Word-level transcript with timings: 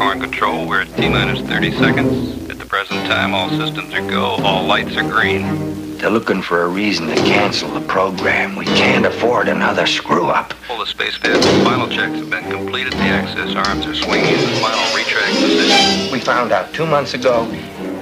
Control. 0.00 0.66
We're 0.66 0.80
at 0.80 0.96
T-minus 0.96 1.46
30 1.46 1.72
seconds. 1.72 2.50
At 2.50 2.58
the 2.58 2.64
present 2.64 3.06
time, 3.06 3.34
all 3.34 3.50
systems 3.50 3.92
are 3.92 4.08
go. 4.08 4.42
All 4.42 4.64
lights 4.64 4.96
are 4.96 5.08
green. 5.08 5.98
They're 5.98 6.08
looking 6.08 6.40
for 6.40 6.62
a 6.62 6.68
reason 6.68 7.06
to 7.08 7.14
cancel 7.16 7.70
the 7.70 7.86
program. 7.86 8.56
We 8.56 8.64
can't 8.64 9.04
afford 9.04 9.48
another 9.48 9.86
screw-up. 9.86 10.54
All 10.70 10.78
the 10.78 10.86
space 10.86 11.18
pads 11.18 11.46
final 11.64 11.86
checks 11.86 12.18
have 12.18 12.30
been 12.30 12.50
completed. 12.50 12.94
The 12.94 12.98
access 12.98 13.54
arms 13.54 13.86
are 13.86 13.94
swinging 13.94 14.32
in 14.32 14.40
the 14.40 14.60
final 14.60 14.96
retract 14.96 15.34
position. 15.34 16.10
We 16.10 16.18
found 16.18 16.50
out 16.50 16.72
two 16.72 16.86
months 16.86 17.12
ago 17.12 17.46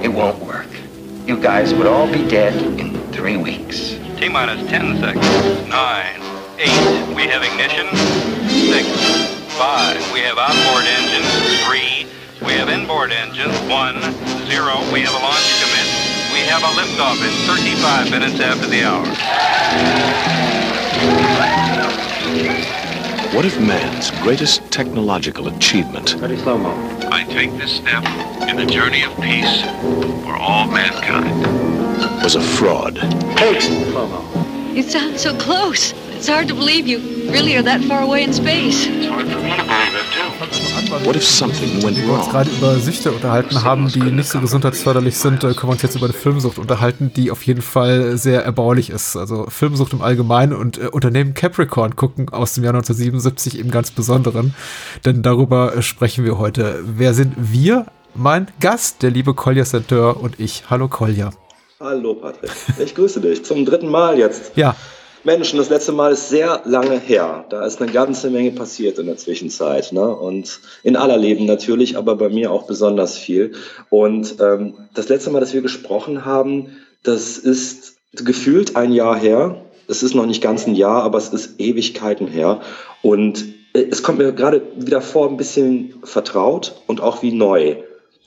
it 0.01 0.07
won't 0.07 0.39
work. 0.39 0.69
You 1.27 1.37
guys 1.37 1.73
would 1.73 1.85
all 1.85 2.07
be 2.09 2.25
dead 2.29 2.55
in 2.79 2.97
three 3.11 3.35
weeks. 3.35 3.99
T-minus 4.17 4.69
10 4.69 4.99
seconds. 4.99 5.67
9, 5.67 6.21
8. 6.59 7.15
We 7.15 7.23
have 7.27 7.43
ignition. 7.43 7.87
6, 8.47 9.38
Five. 9.59 9.99
We 10.13 10.21
have 10.21 10.37
outboard 10.37 10.85
engines. 10.85 11.27
Three. 11.67 12.07
We 12.47 12.53
have 12.53 12.69
inboard 12.69 13.11
engines. 13.11 13.51
One. 13.67 13.99
Zero. 14.47 14.79
We 14.93 15.01
have 15.01 15.13
a 15.13 15.19
launch 15.19 15.51
commit. 15.59 15.83
We 16.31 16.39
have 16.47 16.63
a 16.63 16.71
liftoff 16.79 17.19
in 17.19 17.33
35 17.45 18.09
minutes 18.09 18.39
after 18.39 18.67
the 18.67 18.85
hour. 18.85 19.05
What 23.35 23.43
if 23.43 23.59
man's 23.59 24.11
greatest 24.23 24.61
technological 24.71 25.49
achievement 25.49 26.11
Very 26.11 26.37
slow-mo. 26.37 26.71
I 27.11 27.25
take 27.25 27.51
this 27.57 27.75
step 27.75 28.05
in 28.47 28.55
the 28.55 28.65
journey 28.65 29.03
of 29.03 29.13
peace 29.17 29.61
for 30.23 30.37
all 30.37 30.67
mankind. 30.67 32.23
was 32.23 32.35
a 32.35 32.41
fraud? 32.41 32.97
Hey, 33.37 33.59
slow-mo. 33.59 34.71
You 34.73 34.83
sound 34.83 35.19
so 35.19 35.37
close. 35.37 35.93
It's 36.19 36.27
hard 36.27 36.49
to 36.49 36.53
believe 36.53 36.85
you 36.85 36.99
really 37.31 37.55
are 37.55 37.63
that 37.63 37.81
far 37.85 38.01
away 38.01 38.25
in 38.25 38.33
space. 38.33 38.87
It's 38.87 39.07
hard 39.07 39.25
for 39.31 39.39
me 39.39 39.55
to 39.55 39.63
believe 39.63 39.95
it 39.95 40.99
too. 40.99 41.05
What 41.07 41.15
if 41.15 41.23
something 41.23 41.81
went 41.81 41.95
Wie 41.95 42.01
wir 42.01 42.13
uns 42.13 42.25
wrong? 42.25 42.31
gerade 42.31 42.49
über 42.49 42.75
Süchte 42.75 43.13
unterhalten 43.13 43.63
haben, 43.63 43.87
die 43.87 44.01
nicht 44.01 44.27
so 44.27 44.41
gesundheitsförderlich 44.41 45.15
sind, 45.15 45.45
äh, 45.45 45.53
können 45.53 45.69
wir 45.69 45.71
uns 45.71 45.81
jetzt 45.81 45.95
über 45.95 46.07
eine 46.07 46.13
Filmsucht 46.13 46.59
unterhalten, 46.59 47.13
die 47.15 47.31
auf 47.31 47.43
jeden 47.43 47.61
Fall 47.61 48.17
sehr 48.17 48.43
erbaulich 48.43 48.89
ist. 48.89 49.15
Also 49.15 49.45
Filmsucht 49.47 49.93
im 49.93 50.01
Allgemeinen 50.01 50.51
und 50.51 50.77
äh, 50.77 50.87
Unternehmen 50.87 51.35
Capricorn 51.35 51.95
gucken 51.95 52.27
aus 52.27 52.53
dem 52.53 52.65
Jahr 52.65 52.73
1977 52.73 53.57
im 53.57 53.71
ganz 53.71 53.91
Besonderen. 53.91 54.53
Denn 55.05 55.21
darüber 55.21 55.73
äh, 55.73 55.81
sprechen 55.81 56.25
wir 56.25 56.37
heute. 56.37 56.83
Wer 56.83 57.13
sind 57.13 57.33
wir? 57.37 57.85
Mein 58.13 58.49
Gast, 58.59 59.03
der 59.03 59.11
liebe 59.11 59.33
Kolja 59.33 59.63
Senteur 59.63 60.21
und 60.21 60.37
ich. 60.37 60.63
Hallo 60.69 60.89
Kolja. 60.89 61.29
Hallo 61.79 62.13
Patrick, 62.15 62.51
ich 62.77 62.93
grüße 62.93 63.21
dich 63.21 63.45
zum 63.45 63.63
dritten 63.63 63.87
Mal 63.87 64.17
jetzt. 64.19 64.51
Ja, 64.57 64.75
Mensch, 65.23 65.51
und 65.51 65.59
das 65.59 65.69
letzte 65.69 65.91
Mal 65.91 66.13
ist 66.13 66.29
sehr 66.29 66.61
lange 66.65 66.97
her. 66.97 67.45
Da 67.49 67.65
ist 67.65 67.81
eine 67.81 67.91
ganze 67.91 68.29
Menge 68.29 68.51
passiert 68.51 68.99
in 68.99 69.07
der 69.07 69.17
Zwischenzeit. 69.17 69.91
Ne? 69.91 70.07
Und 70.07 70.61
in 70.83 70.95
aller 70.95 71.17
Leben 71.17 71.45
natürlich, 71.45 71.97
aber 71.97 72.15
bei 72.15 72.29
mir 72.29 72.51
auch 72.51 72.63
besonders 72.63 73.17
viel. 73.17 73.53
Und 73.89 74.35
ähm, 74.39 74.75
das 74.93 75.09
letzte 75.09 75.29
Mal, 75.29 75.41
dass 75.41 75.53
wir 75.53 75.61
gesprochen 75.61 76.25
haben, 76.25 76.77
das 77.03 77.37
ist 77.37 77.97
gefühlt 78.13 78.77
ein 78.77 78.93
Jahr 78.93 79.17
her. 79.17 79.57
Es 79.87 80.03
ist 80.03 80.15
noch 80.15 80.25
nicht 80.25 80.41
ganz 80.41 80.67
ein 80.67 80.75
Jahr, 80.75 81.03
aber 81.03 81.17
es 81.17 81.29
ist 81.29 81.59
Ewigkeiten 81.59 82.27
her. 82.27 82.61
Und 83.01 83.43
äh, 83.73 83.85
es 83.91 84.03
kommt 84.03 84.19
mir 84.19 84.31
gerade 84.31 84.61
wieder 84.77 85.01
vor, 85.01 85.27
ein 85.27 85.37
bisschen 85.37 85.95
vertraut 86.03 86.81
und 86.87 87.01
auch 87.01 87.21
wie 87.23 87.33
neu. 87.33 87.75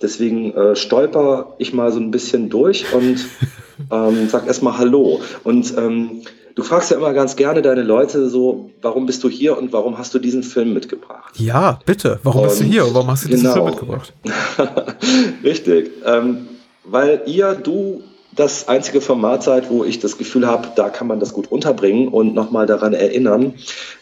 Deswegen 0.03 0.53
äh, 0.55 0.77
stolper 0.77 1.55
ich 1.59 1.73
mal 1.73 1.91
so 1.91 2.01
ein 2.01 2.11
bisschen 2.11 2.51
durch 2.51 2.93
und 2.93 3.25
ähm, 3.91 4.29
sag 4.29 4.47
erstmal 4.47 4.77
Hallo. 4.77 5.21
Und 5.43 5.75
ähm, 5.79 6.23
du 6.55 6.63
fragst 6.63 6.91
ja 6.91 6.97
immer 6.97 7.13
ganz 7.13 7.37
gerne 7.37 7.63
deine 7.63 7.83
Leute 7.83 8.29
so, 8.29 8.71
warum 8.83 9.07
bist 9.07 9.23
du 9.25 9.29
hier 9.29 9.57
und 9.59 9.73
warum 9.73 9.99
hast 9.99 10.15
du 10.15 10.19
diesen 10.19 10.43
Film 10.43 10.73
mitgebracht? 10.73 11.35
ja, 11.39 11.79
bitte. 11.87 12.21
Warum 12.23 12.45
bist 12.45 12.61
du 12.61 12.65
Und 12.65 12.71
hier? 12.71 12.87
und 12.87 12.95
Warum 12.95 13.11
hast 13.11 13.25
du 13.25 13.29
diesen 13.29 13.45
genau. 13.45 13.55
Film 13.55 13.67
mitgebracht? 13.67 14.13
Richtig. 15.45 15.91
Ähm, 16.05 16.49
weil 16.85 17.23
ihr, 17.27 17.55
du 17.55 18.03
das 18.35 18.67
einzige 18.69 19.01
Format 19.01 19.43
seid, 19.43 19.71
wo 19.71 19.85
ich 19.85 20.01
das 20.01 20.17
Gefühl 20.17 20.47
habe, 20.47 20.69
da 20.75 20.89
kann 20.89 21.07
man 21.07 21.21
das 21.21 21.33
gut 21.35 21.53
unterbringen 21.53 22.09
und 22.09 22.35
nochmal 22.35 22.67
daran 22.67 22.95
erinnern. 22.95 23.55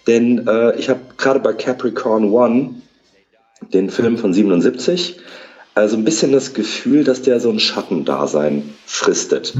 Denn 0.07 0.47
äh, 0.47 0.77
ich 0.79 0.89
habe 0.89 1.01
gerade 1.17 1.41
bei 1.41 1.53
Capricorn 1.53 2.31
One, 2.31 2.77
den 3.73 3.91
Film 3.91 4.19
von 4.19 4.33
77, 4.33 5.19
also 5.75 5.97
ein 5.97 6.05
bisschen 6.05 6.33
das 6.33 6.55
Gefühl, 6.55 7.05
dass 7.05 7.23
der 7.23 7.41
so 7.41 7.51
ein 7.51 7.61
Schattendasein 7.61 8.71
fristet. 8.87 9.55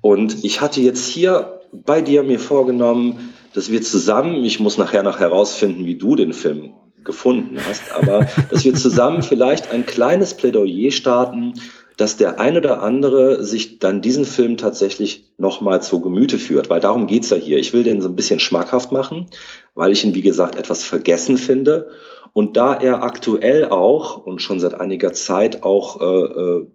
Und 0.00 0.44
ich 0.44 0.60
hatte 0.60 0.80
jetzt 0.80 1.06
hier 1.06 1.55
bei 1.84 2.00
dir 2.00 2.22
mir 2.22 2.38
vorgenommen, 2.38 3.34
dass 3.54 3.70
wir 3.70 3.82
zusammen, 3.82 4.44
ich 4.44 4.60
muss 4.60 4.78
nachher 4.78 5.02
noch 5.02 5.18
herausfinden, 5.18 5.86
wie 5.86 5.96
du 5.96 6.14
den 6.14 6.32
Film 6.32 6.74
gefunden 7.04 7.58
hast, 7.66 7.94
aber 7.94 8.26
dass 8.50 8.64
wir 8.64 8.74
zusammen 8.74 9.22
vielleicht 9.22 9.70
ein 9.70 9.86
kleines 9.86 10.34
Plädoyer 10.34 10.90
starten, 10.90 11.54
dass 11.96 12.18
der 12.18 12.38
ein 12.38 12.56
oder 12.56 12.82
andere 12.82 13.42
sich 13.42 13.78
dann 13.78 14.02
diesen 14.02 14.26
Film 14.26 14.58
tatsächlich 14.58 15.32
nochmal 15.38 15.82
zu 15.82 16.00
Gemüte 16.00 16.38
führt, 16.38 16.68
weil 16.68 16.80
darum 16.80 17.06
geht's 17.06 17.30
ja 17.30 17.38
hier. 17.38 17.58
Ich 17.58 17.72
will 17.72 17.84
den 17.84 18.02
so 18.02 18.08
ein 18.08 18.16
bisschen 18.16 18.38
schmackhaft 18.38 18.92
machen, 18.92 19.26
weil 19.74 19.92
ich 19.92 20.04
ihn, 20.04 20.14
wie 20.14 20.22
gesagt, 20.22 20.56
etwas 20.56 20.84
vergessen 20.84 21.38
finde. 21.38 21.88
Und 22.34 22.58
da 22.58 22.74
er 22.74 23.02
aktuell 23.02 23.70
auch 23.70 24.18
und 24.18 24.42
schon 24.42 24.60
seit 24.60 24.78
einiger 24.78 25.14
Zeit 25.14 25.62
auch, 25.62 26.02
äh, 26.02 26.04
äh, 26.04 26.66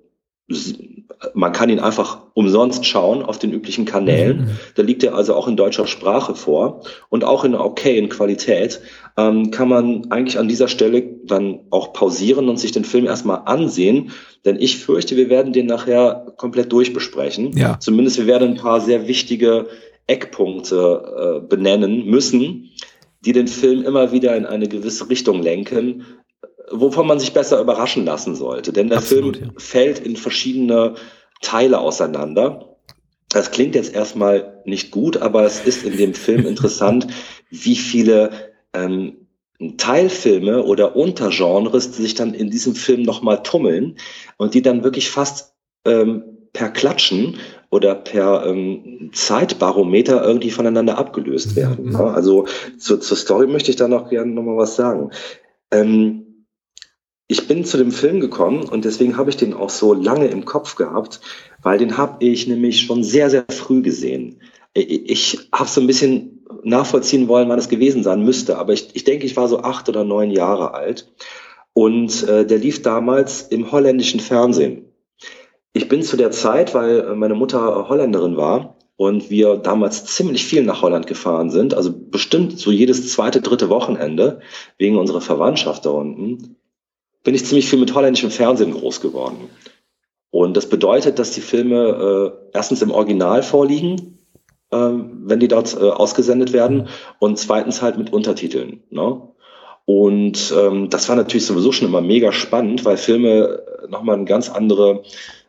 man 1.33 1.51
kann 1.51 1.69
ihn 1.69 1.79
einfach 1.79 2.19
umsonst 2.33 2.85
schauen 2.85 3.21
auf 3.21 3.37
den 3.37 3.51
üblichen 3.53 3.85
Kanälen. 3.85 4.57
Da 4.75 4.81
liegt 4.81 5.03
er 5.03 5.15
also 5.15 5.35
auch 5.35 5.47
in 5.47 5.55
deutscher 5.55 5.87
Sprache 5.87 6.35
vor 6.35 6.83
und 7.09 7.23
auch 7.23 7.43
in 7.43 7.53
einer 7.53 7.63
okayen 7.63 8.09
Qualität. 8.09 8.81
Ähm, 9.17 9.51
kann 9.51 9.69
man 9.69 10.11
eigentlich 10.11 10.39
an 10.39 10.47
dieser 10.47 10.67
Stelle 10.67 11.03
dann 11.25 11.59
auch 11.69 11.93
pausieren 11.93 12.49
und 12.49 12.59
sich 12.59 12.71
den 12.71 12.85
Film 12.85 13.05
erstmal 13.05 13.43
ansehen. 13.45 14.11
Denn 14.45 14.57
ich 14.59 14.77
fürchte, 14.77 15.15
wir 15.15 15.29
werden 15.29 15.53
den 15.53 15.67
nachher 15.67 16.33
komplett 16.37 16.71
durchbesprechen. 16.71 17.55
Ja. 17.55 17.79
Zumindest 17.79 18.17
wir 18.17 18.27
werden 18.27 18.51
ein 18.51 18.57
paar 18.57 18.81
sehr 18.81 19.07
wichtige 19.07 19.67
Eckpunkte 20.07 21.41
äh, 21.43 21.47
benennen 21.47 22.05
müssen, 22.05 22.71
die 23.23 23.33
den 23.33 23.47
Film 23.47 23.83
immer 23.83 24.11
wieder 24.11 24.35
in 24.35 24.45
eine 24.45 24.67
gewisse 24.67 25.09
Richtung 25.09 25.43
lenken, 25.43 26.03
wovon 26.71 27.07
man 27.07 27.19
sich 27.19 27.33
besser 27.33 27.59
überraschen 27.59 28.05
lassen 28.05 28.35
sollte. 28.35 28.73
Denn 28.73 28.89
der 28.89 28.99
Absolut, 28.99 29.37
Film 29.37 29.49
ja. 29.49 29.59
fällt 29.59 29.99
in 29.99 30.15
verschiedene 30.15 30.95
Teile 31.41 31.79
auseinander. 31.79 32.77
Das 33.29 33.51
klingt 33.51 33.75
jetzt 33.75 33.93
erstmal 33.93 34.61
nicht 34.65 34.91
gut, 34.91 35.17
aber 35.17 35.43
es 35.45 35.61
ist 35.61 35.83
in 35.83 35.97
dem 35.97 36.13
Film 36.13 36.45
interessant, 36.47 37.07
wie 37.49 37.75
viele 37.75 38.31
ähm, 38.73 39.27
Teilfilme 39.77 40.63
oder 40.63 40.95
Untergenres 40.95 41.95
sich 41.95 42.15
dann 42.15 42.33
in 42.33 42.49
diesem 42.49 42.75
Film 42.75 43.03
nochmal 43.03 43.43
tummeln 43.43 43.97
und 44.37 44.53
die 44.53 44.61
dann 44.61 44.83
wirklich 44.83 45.09
fast 45.09 45.53
ähm, 45.85 46.23
per 46.53 46.69
Klatschen 46.69 47.37
oder 47.69 47.95
per 47.95 48.45
ähm, 48.45 49.11
Zeitbarometer 49.13 50.23
irgendwie 50.23 50.51
voneinander 50.51 50.97
abgelöst 50.97 51.55
werden. 51.55 51.89
Mhm. 51.89 51.95
Also 51.95 52.45
zur, 52.77 52.99
zur 52.99 53.17
Story 53.17 53.47
möchte 53.47 53.71
ich 53.71 53.77
da 53.77 53.87
noch 53.87 54.09
gerne 54.09 54.31
nochmal 54.31 54.57
was 54.57 54.75
sagen. 54.75 55.11
Ähm, 55.71 56.30
ich 57.31 57.47
bin 57.47 57.63
zu 57.63 57.77
dem 57.77 57.93
Film 57.93 58.19
gekommen 58.19 58.63
und 58.63 58.83
deswegen 58.83 59.15
habe 59.15 59.29
ich 59.29 59.37
den 59.37 59.53
auch 59.53 59.69
so 59.69 59.93
lange 59.93 60.27
im 60.27 60.43
Kopf 60.43 60.75
gehabt, 60.75 61.21
weil 61.61 61.77
den 61.77 61.97
habe 61.97 62.17
ich 62.25 62.45
nämlich 62.45 62.81
schon 62.81 63.05
sehr, 63.05 63.29
sehr 63.29 63.45
früh 63.49 63.81
gesehen. 63.81 64.41
Ich, 64.73 65.39
habe 65.53 65.69
so 65.69 65.79
ein 65.79 65.87
bisschen 65.87 66.45
nachvollziehen 66.63 67.29
wollen, 67.29 67.47
wann 67.47 67.57
es 67.57 67.69
gewesen 67.69 68.03
sein 68.03 68.25
müsste, 68.25 68.57
aber 68.57 68.73
ich, 68.73 68.89
ich 68.95 69.05
denke, 69.05 69.25
ich 69.25 69.37
war 69.37 69.47
so 69.47 69.59
acht 69.59 69.87
oder 69.87 70.03
neun 70.03 70.29
Jahre 70.29 70.73
alt 70.73 71.09
und 71.71 72.27
äh, 72.27 72.45
der 72.45 72.57
lief 72.57 72.81
damals 72.81 73.43
im 73.43 73.71
holländischen 73.71 74.19
Fernsehen. 74.19 74.91
Ich 75.71 75.87
bin 75.87 76.03
zu 76.03 76.17
der 76.17 76.31
Zeit, 76.31 76.73
weil 76.73 76.99
äh, 76.99 77.15
meine 77.15 77.35
Mutter 77.35 77.87
Holländerin 77.87 78.35
war 78.35 78.75
und 78.97 79.29
wir 79.29 79.55
damals 79.55 80.03
ziemlich 80.03 80.45
viel 80.45 80.63
nach 80.63 80.81
Holland 80.81 81.07
gefahren 81.07 81.49
sind, 81.49 81.75
also 81.75 81.93
bestimmt 81.93 82.59
so 82.59 82.71
jedes 82.71 83.09
zweite, 83.09 83.39
dritte 83.39 83.69
Wochenende 83.69 84.41
wegen 84.77 84.97
unserer 84.97 85.21
Verwandtschaft 85.21 85.85
da 85.85 85.91
unten, 85.91 86.57
bin 87.23 87.35
ich 87.35 87.45
ziemlich 87.45 87.69
viel 87.69 87.79
mit 87.79 87.93
holländischem 87.93 88.31
Fernsehen 88.31 88.73
groß 88.73 89.01
geworden. 89.01 89.49
Und 90.31 90.55
das 90.55 90.67
bedeutet, 90.67 91.19
dass 91.19 91.31
die 91.31 91.41
Filme 91.41 92.33
äh, 92.53 92.55
erstens 92.55 92.81
im 92.81 92.91
Original 92.91 93.43
vorliegen, 93.43 94.19
äh, 94.71 94.77
wenn 94.77 95.39
die 95.39 95.49
dort 95.49 95.75
äh, 95.75 95.89
ausgesendet 95.89 96.53
werden, 96.53 96.87
und 97.19 97.37
zweitens 97.37 97.81
halt 97.81 97.97
mit 97.97 98.13
Untertiteln. 98.13 98.81
Ne? 98.89 99.21
Und 99.85 100.53
ähm, 100.57 100.89
das 100.89 101.09
war 101.09 101.15
natürlich 101.15 101.45
sowieso 101.45 101.71
schon 101.71 101.87
immer 101.87 102.01
mega 102.01 102.31
spannend, 102.31 102.85
weil 102.85 102.97
Filme 102.97 103.61
nochmal 103.89 104.15
eine 104.15 104.25
ganz 104.25 104.49
andere 104.49 105.03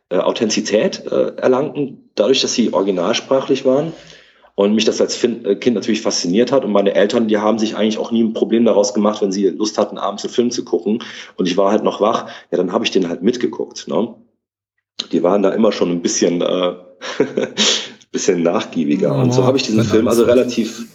äh, 0.09 0.19
Authentizität 0.19 1.07
äh, 1.07 1.37
erlangten, 1.37 2.11
dadurch, 2.15 2.43
dass 2.43 2.55
sie 2.55 2.73
originalsprachlich 2.73 3.65
waren. 3.65 3.93
Und 4.55 4.75
mich 4.75 4.85
das 4.85 5.01
als 5.01 5.23
äh, 5.25 5.57
Kind 5.57 5.75
natürlich 5.75 6.03
fasziniert 6.03 6.53
hat. 6.53 6.65
Und 6.65 6.73
meine 6.73 6.95
Eltern, 6.95 7.29
die 7.29 7.39
haben 7.39 7.59
sich 7.59 7.77
eigentlich 7.77 7.99
auch 7.99 8.11
nie 8.11 8.23
ein 8.23 8.35
Problem 8.35 8.65
daraus 8.65 8.93
gemacht, 8.95 9.23
wenn 9.23 9.33
sie 9.33 9.49
Lust 9.49 9.79
hatten, 9.79 9.99
abends 9.99 10.25
einen 10.25 10.33
Film 10.33 10.51
zu 10.51 10.65
gucken. 10.65 11.03
Und 11.37 11.47
ich 11.47 11.57
war 11.57 11.71
halt 11.71 11.85
noch 11.85 12.01
wach, 12.01 12.27
ja, 12.51 12.59
dann 12.59 12.73
habe 12.73 12.85
ich 12.85 12.91
den 12.91 13.09
halt 13.09 13.23
mitgeguckt. 13.23 13.89
Ne? 13.89 14.15
Die 15.11 15.23
waren 15.23 15.43
da 15.43 15.51
immer 15.51 15.73
schon 15.73 15.91
ein 15.91 16.03
bisschen, 16.03 16.43
äh, 16.43 16.75
bisschen 18.13 18.43
nachgiebiger. 18.43 19.17
Oh, 19.17 19.21
und 19.21 19.33
so 19.33 19.45
habe 19.45 19.57
ich 19.57 19.63
diesen 19.63 19.85
Film 19.85 20.07
also 20.07 20.25
relativ 20.25 20.87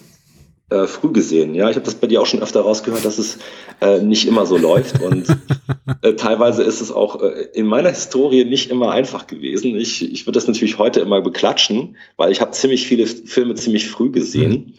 äh, 0.69 0.85
früh 0.85 1.11
gesehen. 1.11 1.55
Ja, 1.55 1.69
ich 1.69 1.75
habe 1.75 1.85
das 1.85 1.95
bei 1.95 2.07
dir 2.07 2.21
auch 2.21 2.25
schon 2.25 2.41
öfter 2.41 2.61
rausgehört, 2.61 3.05
dass 3.05 3.17
es 3.17 3.39
äh, 3.79 3.99
nicht 4.01 4.27
immer 4.27 4.45
so 4.45 4.57
läuft 4.57 5.01
und 5.01 5.27
äh, 6.01 6.13
teilweise 6.13 6.63
ist 6.63 6.81
es 6.81 6.91
auch 6.91 7.21
äh, 7.21 7.47
in 7.53 7.65
meiner 7.65 7.89
Historie 7.89 8.43
nicht 8.43 8.69
immer 8.69 8.91
einfach 8.91 9.27
gewesen. 9.27 9.75
Ich, 9.75 10.11
ich 10.11 10.25
würde 10.25 10.37
das 10.37 10.47
natürlich 10.47 10.77
heute 10.77 10.99
immer 10.99 11.21
beklatschen, 11.21 11.95
weil 12.17 12.31
ich 12.31 12.41
habe 12.41 12.51
ziemlich 12.51 12.87
viele 12.87 13.07
Filme 13.07 13.55
ziemlich 13.55 13.87
früh 13.89 14.11
gesehen. 14.11 14.51
Mhm. 14.51 14.73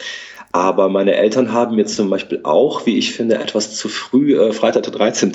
Aber 0.52 0.88
meine 0.88 1.14
Eltern 1.14 1.52
haben 1.52 1.76
mir 1.76 1.86
zum 1.86 2.08
Beispiel 2.08 2.40
auch, 2.42 2.86
wie 2.86 2.96
ich 2.96 3.12
finde, 3.12 3.38
etwas 3.38 3.76
zu 3.76 3.88
früh 3.88 4.38
äh, 4.38 4.52
Freitag 4.52 4.84
der 4.84 4.92
13. 4.92 5.32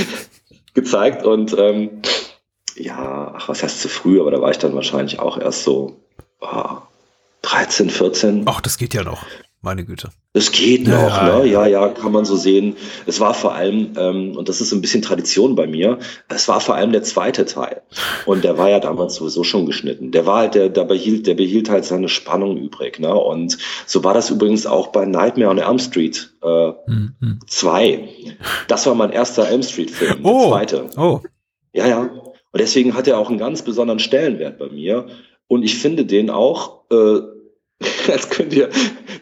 gezeigt 0.74 1.24
und 1.24 1.56
ähm, 1.58 2.02
ja, 2.76 3.34
ach, 3.36 3.48
was 3.48 3.62
heißt 3.62 3.80
zu 3.80 3.88
früh, 3.88 4.20
aber 4.20 4.30
da 4.30 4.40
war 4.40 4.50
ich 4.50 4.58
dann 4.58 4.74
wahrscheinlich 4.74 5.18
auch 5.18 5.38
erst 5.38 5.64
so 5.64 6.00
oh, 6.40 6.78
13, 7.42 7.90
14. 7.90 8.42
Ach, 8.46 8.60
das 8.60 8.78
geht 8.78 8.94
ja 8.94 9.02
noch. 9.02 9.24
Meine 9.64 9.84
Güte. 9.84 10.08
Es 10.32 10.50
geht 10.50 10.88
noch, 10.88 11.16
ja, 11.16 11.38
ne? 11.38 11.46
Ja, 11.46 11.66
ja, 11.66 11.88
kann 11.88 12.10
man 12.10 12.24
so 12.24 12.34
sehen. 12.34 12.74
Es 13.06 13.20
war 13.20 13.32
vor 13.32 13.54
allem, 13.54 13.92
ähm, 13.96 14.36
und 14.36 14.48
das 14.48 14.60
ist 14.60 14.72
ein 14.72 14.80
bisschen 14.80 15.02
Tradition 15.02 15.54
bei 15.54 15.68
mir, 15.68 16.00
es 16.28 16.48
war 16.48 16.60
vor 16.60 16.74
allem 16.74 16.90
der 16.90 17.04
zweite 17.04 17.44
Teil. 17.44 17.82
Und 18.26 18.42
der 18.42 18.58
war 18.58 18.68
ja 18.68 18.80
damals 18.80 19.14
sowieso 19.14 19.44
schon 19.44 19.64
geschnitten. 19.66 20.10
Der 20.10 20.26
war 20.26 20.38
halt, 20.38 20.56
der, 20.56 20.68
der 20.68 20.84
behielt, 20.84 21.28
der 21.28 21.34
behielt 21.34 21.70
halt 21.70 21.84
seine 21.84 22.08
Spannung 22.08 22.56
übrig, 22.56 22.98
ne? 22.98 23.14
Und 23.14 23.56
so 23.86 24.02
war 24.02 24.14
das 24.14 24.30
übrigens 24.30 24.66
auch 24.66 24.88
bei 24.88 25.06
Nightmare 25.06 25.50
on 25.50 25.58
Elm 25.58 25.78
Street 25.78 26.34
2. 26.40 26.48
Äh, 26.48 26.72
mhm. 26.90 27.38
Zwei. 27.46 28.08
Das 28.66 28.84
war 28.86 28.96
mein 28.96 29.10
erster 29.10 29.48
Elm 29.48 29.62
Street-Film. 29.62 30.24
Oh. 30.24 30.40
Der 30.40 30.48
zweite. 30.48 30.90
Oh. 30.96 31.20
Ja, 31.72 31.86
ja. 31.86 32.00
Und 32.00 32.60
deswegen 32.60 32.94
hat 32.94 33.06
er 33.06 33.18
auch 33.18 33.28
einen 33.28 33.38
ganz 33.38 33.62
besonderen 33.62 34.00
Stellenwert 34.00 34.58
bei 34.58 34.68
mir. 34.68 35.06
Und 35.46 35.62
ich 35.62 35.78
finde 35.78 36.04
den 36.04 36.30
auch, 36.30 36.82
äh, 36.90 37.20
als 38.10 38.30
könnt 38.30 38.52
ihr 38.52 38.68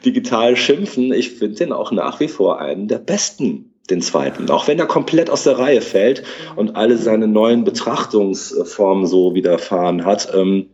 digital 0.04 0.56
schimpfen, 0.56 1.12
ich 1.12 1.30
finde 1.30 1.56
den 1.56 1.72
auch 1.72 1.92
nach 1.92 2.20
wie 2.20 2.28
vor 2.28 2.60
einen 2.60 2.88
der 2.88 2.98
besten, 2.98 3.74
den 3.90 4.02
zweiten. 4.02 4.48
Auch 4.50 4.68
wenn 4.68 4.78
er 4.78 4.86
komplett 4.86 5.30
aus 5.30 5.44
der 5.44 5.58
Reihe 5.58 5.80
fällt 5.80 6.22
und 6.56 6.76
alle 6.76 6.96
seine 6.96 7.26
neuen 7.26 7.64
Betrachtungsformen 7.64 9.06
so 9.06 9.34
widerfahren 9.34 10.04
hat, 10.04 10.32
ähm, 10.34 10.66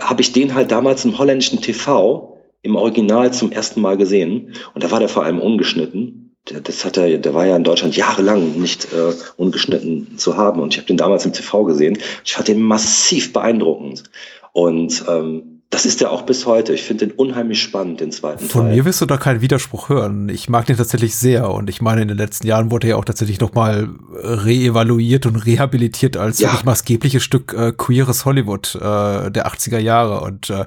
habe 0.00 0.22
ich 0.22 0.32
den 0.32 0.54
halt 0.54 0.70
damals 0.70 1.04
im 1.04 1.18
holländischen 1.18 1.60
TV 1.60 2.38
im 2.62 2.76
Original 2.76 3.32
zum 3.32 3.52
ersten 3.52 3.80
Mal 3.80 3.96
gesehen. 3.96 4.54
Und 4.74 4.84
da 4.84 4.90
war 4.90 5.00
der 5.00 5.08
vor 5.08 5.24
allem 5.24 5.40
ungeschnitten. 5.40 6.36
Das 6.44 6.84
hat 6.84 6.96
er, 6.96 7.18
der 7.18 7.34
war 7.34 7.46
ja 7.46 7.56
in 7.56 7.64
Deutschland 7.64 7.96
jahrelang 7.96 8.60
nicht 8.60 8.92
äh, 8.92 9.12
ungeschnitten 9.36 10.18
zu 10.18 10.36
haben. 10.36 10.60
Und 10.60 10.72
ich 10.72 10.78
habe 10.78 10.86
den 10.86 10.96
damals 10.96 11.24
im 11.24 11.32
TV 11.32 11.64
gesehen. 11.64 11.98
Ich 12.24 12.34
fand 12.34 12.48
den 12.48 12.62
massiv 12.62 13.32
beeindruckend. 13.32 14.04
Und 14.52 15.04
ähm, 15.08 15.51
das 15.72 15.86
ist 15.86 16.02
ja 16.02 16.10
auch 16.10 16.22
bis 16.22 16.44
heute. 16.44 16.74
Ich 16.74 16.82
finde 16.82 17.06
den 17.06 17.16
unheimlich 17.16 17.62
spannend, 17.62 18.00
den 18.00 18.12
zweiten 18.12 18.44
Von 18.44 18.66
Teil. 18.66 18.76
mir 18.76 18.84
wirst 18.84 19.00
du 19.00 19.06
da 19.06 19.16
keinen 19.16 19.40
Widerspruch 19.40 19.88
hören. 19.88 20.28
Ich 20.28 20.50
mag 20.50 20.66
den 20.66 20.76
tatsächlich 20.76 21.16
sehr 21.16 21.50
und 21.50 21.70
ich 21.70 21.80
meine, 21.80 22.02
in 22.02 22.08
den 22.08 22.18
letzten 22.18 22.46
Jahren 22.46 22.70
wurde 22.70 22.88
er 22.88 22.90
ja 22.90 22.96
auch 22.96 23.06
tatsächlich 23.06 23.40
nochmal 23.40 23.88
reevaluiert 24.12 25.24
und 25.24 25.36
rehabilitiert 25.36 26.18
als 26.18 26.40
ja. 26.40 26.48
wirklich 26.48 26.66
maßgebliches 26.66 27.22
Stück 27.22 27.54
äh, 27.54 27.72
queeres 27.72 28.26
Hollywood 28.26 28.74
äh, 28.74 29.30
der 29.30 29.46
80er 29.46 29.78
Jahre. 29.78 30.20
Und 30.20 30.50
äh, 30.50 30.66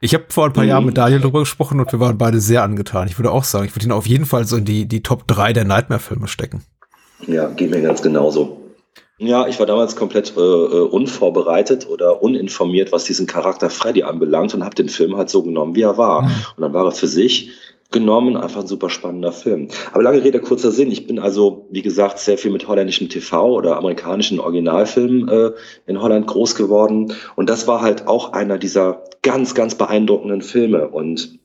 ich 0.00 0.14
habe 0.14 0.26
vor 0.28 0.46
ein 0.46 0.52
paar 0.52 0.62
mhm. 0.62 0.70
Jahren 0.70 0.86
mit 0.86 0.96
Daniel 0.96 1.20
darüber 1.20 1.40
gesprochen 1.40 1.80
und 1.80 1.90
wir 1.90 1.98
waren 1.98 2.16
beide 2.16 2.40
sehr 2.40 2.62
angetan. 2.62 3.08
Ich 3.08 3.18
würde 3.18 3.32
auch 3.32 3.42
sagen, 3.42 3.64
ich 3.64 3.74
würde 3.74 3.86
ihn 3.86 3.92
auf 3.92 4.06
jeden 4.06 4.24
Fall 4.24 4.44
so 4.44 4.56
in 4.56 4.64
die, 4.64 4.86
die 4.86 5.02
Top 5.02 5.26
3 5.26 5.52
der 5.52 5.64
Nightmare-Filme 5.64 6.28
stecken. 6.28 6.62
Ja, 7.26 7.48
geht 7.48 7.72
mir 7.72 7.82
ganz 7.82 8.02
genauso. 8.02 8.67
Ja, 9.18 9.48
ich 9.48 9.58
war 9.58 9.66
damals 9.66 9.96
komplett 9.96 10.36
äh, 10.36 10.40
äh, 10.40 10.80
unvorbereitet 10.80 11.88
oder 11.88 12.22
uninformiert, 12.22 12.92
was 12.92 13.04
diesen 13.04 13.26
Charakter 13.26 13.68
Freddy 13.68 14.04
anbelangt 14.04 14.54
und 14.54 14.64
habe 14.64 14.76
den 14.76 14.88
Film 14.88 15.16
halt 15.16 15.28
so 15.28 15.42
genommen, 15.42 15.74
wie 15.74 15.82
er 15.82 15.98
war. 15.98 16.22
Und 16.56 16.62
dann 16.62 16.72
war 16.72 16.84
er 16.84 16.92
für 16.92 17.08
sich 17.08 17.50
genommen 17.90 18.36
einfach 18.36 18.60
ein 18.60 18.66
super 18.66 18.90
spannender 18.90 19.32
Film. 19.32 19.68
Aber 19.92 20.02
lange 20.02 20.22
Rede, 20.22 20.40
kurzer 20.40 20.70
Sinn. 20.70 20.92
Ich 20.92 21.06
bin 21.06 21.18
also, 21.18 21.66
wie 21.70 21.82
gesagt, 21.82 22.18
sehr 22.18 22.38
viel 22.38 22.50
mit 22.50 22.68
holländischem 22.68 23.08
TV 23.08 23.50
oder 23.50 23.76
amerikanischen 23.76 24.40
Originalfilmen 24.40 25.28
äh, 25.28 25.50
in 25.86 26.00
Holland 26.00 26.26
groß 26.26 26.54
geworden. 26.54 27.14
Und 27.34 27.48
das 27.48 27.66
war 27.66 27.80
halt 27.80 28.06
auch 28.06 28.32
einer 28.32 28.58
dieser 28.58 29.04
ganz, 29.22 29.54
ganz 29.54 29.74
beeindruckenden 29.74 30.42
Filme. 30.42 30.88
Und 30.88 31.38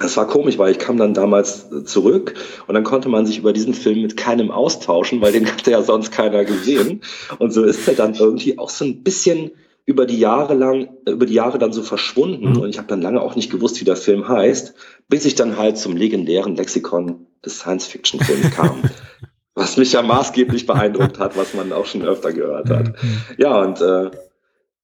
das 0.00 0.16
war 0.16 0.26
komisch, 0.26 0.58
weil 0.58 0.72
ich 0.72 0.78
kam 0.78 0.96
dann 0.96 1.14
damals 1.14 1.68
zurück 1.84 2.34
und 2.66 2.74
dann 2.74 2.82
konnte 2.82 3.08
man 3.08 3.26
sich 3.26 3.38
über 3.38 3.52
diesen 3.52 3.74
Film 3.74 4.02
mit 4.02 4.16
keinem 4.16 4.50
austauschen, 4.50 5.20
weil 5.20 5.32
den 5.32 5.46
hatte 5.52 5.70
ja 5.70 5.82
sonst 5.82 6.10
keiner 6.10 6.44
gesehen. 6.44 7.02
Und 7.38 7.52
so 7.52 7.62
ist 7.64 7.86
er 7.86 7.94
dann 7.94 8.14
irgendwie 8.14 8.58
auch 8.58 8.70
so 8.70 8.84
ein 8.84 9.02
bisschen 9.02 9.52
über 9.86 10.06
die 10.06 10.18
Jahre 10.18 10.54
lang, 10.54 10.88
über 11.06 11.26
die 11.26 11.34
Jahre 11.34 11.58
dann 11.58 11.72
so 11.72 11.82
verschwunden. 11.82 12.50
Mhm. 12.50 12.60
Und 12.60 12.70
ich 12.70 12.78
habe 12.78 12.88
dann 12.88 13.02
lange 13.02 13.20
auch 13.20 13.36
nicht 13.36 13.52
gewusst, 13.52 13.80
wie 13.80 13.84
der 13.84 13.96
Film 13.96 14.26
heißt, 14.26 14.74
bis 15.08 15.26
ich 15.26 15.34
dann 15.34 15.58
halt 15.58 15.78
zum 15.78 15.96
legendären 15.96 16.56
Lexikon 16.56 17.26
des 17.44 17.58
Science-Fiction-Films 17.58 18.50
kam. 18.50 18.82
was 19.54 19.76
mich 19.76 19.92
ja 19.92 20.02
maßgeblich 20.02 20.66
beeindruckt 20.66 21.20
hat, 21.20 21.36
was 21.36 21.54
man 21.54 21.72
auch 21.72 21.86
schon 21.86 22.02
öfter 22.02 22.32
gehört 22.32 22.70
hat. 22.70 22.88
Mhm. 22.88 23.20
Ja, 23.38 23.60
und 23.60 23.80
äh, 23.80 24.10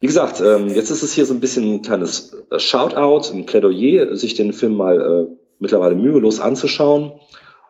wie 0.01 0.07
gesagt, 0.07 0.41
ähm, 0.41 0.69
jetzt 0.69 0.91
ist 0.91 1.03
es 1.03 1.13
hier 1.13 1.27
so 1.27 1.35
ein 1.35 1.41
bisschen 1.41 1.75
ein 1.75 1.83
kleines 1.83 2.35
äh, 2.51 2.59
Shoutout, 2.59 3.33
ein 3.33 3.45
Plädoyer, 3.45 4.17
sich 4.17 4.35
den 4.35 4.53
Film 4.53 4.77
mal 4.77 5.01
äh, 5.01 5.37
mittlerweile 5.59 5.95
mühelos 5.95 6.41
anzuschauen. 6.41 7.13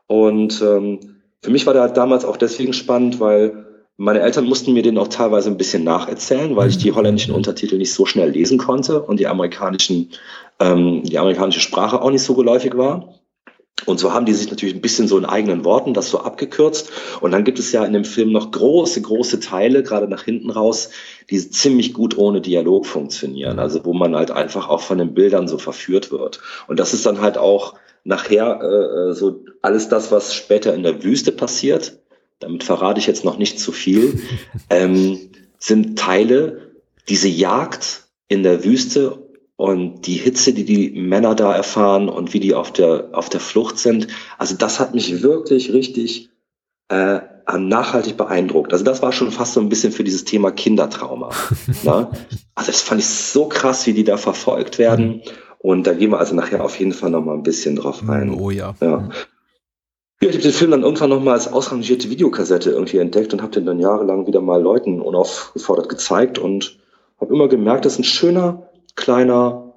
Und 0.07 0.63
ähm, 0.63 1.01
für 1.43 1.51
mich 1.51 1.67
war 1.67 1.75
der 1.75 1.89
damals 1.89 2.25
auch 2.25 2.37
deswegen 2.37 2.73
spannend, 2.73 3.19
weil 3.19 3.67
meine 3.97 4.21
Eltern 4.21 4.47
mussten 4.47 4.73
mir 4.73 4.83
den 4.83 4.97
auch 4.97 5.09
teilweise 5.09 5.51
ein 5.51 5.59
bisschen 5.59 5.85
nacherzählen, 5.85 6.57
weil 6.57 6.71
ich 6.71 6.79
die 6.79 6.93
holländischen 6.93 7.35
Untertitel 7.35 7.77
nicht 7.77 7.93
so 7.93 8.07
schnell 8.07 8.31
lesen 8.31 8.59
konnte 8.59 9.03
und 9.03 9.21
die 9.21 9.27
amerikanischen, 9.27 10.11
ähm, 10.59 11.03
die 11.03 11.19
amerikanische 11.19 11.61
Sprache 11.61 12.01
auch 12.01 12.11
nicht 12.11 12.23
so 12.23 12.35
geläufig 12.35 12.77
war. 12.77 13.20
Und 13.87 13.99
so 13.99 14.13
haben 14.13 14.27
die 14.27 14.35
sich 14.35 14.51
natürlich 14.51 14.75
ein 14.75 14.81
bisschen 14.81 15.09
so 15.09 15.17
in 15.17 15.25
eigenen 15.25 15.65
Worten 15.65 15.95
das 15.95 16.11
so 16.11 16.21
abgekürzt. 16.21 16.91
Und 17.21 17.33
dann 17.33 17.45
gibt 17.45 17.59
es 17.59 17.73
ja 17.73 17.85
in 17.85 17.93
dem 17.93 18.05
Film 18.05 18.31
noch 18.33 18.51
große, 18.51 19.01
große 19.01 19.41
Teile, 19.41 19.83
gerade 19.83 20.09
nach 20.09 20.23
hinten 20.23 20.51
raus, 20.51 20.91
die 21.31 21.51
ziemlich 21.51 21.95
gut 21.95 22.17
ohne 22.19 22.41
Dialog 22.41 22.87
funktionieren. 22.87 23.59
Also 23.59 23.85
wo 23.85 23.93
man 23.93 24.15
halt 24.15 24.31
einfach 24.31 24.69
auch 24.69 24.83
von 24.83 24.99
den 24.99 25.15
Bildern 25.15 25.49
so 25.49 25.59
verführt 25.59 26.11
wird. 26.11 26.41
Und 26.69 26.79
das 26.79 26.93
ist 26.93 27.07
dann 27.07 27.21
halt 27.21 27.39
auch 27.39 27.75
nachher 28.05 28.61
äh, 28.61 29.15
so 29.15 29.45
alles 29.63 29.89
das, 29.89 30.13
was 30.13 30.35
später 30.35 30.75
in 30.75 30.83
der 30.83 31.03
Wüste 31.03 31.33
passiert. 31.33 31.99
Damit 32.39 32.65
verrate 32.65 33.01
ich 33.01 33.07
jetzt 33.07 33.25
noch 33.25 33.39
nicht 33.39 33.59
zu 33.59 33.73
viel. 33.73 34.21
Ähm, 34.73 35.31
sind 35.59 35.99
Teile, 35.99 36.71
diese 37.09 37.29
Jagd 37.29 38.05
in 38.29 38.45
der 38.45 38.65
Wüste 38.65 39.20
und 39.61 40.07
die 40.07 40.15
Hitze, 40.15 40.55
die 40.55 40.65
die 40.65 40.89
Männer 40.99 41.35
da 41.35 41.55
erfahren 41.55 42.09
und 42.09 42.33
wie 42.33 42.41
die 42.41 42.55
auf 42.55 42.73
der, 42.73 43.11
auf 43.13 43.29
der 43.29 43.41
Flucht 43.41 43.77
sind, 43.77 44.07
also 44.39 44.57
das 44.57 44.81
hat 44.81 44.95
mich 44.95 45.23
wirklich 45.23 45.75
richtig 45.75 46.31
äh, 46.89 47.21
nachhaltig 47.59 48.17
beeindruckt. 48.17 48.73
Also 48.73 48.87
das 48.87 49.03
war 49.03 49.13
schon 49.13 49.31
fast 49.31 49.53
so 49.53 49.61
ein 49.61 49.69
bisschen 49.69 49.93
für 49.93 50.03
dieses 50.03 50.25
Thema 50.25 50.51
Kindertrauma. 50.51 51.29
ne? 51.83 52.09
Also 52.55 52.73
das 52.73 52.81
fand 52.81 53.03
ich 53.03 53.07
so 53.07 53.49
krass, 53.49 53.87
wie 53.87 53.93
die 53.93 54.03
da 54.03 54.17
verfolgt 54.17 54.79
werden. 54.79 55.21
Und 55.59 55.87
da 55.87 55.93
gehen 55.93 56.11
wir 56.11 56.21
also 56.21 56.35
nachher 56.35 56.65
auf 56.65 56.79
jeden 56.79 56.93
Fall 56.93 57.11
noch 57.11 57.23
mal 57.23 57.35
ein 57.35 57.43
bisschen 57.43 57.77
drauf 57.77 58.01
rein. 58.09 58.33
Oh 58.33 58.51
ja. 58.51 58.75
ja. 58.81 59.11
Ja, 60.23 60.29
ich 60.31 60.37
habe 60.37 60.43
den 60.43 60.53
Film 60.53 60.71
dann 60.71 60.85
irgendwann 60.85 61.11
noch 61.11 61.23
mal 61.23 61.35
als 61.35 61.53
ausrangierte 61.53 62.09
Videokassette 62.09 62.71
irgendwie 62.71 62.97
entdeckt 62.97 63.35
und 63.35 63.43
habe 63.43 63.53
den 63.53 63.67
dann 63.67 63.79
jahrelang 63.79 64.27
wieder 64.27 64.41
mal 64.41 64.63
Leuten 64.63 65.03
unaufgefordert 65.03 65.91
gezeigt 65.91 66.39
und 66.39 66.79
habe 67.21 67.35
immer 67.35 67.49
gemerkt, 67.49 67.85
das 67.85 67.95
ist 67.95 67.99
ein 67.99 68.05
schöner, 68.05 68.70
kleiner, 68.97 69.75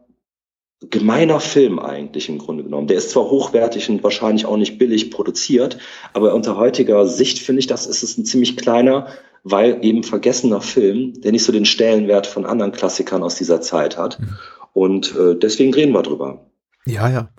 gemeiner 0.89 1.39
Film 1.39 1.79
eigentlich 1.79 2.29
im 2.29 2.39
Grunde 2.39 2.63
genommen. 2.63 2.87
Der 2.87 2.97
ist 2.97 3.11
zwar 3.11 3.29
hochwertig 3.29 3.89
und 3.89 4.03
wahrscheinlich 4.03 4.45
auch 4.45 4.57
nicht 4.57 4.77
billig 4.77 5.11
produziert, 5.11 5.77
aber 6.13 6.33
unter 6.33 6.57
heutiger 6.57 7.07
Sicht 7.07 7.39
finde 7.39 7.59
ich, 7.59 7.67
das 7.67 7.87
ist 7.87 8.03
es 8.03 8.17
ein 8.17 8.25
ziemlich 8.25 8.57
kleiner, 8.57 9.07
weil 9.43 9.83
eben 9.83 10.03
vergessener 10.03 10.61
Film, 10.61 11.21
der 11.21 11.31
nicht 11.31 11.43
so 11.43 11.51
den 11.51 11.65
Stellenwert 11.65 12.27
von 12.27 12.45
anderen 12.45 12.71
Klassikern 12.71 13.23
aus 13.23 13.35
dieser 13.35 13.61
Zeit 13.61 13.97
hat. 13.97 14.19
Mhm. 14.19 14.37
Und 14.73 15.15
äh, 15.15 15.35
deswegen 15.35 15.73
reden 15.73 15.93
wir 15.93 16.01
drüber. 16.01 16.45
Ja, 16.85 17.07
ja. 17.07 17.29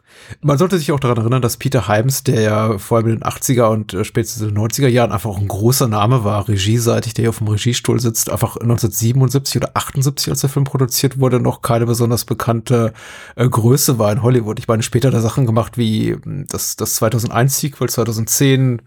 Man 0.41 0.57
sollte 0.57 0.79
sich 0.79 0.93
auch 0.93 1.01
daran 1.01 1.19
erinnern, 1.19 1.43
dass 1.43 1.59
Peter 1.59 1.87
Hyams, 1.87 2.23
der 2.23 2.41
ja 2.41 2.79
vor 2.79 2.99
allem 2.99 3.09
in 3.09 3.17
den 3.17 3.25
80er 3.25 3.65
und 3.65 3.93
äh, 3.93 4.05
spätestens 4.05 4.43
in 4.43 4.55
den 4.55 4.59
90er 4.59 4.89
Jahren 4.89 5.13
einfach 5.13 5.29
auch 5.29 5.41
ein 5.41 5.49
großer 5.49 5.89
Name 5.89 6.25
war, 6.25 6.49
regieseitig, 6.49 7.13
der 7.13 7.25
hier 7.25 7.31
auf 7.31 7.39
dem 7.39 7.49
Regiestuhl 7.49 8.01
sitzt, 8.01 8.31
einfach 8.31 8.57
1977 8.57 9.57
oder 9.57 9.71
78, 9.75 10.31
als 10.31 10.41
der 10.41 10.51
Film 10.51 10.65
produziert 10.65 11.19
wurde, 11.21 11.41
noch 11.41 11.61
keine 11.63 11.85
besonders 11.85 12.25
bekannte 12.25 12.95
äh, 13.37 13.47
Größe 13.47 13.99
war 13.99 14.13
in 14.13 14.23
Hollywood. 14.23 14.59
Ich 14.59 14.69
meine, 14.69 14.83
später 14.83 15.09
hat 15.09 15.15
er 15.15 15.21
Sachen 15.21 15.45
gemacht 15.45 15.77
wie 15.77 16.13
hm, 16.13 16.47
das, 16.49 16.77
das 16.77 17.03
2001-Sequel, 17.03 17.91
2010 17.91 18.83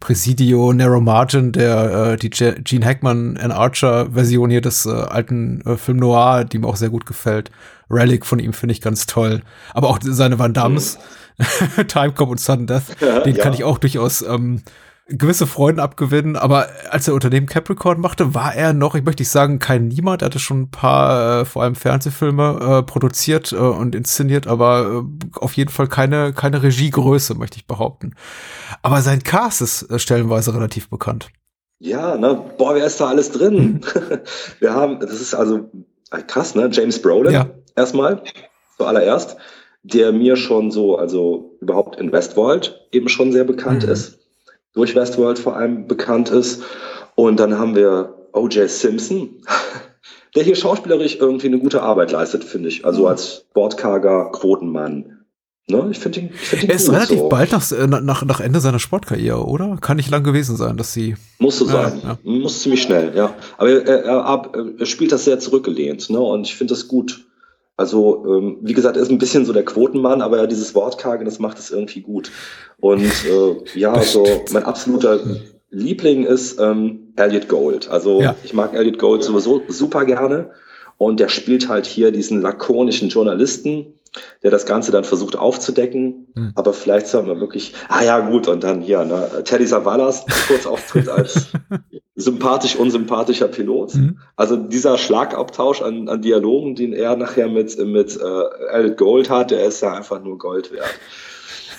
Presidio, 0.00 0.72
Narrow 0.72 1.02
Margin, 1.02 1.52
der 1.52 2.12
äh, 2.12 2.16
die 2.16 2.30
Gene 2.30 2.86
Hackman 2.86 3.36
and 3.36 3.52
Archer 3.52 4.12
Version 4.12 4.48
hier 4.48 4.62
des 4.62 4.86
äh, 4.86 4.90
alten 4.90 5.60
äh, 5.62 5.76
Film 5.76 5.98
Noir, 5.98 6.44
die 6.44 6.58
mir 6.58 6.68
auch 6.68 6.76
sehr 6.76 6.90
gut 6.90 7.04
gefällt. 7.04 7.50
Relic 7.90 8.26
von 8.26 8.38
ihm 8.38 8.52
finde 8.52 8.72
ich 8.72 8.80
ganz 8.80 9.06
toll. 9.06 9.42
Aber 9.74 9.88
auch 9.88 9.98
seine 10.02 10.38
Van 10.38 10.52
Dams, 10.52 10.98
mhm. 11.38 11.86
Time 11.88 12.12
Cop 12.12 12.30
und 12.30 12.40
Sudden 12.40 12.66
Death, 12.66 12.82
ja, 13.00 13.20
den 13.20 13.36
ja. 13.36 13.42
kann 13.42 13.54
ich 13.54 13.64
auch 13.64 13.78
durchaus 13.78 14.22
ähm, 14.22 14.62
gewisse 15.08 15.46
Freuden 15.46 15.80
abgewinnen, 15.80 16.36
aber 16.36 16.68
als 16.90 17.08
er 17.08 17.14
Unternehmen 17.14 17.46
Capricorn 17.46 17.98
machte, 18.00 18.34
war 18.34 18.54
er 18.54 18.74
noch, 18.74 18.94
ich 18.94 19.04
möchte 19.04 19.22
nicht 19.22 19.30
sagen, 19.30 19.58
kein 19.58 19.88
Niemand. 19.88 20.22
Er 20.22 20.26
hatte 20.26 20.38
schon 20.38 20.62
ein 20.62 20.70
paar, 20.70 21.40
äh, 21.40 21.44
vor 21.46 21.62
allem 21.62 21.74
Fernsehfilme, 21.74 22.80
äh, 22.80 22.82
produziert 22.82 23.52
äh, 23.52 23.56
und 23.56 23.94
inszeniert, 23.94 24.46
aber 24.46 25.04
äh, 25.04 25.38
auf 25.38 25.54
jeden 25.54 25.70
Fall 25.70 25.88
keine, 25.88 26.34
keine 26.34 26.62
Regiegröße, 26.62 27.34
möchte 27.34 27.56
ich 27.56 27.66
behaupten. 27.66 28.14
Aber 28.82 29.00
sein 29.00 29.22
Cast 29.22 29.62
ist 29.62 29.90
äh, 29.90 29.98
stellenweise 29.98 30.54
relativ 30.54 30.90
bekannt. 30.90 31.30
Ja, 31.78 32.16
ne, 32.16 32.38
boah, 32.58 32.74
wer 32.74 32.84
ist 32.84 33.00
da 33.00 33.06
alles 33.06 33.30
drin? 33.30 33.80
Wir 34.60 34.74
haben, 34.74 35.00
das 35.00 35.20
ist 35.20 35.34
also 35.34 35.70
äh, 36.10 36.22
krass, 36.22 36.54
ne? 36.54 36.68
James 36.70 37.00
Brolin 37.00 37.32
Ja. 37.32 37.50
Erstmal, 37.78 38.22
zuallererst, 38.76 39.36
der 39.82 40.12
mir 40.12 40.36
schon 40.36 40.70
so, 40.70 40.96
also 40.98 41.56
überhaupt 41.60 41.98
in 42.00 42.12
Westworld 42.12 42.86
eben 42.92 43.08
schon 43.08 43.32
sehr 43.32 43.44
bekannt 43.44 43.84
Mhm. 43.86 43.92
ist, 43.92 44.18
durch 44.74 44.94
Westworld 44.94 45.38
vor 45.38 45.56
allem 45.56 45.86
bekannt 45.86 46.28
ist. 46.30 46.62
Und 47.14 47.40
dann 47.40 47.58
haben 47.58 47.74
wir 47.74 48.14
O.J. 48.32 48.68
Simpson, 48.68 49.42
der 50.36 50.42
hier 50.44 50.54
schauspielerisch 50.56 51.16
irgendwie 51.20 51.46
eine 51.46 51.58
gute 51.58 51.82
Arbeit 51.82 52.12
leistet, 52.12 52.44
finde 52.44 52.68
ich. 52.68 52.84
Also 52.84 53.06
als 53.06 53.46
wortkarger 53.54 54.30
Quotenmann. 54.32 55.14
Ne? 55.70 55.88
Ich 55.90 55.98
finde 55.98 56.20
ihn, 56.20 56.30
ich 56.32 56.48
find 56.48 56.62
ihn 56.64 56.70
Er 56.70 56.76
ist 56.76 56.90
relativ 56.90 57.18
so. 57.18 57.28
bald 57.28 57.52
nach, 57.52 57.72
äh, 57.72 57.86
nach, 57.86 58.24
nach 58.24 58.40
Ende 58.40 58.60
seiner 58.60 58.78
Sportkarriere, 58.78 59.44
oder? 59.44 59.76
Kann 59.80 59.96
nicht 59.98 60.10
lang 60.10 60.22
gewesen 60.24 60.56
sein, 60.56 60.76
dass 60.78 60.92
sie. 60.94 61.16
Muss 61.38 61.58
so 61.58 61.66
Ja, 61.66 61.90
sein. 61.90 62.00
ja. 62.04 62.18
Muss 62.22 62.62
ziemlich 62.62 62.80
schnell, 62.82 63.12
ja. 63.14 63.34
Aber 63.58 63.68
er, 63.70 63.86
er, 63.86 64.04
er, 64.04 64.64
er 64.78 64.86
spielt 64.86 65.12
das 65.12 65.24
sehr 65.24 65.38
zurückgelehnt, 65.40 66.08
ne? 66.10 66.20
Und 66.20 66.46
ich 66.46 66.56
finde 66.56 66.72
das 66.74 66.88
gut. 66.88 67.24
Also, 67.78 68.24
ähm, 68.26 68.58
wie 68.60 68.74
gesagt, 68.74 68.96
er 68.96 69.02
ist 69.02 69.10
ein 69.10 69.18
bisschen 69.18 69.46
so 69.46 69.52
der 69.52 69.64
Quotenmann, 69.64 70.20
aber 70.20 70.38
ja, 70.38 70.46
dieses 70.48 70.74
Wortkarge, 70.74 71.24
das 71.24 71.38
macht 71.38 71.60
es 71.60 71.70
irgendwie 71.70 72.00
gut. 72.00 72.32
Und 72.80 73.04
äh, 73.04 73.78
ja, 73.78 73.92
also 73.94 74.26
mein 74.50 74.64
absoluter 74.64 75.20
Liebling 75.70 76.24
ist 76.24 76.58
ähm, 76.60 77.12
Elliot 77.14 77.48
Gold. 77.48 77.88
Also 77.88 78.20
Ja. 78.20 78.34
ich 78.42 78.52
mag 78.52 78.74
Elliot 78.74 78.98
Gold 78.98 79.22
sowieso 79.22 79.62
super 79.68 80.04
gerne. 80.04 80.50
Und 80.96 81.20
der 81.20 81.28
spielt 81.28 81.68
halt 81.68 81.86
hier 81.86 82.10
diesen 82.10 82.42
lakonischen 82.42 83.10
Journalisten, 83.10 83.94
der 84.42 84.50
das 84.50 84.66
Ganze 84.66 84.90
dann 84.90 85.04
versucht 85.04 85.36
aufzudecken. 85.36 86.26
Hm. 86.34 86.52
Aber 86.56 86.72
vielleicht 86.72 87.06
soll 87.06 87.22
man 87.22 87.38
wirklich, 87.38 87.74
ah 87.88 88.02
ja, 88.02 88.18
gut, 88.28 88.48
und 88.48 88.64
dann 88.64 88.80
hier, 88.80 89.04
ne, 89.04 89.44
Teddy 89.44 89.68
Savalas, 89.68 90.26
kurz 90.48 90.66
auftritt 90.66 91.08
als 91.08 91.52
sympathisch, 92.18 92.76
unsympathischer 92.76 93.48
Pilot. 93.48 93.94
Mhm. 93.94 94.18
Also 94.36 94.56
dieser 94.56 94.98
Schlagabtausch 94.98 95.80
an, 95.82 96.08
an 96.08 96.20
Dialogen, 96.20 96.74
den 96.74 96.92
er 96.92 97.14
nachher 97.16 97.48
mit, 97.48 97.78
mit 97.78 98.18
äh, 98.20 98.72
Elliot 98.72 98.96
Gold 98.96 99.30
hat, 99.30 99.52
der 99.52 99.64
ist 99.64 99.82
ja 99.82 99.94
einfach 99.94 100.20
nur 100.22 100.36
Gold 100.36 100.72
wert. 100.72 100.98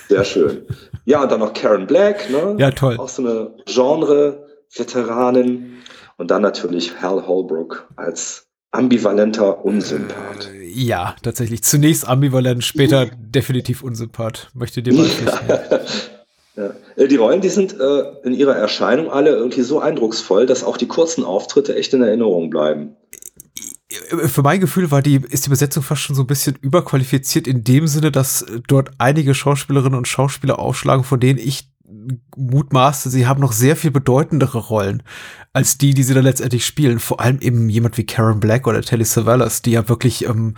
Sehr 0.08 0.24
schön. 0.24 0.62
Ja, 1.04 1.22
und 1.22 1.30
dann 1.30 1.40
noch 1.40 1.52
Karen 1.52 1.86
Black, 1.86 2.30
ne? 2.30 2.56
Ja, 2.58 2.70
toll. 2.70 2.96
Auch 2.96 3.08
so 3.08 3.22
eine 3.22 3.50
Genre-Veteranin. 3.66 5.74
Und 6.16 6.30
dann 6.30 6.42
natürlich 6.42 7.00
Hal 7.00 7.26
Holbrook 7.26 7.88
als 7.96 8.46
ambivalenter 8.72 9.64
Unsympath. 9.64 10.50
Äh, 10.52 10.66
ja, 10.66 11.16
tatsächlich. 11.22 11.62
Zunächst 11.62 12.08
ambivalent, 12.08 12.64
später 12.64 13.06
definitiv 13.18 13.82
unsympath. 13.82 14.50
Möchte 14.54 14.82
dir 14.82 14.94
mal 14.94 15.06
pflichten. 15.06 16.10
Ja. 16.60 16.74
Äh, 17.02 17.08
Die 17.08 17.16
Rollen, 17.16 17.40
die 17.40 17.48
sind 17.48 17.78
äh, 17.78 18.02
in 18.22 18.34
ihrer 18.34 18.56
Erscheinung 18.56 19.10
alle 19.10 19.30
irgendwie 19.30 19.62
so 19.62 19.80
eindrucksvoll, 19.80 20.46
dass 20.46 20.62
auch 20.64 20.76
die 20.76 20.88
kurzen 20.88 21.24
Auftritte 21.24 21.74
echt 21.74 21.94
in 21.94 22.02
Erinnerung 22.02 22.50
bleiben. 22.50 22.96
Für 23.88 24.42
mein 24.42 24.60
Gefühl 24.60 24.90
war 24.90 25.02
die, 25.02 25.20
ist 25.28 25.46
die 25.46 25.50
Besetzung 25.50 25.82
fast 25.82 26.02
schon 26.02 26.14
so 26.14 26.22
ein 26.22 26.28
bisschen 26.28 26.56
überqualifiziert 26.60 27.48
in 27.48 27.64
dem 27.64 27.88
Sinne, 27.88 28.12
dass 28.12 28.42
äh, 28.42 28.60
dort 28.68 28.90
einige 28.98 29.34
Schauspielerinnen 29.34 29.98
und 29.98 30.08
Schauspieler 30.08 30.58
aufschlagen, 30.58 31.04
von 31.04 31.18
denen 31.18 31.38
ich 31.38 31.70
mutmaßte, 32.36 33.10
sie 33.10 33.26
haben 33.26 33.40
noch 33.40 33.52
sehr 33.52 33.76
viel 33.76 33.90
bedeutendere 33.90 34.58
Rollen 34.58 35.02
als 35.52 35.78
die, 35.78 35.94
die 35.94 36.04
sie 36.04 36.14
dann 36.14 36.22
letztendlich 36.22 36.64
spielen. 36.64 37.00
Vor 37.00 37.20
allem 37.20 37.40
eben 37.40 37.68
jemand 37.68 37.98
wie 37.98 38.06
Karen 38.06 38.38
Black 38.38 38.68
oder 38.68 38.82
Telly 38.82 39.04
Savalas, 39.04 39.62
die 39.62 39.72
ja 39.72 39.88
wirklich, 39.88 40.24
ähm, 40.26 40.54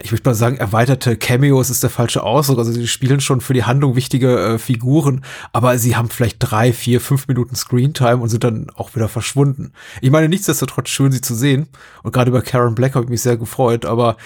ich 0.00 0.12
möchte 0.12 0.28
mal 0.28 0.34
sagen, 0.34 0.58
erweiterte 0.58 1.16
Cameos 1.16 1.70
ist 1.70 1.82
der 1.82 1.90
falsche 1.90 2.22
Ausdruck. 2.22 2.58
Also 2.58 2.70
sie 2.70 2.86
spielen 2.86 3.20
schon 3.20 3.40
für 3.40 3.52
die 3.54 3.64
Handlung 3.64 3.96
wichtige 3.96 4.38
äh, 4.38 4.58
Figuren, 4.58 5.24
aber 5.52 5.76
sie 5.78 5.96
haben 5.96 6.08
vielleicht 6.08 6.36
drei, 6.38 6.72
vier, 6.72 7.00
fünf 7.00 7.26
Minuten 7.26 7.56
Screentime 7.56 8.18
und 8.18 8.28
sind 8.28 8.44
dann 8.44 8.70
auch 8.76 8.94
wieder 8.94 9.08
verschwunden. 9.08 9.72
Ich 10.00 10.12
meine, 10.12 10.28
nichtsdestotrotz 10.28 10.88
schön, 10.88 11.10
sie 11.10 11.20
zu 11.20 11.34
sehen. 11.34 11.68
Und 12.04 12.12
gerade 12.12 12.30
über 12.30 12.42
Karen 12.42 12.76
Black 12.76 12.94
habe 12.94 13.06
ich 13.06 13.10
mich 13.10 13.22
sehr 13.22 13.36
gefreut, 13.36 13.86
aber 13.86 14.16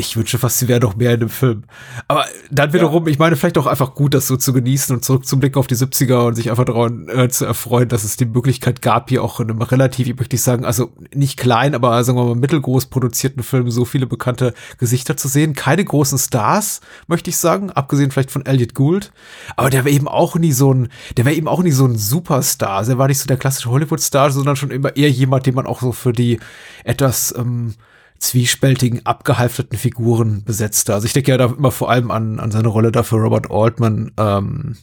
ich 0.00 0.16
wünsche 0.16 0.38
fast, 0.38 0.58
sie 0.58 0.68
wäre 0.68 0.80
noch 0.80 0.96
mehr 0.96 1.14
in 1.14 1.20
dem 1.20 1.28
Film. 1.28 1.64
Aber 2.08 2.24
dann 2.50 2.72
wiederum, 2.72 3.06
ich 3.06 3.18
meine, 3.18 3.36
vielleicht 3.36 3.58
auch 3.58 3.66
einfach 3.66 3.94
gut, 3.94 4.14
das 4.14 4.26
so 4.26 4.36
zu 4.36 4.52
genießen 4.52 4.96
und 4.96 5.04
zurück 5.04 5.26
zum 5.26 5.40
Blick 5.40 5.56
auf 5.56 5.66
die 5.66 5.76
70er 5.76 6.26
und 6.26 6.34
sich 6.34 6.50
einfach 6.50 6.64
daran 6.64 7.08
äh, 7.08 7.28
zu 7.28 7.44
erfreuen, 7.44 7.88
dass 7.88 8.02
es 8.02 8.16
die 8.16 8.24
Möglichkeit 8.24 8.82
gab, 8.82 9.10
hier 9.10 9.22
auch 9.22 9.40
in 9.40 9.50
einem 9.50 9.62
relativ, 9.62 10.08
ich 10.08 10.16
möchte 10.16 10.36
sagen, 10.36 10.64
also 10.64 10.90
nicht 11.14 11.38
klein, 11.38 11.74
aber 11.74 12.02
sagen 12.02 12.18
wir 12.18 12.24
mal 12.24 12.34
mittelgroß 12.34 12.86
produzierten 12.86 13.42
Film 13.42 13.70
so 13.70 13.84
viele 13.84 14.06
bekannte 14.06 14.54
Gesichter 14.78 15.16
zu 15.16 15.28
sehen. 15.28 15.54
Keine 15.54 15.84
großen 15.84 16.18
Stars, 16.18 16.80
möchte 17.06 17.30
ich 17.30 17.36
sagen, 17.36 17.70
abgesehen 17.70 18.10
vielleicht 18.10 18.30
von 18.30 18.46
Elliot 18.46 18.74
Gould. 18.74 19.12
Aber 19.56 19.70
der 19.70 19.84
war 19.84 19.92
eben 19.92 20.08
auch 20.08 20.36
nie 20.36 20.52
so 20.52 20.72
ein, 20.72 20.88
der 21.16 21.24
war 21.26 21.32
eben 21.32 21.46
auch 21.46 21.62
nie 21.62 21.70
so 21.70 21.84
ein 21.84 21.96
Superstar. 21.96 22.78
Also 22.78 22.92
er 22.92 22.98
war 22.98 23.08
nicht 23.08 23.18
so 23.18 23.26
der 23.26 23.36
klassische 23.36 23.70
Hollywood-Star, 23.70 24.30
sondern 24.30 24.56
schon 24.56 24.70
immer 24.70 24.96
eher 24.96 25.10
jemand, 25.10 25.46
den 25.46 25.54
man 25.54 25.66
auch 25.66 25.80
so 25.80 25.92
für 25.92 26.12
die 26.12 26.40
etwas, 26.84 27.34
ähm, 27.36 27.74
zwiespältigen, 28.20 29.04
abgehalfterten 29.04 29.78
Figuren 29.78 30.44
besetzte. 30.44 30.94
Also 30.94 31.06
ich 31.06 31.12
denke 31.12 31.30
ja 31.32 31.38
da 31.38 31.46
immer 31.46 31.72
vor 31.72 31.90
allem 31.90 32.10
an, 32.10 32.38
an 32.38 32.50
seine 32.50 32.68
Rolle 32.68 32.92
da 32.92 33.02
für 33.02 33.16
Robert 33.16 33.50
Altman, 33.50 34.12
ähm, 34.18 34.76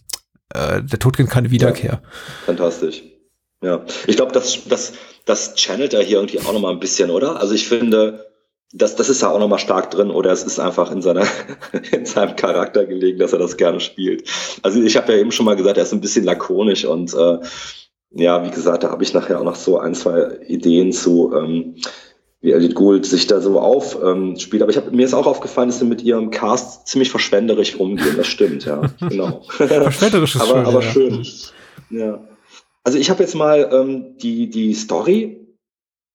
äh, 0.54 0.82
der 0.82 1.00
Tod 1.00 1.16
kennt 1.16 1.30
keine 1.30 1.52
Wiederkehr. 1.52 2.02
Fantastisch. 2.46 3.04
Ja, 3.62 3.86
ich 4.06 4.16
glaube, 4.16 4.32
das, 4.32 4.66
das, 4.68 4.94
das 5.26 5.56
channelt 5.56 5.94
er 5.94 6.04
hier 6.04 6.18
irgendwie 6.18 6.40
auch 6.40 6.52
nochmal 6.52 6.74
ein 6.74 6.80
bisschen, 6.80 7.10
oder? 7.10 7.40
Also 7.40 7.54
ich 7.54 7.68
finde, 7.68 8.28
das, 8.74 8.96
das 8.96 9.10
ist 9.10 9.22
ja 9.22 9.30
auch 9.30 9.40
nochmal 9.40 9.60
stark 9.60 9.92
drin, 9.92 10.12
oder 10.12 10.32
es 10.32 10.44
ist 10.44 10.60
einfach 10.60 10.92
in, 10.92 11.02
seiner, 11.02 11.26
in 11.92 12.06
seinem 12.06 12.36
Charakter 12.36 12.86
gelegen, 12.86 13.20
dass 13.20 13.34
er 13.34 13.40
das 13.40 13.58
gerne 13.58 13.80
spielt. 13.80 14.28
Also 14.64 14.82
ich 14.82 14.98
habe 14.98 15.14
ja 15.14 15.20
eben 15.20 15.32
schon 15.32 15.46
mal 15.46 15.56
gesagt, 15.56 15.78
er 15.78 15.84
ist 15.84 15.94
ein 15.94 16.02
bisschen 16.02 16.26
lakonisch 16.26 16.86
und 16.86 17.14
äh, 17.14 17.38
ja, 18.12 18.44
wie 18.46 18.52
gesagt, 18.52 18.84
da 18.84 18.90
habe 18.90 19.04
ich 19.04 19.14
nachher 19.14 19.40
auch 19.40 19.44
noch 19.44 19.56
so 19.56 19.80
ein, 19.80 19.94
zwei 19.94 20.40
Ideen 20.48 20.92
zu, 20.92 21.34
ähm, 21.36 21.76
wie 22.42 22.52
Elliot 22.52 22.76
Gould 22.76 23.06
sich 23.06 23.28
da 23.28 23.42
so 23.42 23.60
aufspielt. 23.60 24.04
Ähm, 24.06 24.40
spielt. 24.40 24.62
Aber 24.62 24.72
ich 24.72 24.78
hab, 24.78 24.92
mir 24.92 25.06
ist 25.06 25.14
auch 25.14 25.26
aufgefallen, 25.26 25.70
dass 25.70 25.80
sie 25.80 25.86
mit 25.86 26.04
ihrem 26.04 26.30
Cast 26.30 26.88
ziemlich 26.88 27.10
verschwenderisch 27.10 27.76
umgehen. 27.76 28.16
Das 28.16 28.28
stimmt, 28.28 28.66
ja, 28.66 28.82
genau. 29.10 29.42
Verschwenderisch 29.50 30.36
ist 30.36 30.42
aber, 30.42 30.54
schön, 30.54 30.66
aber 30.66 30.82
ja. 30.82 30.92
schön. 30.92 31.28
Ja. 31.90 32.28
Also 32.84 33.00
ich 33.00 33.10
habe 33.10 33.24
jetzt 33.24 33.36
mal 33.36 33.70
ähm, 33.72 34.18
die, 34.18 34.50
die 34.50 34.74
Story 34.74 35.48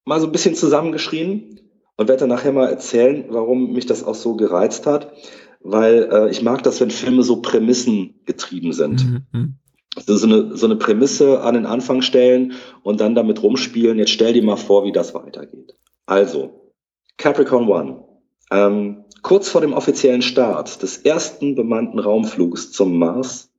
mal 0.04 0.20
so 0.20 0.26
ein 0.26 0.32
bisschen 0.32 0.54
zusammengeschrieben 0.54 1.60
und 1.96 2.08
werde 2.08 2.20
dann 2.20 2.30
nachher 2.30 2.52
mal 2.52 2.68
erzählen, 2.68 3.26
warum 3.28 3.72
mich 3.72 3.86
das 3.86 4.04
auch 4.04 4.14
so 4.14 4.36
gereizt 4.36 4.86
hat. 4.86 5.12
Weil 5.60 6.08
äh, 6.10 6.30
ich 6.30 6.42
mag 6.42 6.62
das, 6.62 6.80
wenn 6.80 6.90
Filme 6.90 7.22
so 7.22 7.36
Prämissen 7.40 8.20
getrieben 8.24 8.72
sind. 8.72 9.06
Mhm. 9.32 9.54
Also 9.94 10.16
so 10.16 10.26
eine, 10.26 10.56
so 10.56 10.66
eine 10.66 10.76
Prämisse 10.76 11.42
an 11.42 11.54
den 11.54 11.66
Anfang 11.66 12.02
stellen 12.02 12.54
und 12.82 13.00
dann 13.00 13.14
damit 13.14 13.42
rumspielen. 13.42 13.98
Jetzt 13.98 14.10
stell 14.10 14.32
dir 14.32 14.42
mal 14.42 14.56
vor, 14.56 14.84
wie 14.84 14.92
das 14.92 15.14
weitergeht. 15.14 15.76
Also, 16.12 16.70
Capricorn 17.16 17.66
One. 17.66 18.04
Ähm, 18.50 19.06
kurz 19.22 19.48
vor 19.48 19.62
dem 19.62 19.72
offiziellen 19.72 20.20
Start 20.20 20.82
des 20.82 20.98
ersten 20.98 21.54
bemannten 21.54 21.98
Raumflugs 21.98 22.70
zum 22.70 22.98
Mars 22.98 23.50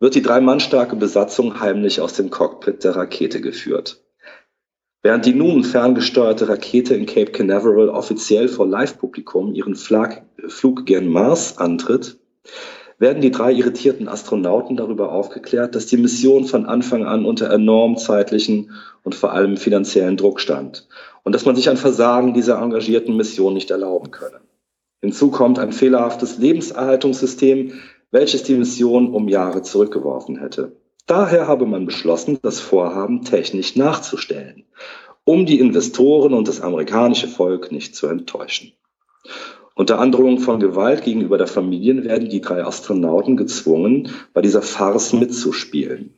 wird 0.00 0.16
die 0.16 0.22
drei 0.22 0.40
Mann 0.40 0.58
starke 0.58 0.96
Besatzung 0.96 1.60
heimlich 1.60 2.00
aus 2.00 2.14
dem 2.14 2.30
Cockpit 2.30 2.82
der 2.82 2.96
Rakete 2.96 3.40
geführt. 3.40 4.02
Während 5.02 5.24
die 5.24 5.34
nun 5.34 5.62
ferngesteuerte 5.62 6.48
Rakete 6.48 6.96
in 6.96 7.06
Cape 7.06 7.30
Canaveral 7.30 7.90
offiziell 7.90 8.48
vor 8.48 8.66
Live-Publikum 8.66 9.54
ihren 9.54 9.76
Flag 9.76 10.22
Flug 10.48 10.86
gen 10.86 11.06
Mars 11.06 11.58
antritt, 11.58 12.18
werden 12.98 13.22
die 13.22 13.30
drei 13.30 13.52
irritierten 13.52 14.08
Astronauten 14.08 14.76
darüber 14.76 15.12
aufgeklärt, 15.12 15.76
dass 15.76 15.86
die 15.86 15.96
Mission 15.96 16.44
von 16.44 16.66
Anfang 16.66 17.04
an 17.04 17.24
unter 17.24 17.50
enorm 17.50 17.96
zeitlichen 17.98 18.72
und 19.04 19.14
vor 19.14 19.32
allem 19.32 19.56
finanziellen 19.56 20.16
Druck 20.16 20.40
stand 20.40 20.88
und 21.24 21.34
dass 21.34 21.44
man 21.44 21.56
sich 21.56 21.68
ein 21.68 21.76
Versagen 21.76 22.34
dieser 22.34 22.60
engagierten 22.60 23.16
Mission 23.16 23.54
nicht 23.54 23.70
erlauben 23.70 24.10
könne. 24.10 24.40
Hinzu 25.00 25.30
kommt 25.30 25.58
ein 25.58 25.72
fehlerhaftes 25.72 26.38
Lebenserhaltungssystem, 26.38 27.72
welches 28.10 28.42
die 28.42 28.54
Mission 28.54 29.14
um 29.14 29.28
Jahre 29.28 29.62
zurückgeworfen 29.62 30.36
hätte. 30.36 30.72
Daher 31.06 31.48
habe 31.48 31.66
man 31.66 31.86
beschlossen, 31.86 32.38
das 32.42 32.60
Vorhaben 32.60 33.24
technisch 33.24 33.76
nachzustellen, 33.76 34.64
um 35.24 35.46
die 35.46 35.58
Investoren 35.58 36.34
und 36.34 36.48
das 36.48 36.60
amerikanische 36.60 37.28
Volk 37.28 37.72
nicht 37.72 37.96
zu 37.96 38.06
enttäuschen. 38.06 38.72
Unter 39.74 39.98
Androhung 39.98 40.40
von 40.40 40.60
Gewalt 40.60 41.04
gegenüber 41.04 41.38
der 41.38 41.46
Familien 41.46 42.04
werden 42.04 42.28
die 42.28 42.40
drei 42.40 42.64
Astronauten 42.64 43.36
gezwungen, 43.36 44.10
bei 44.34 44.42
dieser 44.42 44.62
Farce 44.62 45.14
mitzuspielen. 45.14 46.14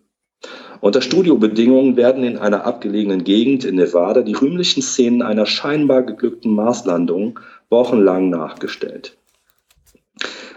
Unter 0.82 1.00
Studiobedingungen 1.00 1.96
werden 1.96 2.24
in 2.24 2.38
einer 2.38 2.66
abgelegenen 2.66 3.22
Gegend 3.22 3.64
in 3.64 3.76
Nevada 3.76 4.22
die 4.22 4.34
rühmlichen 4.34 4.82
Szenen 4.82 5.22
einer 5.22 5.46
scheinbar 5.46 6.02
geglückten 6.02 6.52
Marslandung 6.56 7.38
wochenlang 7.70 8.30
nachgestellt. 8.30 9.16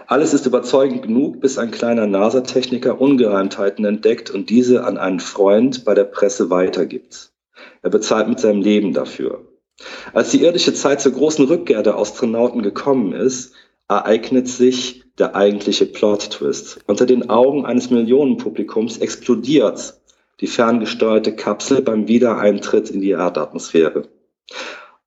Alles 0.08 0.34
ist 0.34 0.44
überzeugend 0.44 1.02
genug, 1.02 1.40
bis 1.40 1.58
ein 1.58 1.70
kleiner 1.70 2.08
NASA-Techniker 2.08 3.00
Ungereimtheiten 3.00 3.84
entdeckt 3.84 4.28
und 4.28 4.50
diese 4.50 4.82
an 4.82 4.98
einen 4.98 5.20
Freund 5.20 5.84
bei 5.84 5.94
der 5.94 6.02
Presse 6.02 6.50
weitergibt. 6.50 7.30
Er 7.82 7.90
bezahlt 7.90 8.28
mit 8.28 8.40
seinem 8.40 8.62
Leben 8.62 8.94
dafür. 8.94 9.46
Als 10.12 10.32
die 10.32 10.42
irdische 10.42 10.74
Zeit 10.74 11.00
zur 11.00 11.12
großen 11.12 11.44
Rückkehr 11.44 11.84
der 11.84 11.98
Astronauten 11.98 12.62
gekommen 12.62 13.12
ist, 13.12 13.54
ereignet 13.88 14.48
sich 14.48 15.04
der 15.18 15.36
eigentliche 15.36 15.86
Plot-Twist. 15.86 16.80
Unter 16.88 17.06
den 17.06 17.30
Augen 17.30 17.64
eines 17.64 17.90
Millionenpublikums 17.90 18.98
explodiert 18.98 20.00
die 20.40 20.46
ferngesteuerte 20.46 21.34
Kapsel 21.34 21.82
beim 21.82 22.08
Wiedereintritt 22.08 22.90
in 22.90 23.00
die 23.00 23.10
Erdatmosphäre. 23.10 24.08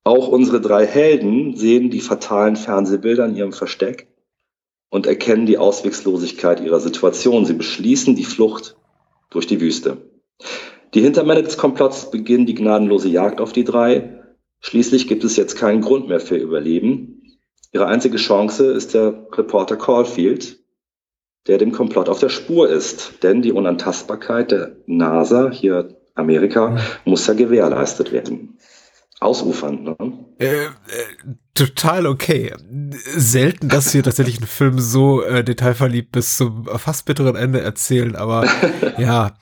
Auch 0.02 0.28
unsere 0.28 0.60
drei 0.60 0.86
Helden 0.86 1.56
sehen 1.56 1.90
die 1.90 2.00
fatalen 2.00 2.56
Fernsehbilder 2.56 3.26
in 3.26 3.36
ihrem 3.36 3.52
Versteck 3.52 4.08
und 4.88 5.06
erkennen 5.06 5.46
die 5.46 5.58
Ausweglosigkeit 5.58 6.60
ihrer 6.60 6.80
Situation. 6.80 7.44
Sie 7.44 7.54
beschließen 7.54 8.16
die 8.16 8.24
Flucht 8.24 8.76
durch 9.30 9.46
die 9.46 9.60
Wüste. 9.60 9.98
Die 10.94 11.02
Hintermänner 11.02 11.42
des 11.42 11.56
Komplotts 11.56 12.10
beginnen 12.10 12.46
die 12.46 12.54
gnadenlose 12.54 13.08
Jagd 13.08 13.40
auf 13.40 13.52
die 13.52 13.64
drei. 13.64 14.24
Schließlich 14.60 15.06
gibt 15.06 15.22
es 15.22 15.36
jetzt 15.36 15.56
keinen 15.56 15.82
Grund 15.82 16.08
mehr 16.08 16.20
für 16.20 16.36
Überleben. 16.36 17.38
Ihre 17.72 17.86
einzige 17.86 18.16
Chance 18.16 18.72
ist 18.72 18.94
der 18.94 19.28
Reporter 19.32 19.76
Caulfield, 19.76 20.59
der 21.46 21.58
dem 21.58 21.72
Komplott 21.72 22.08
auf 22.08 22.20
der 22.20 22.28
Spur 22.28 22.68
ist. 22.68 23.22
Denn 23.22 23.42
die 23.42 23.52
Unantastbarkeit 23.52 24.50
der 24.50 24.76
NASA, 24.86 25.50
hier 25.50 25.96
Amerika, 26.14 26.76
muss 27.04 27.26
ja 27.26 27.34
gewährleistet 27.34 28.12
werden. 28.12 28.58
Ausufernd, 29.20 29.84
ne? 29.84 29.96
Äh, 30.38 30.64
äh, 30.64 30.68
total 31.54 32.06
okay. 32.06 32.54
Selten, 32.94 33.68
dass 33.68 33.92
wir 33.92 34.02
tatsächlich 34.02 34.38
einen 34.38 34.46
Film 34.46 34.78
so 34.78 35.22
äh, 35.22 35.44
detailverliebt 35.44 36.10
bis 36.10 36.38
zum 36.38 36.64
fast 36.64 37.04
bitteren 37.04 37.36
Ende 37.36 37.60
erzählen, 37.60 38.16
aber 38.16 38.46
ja, 38.98 39.34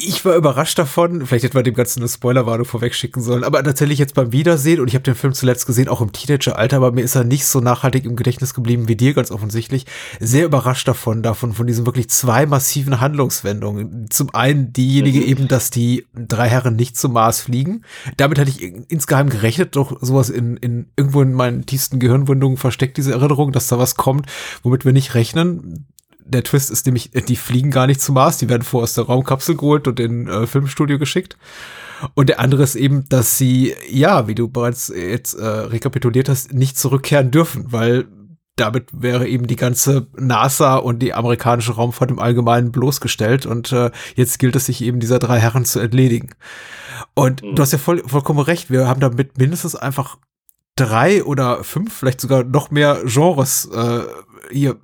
ich 0.00 0.24
war 0.24 0.36
überrascht 0.36 0.78
davon, 0.78 1.26
vielleicht 1.26 1.42
hätten 1.42 1.56
wir 1.56 1.64
dem 1.64 1.74
Ganzen 1.74 1.98
eine 1.98 2.08
Spoilerwarnung 2.08 2.64
vorwegschicken 2.64 3.20
sollen, 3.20 3.42
aber 3.42 3.64
tatsächlich 3.64 3.98
jetzt 3.98 4.14
beim 4.14 4.30
Wiedersehen, 4.30 4.78
und 4.78 4.86
ich 4.86 4.94
habe 4.94 5.02
den 5.02 5.16
Film 5.16 5.34
zuletzt 5.34 5.66
gesehen, 5.66 5.88
auch 5.88 6.00
im 6.00 6.12
Teenageralter, 6.12 6.76
aber 6.76 6.92
mir 6.92 7.02
ist 7.02 7.16
er 7.16 7.24
nicht 7.24 7.44
so 7.44 7.58
nachhaltig 7.58 8.04
im 8.04 8.14
Gedächtnis 8.14 8.54
geblieben 8.54 8.86
wie 8.86 8.94
dir, 8.94 9.12
ganz 9.12 9.32
offensichtlich, 9.32 9.86
sehr 10.20 10.44
überrascht 10.44 10.86
davon, 10.86 11.24
davon, 11.24 11.52
von 11.52 11.66
diesen 11.66 11.84
wirklich 11.84 12.08
zwei 12.10 12.46
massiven 12.46 13.00
Handlungswendungen. 13.00 14.06
Zum 14.08 14.32
einen 14.32 14.72
diejenige 14.72 15.18
mhm. 15.18 15.26
eben, 15.26 15.48
dass 15.48 15.70
die 15.70 16.06
drei 16.14 16.48
Herren 16.48 16.76
nicht 16.76 16.96
zum 16.96 17.14
Mars 17.14 17.40
fliegen. 17.40 17.82
Damit 18.16 18.38
hatte 18.38 18.50
ich 18.50 18.62
insgeheim 18.62 19.28
gerechnet, 19.30 19.74
doch 19.74 20.00
sowas 20.00 20.30
in, 20.30 20.56
in 20.58 20.86
irgendwo 20.94 21.22
in 21.22 21.32
meinen 21.32 21.66
tiefsten 21.66 21.98
Gehirnwindungen 21.98 22.56
versteckt, 22.56 22.98
diese 22.98 23.14
Erinnerung, 23.14 23.50
dass 23.50 23.66
da 23.66 23.80
was 23.80 23.96
kommt, 23.96 24.26
womit 24.62 24.84
wir 24.84 24.92
nicht 24.92 25.14
rechnen 25.16 25.86
der 26.28 26.44
Twist 26.44 26.70
ist 26.70 26.86
nämlich, 26.86 27.10
die 27.10 27.36
fliegen 27.36 27.70
gar 27.70 27.86
nicht 27.86 28.00
zum 28.00 28.14
Mars, 28.14 28.38
die 28.38 28.48
werden 28.48 28.62
vor 28.62 28.82
aus 28.82 28.94
der 28.94 29.04
Raumkapsel 29.04 29.56
geholt 29.56 29.88
und 29.88 29.98
in 29.98 30.28
äh, 30.28 30.46
Filmstudio 30.46 30.98
geschickt. 30.98 31.36
Und 32.14 32.28
der 32.28 32.38
andere 32.38 32.62
ist 32.62 32.76
eben, 32.76 33.08
dass 33.08 33.38
sie, 33.38 33.74
ja, 33.90 34.28
wie 34.28 34.34
du 34.34 34.48
bereits 34.48 34.88
jetzt 34.88 35.34
äh, 35.34 35.44
rekapituliert 35.44 36.28
hast, 36.28 36.52
nicht 36.52 36.78
zurückkehren 36.78 37.30
dürfen, 37.30 37.72
weil 37.72 38.06
damit 38.56 38.88
wäre 38.92 39.28
eben 39.28 39.46
die 39.46 39.56
ganze 39.56 40.08
NASA 40.16 40.76
und 40.76 41.00
die 41.00 41.14
amerikanische 41.14 41.74
Raumfahrt 41.74 42.10
im 42.10 42.18
Allgemeinen 42.18 42.72
bloßgestellt 42.72 43.46
und 43.46 43.72
äh, 43.72 43.90
jetzt 44.16 44.38
gilt 44.38 44.56
es 44.56 44.66
sich 44.66 44.82
eben 44.82 45.00
dieser 45.00 45.18
drei 45.18 45.38
Herren 45.38 45.64
zu 45.64 45.80
entledigen. 45.80 46.34
Und 47.14 47.42
mhm. 47.42 47.54
du 47.54 47.62
hast 47.62 47.72
ja 47.72 47.78
voll, 47.78 48.02
vollkommen 48.06 48.40
recht, 48.40 48.70
wir 48.70 48.88
haben 48.88 49.00
damit 49.00 49.38
mindestens 49.38 49.76
einfach 49.76 50.18
drei 50.76 51.24
oder 51.24 51.64
fünf, 51.64 51.94
vielleicht 51.94 52.20
sogar 52.20 52.44
noch 52.44 52.70
mehr 52.70 53.00
Genres 53.04 53.66
äh, 53.66 54.02
hier 54.50 54.76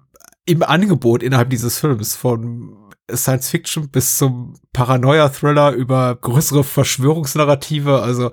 im 0.46 0.62
Angebot 0.62 1.22
innerhalb 1.22 1.50
dieses 1.50 1.78
Films 1.78 2.16
von 2.16 2.76
Science 3.12 3.50
Fiction 3.50 3.88
bis 3.88 4.18
zum 4.18 4.54
Paranoia-Thriller 4.72 5.72
über 5.72 6.16
größere 6.16 6.64
Verschwörungsnarrative, 6.64 8.00
also 8.00 8.30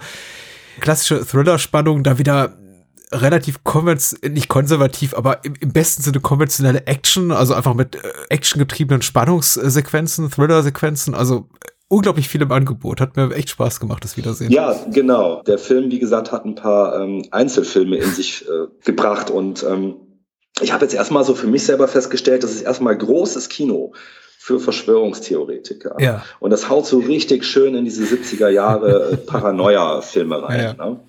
klassische 0.79 1.25
Thriller-Spannung, 1.25 2.03
da 2.03 2.17
wieder 2.17 2.57
relativ 3.13 3.63
konvenz 3.63 4.15
nicht 4.27 4.47
konservativ, 4.47 5.13
aber 5.13 5.43
im, 5.43 5.53
im, 5.59 5.73
besten 5.73 6.01
Sinne 6.01 6.21
konventionelle 6.21 6.87
Action, 6.87 7.31
also 7.31 7.53
einfach 7.53 7.73
mit 7.73 7.95
äh, 7.95 7.99
actiongetriebenen 8.29 9.01
Spannungssequenzen, 9.01 10.31
Thriller-Sequenzen, 10.31 11.13
also 11.13 11.49
unglaublich 11.89 12.29
viel 12.29 12.41
im 12.41 12.51
Angebot. 12.51 13.01
Hat 13.01 13.17
mir 13.17 13.33
echt 13.33 13.49
Spaß 13.49 13.81
gemacht, 13.81 14.03
das 14.05 14.15
Wiedersehen. 14.15 14.49
Ja, 14.49 14.75
genau. 14.93 15.43
Der 15.43 15.57
Film, 15.57 15.91
wie 15.91 15.99
gesagt, 15.99 16.31
hat 16.31 16.45
ein 16.45 16.55
paar 16.55 17.01
ähm, 17.01 17.25
Einzelfilme 17.31 17.97
in 17.97 18.09
sich 18.11 18.45
äh, 18.47 18.67
gebracht 18.85 19.29
und 19.29 19.63
ähm, 19.63 19.95
ich 20.59 20.73
habe 20.73 20.85
jetzt 20.85 20.93
erstmal 20.93 21.23
so 21.23 21.35
für 21.35 21.47
mich 21.47 21.65
selber 21.65 21.87
festgestellt, 21.87 22.43
das 22.43 22.51
ist 22.51 22.61
erstmal 22.61 22.97
großes 22.97 23.49
Kino 23.49 23.93
für 24.37 24.59
Verschwörungstheoretiker. 24.59 25.97
Ja. 25.99 26.25
Und 26.39 26.49
das 26.49 26.67
haut 26.67 26.85
so 26.85 26.99
richtig 26.99 27.45
schön 27.45 27.75
in 27.75 27.85
diese 27.85 28.03
70er 28.03 28.49
Jahre 28.49 29.17
Paranoia-Filme 29.27 30.41
rein. 30.43 30.75
Ja. 30.77 30.85
Ne? 30.85 30.99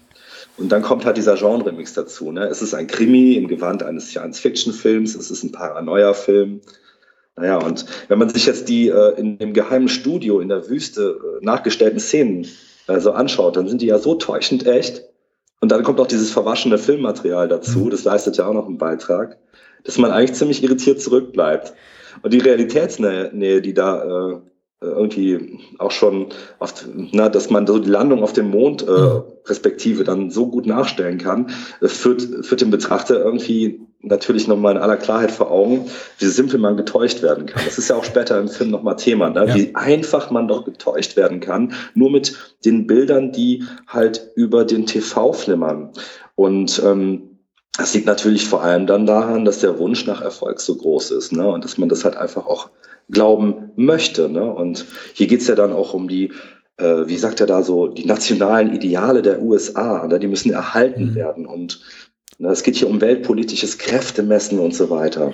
Und 0.59 0.71
dann 0.71 0.83
kommt 0.83 1.07
halt 1.07 1.17
dieser 1.17 1.37
Genre-Mix 1.37 1.95
dazu. 1.95 2.31
Ne? 2.31 2.47
Es 2.47 2.61
ist 2.61 2.75
ein 2.75 2.87
Krimi 2.87 3.35
im 3.35 3.49
Gewand 3.49 3.83
eines 3.83 4.11
Science-Fiction-Films, 4.11 5.15
es 5.15 5.31
ist 5.31 5.45
ein 5.45 5.53
Paranoia-Film. 5.53 6.61
Naja, 7.37 7.57
und 7.57 7.87
wenn 8.09 8.19
man 8.19 8.29
sich 8.29 8.45
jetzt 8.45 8.69
die 8.69 8.89
äh, 8.89 9.19
in 9.19 9.39
dem 9.39 9.55
geheimen 9.55 9.89
Studio 9.89 10.41
in 10.41 10.51
der 10.51 10.69
Wüste 10.69 11.19
äh, 11.41 11.45
nachgestellten 11.45 11.99
Szenen 11.99 12.47
äh, 12.87 13.01
so 13.01 13.13
anschaut, 13.13 13.57
dann 13.57 13.69
sind 13.69 13.81
die 13.81 13.87
ja 13.87 13.99
so 13.99 14.15
täuschend 14.15 14.67
echt, 14.67 15.05
und 15.63 15.71
dann 15.71 15.85
kommt 15.85 16.01
auch 16.01 16.09
dieses 16.09 16.33
verwaschene 16.33 16.77
Filmmaterial 16.77 17.47
dazu, 17.47 17.79
mhm. 17.79 17.91
das 17.91 18.03
leistet 18.03 18.37
ja 18.37 18.47
auch 18.47 18.53
noch 18.53 18.67
einen 18.67 18.79
Beitrag, 18.79 19.39
dass 19.85 19.97
man 19.97 20.11
eigentlich 20.11 20.35
ziemlich 20.35 20.61
irritiert 20.65 21.01
zurückbleibt. 21.01 21.73
Und 22.21 22.35
die 22.35 22.41
Realitätsnähe, 22.41 23.63
die 23.63 23.73
da 23.73 24.03
äh, 24.03 24.41
irgendwie 24.81 25.61
auch 25.79 25.93
schon 25.93 26.27
oft, 26.59 26.89
na, 27.13 27.29
dass 27.29 27.49
man 27.49 27.69
so 27.69 27.79
die 27.79 27.89
Landung 27.89 28.25
auf 28.25 28.33
dem 28.33 28.51
Mond 28.51 28.87
äh, 28.87 28.91
mhm. 28.91 29.23
Perspektive 29.45 30.03
dann 30.03 30.33
so 30.33 30.49
gut 30.49 30.67
nachstellen 30.67 31.19
kann, 31.19 31.53
äh, 31.81 31.87
führt, 31.87 32.23
führt 32.45 32.61
dem 32.61 32.73
Betrachter 32.73 33.25
irgendwie 33.25 33.87
natürlich 34.03 34.49
nochmal 34.49 34.77
in 34.77 34.83
aller 34.83 34.97
Klarheit 34.97 35.31
vor 35.31 35.51
Augen, 35.51 35.87
wie 36.19 36.27
simpel 36.27 36.59
man 36.59 36.77
getäuscht 36.77 37.23
werden 37.23 37.47
kann. 37.47 37.63
Das 37.65 37.79
ist 37.79 37.89
ja 37.89 37.97
auch 37.97 38.05
später 38.05 38.39
im 38.39 38.49
Film 38.49 38.71
nochmal 38.71 38.97
Thema, 38.97 39.31
ne? 39.31 39.47
Ja. 39.47 39.55
wie 39.55 39.75
einfach 39.75 40.31
man 40.31 40.49
doch 40.49 40.65
getäuscht 40.65 41.17
werden 41.17 41.41
kann, 41.41 41.73
nur 41.95 42.11
mit 42.11 42.37
den 42.65 42.87
Bildern, 42.87 43.33
die 43.33 43.65
halt 43.87 44.31
über 44.35 44.65
den 44.65 44.87
TV 44.87 45.33
flimmern. 45.33 45.91
Und 46.35 46.83
ähm, 46.85 47.39
das 47.79 47.95
liegt 47.95 48.07
natürlich 48.07 48.47
vor 48.47 48.63
allem 48.63 48.87
dann 48.87 49.07
daran, 49.07 49.45
dass 49.45 49.61
der 49.61 49.79
Wunsch 49.79 50.07
nach 50.07 50.21
Erfolg 50.21 50.61
so 50.61 50.77
groß 50.77 51.13
ist 51.13 51.33
ne? 51.33 51.49
und 51.49 51.65
dass 51.65 51.79
man 51.79 51.89
das 51.89 52.05
halt 52.05 52.17
einfach 52.17 52.47
auch 52.47 52.71
glauben 53.09 53.71
möchte. 53.77 54.29
Ne? 54.29 54.45
Und 54.45 54.85
hier 55.15 55.27
geht's 55.27 55.49
ja 55.49 55.55
dann 55.55 55.73
auch 55.73 55.95
um 55.95 56.09
die 56.09 56.33
äh, 56.79 57.07
wie 57.07 57.17
sagt 57.17 57.41
er 57.41 57.47
da 57.47 57.63
so, 57.63 57.89
die 57.89 58.07
nationalen 58.07 58.75
Ideale 58.75 59.23
der 59.23 59.43
USA, 59.43 60.07
ne? 60.07 60.19
die 60.19 60.27
müssen 60.27 60.53
erhalten 60.53 61.11
mhm. 61.11 61.15
werden. 61.15 61.47
Und 61.47 61.81
es 62.39 62.63
geht 62.63 62.77
hier 62.77 62.89
um 62.89 63.01
weltpolitisches 63.01 63.79
Kräftemessen 63.79 64.59
und 64.59 64.75
so 64.75 64.91
weiter. 64.91 65.33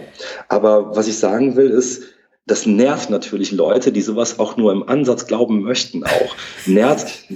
Aber 0.48 0.94
was 0.96 1.08
ich 1.08 1.18
sagen 1.18 1.56
will, 1.56 1.70
ist, 1.70 2.04
das 2.48 2.64
nervt 2.64 3.10
natürlich 3.10 3.52
Leute, 3.52 3.92
die 3.92 4.00
sowas 4.00 4.38
auch 4.38 4.56
nur 4.56 4.72
im 4.72 4.88
Ansatz 4.88 5.26
glauben 5.26 5.62
möchten 5.62 6.02
auch. 6.04 6.34
Nervt 6.66 7.26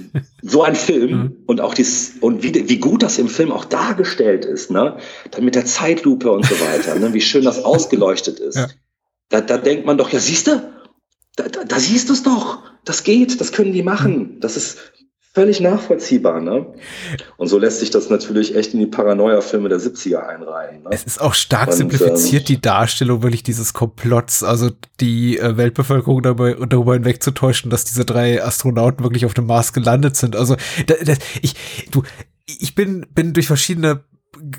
so 0.41 0.63
ein 0.63 0.75
Film 0.75 1.11
mhm. 1.11 1.35
und 1.45 1.61
auch 1.61 1.75
dies, 1.75 2.13
und 2.19 2.41
wie, 2.41 2.67
wie 2.67 2.79
gut 2.79 3.03
das 3.03 3.19
im 3.19 3.27
Film 3.27 3.51
auch 3.51 3.65
dargestellt 3.65 4.43
ist, 4.43 4.71
ne? 4.71 4.97
Dann 5.29 5.45
mit 5.45 5.53
der 5.53 5.65
Zeitlupe 5.65 6.31
und 6.31 6.45
so 6.45 6.59
weiter, 6.59 6.95
ne? 6.95 7.13
Wie 7.13 7.21
schön 7.21 7.43
das 7.43 7.63
ausgeleuchtet 7.63 8.39
ist. 8.39 8.55
Ja. 8.55 8.67
Da, 9.29 9.41
da 9.41 9.57
denkt 9.57 9.85
man 9.85 9.97
doch, 9.97 10.09
ja, 10.09 10.19
siehst 10.19 10.47
du, 10.47 10.63
da, 11.35 11.47
da, 11.47 11.63
da 11.63 11.79
siehst 11.79 12.09
du 12.09 12.13
es 12.13 12.23
doch. 12.23 12.63
Das 12.83 13.03
geht, 13.03 13.39
das 13.39 13.51
können 13.51 13.71
die 13.71 13.83
machen. 13.83 14.39
Das 14.39 14.57
ist 14.57 14.79
völlig 15.33 15.59
nachvollziehbar, 15.59 16.39
ne? 16.39 16.67
Und 17.37 17.47
so 17.47 17.57
lässt 17.57 17.79
sich 17.79 17.89
das 17.89 18.09
natürlich 18.09 18.55
echt 18.55 18.73
in 18.73 18.79
die 18.79 18.85
Paranoia-Filme 18.85 19.67
der 19.67 19.79
70er 19.79 20.27
einreihen. 20.27 20.83
Ne? 20.83 20.89
Es 20.91 21.03
ist 21.03 21.19
auch 21.19 21.33
stark 21.33 21.69
Und, 21.69 21.73
simplifiziert, 21.73 22.43
ähm, 22.43 22.47
die 22.47 22.61
Darstellung 22.61 23.23
wirklich 23.23 23.41
dieses 23.41 23.73
Komplotts, 23.73 24.43
also 24.43 24.69
die 24.99 25.39
äh, 25.39 25.57
Weltbevölkerung 25.57 26.21
darüber, 26.21 26.67
darüber 26.67 26.93
hinwegzutäuschen, 26.93 27.71
dass 27.71 27.83
diese 27.83 28.05
drei 28.05 28.43
Astronauten 28.43 29.03
wirklich 29.03 29.25
auf 29.25 29.33
dem 29.33 29.47
Mars 29.47 29.73
gelandet 29.73 30.15
sind. 30.15 30.35
Also 30.35 30.55
da, 30.85 30.95
da, 31.03 31.13
ich, 31.41 31.55
du, 31.89 32.03
ich 32.45 32.75
bin, 32.75 33.07
bin 33.15 33.33
durch 33.33 33.47
verschiedene 33.47 34.03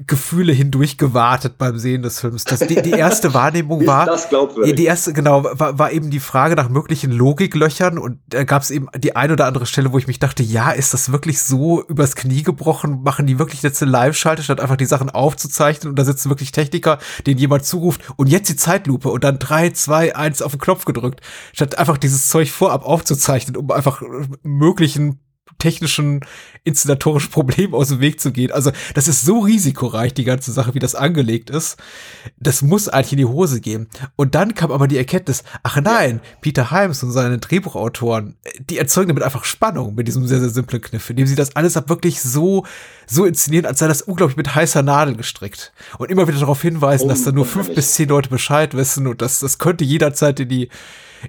Gefühle 0.06 0.52
hindurch 0.52 0.98
gewartet 0.98 1.58
beim 1.58 1.78
Sehen 1.78 2.02
des 2.02 2.20
Films. 2.20 2.44
Das, 2.44 2.60
die, 2.60 2.80
die 2.80 2.90
erste 2.90 3.34
Wahrnehmung 3.34 3.86
war, 3.86 4.18
die 4.64 4.84
erste, 4.84 5.12
genau, 5.12 5.44
war, 5.44 5.78
war 5.78 5.92
eben 5.92 6.10
die 6.10 6.20
Frage 6.20 6.54
nach 6.54 6.68
möglichen 6.68 7.10
Logiklöchern 7.10 7.98
und 7.98 8.18
da 8.28 8.44
gab 8.44 8.62
es 8.62 8.70
eben 8.70 8.88
die 8.96 9.16
ein 9.16 9.32
oder 9.32 9.46
andere 9.46 9.66
Stelle, 9.66 9.92
wo 9.92 9.98
ich 9.98 10.06
mich 10.06 10.18
dachte, 10.18 10.42
ja, 10.42 10.70
ist 10.70 10.94
das 10.94 11.12
wirklich 11.12 11.42
so 11.42 11.82
übers 11.86 12.14
Knie 12.14 12.42
gebrochen? 12.42 13.02
Machen 13.02 13.26
die 13.26 13.38
wirklich 13.38 13.62
jetzt 13.62 13.82
eine 13.82 13.90
Live-Schalte, 13.90 14.42
statt 14.42 14.60
einfach 14.60 14.76
die 14.76 14.86
Sachen 14.86 15.10
aufzuzeichnen 15.10 15.90
und 15.90 15.98
da 15.98 16.04
sitzen 16.04 16.28
wirklich 16.28 16.52
Techniker, 16.52 16.98
denen 17.26 17.38
jemand 17.38 17.64
zuruft 17.64 18.02
und 18.16 18.28
jetzt 18.28 18.48
die 18.48 18.56
Zeitlupe 18.56 19.08
und 19.10 19.24
dann 19.24 19.38
drei, 19.38 19.70
zwei, 19.70 20.14
eins 20.14 20.42
auf 20.42 20.52
den 20.52 20.60
Knopf 20.60 20.84
gedrückt, 20.84 21.20
statt 21.52 21.78
einfach 21.78 21.98
dieses 21.98 22.28
Zeug 22.28 22.50
vorab 22.50 22.84
aufzuzeichnen, 22.84 23.56
um 23.56 23.70
einfach 23.70 24.02
möglichen 24.42 25.20
technischen, 25.58 26.20
inszenatorischen 26.64 27.30
Problemen 27.32 27.74
aus 27.74 27.88
dem 27.88 28.00
Weg 28.00 28.20
zu 28.20 28.32
gehen. 28.32 28.52
Also 28.52 28.70
das 28.94 29.08
ist 29.08 29.22
so 29.22 29.40
risikoreich, 29.40 30.14
die 30.14 30.24
ganze 30.24 30.52
Sache, 30.52 30.74
wie 30.74 30.78
das 30.78 30.94
angelegt 30.94 31.50
ist. 31.50 31.76
Das 32.38 32.62
muss 32.62 32.88
eigentlich 32.88 33.12
in 33.12 33.18
die 33.18 33.24
Hose 33.24 33.60
gehen. 33.60 33.88
Und 34.16 34.34
dann 34.34 34.54
kam 34.54 34.72
aber 34.72 34.88
die 34.88 34.98
Erkenntnis, 34.98 35.44
ach 35.62 35.80
nein, 35.80 36.20
Peter 36.40 36.70
Himes 36.70 37.02
und 37.02 37.12
seine 37.12 37.38
Drehbuchautoren, 37.38 38.36
die 38.70 38.78
erzeugen 38.78 39.08
damit 39.08 39.22
einfach 39.22 39.44
Spannung 39.44 39.94
mit 39.94 40.08
diesem 40.08 40.26
sehr, 40.26 40.40
sehr 40.40 40.50
simplen 40.50 40.82
Kniff, 40.82 41.10
indem 41.10 41.26
sie 41.26 41.34
das 41.34 41.56
alles 41.56 41.76
ab 41.76 41.88
wirklich 41.88 42.20
so, 42.20 42.64
so 43.06 43.24
inszenieren, 43.24 43.66
als 43.66 43.78
sei 43.78 43.88
das 43.88 44.02
unglaublich 44.02 44.36
mit 44.36 44.54
heißer 44.54 44.82
Nadel 44.82 45.16
gestrickt. 45.16 45.72
Und 45.98 46.10
immer 46.10 46.26
wieder 46.28 46.38
darauf 46.38 46.62
hinweisen, 46.62 47.08
dass 47.08 47.24
da 47.24 47.32
nur 47.32 47.46
fünf 47.46 47.74
bis 47.74 47.94
zehn 47.94 48.08
Leute 48.08 48.28
Bescheid 48.28 48.74
wissen 48.74 49.06
und 49.06 49.22
das, 49.22 49.40
das 49.40 49.58
könnte 49.58 49.84
jederzeit 49.84 50.40
in 50.40 50.48
die, 50.48 50.68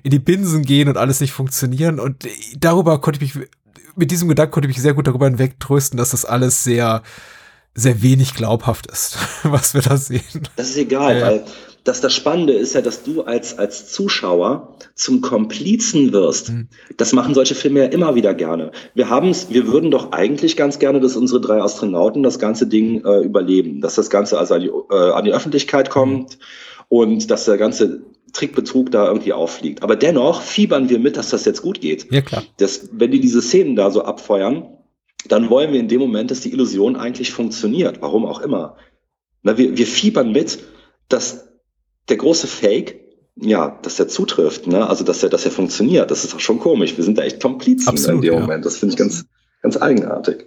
in 0.03 0.11
die 0.11 0.19
Binsen 0.19 0.63
gehen 0.63 0.89
und 0.89 0.97
alles 0.97 1.19
nicht 1.19 1.33
funktionieren. 1.33 1.99
Und 1.99 2.27
darüber 2.57 2.99
konnte 3.01 3.23
ich 3.23 3.35
mich, 3.35 3.47
mit 3.95 4.11
diesem 4.11 4.27
Gedanken 4.29 4.51
konnte 4.51 4.69
ich 4.69 4.75
mich 4.75 4.81
sehr 4.81 4.93
gut 4.93 5.07
darüber 5.07 5.25
hinwegtrösten, 5.25 5.97
dass 5.97 6.11
das 6.11 6.25
alles 6.25 6.63
sehr, 6.63 7.03
sehr 7.73 8.01
wenig 8.01 8.33
glaubhaft 8.33 8.87
ist, 8.87 9.17
was 9.43 9.73
wir 9.73 9.81
da 9.81 9.97
sehen. 9.97 10.47
Das 10.55 10.69
ist 10.69 10.77
egal, 10.77 11.19
ja. 11.19 11.25
weil 11.27 11.43
das, 11.83 12.01
das 12.01 12.15
Spannende 12.15 12.53
ist 12.53 12.73
ja, 12.73 12.81
dass 12.81 13.03
du 13.03 13.21
als, 13.23 13.59
als 13.59 13.91
Zuschauer 13.91 14.75
zum 14.95 15.21
Komplizen 15.21 16.13
wirst. 16.13 16.49
Mhm. 16.49 16.67
Das 16.97 17.13
machen 17.13 17.35
solche 17.35 17.53
Filme 17.53 17.81
ja 17.81 17.85
immer 17.85 18.15
wieder 18.15 18.33
gerne. 18.33 18.71
Wir 18.95 19.09
haben 19.09 19.29
es, 19.29 19.51
wir 19.51 19.67
würden 19.67 19.91
doch 19.91 20.11
eigentlich 20.11 20.57
ganz 20.57 20.79
gerne, 20.79 20.99
dass 20.99 21.15
unsere 21.15 21.41
drei 21.41 21.61
Astronauten 21.61 22.23
das 22.23 22.39
ganze 22.39 22.65
Ding 22.65 23.05
äh, 23.05 23.19
überleben, 23.19 23.81
dass 23.81 23.95
das 23.95 24.09
Ganze 24.09 24.39
also 24.39 24.55
an 24.55 24.61
die, 24.61 24.69
äh, 24.69 25.11
an 25.11 25.25
die 25.25 25.33
Öffentlichkeit 25.33 25.89
kommt. 25.89 26.37
Mhm 26.39 26.43
und 26.89 27.31
dass 27.31 27.45
der 27.45 27.57
ganze 27.57 28.01
Trickbetrug 28.35 28.91
da 28.91 29.07
irgendwie 29.07 29.33
auffliegt. 29.33 29.81
Aber 29.81 29.95
dennoch 29.95 30.41
fiebern 30.41 30.89
wir 30.89 30.99
mit, 30.99 31.17
dass 31.17 31.29
das 31.29 31.45
jetzt 31.45 31.61
gut 31.61 31.81
geht. 31.81 32.11
Ja, 32.11 32.21
klar. 32.21 32.43
Das, 32.57 32.89
wenn 32.91 33.11
die 33.11 33.21
diese 33.21 33.41
Szenen 33.41 33.75
da 33.75 33.89
so 33.89 34.03
abfeuern, 34.03 34.67
dann 35.27 35.49
wollen 35.49 35.73
wir 35.73 35.79
in 35.79 35.87
dem 35.87 36.01
Moment, 36.01 36.31
dass 36.31 36.41
die 36.41 36.51
Illusion 36.51 36.95
eigentlich 36.95 37.31
funktioniert. 37.31 38.01
Warum 38.01 38.25
auch 38.25 38.41
immer. 38.41 38.77
Na, 39.41 39.57
wir, 39.57 39.77
wir 39.77 39.87
fiebern 39.87 40.31
mit, 40.31 40.59
dass 41.07 41.47
der 42.09 42.17
große 42.17 42.47
Fake, 42.47 42.99
ja, 43.37 43.79
dass 43.81 43.95
der 43.95 44.07
zutrifft, 44.07 44.67
ne? 44.67 44.87
Also 44.87 45.03
dass 45.03 45.23
er, 45.23 45.29
dass 45.29 45.45
er 45.45 45.51
funktioniert. 45.51 46.11
Das 46.11 46.23
ist 46.23 46.35
auch 46.35 46.39
schon 46.39 46.59
komisch. 46.59 46.97
Wir 46.97 47.03
sind 47.03 47.17
da 47.17 47.23
echt 47.23 47.41
Komplizen 47.41 47.89
Absolut, 47.89 48.23
in 48.23 48.29
dem 48.29 48.33
ja. 48.33 48.39
Moment. 48.41 48.65
Das 48.65 48.77
finde 48.77 48.93
ich 48.93 48.97
ganz, 48.97 49.25
ganz 49.61 49.77
eigenartig. 49.77 50.45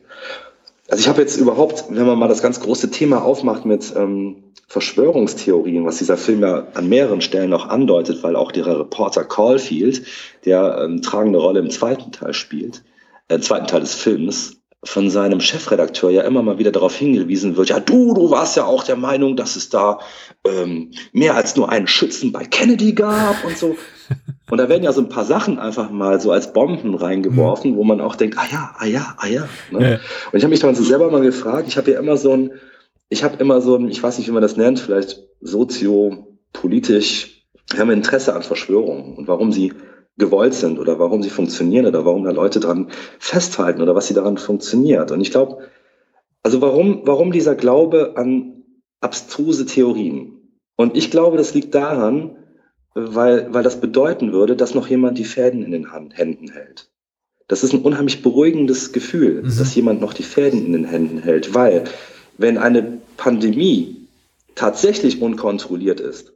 Also 0.88 1.02
ich 1.02 1.08
habe 1.08 1.20
jetzt 1.20 1.36
überhaupt, 1.36 1.84
wenn 1.90 2.06
man 2.06 2.18
mal 2.18 2.28
das 2.28 2.42
ganz 2.42 2.60
große 2.60 2.90
Thema 2.90 3.22
aufmacht 3.22 3.66
mit 3.66 3.92
ähm, 3.94 4.54
Verschwörungstheorien, 4.68 5.84
was 5.84 5.98
dieser 5.98 6.16
Film 6.16 6.40
ja 6.40 6.66
an 6.74 6.88
mehreren 6.88 7.20
Stellen 7.20 7.52
auch 7.52 7.68
andeutet, 7.68 8.22
weil 8.22 8.36
auch 8.36 8.52
der 8.52 8.66
Reporter 8.66 9.24
Caulfield, 9.24 10.02
der 10.46 10.80
ähm, 10.82 11.02
tragende 11.02 11.38
Rolle 11.38 11.60
im 11.60 11.70
zweiten 11.70 12.10
Teil 12.10 12.32
spielt, 12.32 12.82
äh, 13.28 13.38
zweiten 13.38 13.66
Teil 13.66 13.80
des 13.80 13.94
Films, 13.94 14.54
von 14.84 15.10
seinem 15.10 15.40
Chefredakteur 15.40 16.10
ja 16.10 16.22
immer 16.22 16.40
mal 16.40 16.58
wieder 16.58 16.70
darauf 16.70 16.94
hingewiesen 16.94 17.56
wird, 17.56 17.68
ja 17.68 17.80
du, 17.80 18.14
du 18.14 18.30
warst 18.30 18.56
ja 18.56 18.64
auch 18.64 18.84
der 18.84 18.96
Meinung, 18.96 19.36
dass 19.36 19.56
es 19.56 19.70
da 19.70 19.98
ähm, 20.46 20.92
mehr 21.12 21.34
als 21.34 21.56
nur 21.56 21.68
einen 21.68 21.88
Schützen 21.88 22.30
bei 22.30 22.44
Kennedy 22.44 22.92
gab 22.92 23.44
und 23.44 23.58
so. 23.58 23.76
Und 24.50 24.58
da 24.58 24.68
werden 24.68 24.82
ja 24.82 24.92
so 24.92 25.00
ein 25.00 25.08
paar 25.08 25.24
Sachen 25.24 25.58
einfach 25.58 25.90
mal 25.90 26.20
so 26.20 26.32
als 26.32 26.52
Bomben 26.52 26.94
reingeworfen, 26.94 27.72
mhm. 27.72 27.76
wo 27.76 27.84
man 27.84 28.00
auch 28.00 28.16
denkt, 28.16 28.38
ah 28.38 28.46
ja, 28.50 28.74
ah 28.78 28.86
ja, 28.86 29.14
ah 29.18 29.26
ja. 29.26 29.48
Ne? 29.70 29.90
ja. 29.90 29.98
Und 30.32 30.38
ich 30.38 30.42
habe 30.42 30.50
mich 30.50 30.60
dann 30.60 30.74
so 30.74 30.82
selber 30.82 31.10
mal 31.10 31.20
gefragt, 31.20 31.68
ich 31.68 31.76
habe 31.76 31.90
ja 31.90 31.98
immer 31.98 32.16
so 32.16 32.32
ein, 32.32 32.52
ich 33.10 33.24
habe 33.24 33.36
immer 33.36 33.60
so 33.60 33.76
ein, 33.76 33.88
ich 33.88 34.02
weiß 34.02 34.18
nicht, 34.18 34.28
wie 34.28 34.32
man 34.32 34.42
das 34.42 34.56
nennt, 34.56 34.80
vielleicht 34.80 35.22
soziopolitisch, 35.40 37.44
wir 37.70 37.80
haben 37.80 37.90
Interesse 37.90 38.34
an 38.34 38.42
Verschwörungen 38.42 39.16
und 39.16 39.28
warum 39.28 39.52
sie 39.52 39.74
gewollt 40.16 40.54
sind 40.54 40.78
oder 40.78 40.98
warum 40.98 41.22
sie 41.22 41.30
funktionieren 41.30 41.86
oder 41.86 42.04
warum 42.04 42.24
da 42.24 42.30
Leute 42.30 42.60
dran 42.60 42.90
festhalten 43.18 43.82
oder 43.82 43.94
was 43.94 44.08
sie 44.08 44.14
daran 44.14 44.38
funktioniert. 44.38 45.12
Und 45.12 45.20
ich 45.20 45.30
glaube, 45.30 45.58
also 46.42 46.60
warum, 46.60 47.02
warum 47.04 47.30
dieser 47.30 47.54
Glaube 47.54 48.14
an 48.16 48.64
abstruse 49.00 49.66
Theorien? 49.66 50.32
Und 50.76 50.96
ich 50.96 51.10
glaube, 51.10 51.36
das 51.36 51.54
liegt 51.54 51.74
daran, 51.74 52.37
weil, 53.14 53.52
weil 53.52 53.62
das 53.62 53.80
bedeuten 53.80 54.32
würde, 54.32 54.56
dass 54.56 54.74
noch 54.74 54.88
jemand 54.88 55.18
die 55.18 55.24
Fäden 55.24 55.62
in 55.64 55.70
den 55.70 55.92
Hand, 55.92 56.16
Händen 56.16 56.50
hält. 56.50 56.88
Das 57.46 57.62
ist 57.62 57.72
ein 57.72 57.82
unheimlich 57.82 58.22
beruhigendes 58.22 58.92
Gefühl, 58.92 59.42
mhm. 59.42 59.56
dass 59.56 59.74
jemand 59.74 60.00
noch 60.00 60.12
die 60.12 60.22
Fäden 60.22 60.66
in 60.66 60.72
den 60.72 60.84
Händen 60.84 61.18
hält, 61.18 61.54
weil 61.54 61.84
wenn 62.36 62.58
eine 62.58 62.98
Pandemie 63.16 63.96
tatsächlich 64.54 65.22
unkontrolliert 65.22 66.00
ist 66.00 66.32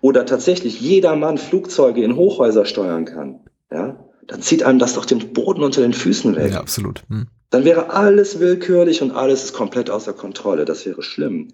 oder 0.00 0.26
tatsächlich 0.26 0.80
jedermann 0.80 1.38
Flugzeuge 1.38 2.02
in 2.02 2.16
Hochhäuser 2.16 2.64
steuern 2.64 3.04
kann, 3.04 3.40
ja, 3.70 4.04
dann 4.26 4.42
zieht 4.42 4.62
einem 4.62 4.78
das 4.78 4.94
doch 4.94 5.06
den 5.06 5.32
Boden 5.32 5.62
unter 5.62 5.80
den 5.80 5.94
Füßen 5.94 6.36
weg. 6.36 6.52
Ja, 6.52 6.60
absolut. 6.60 7.02
Hm. 7.08 7.26
Dann 7.50 7.64
wäre 7.64 7.90
alles 7.90 8.40
willkürlich 8.40 9.00
und 9.02 9.10
alles 9.10 9.44
ist 9.44 9.54
komplett 9.54 9.88
außer 9.88 10.12
Kontrolle. 10.12 10.66
Das 10.66 10.84
wäre 10.84 11.02
schlimm. 11.02 11.48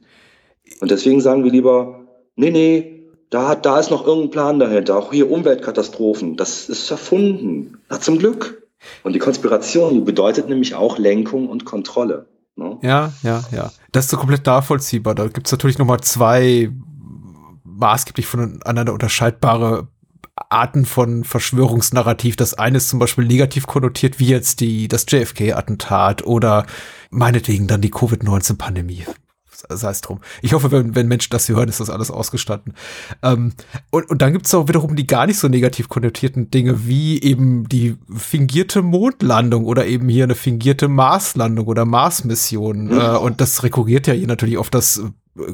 Und 0.81 0.91
deswegen 0.91 1.21
sagen 1.21 1.45
wir 1.45 1.53
lieber, 1.53 2.07
nee, 2.35 2.51
nee, 2.51 2.94
da, 3.35 3.57
da 3.57 3.81
ist 3.81 3.91
noch 3.91 4.07
irgendein 4.07 4.31
Plan 4.31 4.59
dahinter. 4.61 4.97
Auch 4.97 5.13
hier 5.13 5.29
Umweltkatastrophen. 5.31 6.37
Das 6.37 6.69
ist 6.69 6.89
erfunden. 6.91 7.79
Na, 7.91 8.01
zum 8.01 8.19
Glück. 8.19 8.63
Und 9.03 9.15
die 9.15 9.19
Konspiration 9.19 10.05
bedeutet 10.05 10.49
nämlich 10.49 10.77
auch 10.77 10.99
Lenkung 10.99 11.49
und 11.49 11.65
Kontrolle. 11.65 12.27
Ne? 12.55 12.79
Ja, 12.83 13.13
ja, 13.23 13.43
ja. 13.51 13.73
Das 13.91 14.05
ist 14.05 14.13
so 14.13 14.19
komplett 14.19 14.47
nachvollziehbar. 14.47 15.17
Da 15.17 15.27
gibt 15.27 15.49
es 15.49 15.53
natürlich 15.53 15.79
nochmal 15.79 16.01
zwei 16.01 16.71
maßgeblich 17.65 18.27
voneinander 18.27 18.93
unterscheidbare 18.93 19.89
Arten 20.37 20.85
von 20.85 21.25
Verschwörungsnarrativ. 21.25 22.37
Das 22.37 22.55
eine 22.55 22.77
ist 22.77 22.89
zum 22.89 23.01
Beispiel 23.01 23.27
negativ 23.27 23.67
konnotiert, 23.67 24.21
wie 24.21 24.29
jetzt 24.29 24.61
die, 24.61 24.87
das 24.87 25.07
JFK-Attentat 25.09 26.25
oder 26.25 26.67
meinetwegen 27.11 27.67
dann 27.67 27.81
die 27.81 27.91
Covid-19-Pandemie 27.91 29.07
sei 29.69 29.91
es 29.91 30.01
drum. 30.01 30.21
Ich 30.43 30.53
hoffe, 30.53 30.71
wenn, 30.73 30.95
wenn 30.95 31.09
Menschen 31.09 31.31
das 31.31 31.47
hier 31.47 31.57
hören, 31.57 31.69
ist 31.69 31.81
das 31.81 31.91
alles 31.91 32.11
ausgestanden. 32.11 32.75
Ähm, 33.23 33.53
und, 33.91 34.11
und 34.11 34.23
dann 34.23 34.33
gibt 34.33 34.47
es 34.47 34.55
auch 34.55 34.69
wiederum 34.69 34.97
die 34.97 35.07
gar 35.07 35.27
nicht 35.27 35.39
so 35.39 35.49
negativ 35.49 35.89
konnotierten 35.89 36.51
Dinge, 36.51 36.87
wie 36.87 37.21
eben 37.23 37.69
die 37.69 37.97
fingierte 38.15 38.83
Mondlandung 38.83 39.65
oder 39.65 39.87
eben 39.87 40.09
hier 40.09 40.25
eine 40.25 40.35
fingierte 40.35 40.89
Marslandung 40.89 41.67
oder 41.67 41.85
Marsmission. 41.85 42.87
Mhm. 42.87 42.99
Äh, 42.99 43.17
und 43.17 43.41
das 43.41 43.63
rekurriert 43.63 44.07
ja 44.07 44.15
hier 44.15 44.27
natürlich 44.27 44.59
auf 44.59 44.71
das 44.71 45.03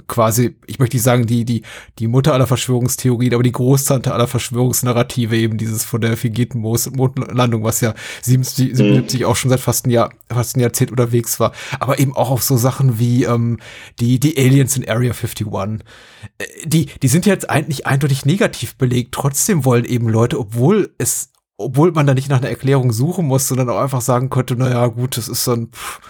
quasi, 0.07 0.57
ich 0.67 0.79
möchte 0.79 0.97
nicht 0.97 1.05
sagen, 1.05 1.27
die, 1.27 1.45
die, 1.45 1.63
die 1.99 2.07
Mutter 2.07 2.35
aller 2.35 2.47
Verschwörungstheorien, 2.47 3.33
aber 3.33 3.43
die 3.43 3.53
Großtante 3.53 4.13
aller 4.13 4.27
Verschwörungsnarrative, 4.27 5.37
eben 5.37 5.57
dieses 5.57 5.85
von 5.85 6.01
der 6.01 6.17
fingierten 6.17 6.61
Mondlandung, 6.61 7.65
was 7.65 7.81
ja 7.81 7.95
77, 8.23 8.77
77 8.77 9.21
mhm. 9.21 9.27
auch 9.27 9.37
schon 9.37 9.51
seit 9.51 9.61
fast 9.61 9.87
ein 9.87 9.91
Jahr, 9.91 10.11
fast 10.29 10.57
ein 10.57 10.61
Jahrzehnt 10.61 10.91
unterwegs 10.91 11.41
war. 11.41 11.53
Aber 11.79 11.99
eben 11.99 12.15
auch 12.15 12.31
auf 12.31 12.43
so 12.43 12.57
Sachen 12.57 12.99
wie 12.99 13.25
ähm, 13.25 13.59
die, 14.01 14.21
die 14.21 14.37
Aliens 14.37 14.77
in 14.77 14.89
Area 14.89 15.13
51. 15.13 15.47
Äh, 15.47 16.45
die, 16.65 16.87
die 17.03 17.09
sind 17.09 17.25
jetzt 17.25 17.49
eigentlich 17.49 17.87
eindeutig 17.87 18.27
negativ 18.27 18.77
belegt. 18.77 19.13
Trotzdem 19.13 19.65
wollen 19.65 19.87
eben 19.87 20.09
Leute, 20.09 20.39
obwohl 20.39 20.95
es, 20.99 21.31
obwohl 21.57 21.93
man 21.93 22.07
da 22.07 22.13
nicht 22.13 22.29
nach 22.29 22.39
einer 22.39 22.51
Erklärung 22.51 22.93
suchen 22.93 23.27
muss, 23.27 23.49
sondern 23.49 23.71
auch 23.71 23.81
einfach 23.81 24.03
sagen 24.03 24.29
könnte, 24.29 24.57
naja, 24.57 24.87
gut, 24.89 25.17
das 25.17 25.29
ist 25.29 25.45
so 25.45 25.53
ein, 25.53 25.69
pff, 25.69 26.01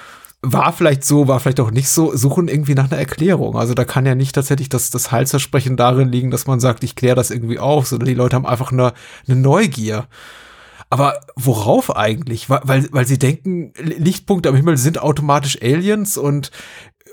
war 0.42 0.72
vielleicht 0.72 1.04
so, 1.04 1.28
war 1.28 1.38
vielleicht 1.38 1.60
auch 1.60 1.70
nicht 1.70 1.88
so, 1.88 2.16
suchen 2.16 2.48
irgendwie 2.48 2.74
nach 2.74 2.90
einer 2.90 2.98
Erklärung. 2.98 3.56
Also 3.56 3.74
da 3.74 3.84
kann 3.84 4.06
ja 4.06 4.14
nicht 4.14 4.34
tatsächlich 4.34 4.70
das, 4.70 4.90
das 4.90 5.12
Heilsversprechen 5.12 5.76
darin 5.76 6.08
liegen, 6.08 6.30
dass 6.30 6.46
man 6.46 6.60
sagt, 6.60 6.82
ich 6.82 6.96
kläre 6.96 7.16
das 7.16 7.30
irgendwie 7.30 7.58
auf, 7.58 7.86
sondern 7.86 8.08
die 8.08 8.14
Leute 8.14 8.36
haben 8.36 8.46
einfach 8.46 8.72
eine, 8.72 8.94
eine 9.26 9.36
Neugier. 9.36 10.06
Aber 10.88 11.20
worauf 11.36 11.94
eigentlich? 11.94 12.48
Weil, 12.48 12.88
weil 12.90 13.06
sie 13.06 13.18
denken, 13.18 13.72
Lichtpunkte 13.78 14.48
am 14.48 14.56
Himmel 14.56 14.76
sind 14.76 15.00
automatisch 15.00 15.58
Aliens 15.62 16.16
und 16.16 16.50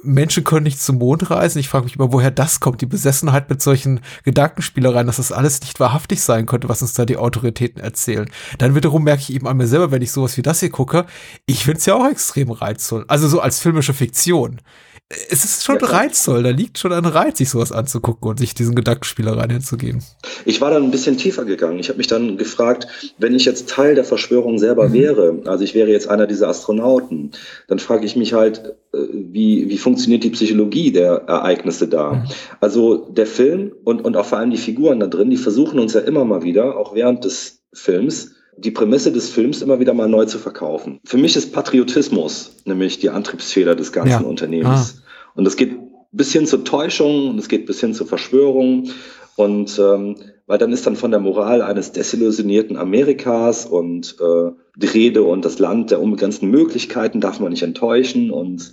Menschen 0.04 0.44
können 0.44 0.64
nicht 0.64 0.82
zum 0.82 0.98
Mond 0.98 1.30
reisen. 1.30 1.60
Ich 1.60 1.70
frage 1.70 1.86
mich 1.86 1.96
immer, 1.96 2.12
woher 2.12 2.32
das 2.32 2.60
kommt, 2.60 2.82
die 2.82 2.86
Besessenheit 2.86 3.50
mit 3.50 3.62
solchen 3.62 4.02
Gedankenspielereien, 4.24 5.08
dass 5.08 5.18
das 5.18 5.32
alles 5.32 5.62
nicht 5.62 5.80
wahrhaftig 5.80 6.22
sein 6.22 6.46
könnte, 6.46 6.70
was 6.70 6.82
uns 6.82 6.94
da 6.94 7.06
die 7.06 7.18
Autoritäten 7.18 7.82
erzählen. 7.82 8.30
Dann 8.58 8.76
wiederum 8.76 9.04
merke 9.04 9.22
ich 9.22 9.34
eben 9.34 9.48
an 9.48 9.58
mir 9.58 9.68
selber, 9.68 9.92
wenn 9.92 10.02
ich 10.02 10.12
sowas 10.12 10.38
wie 10.38 10.42
das 10.42 10.60
hier 10.60 10.70
gucke, 10.70 11.06
ich 11.46 11.66
finde 11.66 11.80
es 11.80 11.86
ja 11.86 11.96
auch 11.96 12.10
extrem 12.10 12.52
reizvoll. 12.52 13.06
Also 13.08 13.28
so 13.28 13.40
als 13.40 13.60
filmische 13.60 13.94
Fiktion 13.94 14.62
es 15.10 15.46
ist 15.46 15.64
schon 15.64 15.80
ja, 15.80 15.88
reizvoll, 15.88 16.44
da 16.44 16.50
liegt 16.50 16.78
schon 16.78 16.92
ein 16.92 17.06
Reiz, 17.06 17.38
sich 17.38 17.50
sowas 17.50 17.72
anzugucken 17.72 18.30
und 18.30 18.40
sich 18.40 18.54
diesen 18.54 18.76
Gedankenspielereien 18.76 19.52
hinzugeben. 19.52 20.04
Ich 20.44 20.60
war 20.60 20.70
dann 20.70 20.84
ein 20.84 20.92
bisschen 20.92 21.18
tiefer 21.18 21.46
gegangen. 21.46 21.80
Ich 21.80 21.88
habe 21.88 21.98
mich 21.98 22.08
dann 22.08 22.38
gefragt, 22.38 23.14
wenn 23.18 23.34
ich 23.34 23.46
jetzt 23.46 23.70
Teil 23.70 23.96
der 23.96 24.04
Verschwörung 24.04 24.60
selber 24.60 24.90
mhm. 24.90 24.94
wäre, 24.94 25.40
also 25.46 25.64
ich 25.64 25.74
wäre 25.76 25.90
jetzt 25.90 26.10
einer 26.10 26.28
dieser 26.28 26.50
Astronauten, 26.50 27.32
dann 27.70 27.80
frage 27.80 28.06
ich 28.06 28.18
mich 28.18 28.34
halt, 28.34 28.76
äh, 28.94 28.98
wie, 29.14 29.70
wie 29.70 29.78
funktioniert 29.78 30.26
die 30.26 30.32
Psychologie 30.32 30.92
der 30.92 31.24
Ereignisse 31.28 31.88
da? 31.88 32.14
Mhm. 32.14 32.24
Also 32.60 32.98
der 33.10 33.28
Film 33.28 33.72
und, 33.86 34.04
und 34.04 34.18
auch 34.18 34.26
vor 34.26 34.40
allem 34.40 34.52
die 34.52 34.58
Figuren 34.58 35.00
da 35.00 35.08
drin, 35.08 35.30
die 35.30 35.38
versuchen 35.38 35.80
uns 35.80 35.94
ja 35.94 36.02
immer 36.02 36.26
mal 36.26 36.44
wieder, 36.44 36.78
auch 36.78 36.94
während 36.94 37.24
des 37.24 37.64
Films, 37.72 38.34
die 38.58 38.72
Prämisse 38.72 39.12
des 39.12 39.30
Films 39.30 39.62
immer 39.62 39.80
wieder 39.80 39.94
mal 39.94 40.10
neu 40.10 40.26
zu 40.26 40.40
verkaufen. 40.40 41.00
Für 41.06 41.18
mich 41.18 41.36
ist 41.36 41.54
Patriotismus 41.54 42.56
nämlich 42.66 43.00
die 43.00 43.10
Antriebsfeder 43.10 43.76
des 43.76 43.92
ganzen 43.92 44.24
ja. 44.24 44.28
Unternehmens. 44.28 45.02
Ah. 45.02 45.32
Und 45.36 45.48
es 45.48 45.56
geht 45.56 45.78
bis 46.12 46.32
hin 46.34 46.48
zur 46.48 46.64
Täuschung 46.64 47.30
und 47.30 47.40
es 47.40 47.48
geht 47.48 47.66
bis 47.66 47.80
hin 47.80 47.94
zur 47.94 48.08
Verschwörung. 48.08 48.90
Und 49.36 49.78
ähm, 49.78 50.16
weil 50.48 50.58
dann 50.58 50.72
ist 50.72 50.88
dann 50.88 50.96
von 50.96 51.12
der 51.12 51.20
Moral 51.20 51.62
eines 51.62 51.92
desillusionierten 51.92 52.78
Amerikas 52.78 53.66
und 53.66 54.16
äh, 54.20 54.52
die 54.76 54.88
Rede 54.88 55.24
und 55.24 55.46
das 55.46 55.60
Land 55.60 55.92
der 55.92 56.02
unbegrenzten 56.02 56.50
Möglichkeiten 56.50 57.22
darf 57.22 57.40
man 57.40 57.52
nicht 57.52 57.64
enttäuschen 57.64 58.32
und 58.32 58.72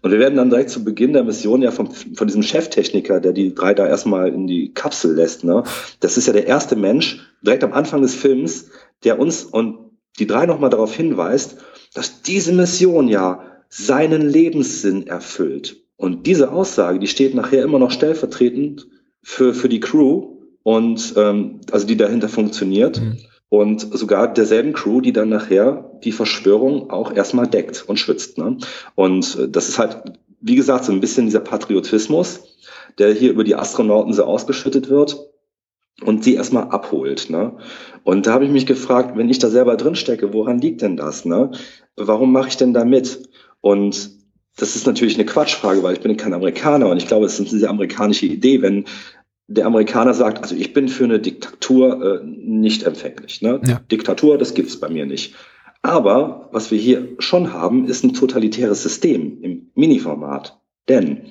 und 0.00 0.10
wir 0.10 0.18
werden 0.18 0.36
dann 0.36 0.50
direkt 0.50 0.70
zu 0.70 0.82
Beginn 0.82 1.12
der 1.12 1.22
Mission 1.22 1.62
ja 1.62 1.70
vom, 1.70 1.90
von 1.90 2.26
diesem 2.26 2.42
Cheftechniker, 2.42 3.20
der 3.20 3.32
die 3.32 3.54
drei 3.54 3.72
da 3.72 3.86
erstmal 3.86 4.28
in 4.28 4.48
die 4.48 4.72
Kapsel 4.74 5.14
lässt, 5.14 5.44
ne? 5.44 5.62
Das 6.00 6.16
ist 6.16 6.26
ja 6.26 6.32
der 6.32 6.46
erste 6.46 6.74
Mensch, 6.74 7.20
direkt 7.42 7.62
am 7.62 7.72
Anfang 7.72 8.02
des 8.02 8.14
Films, 8.14 8.70
der 9.04 9.18
uns 9.18 9.44
und 9.44 9.78
die 10.18 10.26
drei 10.26 10.46
nochmal 10.46 10.70
darauf 10.70 10.94
hinweist, 10.94 11.58
dass 11.94 12.22
diese 12.22 12.52
Mission 12.52 13.08
ja 13.08 13.40
seinen 13.68 14.28
Lebenssinn 14.28 15.06
erfüllt. 15.06 15.82
Und 15.96 16.26
diese 16.26 16.50
Aussage, 16.52 16.98
die 16.98 17.06
steht 17.06 17.34
nachher 17.34 17.62
immer 17.62 17.78
noch 17.78 17.90
stellvertretend 17.90 18.86
für, 19.22 19.54
für 19.54 19.68
die 19.68 19.80
Crew 19.80 20.36
und 20.62 21.14
ähm, 21.16 21.60
also 21.70 21.86
die 21.86 21.96
dahinter 21.96 22.28
funktioniert. 22.28 23.00
Mhm. 23.00 23.18
Und 23.48 23.80
sogar 23.96 24.32
derselben 24.32 24.72
Crew, 24.72 25.00
die 25.00 25.12
dann 25.12 25.28
nachher 25.28 25.98
die 26.04 26.12
Verschwörung 26.12 26.90
auch 26.90 27.12
erstmal 27.12 27.46
deckt 27.46 27.84
und 27.86 27.98
schützt. 27.98 28.38
Ne? 28.38 28.56
Und 28.94 29.38
äh, 29.38 29.48
das 29.48 29.68
ist 29.68 29.78
halt, 29.78 30.02
wie 30.40 30.54
gesagt, 30.54 30.84
so 30.84 30.92
ein 30.92 31.00
bisschen 31.00 31.26
dieser 31.26 31.40
Patriotismus, 31.40 32.40
der 32.98 33.12
hier 33.12 33.30
über 33.30 33.44
die 33.44 33.54
Astronauten 33.54 34.12
so 34.12 34.24
ausgeschüttet 34.24 34.88
wird 34.88 35.31
und 36.00 36.24
sie 36.24 36.34
erstmal 36.34 36.68
abholt. 36.68 37.30
Ne? 37.30 37.58
Und 38.04 38.26
da 38.26 38.32
habe 38.32 38.44
ich 38.44 38.50
mich 38.50 38.66
gefragt, 38.66 39.16
wenn 39.16 39.28
ich 39.28 39.38
da 39.38 39.48
selber 39.48 39.76
drin 39.76 39.94
stecke, 39.94 40.32
woran 40.32 40.58
liegt 40.58 40.82
denn 40.82 40.96
das? 40.96 41.24
Ne? 41.24 41.52
Warum 41.96 42.32
mache 42.32 42.48
ich 42.48 42.56
denn 42.56 42.72
da 42.72 42.84
mit? 42.84 43.28
Und 43.60 44.10
das 44.56 44.76
ist 44.76 44.86
natürlich 44.86 45.14
eine 45.14 45.24
Quatschfrage, 45.24 45.82
weil 45.82 45.94
ich 45.94 46.00
bin 46.00 46.16
kein 46.16 46.34
Amerikaner 46.34 46.88
und 46.88 46.96
ich 46.96 47.06
glaube, 47.06 47.26
es 47.26 47.38
ist 47.38 47.50
eine 47.50 47.60
sehr 47.60 47.70
amerikanische 47.70 48.26
Idee, 48.26 48.62
wenn 48.62 48.84
der 49.46 49.66
Amerikaner 49.66 50.14
sagt, 50.14 50.42
also 50.42 50.54
ich 50.54 50.72
bin 50.72 50.88
für 50.88 51.04
eine 51.04 51.20
Diktatur 51.20 52.22
äh, 52.22 52.24
nicht 52.24 52.84
empfänglich. 52.84 53.42
Ne? 53.42 53.60
Ja. 53.66 53.80
Diktatur, 53.90 54.38
das 54.38 54.54
gibt's 54.54 54.78
bei 54.78 54.88
mir 54.88 55.06
nicht. 55.06 55.34
Aber 55.82 56.48
was 56.52 56.70
wir 56.70 56.78
hier 56.78 57.08
schon 57.18 57.52
haben, 57.52 57.86
ist 57.86 58.04
ein 58.04 58.14
totalitäres 58.14 58.82
System 58.82 59.42
im 59.42 59.70
Mini-Format. 59.74 60.60
Denn 60.88 61.22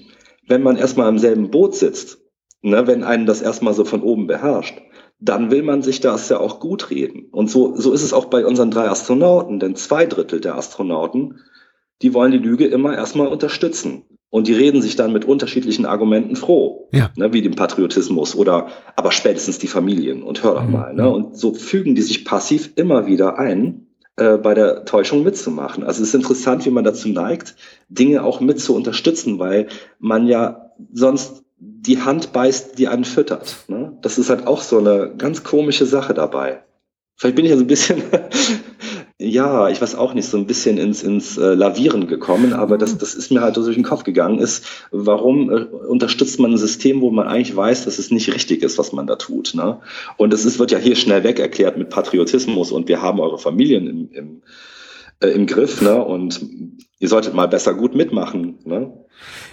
wenn 0.48 0.62
man 0.62 0.76
erstmal 0.76 1.10
im 1.10 1.20
selben 1.20 1.52
Boot 1.52 1.76
sitzt, 1.76 2.21
ne, 2.62 2.88
wenn 2.88 3.04
einen 3.04 3.26
das 3.26 3.42
erstmal 3.42 3.74
so 3.74 3.86
von 3.86 4.02
oben 4.02 4.28
beherrscht, 4.28 4.82
dann 5.20 5.52
will 5.52 5.64
man 5.64 5.82
sich 5.82 6.00
das 6.00 6.30
ja 6.30 6.40
auch 6.40 6.60
gut 6.60 6.90
reden. 6.90 7.26
Und 7.32 7.50
so, 7.50 7.76
so 7.76 7.94
ist 7.94 8.04
es 8.04 8.14
auch 8.14 8.26
bei 8.26 8.46
unseren 8.46 8.72
drei 8.72 8.90
Astronauten, 8.90 9.60
denn 9.60 9.76
zwei 9.76 10.06
Drittel 10.06 10.42
der 10.42 10.56
Astronauten 10.56 11.40
die 12.02 12.14
wollen 12.14 12.32
die 12.32 12.38
Lüge 12.38 12.68
immer 12.68 12.96
erstmal 12.96 13.28
unterstützen. 13.28 14.04
Und 14.30 14.48
die 14.48 14.54
reden 14.54 14.82
sich 14.82 14.96
dann 14.96 15.12
mit 15.12 15.26
unterschiedlichen 15.26 15.86
Argumenten 15.86 16.38
froh, 16.38 16.88
ja. 16.94 17.10
ne, 17.18 17.34
wie 17.34 17.42
dem 17.42 17.56
Patriotismus 17.56 18.34
oder 18.34 18.68
aber 18.96 19.12
spätestens 19.12 19.60
die 19.60 19.68
Familien. 19.68 20.24
Und 20.24 20.42
hör 20.42 20.54
doch 20.54 20.66
mhm. 20.66 20.72
mal. 20.72 20.94
Ne? 20.94 21.10
Und 21.10 21.38
so 21.38 21.54
fügen 21.54 21.96
die 21.96 22.02
sich 22.02 22.24
passiv 22.24 22.72
immer 22.76 23.08
wieder 23.08 23.38
ein, 23.38 23.88
äh, 24.16 24.38
bei 24.38 24.54
der 24.54 24.86
Täuschung 24.86 25.24
mitzumachen. 25.24 25.84
Also 25.84 26.02
es 26.02 26.10
ist 26.10 26.16
interessant, 26.16 26.66
wie 26.66 26.70
man 26.70 26.86
dazu 26.86 27.10
neigt, 27.10 27.56
Dinge 27.90 28.24
auch 28.24 28.40
mit 28.40 28.62
zu 28.62 28.74
unterstützen, 28.74 29.38
weil 29.38 29.68
man 30.00 30.28
ja 30.28 30.72
sonst 30.94 31.44
die 31.64 32.02
Hand 32.02 32.34
beißt, 32.34 32.78
die 32.78 32.88
einen 32.88 33.06
füttert. 33.06 33.66
Ne? 33.68 33.98
Das 34.02 34.18
ist 34.18 34.30
halt 34.30 34.48
auch 34.48 34.62
so 34.62 34.80
eine 34.80 35.14
ganz 35.18 35.44
komische 35.44 35.86
Sache 35.86 36.14
dabei. 36.14 36.64
Vielleicht 37.16 37.36
bin 37.36 37.46
ich 37.46 37.52
ja 37.52 37.58
so 37.58 37.64
ein 37.64 37.68
bisschen 37.68 38.02
ja, 39.22 39.70
ich 39.70 39.80
weiß 39.80 39.96
auch 39.96 40.16
nicht, 40.16 40.28
so 40.28 40.38
ein 40.38 40.48
bisschen 40.48 40.78
ins, 40.80 41.04
ins 41.04 41.38
äh, 41.38 41.54
Lavieren 41.54 42.08
gekommen, 42.08 42.54
aber 42.54 42.80
das, 42.80 42.98
das 42.98 43.14
ist 43.14 43.32
mir 43.32 43.42
halt 43.42 43.56
durch 43.56 43.76
den 43.76 43.84
Kopf 43.84 44.04
gegangen, 44.04 44.40
ist, 44.40 44.66
warum 44.90 45.52
äh, 45.52 45.64
unterstützt 45.64 46.40
man 46.40 46.52
ein 46.52 46.58
System, 46.58 47.02
wo 47.02 47.12
man 47.12 47.28
eigentlich 47.28 47.56
weiß, 47.56 47.86
dass 47.86 48.00
es 48.00 48.10
nicht 48.10 48.34
richtig 48.34 48.64
ist, 48.64 48.80
was 48.80 48.94
man 48.94 49.06
da 49.06 49.18
tut. 49.18 49.54
Ne? 49.54 49.80
Und 50.18 50.34
es 50.34 50.46
ist, 50.46 50.58
wird 50.58 50.72
ja 50.72 50.80
hier 50.80 50.96
schnell 50.96 51.24
weg 51.24 51.40
erklärt 51.40 51.78
mit 51.78 51.90
Patriotismus 51.90 52.72
und 52.72 52.88
wir 52.88 53.02
haben 53.02 53.20
eure 53.20 53.38
Familien 53.38 53.88
im, 53.88 54.10
im, 54.12 54.42
äh, 55.20 55.28
im 55.28 55.46
Griff 55.46 55.82
ne? 55.82 56.04
und 56.04 56.44
ihr 56.98 57.08
solltet 57.08 57.36
mal 57.36 57.48
besser 57.48 57.76
gut 57.76 57.94
mitmachen. 57.94 58.58
Ne? 58.66 59.01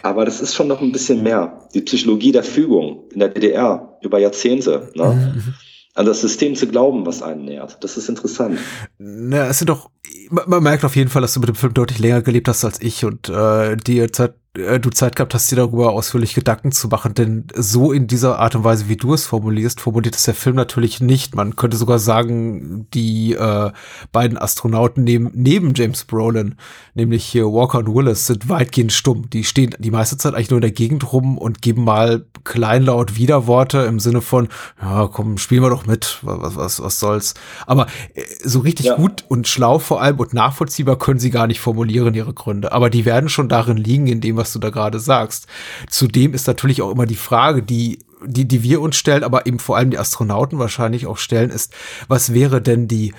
Aber 0.03 0.25
das 0.25 0.41
ist 0.41 0.55
schon 0.55 0.69
noch 0.69 0.81
ein 0.81 0.93
bisschen 0.93 1.23
mehr. 1.23 1.69
Die 1.75 1.83
Psychologie 1.83 2.33
der 2.33 2.45
Fügung 2.45 3.05
in 3.13 3.21
der 3.21 3.29
DDR 3.29 3.99
über 4.03 4.19
Jahrzehnte. 4.19 4.91
Ne? 4.95 5.33
Mhm 5.35 5.55
an 5.99 6.07
das 6.07 6.21
System 6.21 6.55
zu 6.55 6.69
glauben, 6.69 7.05
was 7.07 7.23
einen 7.23 7.45
nährt. 7.45 7.83
Das 7.83 7.97
ist 7.97 8.09
interessant. 8.09 8.61
Na, 8.99 9.49
es 9.49 9.59
sind 9.59 9.69
doch, 9.69 9.91
man 10.31 10.63
merkt 10.63 10.85
auf 10.85 10.95
jeden 10.95 11.11
Fall, 11.11 11.23
dass 11.23 11.35
du 11.35 11.41
mit 11.41 11.49
dem 11.49 11.57
Film 11.57 11.75
deutlich 11.75 11.99
länger 11.99 12.23
gelebt 12.23 12.47
hast 12.47 12.65
als 12.65 12.81
ich 12.81 13.05
und 13.05 13.29
äh, 13.29 13.77
dir 13.77 14.13
Zeit 14.13 14.35
äh, 14.57 14.81
du 14.81 14.91
Zeit 14.91 15.17
gehabt 15.17 15.35
hast, 15.35 15.51
dir 15.51 15.57
darüber 15.57 15.93
ausführlich 15.93 16.35
Gedanken 16.35 16.73
zu 16.73 16.89
machen, 16.89 17.15
denn 17.15 17.47
so 17.55 17.93
in 17.93 18.07
dieser 18.07 18.39
Art 18.39 18.55
und 18.55 18.65
Weise, 18.65 18.89
wie 18.89 18.97
du 18.97 19.15
es 19.15 19.27
formulierst, 19.27 19.81
formuliert 19.81 20.17
es 20.17 20.25
der 20.25 20.35
Film 20.35 20.57
natürlich 20.57 21.01
nicht. 21.01 21.35
Man 21.35 21.57
könnte 21.57 21.77
sogar 21.77 21.99
sagen, 21.99 22.87
die 22.95 23.35
äh, 23.35 23.71
beiden 24.13 24.39
Astronauten 24.39 25.05
neben, 25.05 25.31
neben 25.35 25.75
James 25.75 26.05
Brolin, 26.05 26.57
nämlich 26.95 27.25
hier 27.25 27.47
Walker 27.47 27.79
und 27.79 27.95
Willis, 27.95 28.27
sind 28.27 28.49
weitgehend 28.49 28.93
stumm. 28.93 29.31
Die 29.31 29.45
stehen 29.45 29.75
die 29.79 29.91
meiste 29.91 30.17
Zeit 30.17 30.35
eigentlich 30.35 30.51
nur 30.51 30.59
in 30.59 30.63
der 30.63 30.73
Gegend 30.73 31.13
rum 31.13 31.39
und 31.39 31.63
geben 31.63 31.85
mal 31.85 32.25
kleinlaut 32.45 33.17
Widerworte 33.17 33.79
im 33.81 34.01
Sinne 34.01 34.21
von, 34.21 34.49
ja, 34.81 35.09
komm, 35.09 35.39
spielen 35.39 35.63
wir 35.63 35.71
doch 35.71 35.87
mit, 35.87 36.19
was, 36.23 36.57
was, 36.57 36.83
was 36.83 37.01
soll's. 37.01 37.35
Aber 37.67 37.87
äh, 38.15 38.23
so 38.43 38.61
richtig 38.61 38.87
ja. 38.87 38.97
gut 38.97 39.25
und 39.29 39.47
schlau 39.47 39.79
vor 39.79 40.01
allem 40.01 40.19
und 40.19 40.35
nachvollziehbar 40.35 40.97
können 40.97 41.19
sie 41.21 41.31
gar 41.31 41.47
nicht 41.47 41.61
formulieren, 41.61 42.15
ihre 42.15 42.35
Gründe. 42.35 42.73
Aber 42.73 42.91
die 42.91 43.05
werden 43.05 43.29
schon 43.29 43.49
darin 43.49 43.77
liegen, 43.77 44.07
in 44.07 44.21
dem, 44.21 44.37
was 44.37 44.48
du 44.53 44.59
da 44.59 44.71
gerade 44.71 45.01
sagst. 45.01 45.47
Zudem 45.89 46.35
ist 46.35 46.47
natürlich 46.47 46.83
auch 46.83 46.91
immer 46.91 47.07
die 47.07 47.17
Frage, 47.17 47.63
die 47.63 47.99
die, 48.25 48.49
die 48.49 48.63
wir 48.63 48.81
uns 48.81 48.97
stellen, 48.97 49.25
aber 49.25 49.47
eben 49.47 49.59
vor 49.59 49.77
allem 49.77 49.91
die 49.91 49.99
Astronauten 49.99 50.59
wahrscheinlich 50.59 51.07
auch 51.07 51.19
stellen, 51.19 51.51
ist, 51.51 51.73
was 52.09 52.35
wäre 52.35 52.61
denn 52.61 52.89
die 52.89 53.15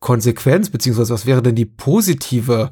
Konsequenz, 0.00 0.70
beziehungsweise 0.70 1.12
was 1.12 1.26
wäre 1.26 1.42
denn 1.42 1.56
die 1.56 1.64
positive 1.66 2.70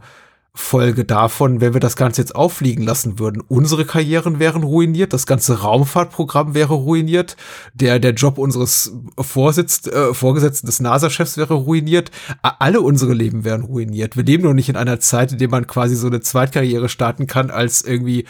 Folge 0.59 1.05
davon, 1.05 1.61
wenn 1.61 1.75
wir 1.75 1.81
das 1.81 1.97
Ganze 1.97 2.23
jetzt 2.23 2.35
auffliegen 2.35 2.83
lassen 2.83 3.19
würden. 3.19 3.42
Unsere 3.47 3.85
Karrieren 3.85 4.38
wären 4.38 4.62
ruiniert, 4.62 5.12
das 5.12 5.27
ganze 5.27 5.61
Raumfahrtprogramm 5.61 6.55
wäre 6.55 6.73
ruiniert, 6.73 7.37
der, 7.75 7.99
der 7.99 8.14
Job 8.14 8.38
unseres 8.38 8.92
Vorsitz, 9.21 9.87
äh, 9.87 10.14
Vorgesetzten 10.14 10.66
des 10.66 10.81
NASA-Chefs 10.81 11.37
wäre 11.37 11.55
ruiniert, 11.55 12.11
alle 12.40 12.81
unsere 12.81 13.12
Leben 13.12 13.45
wären 13.45 13.64
ruiniert. 13.64 14.16
Wir 14.16 14.25
leben 14.25 14.45
noch 14.45 14.55
nicht 14.55 14.71
in 14.71 14.77
einer 14.77 14.99
Zeit, 14.99 15.33
in 15.33 15.38
der 15.38 15.51
man 15.51 15.66
quasi 15.66 15.95
so 15.95 16.07
eine 16.07 16.21
Zweitkarriere 16.21 16.88
starten 16.88 17.27
kann 17.27 17.51
als 17.51 17.83
irgendwie 17.83 18.25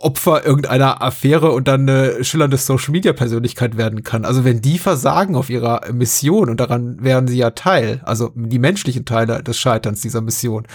Opfer 0.00 0.44
irgendeiner 0.44 1.02
Affäre 1.02 1.52
und 1.52 1.68
dann 1.68 1.88
eine 1.88 2.24
schillernde 2.24 2.56
Social 2.56 2.92
Media 2.92 3.12
Persönlichkeit 3.12 3.76
werden 3.76 4.02
kann. 4.02 4.24
Also 4.24 4.44
wenn 4.44 4.60
die 4.60 4.78
versagen 4.78 5.36
auf 5.36 5.50
ihrer 5.50 5.92
Mission 5.92 6.50
und 6.50 6.60
daran 6.60 7.02
wären 7.02 7.28
sie 7.28 7.38
ja 7.38 7.50
Teil, 7.50 8.00
also 8.04 8.32
die 8.34 8.58
menschlichen 8.58 9.04
Teile 9.04 9.42
des 9.42 9.58
Scheiterns 9.58 10.00
dieser 10.00 10.20
Mission, 10.20 10.66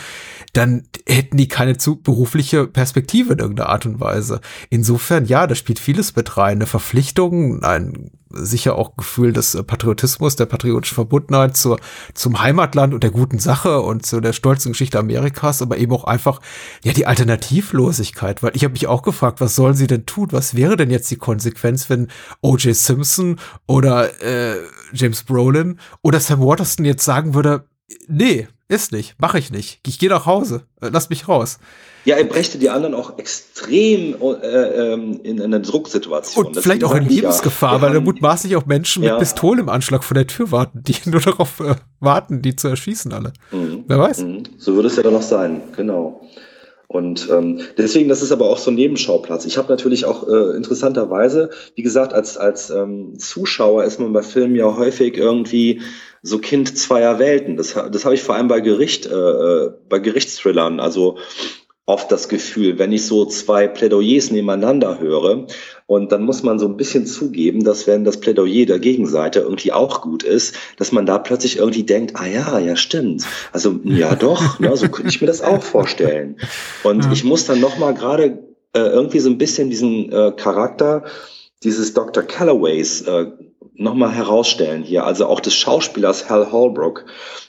dann 0.53 0.83
hätten 1.07 1.37
die 1.37 1.47
keine 1.47 1.77
zu 1.77 2.01
berufliche 2.01 2.67
Perspektive 2.67 3.33
in 3.33 3.39
irgendeiner 3.39 3.69
Art 3.69 3.85
und 3.85 3.99
Weise. 3.99 4.41
Insofern, 4.69 5.25
ja, 5.25 5.47
da 5.47 5.55
spielt 5.55 5.79
vieles 5.79 6.15
mit 6.15 6.37
rein. 6.37 6.57
Eine 6.57 6.65
Verpflichtung, 6.65 7.63
ein 7.63 8.11
sicher 8.33 8.75
auch 8.75 8.95
Gefühl 8.97 9.33
des 9.33 9.55
äh, 9.55 9.63
Patriotismus, 9.63 10.35
der 10.35 10.45
patriotischen 10.45 10.95
Verbundenheit 10.95 11.55
zur, 11.57 11.79
zum 12.13 12.41
Heimatland 12.41 12.93
und 12.93 13.03
der 13.03 13.11
guten 13.11 13.39
Sache 13.39 13.81
und 13.81 14.05
zu 14.05 14.21
der 14.21 14.33
stolzen 14.33 14.71
Geschichte 14.71 14.99
Amerikas, 14.99 15.61
aber 15.61 15.77
eben 15.77 15.93
auch 15.93 16.03
einfach, 16.03 16.41
ja, 16.83 16.93
die 16.93 17.05
Alternativlosigkeit, 17.05 18.43
weil 18.43 18.55
ich 18.55 18.63
habe 18.63 18.73
mich 18.73 18.87
auch 18.87 19.01
gefragt, 19.01 19.41
was 19.41 19.55
sollen 19.55 19.75
sie 19.75 19.87
denn 19.87 20.05
tun? 20.05 20.29
Was 20.31 20.55
wäre 20.55 20.77
denn 20.77 20.91
jetzt 20.91 21.09
die 21.11 21.17
Konsequenz, 21.17 21.89
wenn 21.89 22.07
O.J. 22.41 22.75
Simpson 22.75 23.37
oder 23.67 24.21
äh, 24.21 24.57
James 24.93 25.23
Brolin 25.23 25.79
oder 26.01 26.19
Sam 26.19 26.41
Waterston 26.41 26.85
jetzt 26.85 27.05
sagen 27.05 27.33
würde, 27.33 27.65
nee, 28.07 28.47
ist 28.67 28.91
nicht, 28.91 29.19
mache 29.19 29.37
ich 29.37 29.51
nicht. 29.51 29.81
Ich 29.85 29.99
gehe 29.99 30.09
nach 30.09 30.25
Hause, 30.25 30.63
äh, 30.81 30.89
lass 30.91 31.09
mich 31.09 31.27
raus. 31.27 31.59
Ja, 32.05 32.15
er 32.15 32.23
brächte 32.23 32.57
die 32.57 32.69
anderen 32.69 32.95
auch 32.95 33.17
extrem 33.19 34.15
äh, 34.21 34.93
ähm, 34.93 35.19
in 35.23 35.41
eine 35.41 35.61
Drucksituation. 35.61 36.47
Und 36.47 36.55
das 36.55 36.63
vielleicht 36.63 36.83
auch 36.83 36.95
in 36.95 37.07
Lebensgefahr, 37.07 37.75
ja. 37.75 37.81
weil 37.81 37.93
da 37.93 37.99
mutmaßlich 37.99 38.55
auch 38.55 38.65
Menschen 38.65 39.03
ja. 39.03 39.11
mit 39.11 39.19
Pistolen 39.19 39.59
im 39.59 39.69
Anschlag 39.69 40.03
vor 40.03 40.15
der 40.15 40.27
Tür 40.27 40.51
warten, 40.51 40.83
die 40.83 40.95
nur 41.09 41.21
darauf 41.21 41.59
äh, 41.59 41.75
warten, 41.99 42.41
die 42.41 42.55
zu 42.55 42.67
erschießen 42.67 43.13
alle. 43.13 43.33
Mhm. 43.51 43.83
Wer 43.87 43.99
weiß. 43.99 44.19
Mhm. 44.19 44.43
So 44.57 44.75
würde 44.75 44.87
es 44.87 44.95
ja 44.95 45.03
dann 45.03 45.13
noch 45.13 45.21
sein, 45.21 45.61
genau. 45.75 46.21
Und 46.91 47.29
ähm, 47.31 47.61
deswegen, 47.77 48.09
das 48.09 48.21
ist 48.21 48.33
aber 48.33 48.49
auch 48.49 48.57
so 48.57 48.69
ein 48.69 48.75
Nebenschauplatz. 48.75 49.45
Ich 49.45 49.57
habe 49.57 49.69
natürlich 49.69 50.03
auch 50.03 50.27
äh, 50.27 50.57
interessanterweise, 50.57 51.49
wie 51.75 51.83
gesagt, 51.83 52.13
als, 52.13 52.35
als 52.35 52.69
ähm, 52.69 53.17
Zuschauer 53.17 53.85
ist 53.85 54.01
man 54.01 54.11
bei 54.11 54.21
Filmen 54.21 54.57
ja 54.57 54.75
häufig 54.75 55.15
irgendwie 55.15 55.79
so 56.21 56.39
Kind 56.39 56.77
zweier 56.77 57.17
Welten. 57.17 57.55
Das, 57.55 57.75
das 57.75 58.03
habe 58.03 58.15
ich 58.15 58.23
vor 58.23 58.35
allem 58.35 58.49
bei 58.49 58.59
Gericht, 58.59 59.05
äh, 59.05 59.13
äh, 59.13 59.71
bei 59.87 59.99
Gerichtsthrillern, 59.99 60.81
also 60.81 61.17
oft 61.91 62.11
das 62.11 62.29
Gefühl, 62.29 62.79
wenn 62.79 62.93
ich 62.93 63.05
so 63.05 63.25
zwei 63.25 63.67
Plädoyers 63.67 64.31
nebeneinander 64.31 64.99
höre 64.99 65.45
und 65.87 66.13
dann 66.13 66.23
muss 66.23 66.41
man 66.41 66.57
so 66.57 66.65
ein 66.65 66.77
bisschen 66.77 67.05
zugeben, 67.05 67.65
dass 67.65 67.85
wenn 67.85 68.05
das 68.05 68.21
Plädoyer 68.21 68.65
der 68.65 68.79
Gegenseite 68.79 69.41
irgendwie 69.41 69.73
auch 69.73 70.01
gut 70.01 70.23
ist, 70.23 70.55
dass 70.77 70.93
man 70.93 71.05
da 71.05 71.19
plötzlich 71.19 71.57
irgendwie 71.57 71.83
denkt, 71.83 72.15
ah 72.15 72.25
ja, 72.25 72.59
ja 72.59 72.77
stimmt. 72.77 73.25
Also 73.51 73.77
ja 73.83 74.15
doch, 74.15 74.59
ne, 74.59 74.75
so 74.77 74.87
könnte 74.87 75.09
ich 75.09 75.19
mir 75.19 75.27
das 75.27 75.41
auch 75.41 75.61
vorstellen. 75.61 76.37
Und 76.83 77.03
ja. 77.03 77.11
ich 77.11 77.25
muss 77.25 77.43
dann 77.45 77.59
noch 77.59 77.77
mal 77.77 77.93
gerade 77.93 78.39
äh, 78.73 78.79
irgendwie 78.79 79.19
so 79.19 79.29
ein 79.29 79.37
bisschen 79.37 79.69
diesen 79.69 80.09
äh, 80.13 80.31
Charakter 80.31 81.03
dieses 81.63 81.93
Dr. 81.93 82.23
Callaways 82.23 83.01
äh, 83.01 83.27
nochmal 83.73 84.11
herausstellen 84.11 84.83
hier, 84.83 85.05
also 85.05 85.25
auch 85.25 85.39
des 85.39 85.55
Schauspielers 85.55 86.29
Hal 86.29 86.51
Holbrook, 86.51 87.05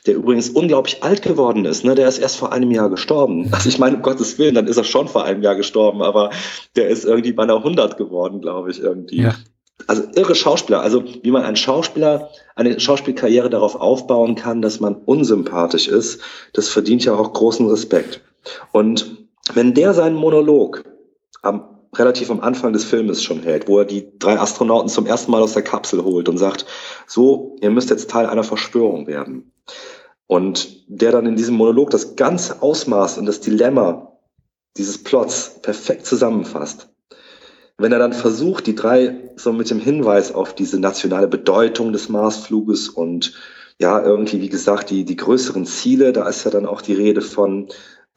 der 0.06 0.14
übrigens 0.14 0.50
unglaublich 0.50 1.02
alt 1.02 1.22
geworden 1.22 1.64
ist. 1.64 1.84
Ne? 1.84 1.94
Der 1.94 2.08
ist 2.08 2.18
erst 2.18 2.36
vor 2.36 2.52
einem 2.52 2.70
Jahr 2.70 2.90
gestorben. 2.90 3.50
Also 3.62 3.68
ich 3.68 3.78
meine, 3.78 3.96
um 3.96 4.02
Gottes 4.02 4.38
Willen, 4.38 4.54
dann 4.54 4.66
ist 4.66 4.76
er 4.76 4.84
schon 4.84 5.08
vor 5.08 5.24
einem 5.24 5.42
Jahr 5.42 5.54
gestorben, 5.54 6.02
aber 6.02 6.30
der 6.74 6.88
ist 6.88 7.04
irgendwie 7.04 7.32
bei 7.32 7.42
einer 7.42 7.56
100 7.56 7.96
geworden, 7.96 8.40
glaube 8.40 8.70
ich, 8.70 8.80
irgendwie. 8.80 9.22
Ja. 9.22 9.34
Also 9.86 10.04
irre 10.14 10.34
Schauspieler. 10.34 10.80
Also 10.80 11.04
wie 11.22 11.30
man 11.30 11.42
einen 11.42 11.56
Schauspieler, 11.56 12.30
eine 12.56 12.78
Schauspielkarriere 12.78 13.50
darauf 13.50 13.76
aufbauen 13.76 14.34
kann, 14.34 14.62
dass 14.62 14.80
man 14.80 14.96
unsympathisch 14.96 15.88
ist, 15.88 16.20
das 16.52 16.68
verdient 16.68 17.04
ja 17.04 17.14
auch 17.14 17.32
großen 17.32 17.68
Respekt. 17.68 18.20
Und 18.72 19.16
wenn 19.54 19.74
der 19.74 19.94
seinen 19.94 20.16
Monolog 20.16 20.84
am 21.42 21.71
relativ 21.96 22.30
am 22.30 22.40
Anfang 22.40 22.72
des 22.72 22.84
Filmes 22.84 23.22
schon 23.22 23.42
hält, 23.42 23.68
wo 23.68 23.78
er 23.78 23.84
die 23.84 24.18
drei 24.18 24.38
Astronauten 24.38 24.88
zum 24.88 25.06
ersten 25.06 25.30
Mal 25.30 25.42
aus 25.42 25.52
der 25.52 25.62
Kapsel 25.62 26.02
holt 26.04 26.28
und 26.28 26.38
sagt, 26.38 26.66
so, 27.06 27.56
ihr 27.60 27.70
müsst 27.70 27.90
jetzt 27.90 28.10
Teil 28.10 28.26
einer 28.26 28.44
Verschwörung 28.44 29.06
werden. 29.06 29.52
Und 30.26 30.84
der 30.88 31.12
dann 31.12 31.26
in 31.26 31.36
diesem 31.36 31.56
Monolog 31.56 31.90
das 31.90 32.16
ganze 32.16 32.62
Ausmaß 32.62 33.18
und 33.18 33.26
das 33.26 33.40
Dilemma 33.40 34.16
dieses 34.78 35.02
Plots 35.02 35.60
perfekt 35.60 36.06
zusammenfasst. 36.06 36.88
Wenn 37.76 37.92
er 37.92 37.98
dann 37.98 38.14
versucht, 38.14 38.66
die 38.66 38.74
drei 38.74 39.30
so 39.36 39.52
mit 39.52 39.68
dem 39.68 39.80
Hinweis 39.80 40.32
auf 40.32 40.54
diese 40.54 40.78
nationale 40.78 41.28
Bedeutung 41.28 41.92
des 41.92 42.08
Marsfluges 42.08 42.88
und 42.88 43.34
ja, 43.78 44.02
irgendwie, 44.02 44.40
wie 44.40 44.48
gesagt, 44.48 44.90
die, 44.90 45.04
die 45.04 45.16
größeren 45.16 45.66
Ziele, 45.66 46.12
da 46.12 46.28
ist 46.28 46.44
ja 46.44 46.50
dann 46.50 46.66
auch 46.66 46.80
die 46.80 46.94
Rede 46.94 47.20
von, 47.20 47.68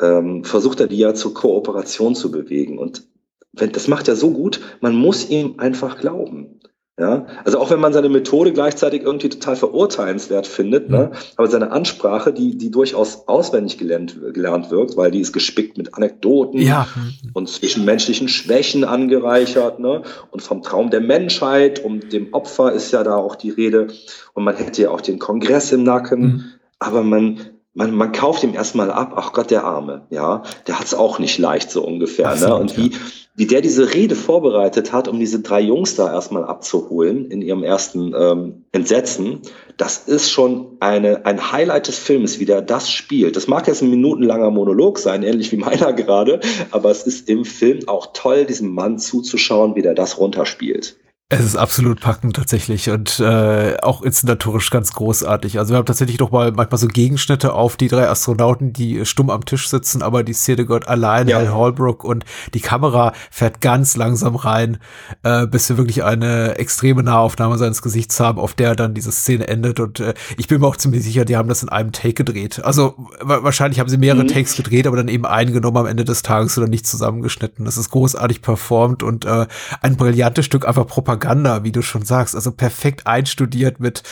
ähm, 0.02 0.44
versucht 0.44 0.80
er 0.80 0.88
die 0.88 0.98
ja 0.98 1.14
zur 1.14 1.34
Kooperation 1.34 2.16
zu 2.16 2.30
bewegen. 2.32 2.78
Und 2.78 3.08
das 3.56 3.88
macht 3.88 4.08
er 4.08 4.15
so 4.15 4.32
gut, 4.32 4.62
man 4.82 4.96
muss 4.96 5.30
ihm 5.30 5.56
einfach 5.58 5.98
glauben. 5.98 6.60
Ja, 6.98 7.26
also 7.44 7.60
auch 7.60 7.72
wenn 7.72 7.82
man 7.82 7.91
seine 7.91 8.08
Methode 8.08 8.54
gleichzeitig 8.54 9.04
irgendwie 9.04 9.28
total 9.28 9.58
verurteilenswert 9.58 10.48
findet, 10.48 10.89
ne, 10.89 11.10
mhm. 11.12 11.18
aber 11.36 11.48
seine 11.50 11.72
Ansprache, 11.72 12.32
die, 12.32 12.58
die 12.58 12.72
durchaus 12.72 13.28
auswendig 13.28 13.78
gelernt, 13.78 14.18
gelernt 14.34 14.72
wirkt, 14.72 14.96
weil 14.96 15.12
die 15.12 15.20
ist 15.20 15.34
gespickt 15.34 15.78
mit 15.78 15.94
Anekdoten 15.94 16.62
ja. 16.62 16.88
und 17.34 17.50
zwischenmenschlichen 17.50 18.30
Schwächen 18.30 18.86
angereichert, 18.86 19.80
ne, 19.80 20.04
und 20.32 20.41
vom 20.41 20.62
Traum 20.62 20.89
der 20.89 21.02
Menschheit 21.02 21.84
und 21.84 22.13
dem 22.13 22.34
Opfer 22.34 22.72
ist 22.72 22.94
ja 22.94 23.04
da 23.04 23.18
auch 23.18 23.36
die 23.36 23.50
Rede 23.50 23.88
und 24.34 24.46
man 24.46 24.56
hätte 24.56 24.84
ja 24.84 24.91
auch 24.91 25.02
den 25.02 25.20
Kongress 25.20 25.74
im 25.74 25.84
Nacken, 25.84 26.22
mhm. 26.22 26.44
aber 26.80 27.04
man, 27.04 27.41
man, 27.76 27.94
man 27.94 28.12
kauft 28.12 28.44
ihm 28.44 28.56
erstmal 28.56 28.90
ab, 28.90 29.14
ach 29.16 29.34
Gott, 29.34 29.52
der 29.52 29.64
Arme, 29.64 30.08
ja, 30.10 30.42
der 30.68 30.80
hat's 30.80 30.94
auch 30.94 31.20
nicht 31.20 31.38
leicht 31.38 31.70
so 31.70 31.84
ungefähr, 31.86 32.30
Absolut, 32.30 32.50
ne, 32.50 32.62
und 32.62 32.78
wie, 32.78 32.90
ja 32.92 32.98
wie 33.38 33.46
der 33.46 33.62
diese 33.62 33.94
Rede 33.94 34.16
vorbereitet 34.16 34.94
hat, 34.94 35.08
um 35.08 35.20
diese 35.20 35.42
drei 35.42 35.60
Jungs 35.60 35.96
da 35.96 36.14
erstmal 36.14 36.46
abzuholen 36.46 37.30
in 37.30 37.42
ihrem 37.42 37.64
ersten 37.64 38.14
ähm, 38.18 38.64
Entsetzen, 38.72 39.42
das 39.76 40.08
ist 40.08 40.32
schon 40.32 40.78
eine, 40.80 41.26
ein 41.26 41.52
Highlight 41.52 41.90
des 41.90 42.00
Films, 42.00 42.40
wie 42.40 42.46
der 42.46 42.62
das 42.62 42.90
spielt. 42.90 43.36
Das 43.36 43.48
mag 43.48 43.68
jetzt 43.68 43.82
ein 43.82 43.90
minutenlanger 43.90 44.52
Monolog 44.52 45.00
sein, 45.00 45.22
ähnlich 45.24 45.52
wie 45.52 45.58
meiner 45.58 45.92
gerade, 45.94 46.40
aber 46.72 46.92
es 46.92 47.04
ist 47.04 47.28
im 47.28 47.44
Film 47.44 47.88
auch 47.88 48.14
toll, 48.14 48.46
diesem 48.46 48.74
Mann 48.74 49.00
zuzuschauen, 49.00 49.76
wie 49.76 49.82
der 49.82 49.96
das 49.96 50.18
runterspielt. 50.18 50.96
Es 51.30 51.44
ist 51.44 51.56
absolut 51.56 52.02
packend 52.02 52.36
tatsächlich 52.36 52.92
und 52.92 53.20
äh, 53.20 53.78
auch 53.82 54.04
inszenatorisch 54.04 54.70
ganz 54.70 54.94
großartig. 54.94 55.58
Also 55.58 55.74
wir 55.74 55.80
haben 55.80 55.86
tatsächlich 55.88 56.20
noch 56.20 56.30
mal 56.30 56.52
manchmal 56.52 56.78
so 56.78 56.86
Gegenschnitte 56.86 57.54
auf 57.54 57.78
die 57.78 57.88
drei 57.88 58.08
Astronauten, 58.08 58.74
die 58.74 59.08
stumm 59.08 59.32
am 59.32 59.44
Tisch 59.44 59.68
sitzen, 59.68 60.04
aber 60.04 60.22
die 60.22 60.34
Szene 60.34 60.68
gehört 60.68 60.88
allein, 60.88 61.28
ja. 61.28 61.38
Hal 61.38 61.52
Holbrook 61.52 62.04
und 62.04 62.26
die 62.54 62.60
Kamera 62.60 63.12
fährt 63.32 63.60
ganz 63.60 63.98
langsam 63.98 64.36
rein, 64.36 64.78
äh, 65.24 65.48
bis 65.48 65.68
wir 65.68 65.78
wirklich 65.78 66.04
eine 66.04 66.60
extreme 66.60 67.02
Nahaufnahme 67.02 67.58
seines 67.58 67.82
Gesichts 67.82 68.20
haben, 68.20 68.38
auf 68.38 68.54
der 68.54 68.76
dann 68.76 68.94
diese 68.94 69.12
Szene 69.12 69.48
endet 69.48 69.80
und 69.80 70.00
äh, 70.02 70.14
ich 70.38 70.48
bin 70.48 70.62
mir 70.62 70.68
auch 70.68 70.78
ziemlich 70.78 71.04
sicher, 71.04 71.26
die 71.26 71.38
haben 71.38 71.50
das 71.50 71.64
in 71.64 71.70
einem 71.70 71.92
Take 71.92 72.14
gedreht. 72.14 72.64
Also 72.64 73.08
wahrscheinlich 73.20 73.80
haben 73.80 73.90
sie 73.90 73.98
mehrere 73.98 74.26
mhm. 74.26 74.28
Takes 74.28 74.56
gedreht, 74.56 74.86
aber 74.86 74.98
dann 74.98 75.08
eben 75.08 75.26
eingenommen 75.26 75.78
am 75.78 75.88
Ende 75.88 76.06
des 76.06 76.22
Tages 76.22 76.56
oder 76.60 76.68
nicht 76.68 76.86
zusammengeschnitten. 76.86 77.66
Das 77.66 77.78
ist 77.78 77.90
großartig 77.90 78.44
performt 78.44 79.02
und 79.02 79.26
äh, 79.26 79.48
ein 79.82 79.98
brillantes 79.98 80.46
Stück 80.46 80.68
einfach 80.68 80.86
Propaganda 80.86 81.14
Propaganda, 81.15 81.63
wie 81.63 81.71
du 81.71 81.82
schon 81.82 82.04
sagst, 82.04 82.36
also 82.36 82.51
perfekt 82.51 83.08
einstudiert 83.08 83.80
mit 83.80 84.04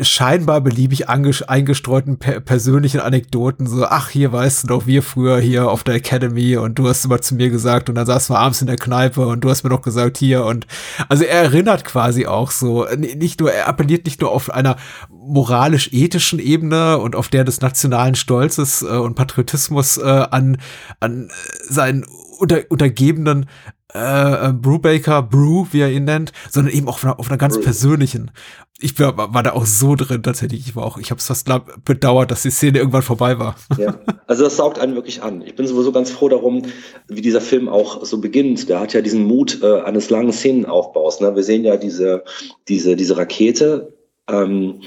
scheinbar 0.00 0.60
beliebig 0.60 1.08
eingestreuten 1.08 2.20
per 2.20 2.38
persönlichen 2.38 3.00
Anekdoten, 3.00 3.66
so, 3.66 3.84
ach, 3.84 4.10
hier 4.10 4.32
weißt 4.32 4.62
du 4.62 4.66
doch, 4.68 4.86
wir 4.86 5.02
früher 5.02 5.40
hier 5.40 5.68
auf 5.68 5.82
der 5.82 5.96
Academy 5.96 6.56
und 6.56 6.78
du 6.78 6.88
hast 6.88 7.04
immer 7.04 7.20
zu 7.20 7.34
mir 7.34 7.50
gesagt 7.50 7.88
und 7.88 7.96
dann 7.96 8.06
saßen 8.06 8.32
wir 8.32 8.38
abends 8.38 8.60
in 8.60 8.68
der 8.68 8.76
Kneipe 8.76 9.26
und 9.26 9.42
du 9.42 9.50
hast 9.50 9.64
mir 9.64 9.70
doch 9.70 9.82
gesagt 9.82 10.18
hier 10.18 10.44
und 10.44 10.68
also 11.08 11.24
er 11.24 11.42
erinnert 11.42 11.84
quasi 11.84 12.26
auch 12.26 12.52
so, 12.52 12.86
nicht 12.96 13.40
nur, 13.40 13.52
er 13.52 13.66
appelliert 13.66 14.04
nicht 14.04 14.20
nur 14.20 14.30
auf 14.30 14.50
einer 14.50 14.76
moralisch-ethischen 15.10 16.38
Ebene 16.38 16.98
und 16.98 17.16
auf 17.16 17.28
der 17.28 17.42
des 17.42 17.60
nationalen 17.60 18.14
Stolzes 18.14 18.82
äh, 18.82 18.86
und 18.86 19.16
Patriotismus 19.16 19.98
äh, 19.98 20.02
an, 20.02 20.58
an 21.00 21.30
seinen 21.68 22.06
unter, 22.38 22.62
Untergebenen 22.68 23.46
äh, 23.94 24.48
äh, 24.48 24.52
Brewbaker, 24.52 25.22
Brew, 25.22 25.66
wie 25.70 25.80
er 25.80 25.90
ihn 25.90 26.04
nennt, 26.04 26.32
sondern 26.50 26.74
eben 26.74 26.88
auch 26.88 26.96
auf 26.96 27.04
einer, 27.04 27.18
auf 27.18 27.28
einer 27.28 27.38
ganz 27.38 27.56
Brew. 27.56 27.64
persönlichen. 27.64 28.30
Ich 28.78 28.98
war, 29.00 29.16
war 29.34 29.42
da 29.42 29.52
auch 29.54 29.64
so 29.64 29.96
drin 29.96 30.22
tatsächlich. 30.22 30.68
Ich 30.68 30.76
war 30.76 30.84
auch, 30.84 30.98
ich 30.98 31.10
habe 31.10 31.18
es 31.18 31.26
fast 31.26 31.48
bedauert, 31.84 32.30
dass 32.30 32.42
die 32.42 32.50
Szene 32.50 32.78
irgendwann 32.78 33.02
vorbei 33.02 33.38
war. 33.38 33.56
Ja, 33.78 33.98
also 34.26 34.44
das 34.44 34.56
saugt 34.56 34.78
einen 34.78 34.94
wirklich 34.94 35.22
an. 35.22 35.42
Ich 35.42 35.56
bin 35.56 35.66
sowieso 35.66 35.90
ganz 35.90 36.10
froh 36.10 36.28
darum, 36.28 36.62
wie 37.08 37.22
dieser 37.22 37.40
Film 37.40 37.68
auch 37.68 38.04
so 38.04 38.20
beginnt. 38.20 38.68
Der 38.68 38.80
hat 38.80 38.92
ja 38.92 39.00
diesen 39.00 39.24
Mut 39.24 39.62
äh, 39.62 39.80
eines 39.80 40.10
langen 40.10 40.32
Szenenaufbaus. 40.32 41.20
Ne? 41.20 41.34
Wir 41.34 41.42
sehen 41.42 41.64
ja 41.64 41.76
diese, 41.76 42.24
diese, 42.68 42.94
diese 42.94 43.16
Rakete. 43.16 43.94
Ähm, 44.28 44.82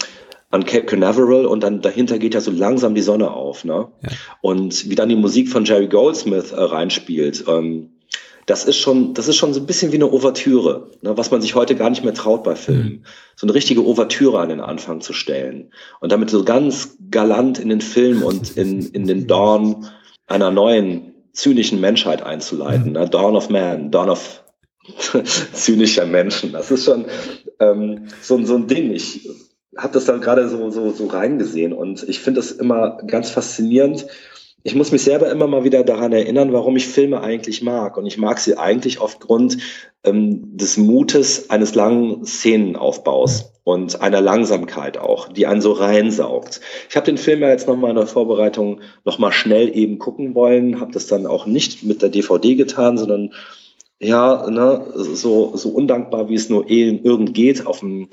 an 0.52 0.66
Cape 0.66 0.86
Canaveral 0.86 1.46
und 1.46 1.64
dann 1.64 1.82
dahinter 1.82 2.20
geht 2.20 2.34
ja 2.34 2.42
so 2.42 2.52
langsam 2.52 2.94
die 2.94 3.02
Sonne 3.02 3.32
auf, 3.32 3.64
ne? 3.64 3.88
Ja. 4.02 4.10
Und 4.42 4.90
wie 4.90 4.96
dann 4.96 5.10
die 5.10 5.16
Musik 5.16 5.50
von 5.50 5.66
Jerry 5.66 5.88
Goldsmith 5.88 6.52
äh, 6.52 6.62
reinspielt. 6.62 7.46
Ähm, 7.48 7.90
das 8.46 8.66
ist 8.66 8.78
schon, 8.78 9.14
das 9.14 9.28
ist 9.28 9.38
schon 9.38 9.54
so 9.54 9.60
ein 9.60 9.66
bisschen 9.66 9.92
wie 9.92 9.96
eine 9.96 10.12
Ouvertüre, 10.12 10.90
ne, 11.02 11.16
was 11.16 11.32
man 11.32 11.42
sich 11.42 11.56
heute 11.56 11.76
gar 11.76 11.90
nicht 11.90 12.04
mehr 12.04 12.14
traut 12.14 12.44
bei 12.44 12.56
Filmen. 12.56 12.84
Mhm. 12.84 13.04
So 13.36 13.46
eine 13.46 13.54
richtige 13.54 13.86
Ouvertüre 13.86 14.40
an 14.40 14.50
den 14.50 14.60
Anfang 14.60 15.00
zu 15.00 15.14
stellen 15.14 15.72
und 16.00 16.12
damit 16.12 16.30
so 16.30 16.44
ganz 16.44 16.98
galant 17.10 17.60
in 17.60 17.70
den 17.70 17.82
Film 17.82 18.24
und 18.24 18.58
in, 18.58 18.88
in 18.88 19.08
den 19.08 19.28
Dawn 19.28 19.88
einer 20.28 20.52
neuen 20.52 21.14
zynischen 21.34 21.80
Menschheit 21.80 22.24
einzuleiten. 22.24 22.88
Mhm. 22.88 22.94
Ne? 22.94 23.10
Dawn 23.10 23.36
of 23.36 23.50
Man, 23.50 23.92
Dawn 23.92 24.10
of 24.10 24.44
zynischer 25.54 26.06
Menschen. 26.06 26.52
Das 26.52 26.72
ist 26.72 26.86
schon 26.86 27.06
ähm, 27.60 28.08
so, 28.22 28.44
so 28.44 28.56
ein 28.56 28.68
Ding. 28.68 28.92
Ich 28.92 29.30
habe 29.78 29.94
das 29.94 30.06
dann 30.06 30.22
gerade 30.22 30.50
so, 30.50 30.70
so, 30.70 30.92
so 30.92 31.08
reingesehen 31.08 31.74
und 31.74 32.08
ich 32.08 32.20
finde 32.20 32.40
das 32.40 32.52
immer 32.52 32.98
ganz 33.08 33.30
faszinierend, 33.30 34.08
ich 34.64 34.76
muss 34.76 34.92
mich 34.92 35.02
selber 35.02 35.32
immer 35.32 35.48
mal 35.48 35.64
wieder 35.64 35.84
daran 35.84 36.14
erinnern, 36.14 36.54
warum 36.54 36.76
ich 36.76 36.88
Filme 36.88 37.22
eigentlich 37.22 37.64
mag. 37.64 37.98
Und 37.98 38.06
ich 38.06 38.18
mag 38.18 38.40
sie 38.40 38.58
eigentlich 38.58 39.00
aufgrund 39.00 39.58
ähm, 40.04 40.56
des 40.56 40.78
Mutes 40.78 41.50
eines 41.50 41.74
langen 41.74 42.26
Szenenaufbaus 42.26 43.54
und 43.64 44.02
einer 44.02 44.22
Langsamkeit 44.22 44.98
auch, 44.98 45.30
die 45.30 45.48
einen 45.48 45.62
so 45.62 45.72
reinsaugt. 45.72 46.62
Ich 46.90 46.96
habe 46.96 47.06
den 47.06 47.18
Film 47.18 47.42
ja 47.42 47.50
jetzt 47.50 47.68
nochmal 47.68 47.92
in 47.92 47.96
der 47.96 48.08
Vorbereitung 48.08 48.82
nochmal 49.04 49.32
schnell 49.32 49.76
eben 49.76 49.98
gucken 49.98 50.36
wollen, 50.36 50.80
habe 50.80 50.92
das 50.92 51.08
dann 51.08 51.26
auch 51.26 51.46
nicht 51.46 51.84
mit 51.84 52.02
der 52.02 52.10
DVD 52.10 52.56
getan, 52.56 52.98
sondern 52.98 53.34
ja, 54.00 54.50
ne, 54.50 54.88
so, 54.96 55.56
so 55.56 55.70
undankbar, 55.70 56.28
wie 56.28 56.34
es 56.34 56.50
nur 56.50 56.68
eh 56.70 57.00
irgend 57.04 57.36
geht, 57.36 57.68
auf 57.68 57.82
dem, 57.82 58.10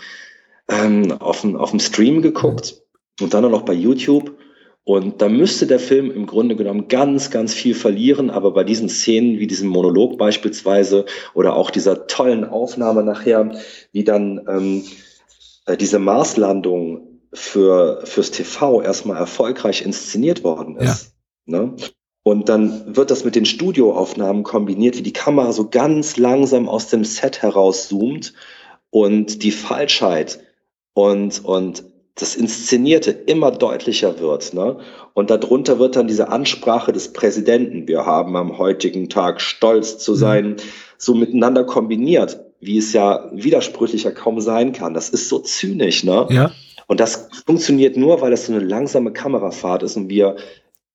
ähm, 0.69 1.13
auf 1.13 1.43
dem, 1.43 1.57
auf 1.57 1.71
dem 1.71 1.81
Stream 1.81 2.23
geguckt 2.23 2.83
und 3.21 3.35
dann 3.35 3.45
auch 3.45 3.51
noch 3.51 3.63
bei 3.63 3.75
YouTube 3.75 4.37
und 4.89 5.21
da 5.21 5.29
müsste 5.29 5.67
der 5.67 5.81
Film 5.81 6.11
im 6.11 6.25
Grunde 6.25 6.57
genommen 6.57 6.89
ganz, 6.89 7.31
ganz 7.31 7.53
viel 7.53 7.75
verlieren, 7.75 8.31
aber 8.31 8.53
bei 8.53 8.65
diesen 8.65 8.89
Szenen 8.89 9.39
wie 9.39 9.47
diesem 9.47 9.69
Monolog 9.69 10.17
beispielsweise 10.17 11.05
oder 11.35 11.57
auch 11.57 11.71
dieser 11.71 12.07
tollen 12.07 12.47
Aufnahme 12.47 13.03
nachher, 13.03 13.55
wie 13.93 14.03
dann 14.03 14.47
ähm, 14.49 14.85
äh, 15.67 15.77
diese 15.77 15.99
Marslandung 15.99 17.21
für, 17.35 18.01
fürs 18.05 18.31
TV 18.31 18.81
erstmal 18.81 19.19
erfolgreich 19.19 19.83
inszeniert 19.83 20.43
worden 20.43 20.79
ist. 20.79 21.13
Ja. 21.45 21.61
Ne? 21.61 21.77
Und 22.23 22.49
dann 22.49 22.97
wird 22.97 23.11
das 23.11 23.27
mit 23.27 23.37
den 23.37 23.45
Studioaufnahmen 23.45 24.43
kombiniert, 24.43 24.97
wie 24.97 25.03
die 25.03 25.13
Kamera 25.13 25.53
so 25.53 25.69
ganz 25.69 26.17
langsam 26.17 26.67
aus 26.67 26.89
dem 26.89 27.05
Set 27.05 27.43
herauszoomt 27.43 28.33
und 28.89 29.43
die 29.43 29.53
Falschheit 29.53 30.41
und, 30.99 31.45
und 31.45 31.85
das 32.17 32.35
Inszenierte 32.35 33.13
immer 33.13 33.53
deutlicher 33.53 34.19
wird. 34.19 34.53
Ne? 34.53 34.79
Und 35.15 35.31
darunter 35.31 35.79
wird 35.79 35.95
dann 35.95 36.09
diese 36.09 36.29
Ansprache 36.29 36.93
des 36.93 37.13
Präsidenten, 37.13 37.87
wir 37.87 38.05
haben 38.05 38.35
am 38.35 38.59
heutigen 38.59 39.09
Tag 39.09 39.41
stolz 39.41 39.99
zu 39.99 40.13
mhm. 40.13 40.17
sein, 40.17 40.57
so 40.97 41.15
miteinander 41.15 41.63
kombiniert, 41.63 42.41
wie 42.61 42.79
es 42.79 42.93
ja 42.93 43.31
widersprüchlicher 43.33 44.11
kaum 44.11 44.41
sein 44.41 44.73
kann. 44.73 44.93
Das 44.93 45.09
ist 45.11 45.29
so 45.29 45.39
zynisch, 45.39 46.03
ne? 46.03 46.27
Ja. 46.31 46.51
Und 46.89 46.99
das 46.99 47.29
funktioniert 47.47 47.97
nur, 47.97 48.21
weil 48.21 48.33
es 48.33 48.47
so 48.47 48.53
eine 48.53 48.65
langsame 48.65 49.13
Kamerafahrt 49.13 49.85
ist 49.85 49.97
und 49.97 50.09
wir 50.09 50.35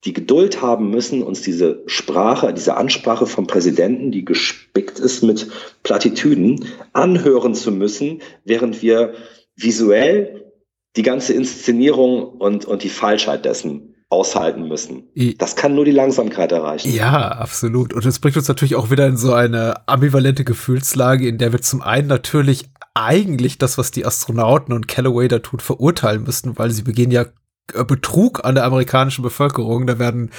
die 0.03 0.11
Geduld 0.11 0.61
haben 0.61 0.89
müssen, 0.89 1.23
uns 1.23 1.43
diese 1.43 1.81
Sprache, 1.85 2.53
diese 2.53 2.75
Ansprache 2.75 3.25
vom 3.25 3.47
Präsidenten, 3.47 4.11
die 4.11 4.25
gespickt 4.25 4.99
ist 4.99 5.23
mit 5.23 5.47
Plattitüden, 5.83 6.65
anhören 6.91 7.55
zu 7.55 7.71
müssen, 7.71 8.21
während 8.43 8.81
wir 8.81 9.13
visuell 9.55 10.51
die 10.95 11.03
ganze 11.03 11.33
Inszenierung 11.33 12.23
und, 12.23 12.65
und 12.65 12.83
die 12.83 12.89
Falschheit 12.89 13.45
dessen 13.45 13.95
aushalten 14.09 14.67
müssen. 14.67 15.09
Das 15.39 15.55
kann 15.55 15.73
nur 15.73 15.85
die 15.85 15.91
Langsamkeit 15.91 16.51
erreichen. 16.51 16.93
Ja, 16.93 17.29
absolut. 17.29 17.93
Und 17.93 18.05
das 18.05 18.19
bringt 18.19 18.37
uns 18.37 18.47
natürlich 18.47 18.75
auch 18.75 18.91
wieder 18.91 19.07
in 19.07 19.17
so 19.17 19.33
eine 19.33 19.87
ambivalente 19.87 20.43
Gefühlslage, 20.43 21.27
in 21.27 21.39
der 21.39 21.51
wir 21.51 21.61
zum 21.61 21.81
einen 21.81 22.07
natürlich 22.07 22.69
eigentlich 22.93 23.57
das, 23.57 23.79
was 23.79 23.89
die 23.89 24.05
Astronauten 24.05 24.71
und 24.71 24.87
Callaway 24.87 25.27
da 25.27 25.39
tun, 25.39 25.59
verurteilen 25.59 26.23
müssten, 26.23 26.59
weil 26.59 26.69
sie 26.69 26.83
begehen 26.83 27.09
ja 27.09 27.25
äh, 27.73 27.83
Betrug 27.83 28.45
an 28.45 28.53
der 28.53 28.65
amerikanischen 28.65 29.23
Bevölkerung. 29.23 29.87
Da 29.87 29.97
werden 29.97 30.29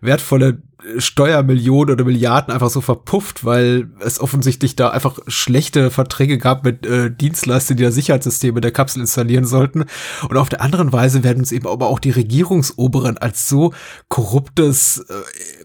wertvolle 0.00 0.62
Steuermillionen 0.98 1.94
oder 1.94 2.04
Milliarden 2.04 2.52
einfach 2.52 2.68
so 2.68 2.80
verpufft, 2.80 3.44
weil 3.44 3.88
es 4.00 4.20
offensichtlich 4.20 4.76
da 4.76 4.90
einfach 4.90 5.18
schlechte 5.26 5.90
Verträge 5.90 6.38
gab 6.38 6.64
mit 6.64 6.84
äh, 6.86 7.10
Dienstleistern, 7.10 7.76
die 7.76 7.82
da 7.82 7.90
Sicherheitssysteme 7.90 8.60
der 8.60 8.72
Kapsel 8.72 9.00
installieren 9.00 9.46
sollten. 9.46 9.84
Und 10.28 10.36
auf 10.36 10.48
der 10.48 10.60
anderen 10.60 10.92
Weise 10.92 11.24
werden 11.24 11.38
uns 11.38 11.52
eben 11.52 11.66
aber 11.66 11.86
auch 11.86 11.98
die 11.98 12.10
Regierungsoberen 12.10 13.16
als 13.16 13.48
so 13.48 13.72
korruptes 14.08 14.98
äh, 15.08 15.64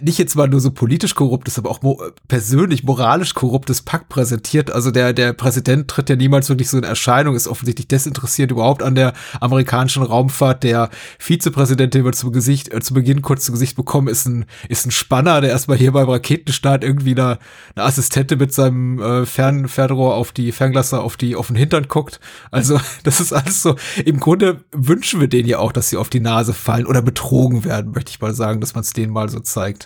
nicht 0.00 0.18
jetzt 0.18 0.36
mal 0.36 0.48
nur 0.48 0.60
so 0.60 0.70
politisch 0.70 1.14
korruptes, 1.14 1.58
aber 1.58 1.70
auch 1.70 1.82
mo 1.82 2.00
persönlich, 2.28 2.84
moralisch 2.84 3.34
korruptes 3.34 3.82
Pakt 3.82 4.08
präsentiert. 4.08 4.70
Also 4.70 4.92
der, 4.92 5.12
der 5.12 5.32
Präsident 5.32 5.88
tritt 5.88 6.08
ja 6.08 6.16
niemals 6.16 6.48
wirklich 6.48 6.68
so 6.68 6.78
in 6.78 6.84
Erscheinung, 6.84 7.34
ist 7.34 7.48
offensichtlich 7.48 7.88
desinteressiert 7.88 8.52
überhaupt 8.52 8.82
an 8.82 8.94
der 8.94 9.14
amerikanischen 9.40 10.04
Raumfahrt. 10.04 10.62
Der 10.62 10.90
Vizepräsident, 11.18 11.94
den 11.94 12.04
wir 12.04 12.12
zu 12.12 12.30
Gesicht, 12.30 12.72
äh, 12.72 12.80
zu 12.80 12.94
Beginn 12.94 13.20
kurz 13.20 13.44
zu 13.44 13.52
Gesicht 13.52 13.76
bekommen, 13.76 14.06
ist 14.06 14.26
ein, 14.26 14.44
ist 14.68 14.86
ein 14.86 14.92
Spanner, 14.92 15.40
der 15.40 15.50
erstmal 15.50 15.76
hier 15.76 15.92
beim 15.92 16.08
Raketenstart 16.08 16.84
irgendwie 16.84 17.12
eine, 17.12 17.38
eine 17.74 17.84
Assistentin 17.84 18.38
mit 18.38 18.54
seinem 18.54 19.00
äh, 19.00 19.26
Fern, 19.26 19.66
Fernrohr 19.66 20.14
auf 20.14 20.30
die 20.30 20.52
Fernglaser 20.52 21.02
auf 21.02 21.16
die, 21.16 21.34
auf 21.34 21.48
den 21.48 21.56
Hintern 21.56 21.88
guckt. 21.88 22.20
Also, 22.52 22.80
das 23.02 23.20
ist 23.20 23.32
alles 23.32 23.60
so. 23.60 23.74
Im 24.04 24.20
Grunde 24.20 24.64
wünschen 24.70 25.20
wir 25.20 25.28
denen 25.28 25.48
ja 25.48 25.58
auch, 25.58 25.72
dass 25.72 25.90
sie 25.90 25.96
auf 25.96 26.10
die 26.10 26.20
Nase 26.20 26.52
fallen 26.52 26.86
oder 26.86 27.02
betrogen 27.02 27.64
werden, 27.64 27.90
möchte 27.92 28.10
ich 28.10 28.20
mal 28.20 28.34
sagen, 28.34 28.60
dass 28.60 28.74
man 28.74 28.82
es 28.82 28.92
denen 28.92 29.12
mal 29.12 29.28
so 29.28 29.40
zeigt. 29.40 29.79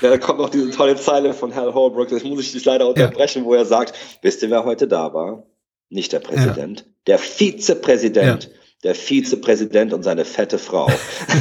Ja, 0.00 0.10
da 0.10 0.18
kommt 0.18 0.38
noch 0.38 0.50
diese 0.50 0.70
tolle 0.70 0.96
Zeile 0.96 1.34
von 1.34 1.54
Hal 1.54 1.72
Holbrook, 1.72 2.08
das 2.08 2.24
muss 2.24 2.40
ich 2.40 2.52
dich 2.52 2.64
leider 2.64 2.88
unterbrechen, 2.88 3.42
ja. 3.42 3.44
wo 3.48 3.54
er 3.54 3.64
sagt, 3.64 3.94
wisst 4.22 4.42
ihr, 4.42 4.50
wer 4.50 4.64
heute 4.64 4.88
da 4.88 5.14
war? 5.14 5.44
Nicht 5.88 6.12
der 6.12 6.20
Präsident, 6.20 6.80
ja. 6.80 6.86
der 7.06 7.18
Vizepräsident. 7.18 8.44
Ja 8.44 8.50
der 8.84 8.94
Vizepräsident 8.94 9.94
und 9.94 10.02
seine 10.02 10.26
fette 10.26 10.58
Frau. 10.58 10.88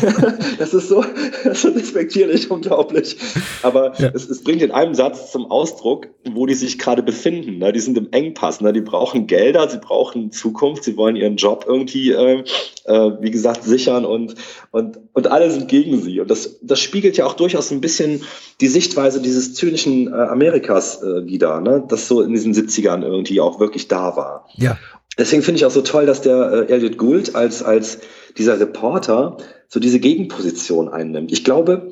das 0.57 0.73
ist 0.73 0.87
so, 0.87 1.03
ist 1.43 1.65
respektierlich, 1.65 2.49
unglaublich. 2.49 3.17
Aber 3.61 3.93
ja. 3.99 4.11
es, 4.13 4.29
es, 4.29 4.43
bringt 4.43 4.61
in 4.61 4.71
einem 4.71 4.95
Satz 4.95 5.31
zum 5.31 5.51
Ausdruck, 5.51 6.07
wo 6.31 6.45
die 6.45 6.53
sich 6.53 6.79
gerade 6.79 7.03
befinden. 7.03 7.57
Ne? 7.57 7.73
Die 7.73 7.81
sind 7.81 7.97
im 7.97 8.07
Engpass, 8.11 8.61
ne? 8.61 8.71
die 8.71 8.81
brauchen 8.81 9.27
Gelder, 9.27 9.69
sie 9.69 9.77
brauchen 9.77 10.31
Zukunft, 10.31 10.85
sie 10.85 10.95
wollen 10.95 11.17
ihren 11.17 11.35
Job 11.35 11.65
irgendwie, 11.67 12.11
äh, 12.11 12.43
äh, 12.85 13.11
wie 13.19 13.31
gesagt, 13.31 13.65
sichern 13.65 14.05
und, 14.05 14.35
und, 14.71 14.99
und 15.11 15.27
alle 15.27 15.51
sind 15.51 15.67
gegen 15.67 16.01
sie. 16.01 16.21
Und 16.21 16.31
das, 16.31 16.59
das 16.61 16.79
spiegelt 16.79 17.17
ja 17.17 17.25
auch 17.25 17.33
durchaus 17.33 17.71
ein 17.71 17.81
bisschen 17.81 18.23
die 18.61 18.67
Sichtweise 18.67 19.21
dieses 19.21 19.53
zynischen 19.53 20.07
äh, 20.07 20.15
Amerikas 20.15 21.03
äh, 21.03 21.25
wieder, 21.25 21.59
ne? 21.59 21.83
das 21.89 22.07
so 22.07 22.21
in 22.21 22.31
diesen 22.31 22.53
70ern 22.53 23.03
irgendwie 23.03 23.41
auch 23.41 23.59
wirklich 23.59 23.89
da 23.89 24.15
war. 24.15 24.47
Ja 24.55 24.77
deswegen 25.17 25.43
finde 25.43 25.57
ich 25.57 25.65
auch 25.65 25.71
so 25.71 25.81
toll, 25.81 26.05
dass 26.05 26.21
der 26.21 26.67
äh, 26.69 26.73
Elliot 26.73 26.97
Gould 26.97 27.35
als, 27.35 27.63
als 27.63 27.99
dieser 28.37 28.59
Reporter 28.59 29.37
so 29.67 29.79
diese 29.79 29.99
Gegenposition 29.99 30.89
einnimmt. 30.89 31.31
Ich 31.31 31.43
glaube, 31.43 31.91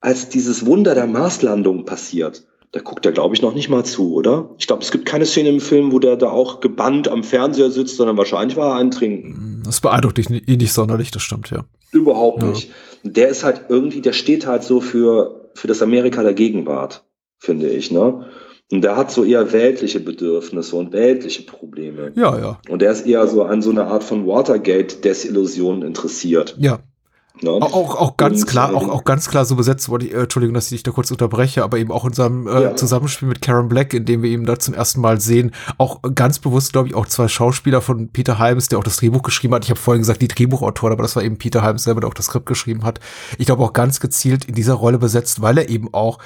als 0.00 0.28
dieses 0.28 0.66
Wunder 0.66 0.94
der 0.94 1.06
Marslandung 1.06 1.84
passiert, 1.84 2.44
da 2.72 2.80
guckt 2.80 3.04
er, 3.04 3.12
glaube 3.12 3.34
ich, 3.34 3.42
noch 3.42 3.54
nicht 3.54 3.68
mal 3.68 3.84
zu, 3.84 4.14
oder? 4.14 4.50
Ich 4.58 4.66
glaube, 4.66 4.82
es 4.82 4.90
gibt 4.90 5.04
keine 5.04 5.26
Szene 5.26 5.50
im 5.50 5.60
Film, 5.60 5.92
wo 5.92 5.98
der 5.98 6.16
da 6.16 6.30
auch 6.30 6.60
gebannt 6.60 7.06
am 7.06 7.22
Fernseher 7.22 7.70
sitzt, 7.70 7.96
sondern 7.96 8.16
wahrscheinlich 8.16 8.56
war 8.56 8.70
er 8.70 8.80
eintrinken. 8.80 9.62
Das 9.64 9.80
beeindruckt 9.80 10.18
dich 10.18 10.30
ihn 10.30 10.58
nicht 10.58 10.72
sonderlich, 10.72 11.10
das 11.10 11.22
stimmt, 11.22 11.50
ja. 11.50 11.64
Überhaupt 11.92 12.42
ja. 12.42 12.48
nicht. 12.48 12.70
Der 13.02 13.28
ist 13.28 13.44
halt 13.44 13.66
irgendwie, 13.68 14.00
der 14.00 14.14
steht 14.14 14.46
halt 14.46 14.62
so 14.62 14.80
für, 14.80 15.50
für 15.54 15.68
das 15.68 15.82
Amerika 15.82 16.22
der 16.22 16.32
Gegenwart, 16.32 17.04
finde 17.38 17.68
ich, 17.68 17.90
ne? 17.90 18.26
Und 18.72 18.80
der 18.80 18.96
hat 18.96 19.10
so 19.10 19.22
eher 19.22 19.52
weltliche 19.52 20.00
Bedürfnisse 20.00 20.74
und 20.76 20.94
weltliche 20.94 21.42
Probleme. 21.42 22.10
Ja, 22.14 22.38
ja. 22.38 22.58
Und 22.70 22.80
der 22.80 22.90
ist 22.92 23.06
eher 23.06 23.26
so 23.26 23.42
an 23.42 23.60
so 23.60 23.68
eine 23.68 23.84
Art 23.84 24.02
von 24.02 24.26
Watergate-Desillusion 24.26 25.82
interessiert. 25.82 26.56
Ja. 26.58 26.78
Ja. 27.42 27.50
Auch, 27.50 27.96
auch 27.96 28.16
ganz 28.16 28.42
und, 28.42 28.46
klar, 28.46 28.74
auch, 28.74 28.88
auch 28.88 29.04
ganz 29.04 29.28
klar 29.28 29.44
so 29.44 29.56
besetzt 29.56 29.88
wurde, 29.88 30.06
äh, 30.06 30.22
Entschuldigung, 30.22 30.54
dass 30.54 30.66
ich 30.66 30.70
dich 30.70 30.82
da 30.84 30.90
kurz 30.90 31.10
unterbreche, 31.10 31.64
aber 31.64 31.78
eben 31.78 31.90
auch 31.90 32.04
in 32.04 32.12
seinem 32.12 32.46
äh, 32.46 32.62
ja. 32.62 32.76
Zusammenspiel 32.76 33.28
mit 33.28 33.42
Karen 33.42 33.68
Black, 33.68 33.92
in 33.94 34.04
dem 34.04 34.22
wir 34.22 34.30
eben 34.30 34.46
da 34.46 34.58
zum 34.58 34.74
ersten 34.74 35.00
Mal 35.00 35.20
sehen, 35.20 35.50
auch 35.76 36.00
ganz 36.14 36.38
bewusst, 36.38 36.72
glaube 36.72 36.88
ich, 36.88 36.94
auch 36.94 37.06
zwei 37.06 37.28
Schauspieler 37.28 37.80
von 37.80 38.08
Peter 38.08 38.38
Hyams, 38.38 38.68
der 38.68 38.78
auch 38.78 38.84
das 38.84 38.98
Drehbuch 38.98 39.22
geschrieben 39.22 39.54
hat. 39.54 39.64
Ich 39.64 39.70
habe 39.70 39.80
vorhin 39.80 40.02
gesagt, 40.02 40.22
die 40.22 40.28
Drehbuchautoren, 40.28 40.92
aber 40.92 41.02
das 41.02 41.16
war 41.16 41.24
eben 41.24 41.36
Peter 41.36 41.62
Hyams 41.62 41.84
selber, 41.84 42.00
der 42.00 42.08
auch 42.08 42.14
das 42.14 42.26
Skript 42.26 42.46
geschrieben 42.46 42.84
hat. 42.84 43.00
Ich 43.38 43.46
glaube 43.46 43.64
auch 43.64 43.72
ganz 43.72 43.98
gezielt 44.00 44.44
in 44.44 44.54
dieser 44.54 44.74
Rolle 44.74 44.98
besetzt, 44.98 45.42
weil 45.42 45.58
er 45.58 45.68
eben 45.68 45.92
auch 45.92 46.18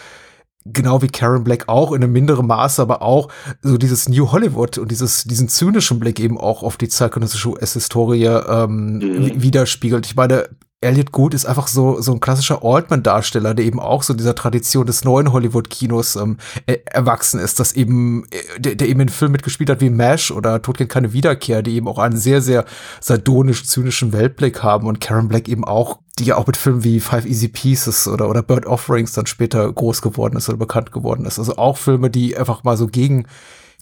genau 0.73 1.03
wie 1.03 1.09
Karen 1.09 1.45
Black 1.45 1.69
auch 1.69 1.93
in 1.93 2.03
einem 2.03 2.13
minderen 2.13 2.47
Maße, 2.47 2.81
aber 2.81 3.03
auch 3.03 3.29
so 3.63 3.79
dieses 3.79 4.09
New 4.09 4.31
Hollywood 4.33 4.79
und 4.79 4.91
dieses 4.91 5.25
diesen 5.25 5.49
zynischen 5.49 6.01
Blick 6.01 6.21
eben 6.21 6.39
auch 6.39 6.63
auf 6.63 6.77
die 6.77 6.89
zeitgenössische 6.89 7.51
US-Historie 7.51 8.27
ähm, 8.27 8.99
mhm. 8.99 9.43
widerspiegelt. 9.43 10.07
Ich 10.07 10.17
meine, 10.17 10.49
Elliot 10.83 11.11
Good 11.11 11.33
ist 11.33 11.47
einfach 11.47 11.69
so, 11.69 12.03
so 12.03 12.13
ein 12.13 12.21
klassischer 12.21 12.63
Altman-Darsteller, 12.63 13.55
der 13.55 13.65
eben 13.65 13.81
auch 13.81 14.03
so 14.03 14.13
dieser 14.13 14.35
Tradition 14.35 14.87
des 14.87 15.05
neuen 15.05 15.33
Hollywood-Kinos 15.33 16.17
ähm, 16.17 16.37
erwachsen 16.67 17.41
ist, 17.41 17.59
dass 17.59 17.73
eben, 17.73 18.25
äh, 18.31 18.61
der, 18.61 18.75
der 18.75 18.89
eben 18.89 19.01
in 19.01 19.09
Filmen 19.09 19.33
mitgespielt 19.33 19.71
hat 19.71 19.81
wie 19.81 19.89
MASH 19.89 20.31
oder 20.31 20.61
Tod 20.61 20.77
kennt 20.77 20.91
keine 20.91 21.15
Wiederkehr, 21.15 21.63
die 21.63 21.77
eben 21.77 21.89
auch 21.89 21.99
einen 21.99 22.19
sehr, 22.19 22.43
sehr 22.43 22.67
sardonisch-zynischen 23.01 24.13
Weltblick 24.13 24.63
haben 24.63 24.87
und 24.87 25.01
Karen 25.01 25.29
Black 25.29 25.49
eben 25.49 25.65
auch, 25.65 26.01
die 26.19 26.25
ja 26.25 26.37
auch 26.37 26.47
mit 26.47 26.59
Filmen 26.59 26.85
wie 26.85 27.01
Five 27.01 27.25
Easy 27.25 27.49
Pieces 27.49 28.07
oder, 28.07 28.29
oder 28.29 28.43
Bird 28.43 28.67
Offerings 28.67 29.13
dann 29.13 29.27
später 29.27 29.73
groß 29.73 30.03
geworden 30.03 30.37
ist 30.37 30.49
oder 30.51 30.59
bekannt 30.59 30.93
geworden 30.93 31.25
ist. 31.25 31.39
Also 31.39 31.57
auch 31.57 31.79
Filme, 31.79 32.11
die 32.11 32.37
einfach 32.37 32.65
mal 32.65 32.77
so 32.77 32.87
gegen 32.87 33.27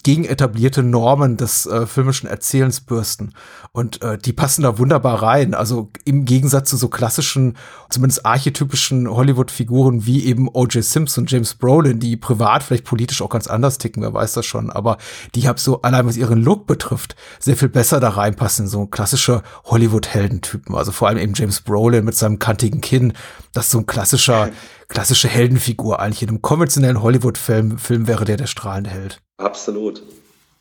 gegen 0.04 0.24
etablierte 0.24 0.82
Normen 0.82 1.36
des 1.36 1.66
äh, 1.66 1.86
filmischen 1.86 2.28
Erzählens 2.28 2.80
bürsten. 2.80 3.32
Und 3.72 4.02
äh, 4.02 4.18
die 4.18 4.32
passen 4.32 4.62
da 4.62 4.78
wunderbar 4.78 5.22
rein. 5.22 5.54
Also 5.54 5.90
im 6.04 6.26
Gegensatz 6.26 6.70
zu 6.70 6.76
so 6.76 6.88
klassischen, 6.88 7.56
zumindest 7.90 8.24
archetypischen 8.24 9.08
Hollywood-Figuren 9.08 10.06
wie 10.06 10.24
eben 10.26 10.48
O.J. 10.52 10.84
Simpson, 10.84 11.24
James 11.26 11.54
Brolin, 11.54 11.98
die 11.98 12.16
privat 12.16 12.62
vielleicht 12.62 12.84
politisch 12.84 13.22
auch 13.22 13.30
ganz 13.30 13.48
anders 13.48 13.78
ticken, 13.78 14.02
wer 14.02 14.14
weiß 14.14 14.34
das 14.34 14.46
schon. 14.46 14.70
Aber 14.70 14.98
die 15.34 15.48
haben 15.48 15.58
so, 15.58 15.82
allein 15.82 16.06
was 16.06 16.16
ihren 16.16 16.44
Look 16.44 16.66
betrifft, 16.66 17.16
sehr 17.40 17.56
viel 17.56 17.68
besser 17.68 17.98
da 17.98 18.10
reinpassen. 18.10 18.68
So 18.68 18.86
klassische 18.86 19.42
Hollywood-Heldentypen. 19.64 20.74
Also 20.74 20.92
vor 20.92 21.08
allem 21.08 21.18
eben 21.18 21.34
James 21.34 21.62
Brolin 21.62 22.04
mit 22.04 22.14
seinem 22.14 22.38
kantigen 22.38 22.80
Kinn. 22.82 23.14
Das 23.52 23.70
so 23.70 23.78
ein 23.78 23.86
klassischer, 23.86 24.50
klassische 24.88 25.28
Heldenfigur 25.28 26.00
eigentlich. 26.00 26.22
In 26.22 26.28
einem 26.28 26.42
konventionellen 26.42 27.02
Hollywood-Film 27.02 27.78
Film 27.78 28.06
wäre 28.06 28.24
der 28.24 28.36
der 28.36 28.46
strahlende 28.46 28.90
Held. 28.90 29.20
Absolut. 29.36 30.02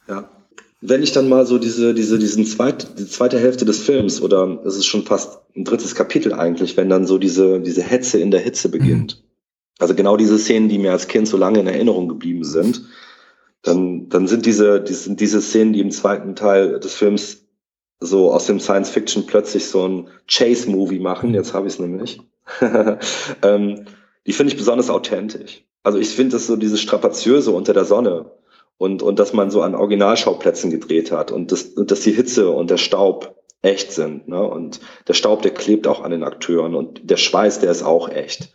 Ja. 0.07 0.29
Wenn 0.81 1.01
ich 1.01 1.13
dann 1.13 1.29
mal 1.29 1.45
so 1.45 1.59
diese, 1.59 1.93
diese, 1.93 2.19
diesen 2.19 2.45
zweit, 2.45 2.99
die 2.99 3.07
zweite 3.07 3.39
Hälfte 3.39 3.63
des 3.63 3.79
Films 3.79 4.21
oder 4.21 4.59
es 4.65 4.75
ist 4.75 4.85
schon 4.85 5.05
fast 5.05 5.39
ein 5.55 5.63
drittes 5.63 5.95
Kapitel 5.95 6.33
eigentlich, 6.33 6.75
wenn 6.75 6.89
dann 6.89 7.07
so 7.07 7.17
diese, 7.17 7.61
diese 7.61 7.83
Hetze 7.83 8.19
in 8.19 8.31
der 8.31 8.41
Hitze 8.41 8.69
beginnt. 8.69 9.17
Mhm. 9.17 9.29
Also 9.79 9.95
genau 9.95 10.17
diese 10.17 10.37
Szenen, 10.37 10.69
die 10.69 10.79
mir 10.79 10.91
als 10.91 11.07
Kind 11.07 11.27
so 11.27 11.37
lange 11.37 11.59
in 11.59 11.67
Erinnerung 11.67 12.09
geblieben 12.09 12.43
sind, 12.43 12.83
dann, 13.61 14.09
dann 14.09 14.27
sind 14.27 14.45
diese, 14.45 14.81
diese, 14.81 15.15
diese 15.15 15.41
Szenen, 15.41 15.73
die 15.73 15.79
im 15.79 15.91
zweiten 15.91 16.35
Teil 16.35 16.79
des 16.79 16.93
Films 16.93 17.45
so 17.99 18.33
aus 18.33 18.45
dem 18.45 18.59
Science 18.59 18.89
Fiction 18.89 19.25
plötzlich 19.25 19.67
so 19.67 19.87
ein 19.87 20.07
Chase-Movie 20.27 20.99
machen, 20.99 21.29
mhm. 21.29 21.35
jetzt 21.35 21.53
habe 21.53 21.67
ich 21.67 21.73
es 21.75 21.79
nämlich, 21.79 22.19
ähm, 23.41 23.85
die 24.27 24.33
finde 24.33 24.53
ich 24.53 24.57
besonders 24.57 24.89
authentisch. 24.89 25.63
Also 25.83 25.99
ich 25.99 26.09
finde 26.09 26.33
das 26.33 26.47
so 26.47 26.55
dieses 26.55 26.81
Strapaziöse 26.81 27.51
unter 27.51 27.73
der 27.73 27.85
Sonne 27.85 28.31
und, 28.77 29.03
und 29.03 29.19
dass 29.19 29.33
man 29.33 29.51
so 29.51 29.61
an 29.61 29.75
Originalschauplätzen 29.75 30.71
gedreht 30.71 31.11
hat 31.11 31.31
und, 31.31 31.51
das, 31.51 31.63
und 31.63 31.91
dass 31.91 32.01
die 32.01 32.13
Hitze 32.13 32.49
und 32.49 32.69
der 32.69 32.77
Staub 32.77 33.35
echt 33.61 33.91
sind. 33.91 34.27
Ne? 34.27 34.41
Und 34.41 34.79
der 35.07 35.13
Staub, 35.13 35.41
der 35.41 35.51
klebt 35.51 35.87
auch 35.87 36.03
an 36.03 36.11
den 36.11 36.23
Akteuren 36.23 36.75
und 36.75 37.09
der 37.09 37.17
Schweiß, 37.17 37.59
der 37.59 37.71
ist 37.71 37.83
auch 37.83 38.09
echt. 38.09 38.53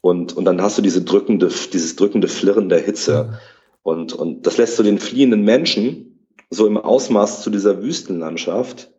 Und, 0.00 0.36
und 0.36 0.44
dann 0.44 0.60
hast 0.60 0.78
du 0.78 0.82
diese 0.82 1.02
drückende, 1.02 1.50
dieses 1.72 1.96
drückende 1.96 2.28
Flirren 2.28 2.68
der 2.68 2.80
Hitze. 2.80 3.38
Und, 3.82 4.12
und 4.12 4.46
das 4.46 4.58
lässt 4.58 4.76
so 4.76 4.82
den 4.82 4.98
fliehenden 4.98 5.42
Menschen 5.42 6.28
so 6.50 6.66
im 6.66 6.76
Ausmaß 6.76 7.42
zu 7.42 7.50
dieser 7.50 7.82
Wüstenlandschaft 7.82 8.90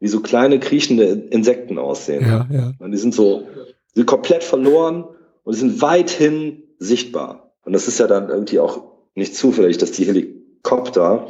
wie 0.00 0.08
so 0.08 0.20
kleine 0.20 0.58
kriechende 0.58 1.04
Insekten 1.04 1.78
aussehen. 1.78 2.22
Ja, 2.22 2.48
ja. 2.50 2.72
Und 2.78 2.92
die 2.92 2.98
sind 2.98 3.14
so, 3.14 3.46
sind 3.94 4.06
komplett 4.06 4.42
verloren 4.42 5.04
und 5.44 5.54
sind 5.54 5.82
weithin 5.82 6.64
sichtbar. 6.78 7.54
Und 7.62 7.72
das 7.72 7.88
ist 7.88 7.98
ja 7.98 8.06
dann 8.06 8.28
irgendwie 8.28 8.58
auch 8.58 8.90
nicht 9.14 9.34
zufällig, 9.34 9.78
dass 9.78 9.92
die 9.92 10.04
Helikopter, 10.04 11.28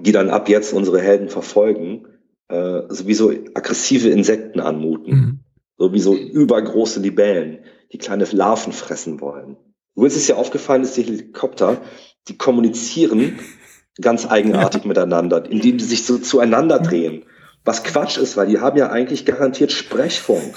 die 0.00 0.12
dann 0.12 0.30
ab 0.30 0.48
jetzt 0.48 0.72
unsere 0.72 1.00
Helden 1.00 1.28
verfolgen, 1.28 2.06
äh, 2.48 2.82
sowieso 2.88 3.30
aggressive 3.54 4.08
Insekten 4.08 4.60
anmuten. 4.60 5.14
Mhm. 5.14 5.40
So 5.76 5.92
wie 5.92 6.00
so 6.00 6.14
übergroße 6.14 7.00
Libellen, 7.00 7.60
die 7.92 7.98
kleine 7.98 8.24
Larven 8.30 8.72
fressen 8.72 9.20
wollen. 9.20 9.56
Uns 9.94 10.16
ist 10.16 10.28
ja 10.28 10.36
aufgefallen, 10.36 10.82
dass 10.82 10.94
die 10.94 11.02
Helikopter, 11.02 11.78
die 12.28 12.36
kommunizieren 12.36 13.38
ganz 14.00 14.26
eigenartig 14.26 14.84
miteinander, 14.84 15.48
indem 15.48 15.78
die 15.78 15.84
sich 15.84 16.04
so 16.04 16.18
zueinander 16.18 16.80
drehen. 16.80 17.24
Was 17.64 17.84
Quatsch 17.84 18.18
ist, 18.18 18.36
weil 18.36 18.48
die 18.48 18.58
haben 18.58 18.76
ja 18.76 18.90
eigentlich 18.90 19.24
garantiert 19.24 19.72
Sprechfunk. 19.72 20.56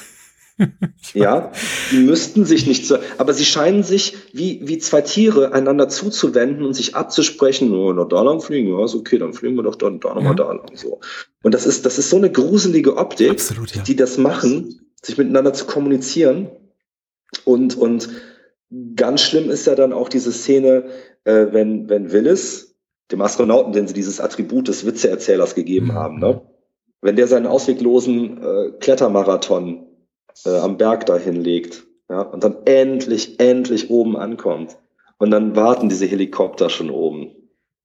ja, 1.14 1.52
die 1.92 2.00
müssten 2.00 2.46
sich 2.46 2.66
nicht 2.66 2.88
so, 2.88 2.98
aber 3.18 3.34
sie 3.34 3.46
scheinen 3.46 3.84
sich 3.84 4.18
wie, 4.34 4.62
wie 4.64 4.78
zwei 4.80 5.02
Tiere 5.02 5.54
einander 5.54 5.90
zuzuwenden 5.90 6.66
und 6.66 6.74
sich 6.74 6.96
abzusprechen, 6.96 7.72
oh, 7.74 7.94
noch 7.94 8.08
da 8.08 8.22
lang 8.24 8.42
fliegen, 8.42 8.70
ja, 8.70 8.84
ist 8.84 8.96
okay, 8.96 9.18
dann 9.18 9.34
fliegen 9.34 9.56
wir 9.56 9.64
doch 9.64 9.76
da, 9.76 9.90
da 9.90 10.14
nochmal 10.14 10.36
ja. 10.38 10.46
da 10.46 10.52
lang, 10.52 10.72
so. 10.74 11.00
Und 11.44 11.54
das 11.54 11.66
ist, 11.66 11.86
das 11.86 11.98
ist 11.98 12.10
so 12.10 12.18
eine 12.18 12.32
gruselige 12.32 12.98
Optik, 12.98 13.32
Absolut, 13.32 13.76
ja. 13.76 13.84
die 13.84 13.96
das 13.96 14.18
machen, 14.18 14.82
sich 15.02 15.18
miteinander 15.18 15.54
zu 15.54 15.66
kommunizieren 15.66 16.50
und, 17.46 17.78
und 17.78 18.10
ganz 18.96 19.22
schlimm 19.22 19.50
ist 19.50 19.68
ja 19.68 19.76
dann 19.76 19.94
auch 19.94 20.10
diese 20.10 20.32
Szene, 20.32 20.86
äh, 21.24 21.48
wenn, 21.52 21.90
wenn 21.90 22.12
Willis, 22.12 22.76
dem 23.12 23.22
Astronauten, 23.22 23.72
den 23.72 23.88
sie 23.88 23.94
dieses 23.94 24.20
Attribut 24.20 24.68
des 24.68 24.86
Witzeerzählers 24.86 25.56
gegeben 25.56 25.88
mhm. 25.88 25.94
haben, 25.94 26.20
ne? 26.20 26.42
wenn 27.02 27.16
der 27.16 27.28
seinen 27.28 27.48
ausweglosen 27.48 28.44
äh, 28.44 28.72
Klettermarathon 28.80 29.87
äh, 30.46 30.58
am 30.58 30.78
Berg 30.78 31.06
dahin 31.06 31.36
legt 31.36 31.84
ja, 32.10 32.22
und 32.22 32.44
dann 32.44 32.58
endlich, 32.66 33.40
endlich 33.40 33.90
oben 33.90 34.18
ankommt 34.18 34.78
und 35.18 35.32
dann 35.32 35.56
warten 35.56 35.90
diese 35.90 36.06
Helikopter 36.06 36.70
schon 36.70 36.90
oben. 36.90 37.32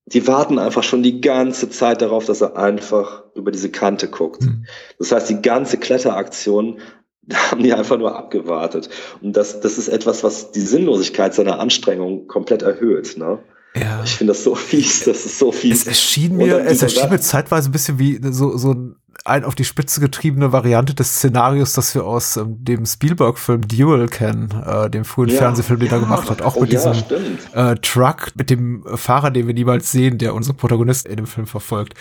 Die 0.06 0.26
warten 0.26 0.58
einfach 0.58 0.82
schon 0.82 1.02
die 1.02 1.20
ganze 1.20 1.70
Zeit 1.70 2.02
darauf, 2.02 2.24
dass 2.24 2.40
er 2.40 2.56
einfach 2.56 3.24
über 3.34 3.52
diese 3.52 3.70
Kante 3.70 4.08
guckt. 4.08 4.42
Mhm. 4.42 4.66
Das 4.98 5.12
heißt, 5.12 5.30
die 5.30 5.40
ganze 5.40 5.78
Kletteraktion 5.78 6.80
da 7.24 7.52
haben 7.52 7.62
die 7.62 7.72
einfach 7.72 7.98
nur 7.98 8.16
abgewartet. 8.16 8.88
Und 9.20 9.36
das, 9.36 9.60
das 9.60 9.78
ist 9.78 9.88
etwas, 9.88 10.24
was 10.24 10.50
die 10.50 10.60
Sinnlosigkeit 10.60 11.34
seiner 11.34 11.60
Anstrengung 11.60 12.26
komplett 12.26 12.62
erhöht. 12.62 13.16
Ne? 13.16 13.38
Ja. 13.76 14.02
Ich 14.04 14.16
finde 14.16 14.32
das 14.32 14.42
so 14.42 14.54
fies, 14.54 15.04
das 15.04 15.24
ist 15.24 15.38
so 15.38 15.52
fies. 15.52 15.82
Es 15.82 15.86
erschien 15.86 16.36
mir, 16.36 16.58
es 16.66 16.82
erschien 16.82 17.10
mir 17.10 17.20
zeitweise 17.20 17.68
ein 17.68 17.72
bisschen 17.72 17.98
wie 17.98 18.20
so, 18.30 18.56
so 18.56 18.72
ein 18.72 18.96
ein 19.24 19.44
auf 19.44 19.54
die 19.54 19.64
Spitze 19.64 20.00
getriebene 20.00 20.52
Variante 20.52 20.94
des 20.94 21.16
Szenarios, 21.16 21.72
das 21.72 21.94
wir 21.94 22.04
aus 22.04 22.36
ähm, 22.36 22.56
dem 22.64 22.86
Spielberg-Film 22.86 23.66
Duel 23.68 24.08
kennen, 24.08 24.50
äh, 24.66 24.90
dem 24.90 25.04
frühen 25.04 25.28
ja, 25.28 25.38
Fernsehfilm, 25.38 25.80
den 25.80 25.88
ja, 25.88 25.94
er 25.94 26.00
gemacht 26.00 26.30
hat. 26.30 26.42
Auch 26.42 26.56
oh, 26.56 26.60
mit 26.60 26.72
ja, 26.72 26.92
diesem 26.92 27.38
äh, 27.54 27.76
Truck, 27.76 28.32
mit 28.34 28.50
dem 28.50 28.84
Fahrer, 28.96 29.30
den 29.30 29.46
wir 29.46 29.54
niemals 29.54 29.90
sehen, 29.90 30.18
der 30.18 30.34
unsere 30.34 30.56
Protagonist 30.56 31.06
in 31.06 31.16
dem 31.16 31.26
Film 31.26 31.46
verfolgt. 31.46 31.94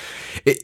Äh, 0.45 0.55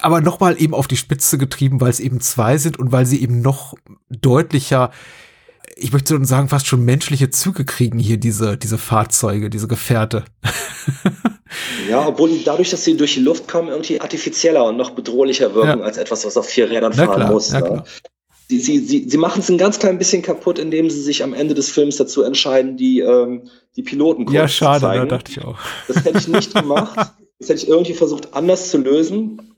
aber 0.00 0.20
nochmal 0.20 0.60
eben 0.60 0.74
auf 0.74 0.88
die 0.88 0.96
Spitze 0.96 1.38
getrieben, 1.38 1.80
weil 1.80 1.90
es 1.90 2.00
eben 2.00 2.20
zwei 2.20 2.58
sind 2.58 2.78
und 2.78 2.92
weil 2.92 3.06
sie 3.06 3.22
eben 3.22 3.40
noch 3.40 3.74
deutlicher 4.08 4.90
ich 5.74 5.92
möchte 5.92 6.24
sagen, 6.24 6.48
fast 6.48 6.66
schon 6.66 6.84
menschliche 6.84 7.30
Züge 7.30 7.64
kriegen 7.64 7.98
hier 7.98 8.18
diese, 8.18 8.56
diese 8.56 8.78
Fahrzeuge, 8.78 9.50
diese 9.50 9.68
Gefährte. 9.68 10.24
Ja, 11.88 12.06
obwohl 12.06 12.30
dadurch, 12.44 12.70
dass 12.70 12.84
sie 12.84 12.96
durch 12.96 13.14
die 13.14 13.20
Luft 13.20 13.48
kommen, 13.48 13.68
irgendwie 13.68 14.00
artifizieller 14.00 14.64
und 14.64 14.76
noch 14.76 14.90
bedrohlicher 14.90 15.54
wirken 15.54 15.80
ja. 15.80 15.84
als 15.84 15.96
etwas, 15.96 16.24
was 16.24 16.36
auf 16.36 16.46
vier 16.46 16.70
Rädern 16.70 16.92
fahren 16.92 17.14
klar, 17.14 17.32
muss. 17.32 17.52
Ne? 17.52 17.84
Sie, 18.48 18.60
sie, 18.60 18.78
sie, 18.78 19.08
sie 19.08 19.16
machen 19.16 19.40
es 19.40 19.48
ein 19.48 19.58
ganz 19.58 19.78
klein 19.78 19.98
bisschen 19.98 20.22
kaputt, 20.22 20.58
indem 20.58 20.88
sie 20.88 21.00
sich 21.00 21.22
am 21.22 21.34
Ende 21.34 21.54
des 21.54 21.70
Films 21.70 21.96
dazu 21.96 22.22
entscheiden, 22.22 22.76
die, 22.76 23.00
ähm, 23.00 23.48
die 23.74 23.82
Piloten 23.82 24.30
Ja, 24.30 24.46
schade, 24.46 24.86
da 24.86 25.04
dachte 25.04 25.32
ich 25.32 25.44
auch. 25.44 25.58
Das 25.88 26.04
hätte 26.04 26.18
ich 26.18 26.28
nicht 26.28 26.54
gemacht. 26.60 27.12
Das 27.38 27.48
hätte 27.48 27.62
ich 27.62 27.68
irgendwie 27.68 27.94
versucht, 27.94 28.34
anders 28.34 28.70
zu 28.70 28.78
lösen. 28.78 29.55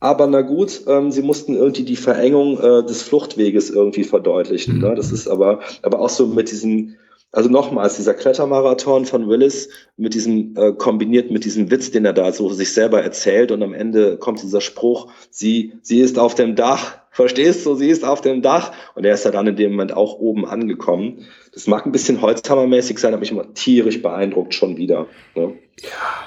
Aber 0.00 0.26
na 0.26 0.42
gut, 0.42 0.82
ähm, 0.86 1.10
sie 1.10 1.22
mussten 1.22 1.54
irgendwie 1.54 1.84
die 1.84 1.96
Verengung 1.96 2.58
äh, 2.58 2.84
des 2.84 3.02
Fluchtweges 3.02 3.70
irgendwie 3.70 4.04
verdeutlichen. 4.04 4.76
Mhm. 4.76 4.82
Ne? 4.82 4.94
Das 4.94 5.10
ist 5.10 5.28
aber, 5.28 5.60
aber 5.82 6.00
auch 6.00 6.08
so 6.08 6.26
mit 6.26 6.50
diesen 6.50 6.96
also 7.30 7.50
nochmals, 7.50 7.96
dieser 7.96 8.14
Klettermarathon 8.14 9.04
von 9.04 9.28
Willis 9.28 9.68
mit 9.96 10.14
diesem, 10.14 10.54
äh, 10.56 10.72
kombiniert 10.72 11.30
mit 11.30 11.44
diesem 11.44 11.70
Witz, 11.70 11.90
den 11.90 12.06
er 12.06 12.14
da 12.14 12.32
so 12.32 12.48
sich 12.48 12.72
selber 12.72 13.02
erzählt 13.02 13.52
und 13.52 13.62
am 13.62 13.74
Ende 13.74 14.16
kommt 14.16 14.42
dieser 14.42 14.62
Spruch, 14.62 15.12
sie, 15.30 15.74
sie 15.82 16.00
ist 16.00 16.18
auf 16.18 16.34
dem 16.34 16.56
Dach, 16.56 16.98
verstehst 17.10 17.66
du, 17.66 17.74
sie 17.74 17.90
ist 17.90 18.04
auf 18.04 18.22
dem 18.22 18.40
Dach 18.40 18.72
und 18.94 19.04
er 19.04 19.12
ist 19.12 19.24
ja 19.24 19.30
dann 19.30 19.46
in 19.46 19.56
dem 19.56 19.72
Moment 19.72 19.94
auch 19.94 20.18
oben 20.18 20.46
angekommen. 20.46 21.26
Das 21.52 21.66
mag 21.66 21.84
ein 21.84 21.92
bisschen 21.92 22.22
Holzhammermäßig 22.22 22.98
sein, 22.98 23.12
aber 23.12 23.20
mich 23.20 23.32
immer 23.32 23.52
tierisch 23.52 24.00
beeindruckt 24.00 24.54
schon 24.54 24.76
wieder. 24.76 25.06
Ne? 25.34 25.54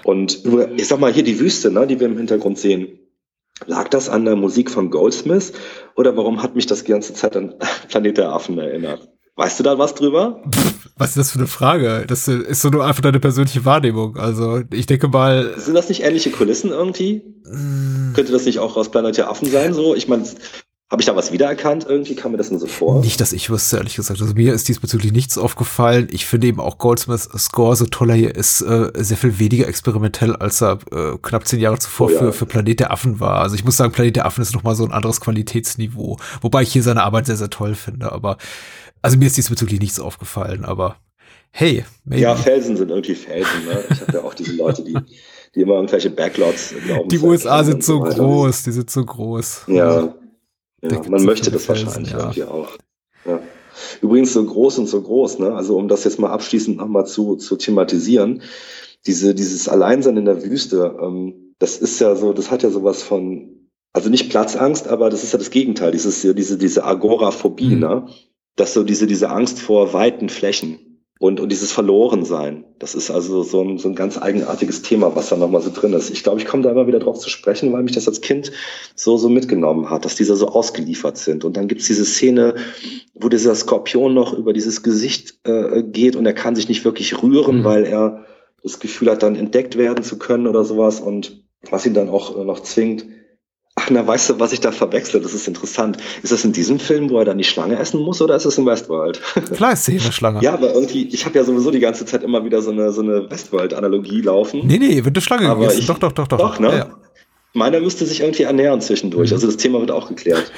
Und 0.03 0.43
ich 0.75 0.87
sag 0.87 0.99
mal, 0.99 1.13
hier 1.13 1.23
die 1.23 1.39
Wüste, 1.39 1.71
ne, 1.71 1.87
die 1.87 1.99
wir 1.99 2.07
im 2.07 2.17
Hintergrund 2.17 2.59
sehen. 2.59 2.99
Lag 3.65 3.89
das 3.89 4.09
an 4.09 4.25
der 4.25 4.35
Musik 4.35 4.71
von 4.71 4.89
Goldsmith 4.89 5.53
oder 5.95 6.15
warum 6.17 6.41
hat 6.41 6.55
mich 6.55 6.65
das 6.65 6.83
die 6.83 6.91
ganze 6.91 7.13
Zeit 7.13 7.35
an 7.35 7.55
Planet 7.89 8.17
der 8.17 8.31
Affen 8.31 8.57
erinnert? 8.57 9.07
Weißt 9.35 9.59
du 9.59 9.63
da 9.63 9.77
was 9.77 9.95
drüber? 9.95 10.41
Was 10.97 11.09
ist 11.09 11.17
das 11.17 11.31
für 11.31 11.39
eine 11.39 11.47
Frage? 11.47 12.05
Das 12.07 12.27
ist 12.27 12.61
so 12.61 12.69
nur 12.69 12.85
einfach 12.85 13.01
deine 13.01 13.19
persönliche 13.19 13.65
Wahrnehmung. 13.65 14.17
Also 14.17 14.61
ich 14.71 14.85
denke 14.85 15.07
mal. 15.07 15.57
Sind 15.57 15.73
das 15.73 15.89
nicht 15.89 16.03
ähnliche 16.03 16.31
Kulissen 16.31 16.69
irgendwie? 16.69 17.23
Mm. 17.45 18.13
Könnte 18.13 18.33
das 18.33 18.45
nicht 18.45 18.59
auch 18.59 18.75
aus 18.75 18.91
Planet 18.91 19.17
der 19.17 19.29
Affen 19.29 19.49
sein? 19.49 19.73
So, 19.73 19.95
ich 19.95 20.07
meine, 20.07 20.25
habe 20.91 21.01
ich 21.01 21.05
da 21.05 21.15
was 21.15 21.31
wiedererkannt? 21.31 21.85
Irgendwie 21.87 22.15
kam 22.15 22.33
mir 22.33 22.37
das 22.37 22.51
nur 22.51 22.59
so 22.59 22.67
vor. 22.67 22.99
Nicht, 22.99 23.21
dass 23.21 23.31
ich 23.31 23.49
wüsste, 23.49 23.77
ehrlich 23.77 23.95
gesagt. 23.95 24.21
Also 24.21 24.33
mir 24.33 24.53
ist 24.53 24.67
diesbezüglich 24.67 25.13
nichts 25.13 25.37
aufgefallen. 25.37 26.09
Ich 26.11 26.25
finde 26.25 26.47
eben 26.47 26.59
auch 26.59 26.77
Goldsmiths 26.77 27.29
Score, 27.37 27.77
so 27.77 27.85
toller 27.85 28.13
hier 28.13 28.35
ist, 28.35 28.61
äh, 28.61 28.91
sehr 28.95 29.15
viel 29.15 29.39
weniger 29.39 29.69
experimentell, 29.69 30.35
als 30.35 30.61
er 30.61 30.79
äh, 30.91 31.17
knapp 31.21 31.47
zehn 31.47 31.61
Jahre 31.61 31.79
zuvor 31.79 32.07
oh, 32.07 32.11
ja. 32.11 32.19
für, 32.19 32.33
für 32.33 32.45
Planet 32.45 32.81
der 32.81 32.91
Affen 32.91 33.21
war. 33.21 33.39
Also 33.39 33.55
ich 33.55 33.63
muss 33.63 33.77
sagen, 33.77 33.93
Planet 33.93 34.17
der 34.17 34.25
Affen 34.25 34.41
ist 34.41 34.53
nochmal 34.53 34.75
so 34.75 34.83
ein 34.83 34.91
anderes 34.91 35.21
Qualitätsniveau. 35.21 36.17
Wobei 36.41 36.63
ich 36.63 36.73
hier 36.73 36.83
seine 36.83 37.03
Arbeit 37.03 37.25
sehr, 37.25 37.37
sehr 37.37 37.49
toll 37.49 37.75
finde. 37.75 38.11
Aber 38.11 38.35
also 39.01 39.17
mir 39.17 39.27
ist 39.27 39.37
diesbezüglich 39.37 39.79
nichts 39.79 39.97
aufgefallen, 39.97 40.65
aber 40.65 40.97
hey. 41.51 41.85
Maybe. 42.03 42.21
Ja, 42.21 42.35
Felsen 42.35 42.75
sind 42.75 42.89
irgendwie 42.89 43.15
Felsen. 43.15 43.65
Ne? 43.65 43.81
Ich 43.91 44.01
habe 44.01 44.11
ja 44.11 44.23
auch 44.23 44.33
diese 44.33 44.57
Leute, 44.57 44.83
die, 44.83 44.97
die 45.55 45.61
immer 45.61 45.75
irgendwelche 45.75 46.09
Backlots 46.09 46.73
glauben. 46.85 47.07
Die 47.07 47.19
USA 47.19 47.63
sind 47.63 47.81
so 47.81 48.01
groß, 48.01 48.63
die 48.63 48.71
sind 48.73 48.89
so 48.89 49.05
groß. 49.05 49.63
Ja, 49.67 50.13
ja 50.81 51.01
man 51.09 51.23
möchte 51.23 51.51
das 51.51 51.67
wahrscheinlich 51.67 52.11
ja. 52.11 52.19
irgendwie 52.19 52.43
auch. 52.43 52.77
Ja. 53.25 53.39
Übrigens 54.01 54.33
so 54.33 54.43
groß 54.43 54.79
und 54.79 54.87
so 54.87 55.01
groß, 55.01 55.39
ne? 55.39 55.53
Also 55.53 55.77
um 55.77 55.87
das 55.87 56.03
jetzt 56.03 56.19
mal 56.19 56.31
abschließend 56.31 56.77
nochmal 56.77 57.05
zu, 57.05 57.35
zu 57.35 57.55
thematisieren, 57.55 58.41
diese, 59.05 59.33
dieses 59.33 59.67
Alleinsein 59.67 60.17
in 60.17 60.25
der 60.25 60.43
Wüste, 60.43 60.97
ähm, 61.01 61.55
das 61.59 61.77
ist 61.77 61.99
ja 61.99 62.15
so, 62.15 62.33
das 62.33 62.51
hat 62.51 62.63
ja 62.63 62.69
sowas 62.69 63.03
von, 63.03 63.69
also 63.93 64.09
nicht 64.09 64.29
Platzangst, 64.29 64.87
aber 64.87 65.09
das 65.09 65.23
ist 65.23 65.33
ja 65.33 65.39
das 65.39 65.51
Gegenteil, 65.51 65.91
dieses, 65.91 66.21
diese, 66.21 66.57
diese 66.57 66.83
Agoraphobie, 66.83 67.75
mhm. 67.75 67.79
ne? 67.79 68.07
dass 68.55 68.73
so 68.73 68.83
diese, 68.83 69.07
diese 69.07 69.29
Angst 69.29 69.59
vor 69.59 69.93
weiten 69.93 70.29
Flächen 70.29 70.90
und, 71.21 71.39
und 71.39 71.51
dieses 71.51 71.71
Verlorensein, 71.71 72.65
das 72.79 72.95
ist 72.95 73.11
also 73.11 73.43
so 73.43 73.61
ein, 73.61 73.77
so 73.77 73.87
ein 73.87 73.93
ganz 73.93 74.19
eigenartiges 74.19 74.81
Thema, 74.81 75.15
was 75.15 75.29
da 75.29 75.37
nochmal 75.37 75.61
so 75.61 75.69
drin 75.71 75.93
ist. 75.93 76.09
Ich 76.09 76.23
glaube, 76.23 76.39
ich 76.39 76.47
komme 76.47 76.63
da 76.63 76.71
immer 76.71 76.87
wieder 76.87 76.97
drauf 76.97 77.19
zu 77.19 77.29
sprechen, 77.29 77.71
weil 77.71 77.83
mich 77.83 77.91
das 77.91 78.07
als 78.07 78.21
Kind 78.21 78.51
so, 78.95 79.17
so 79.17 79.29
mitgenommen 79.29 79.91
hat, 79.91 80.03
dass 80.03 80.15
diese 80.15 80.35
so 80.35 80.47
ausgeliefert 80.47 81.19
sind. 81.19 81.45
Und 81.45 81.57
dann 81.57 81.67
gibt's 81.67 81.85
diese 81.85 82.05
Szene, 82.05 82.55
wo 83.13 83.29
dieser 83.29 83.53
Skorpion 83.53 84.15
noch 84.15 84.33
über 84.33 84.51
dieses 84.51 84.81
Gesicht 84.81 85.35
äh, 85.43 85.83
geht 85.83 86.15
und 86.15 86.25
er 86.25 86.33
kann 86.33 86.55
sich 86.55 86.67
nicht 86.67 86.85
wirklich 86.85 87.21
rühren, 87.21 87.59
mhm. 87.59 87.65
weil 87.65 87.85
er 87.85 88.25
das 88.63 88.79
Gefühl 88.79 89.11
hat, 89.11 89.21
dann 89.21 89.35
entdeckt 89.35 89.77
werden 89.77 90.03
zu 90.03 90.17
können 90.17 90.47
oder 90.47 90.63
sowas 90.63 90.99
und 90.99 91.43
was 91.69 91.85
ihn 91.85 91.93
dann 91.93 92.09
auch 92.09 92.35
äh, 92.35 92.43
noch 92.43 92.61
zwingt, 92.61 93.05
Ach, 93.75 93.89
na, 93.89 94.05
weißt 94.05 94.31
du, 94.31 94.39
was 94.39 94.51
ich 94.51 94.59
da 94.59 94.71
verwechsel? 94.71 95.21
Das 95.21 95.33
ist 95.33 95.47
interessant. 95.47 95.97
Ist 96.23 96.31
das 96.31 96.43
in 96.43 96.51
diesem 96.51 96.77
Film, 96.77 97.09
wo 97.09 97.19
er 97.19 97.25
dann 97.25 97.37
die 97.37 97.43
Schlange 97.45 97.79
essen 97.79 98.01
muss, 98.01 98.21
oder 98.21 98.35
ist 98.35 98.45
das 98.45 98.57
in 98.57 98.65
Westworld? 98.65 99.21
Klar 99.55 99.73
ist 99.73 99.87
eine 99.87 99.99
Schlange. 100.11 100.41
Ja, 100.41 100.53
aber 100.53 100.73
irgendwie, 100.73 101.07
ich 101.07 101.25
habe 101.25 101.37
ja 101.37 101.45
sowieso 101.45 101.71
die 101.71 101.79
ganze 101.79 102.05
Zeit 102.05 102.23
immer 102.23 102.43
wieder 102.43 102.61
so 102.61 102.71
eine, 102.71 102.91
so 102.91 103.01
eine 103.01 103.29
Westworld-Analogie 103.31 104.21
laufen. 104.21 104.61
Nee, 104.65 104.77
nee, 104.77 105.03
wird 105.05 105.15
eine 105.15 105.21
Schlange 105.21 105.49
aber 105.49 105.61
gegessen. 105.61 105.79
Ich, 105.79 105.87
doch, 105.87 105.99
doch, 105.99 106.11
doch, 106.11 106.27
doch. 106.27 106.37
Doch, 106.37 106.59
ne? 106.59 106.67
Ja, 106.67 106.77
ja. 106.77 106.97
Meiner 107.53 107.79
müsste 107.79 108.05
sich 108.05 108.21
irgendwie 108.21 108.43
ernähren 108.43 108.81
zwischendurch. 108.81 109.29
Mhm. 109.29 109.35
Also 109.35 109.47
das 109.47 109.57
Thema 109.57 109.79
wird 109.79 109.91
auch 109.91 110.09
geklärt. 110.09 110.51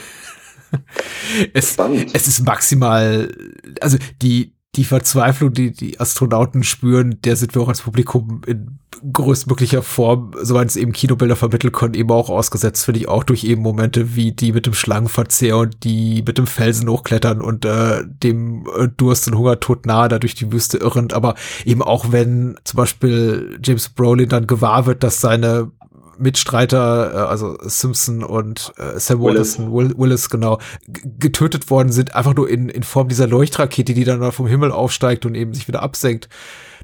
es, 1.53 1.73
Spannend. 1.73 2.09
es 2.13 2.27
ist 2.27 2.45
maximal, 2.45 3.31
also 3.79 3.97
die, 4.21 4.53
die 4.75 4.85
Verzweiflung, 4.85 5.53
die 5.53 5.71
die 5.71 5.99
Astronauten 5.99 6.63
spüren, 6.63 7.19
der 7.23 7.35
sind 7.35 7.53
wir 7.53 7.61
auch 7.61 7.67
als 7.67 7.81
Publikum 7.81 8.41
in 8.47 8.79
größtmöglicher 9.11 9.83
Form, 9.83 10.31
soweit 10.41 10.69
es 10.69 10.77
eben 10.77 10.93
Kinobilder 10.93 11.35
vermitteln 11.35 11.71
können, 11.73 11.93
eben 11.93 12.09
auch 12.11 12.29
ausgesetzt, 12.29 12.85
finde 12.85 13.01
ich 13.01 13.07
auch 13.07 13.23
durch 13.23 13.43
eben 13.43 13.61
Momente 13.61 14.15
wie 14.15 14.31
die 14.31 14.51
mit 14.51 14.65
dem 14.65 14.73
Schlangenverzehr 14.73 15.57
und 15.57 15.83
die 15.83 16.23
mit 16.25 16.37
dem 16.37 16.47
Felsen 16.47 16.89
hochklettern 16.89 17.41
und 17.41 17.65
äh, 17.65 18.03
dem 18.05 18.65
äh, 18.77 18.87
Durst 18.87 19.27
und 19.27 19.37
Hungertod 19.37 19.85
nahe 19.85 20.07
da 20.09 20.19
durch 20.19 20.35
die 20.35 20.51
Wüste 20.51 20.77
irrend, 20.77 21.13
aber 21.13 21.35
eben 21.65 21.81
auch 21.81 22.11
wenn 22.11 22.55
zum 22.63 22.77
Beispiel 22.77 23.59
James 23.61 23.89
Brolin 23.89 24.29
dann 24.29 24.47
gewahr 24.47 24.85
wird, 24.85 25.03
dass 25.03 25.21
seine 25.21 25.71
Mitstreiter, 26.17 27.13
äh, 27.13 27.17
also 27.17 27.57
Simpson 27.61 28.23
und 28.23 28.73
äh, 28.77 28.99
Sam 28.99 29.21
Willis. 29.21 29.57
Watterson, 29.57 29.73
Will, 29.73 29.93
Willis, 29.97 30.29
genau, 30.29 30.59
getötet 30.87 31.69
worden 31.69 31.91
sind, 31.91 32.15
einfach 32.15 32.35
nur 32.35 32.49
in, 32.49 32.69
in 32.69 32.83
Form 32.83 33.07
dieser 33.07 33.27
Leuchtrakete, 33.27 33.93
die 33.93 34.03
dann 34.03 34.31
vom 34.31 34.47
Himmel 34.47 34.71
aufsteigt 34.71 35.25
und 35.25 35.35
eben 35.35 35.53
sich 35.53 35.67
wieder 35.67 35.81
absenkt. 35.81 36.29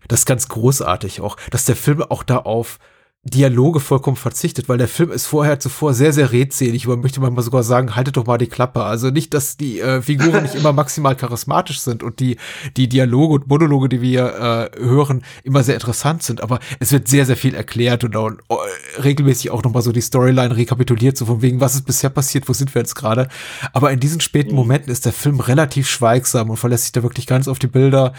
Das 0.07 0.21
ist 0.21 0.25
ganz 0.25 0.47
großartig 0.47 1.21
auch, 1.21 1.37
dass 1.51 1.65
der 1.65 1.75
Film 1.75 2.01
auch 2.01 2.23
da 2.23 2.37
auf 2.37 2.79
Dialoge 3.23 3.81
vollkommen 3.81 4.15
verzichtet, 4.15 4.69
weil 4.69 4.77
der 4.77 4.87
Film 4.87 5.11
ist 5.11 5.25
vorher 5.25 5.59
zuvor 5.59 5.93
sehr, 5.93 6.13
sehr 6.13 6.31
redselig. 6.31 6.87
Man 6.87 7.01
möchte 7.01 7.19
manchmal 7.19 7.43
sogar 7.43 7.63
sagen, 7.63 7.97
haltet 7.97 8.15
doch 8.15 8.25
mal 8.25 8.37
die 8.37 8.47
Klappe. 8.47 8.83
Also 8.83 9.09
nicht, 9.09 9.33
dass 9.33 9.57
die 9.57 9.81
äh, 9.81 10.01
Figuren 10.01 10.43
nicht 10.43 10.55
immer 10.55 10.71
maximal 10.71 11.17
charismatisch 11.17 11.81
sind 11.81 12.01
und 12.01 12.21
die, 12.21 12.37
die 12.77 12.87
Dialoge 12.87 13.33
und 13.35 13.47
Monologe, 13.49 13.89
die 13.89 14.01
wir 14.01 14.71
äh, 14.73 14.81
hören, 14.81 15.23
immer 15.43 15.63
sehr 15.63 15.73
interessant 15.73 16.23
sind. 16.23 16.39
Aber 16.39 16.59
es 16.79 16.93
wird 16.93 17.09
sehr, 17.09 17.25
sehr 17.25 17.35
viel 17.35 17.55
erklärt 17.55 18.05
und, 18.05 18.15
und 18.15 18.39
uh, 18.49 18.55
regelmäßig 19.03 19.51
auch 19.51 19.63
nochmal 19.63 19.81
so 19.81 19.91
die 19.91 19.99
Storyline 19.99 20.55
rekapituliert, 20.55 21.17
so 21.17 21.25
von 21.25 21.41
wegen, 21.41 21.59
was 21.59 21.75
ist 21.75 21.85
bisher 21.85 22.09
passiert, 22.09 22.47
wo 22.47 22.53
sind 22.53 22.73
wir 22.73 22.81
jetzt 22.81 22.95
gerade. 22.95 23.27
Aber 23.73 23.91
in 23.91 23.99
diesen 23.99 24.21
späten 24.21 24.51
mhm. 24.51 24.57
Momenten 24.57 24.93
ist 24.93 25.05
der 25.05 25.13
Film 25.13 25.41
relativ 25.41 25.89
schweigsam 25.89 26.49
und 26.49 26.57
verlässt 26.57 26.83
sich 26.83 26.91
da 26.93 27.03
wirklich 27.03 27.27
ganz 27.27 27.49
auf 27.49 27.59
die 27.59 27.67
Bilder 27.67 28.13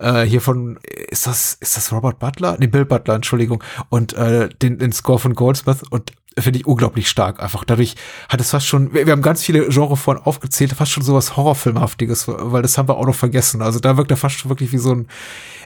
äh, 0.00 0.22
hier 0.22 0.40
von, 0.40 0.78
ist 1.10 1.26
das, 1.26 1.54
ist 1.60 1.76
das 1.76 1.92
Robert 1.92 2.18
Butler? 2.18 2.56
Nee, 2.58 2.66
Bill 2.66 2.84
Butler, 2.84 3.14
Entschuldigung. 3.14 3.62
Und 3.88 4.14
äh, 4.14 4.48
den, 4.48 4.78
den 4.78 4.92
Score 4.92 5.18
von 5.18 5.34
Goldsmith 5.34 5.82
und 5.90 6.12
finde 6.38 6.60
ich 6.60 6.66
unglaublich 6.66 7.08
stark. 7.08 7.42
Einfach 7.42 7.64
dadurch 7.64 7.96
hat 8.28 8.40
es 8.40 8.50
fast 8.50 8.66
schon, 8.66 8.94
wir, 8.94 9.06
wir 9.06 9.12
haben 9.12 9.22
ganz 9.22 9.42
viele 9.42 9.68
Genre 9.68 9.96
von 9.96 10.16
aufgezählt, 10.16 10.72
fast 10.72 10.92
schon 10.92 11.02
sowas 11.02 11.36
Horrorfilmhaftiges, 11.36 12.28
weil 12.28 12.62
das 12.62 12.78
haben 12.78 12.88
wir 12.88 12.96
auch 12.96 13.06
noch 13.06 13.14
vergessen. 13.14 13.62
Also 13.62 13.78
da 13.78 13.96
wirkt 13.96 14.10
er 14.10 14.16
fast 14.16 14.38
schon 14.38 14.48
wirklich 14.48 14.72
wie 14.72 14.78
so 14.78 14.94
ein 14.94 15.08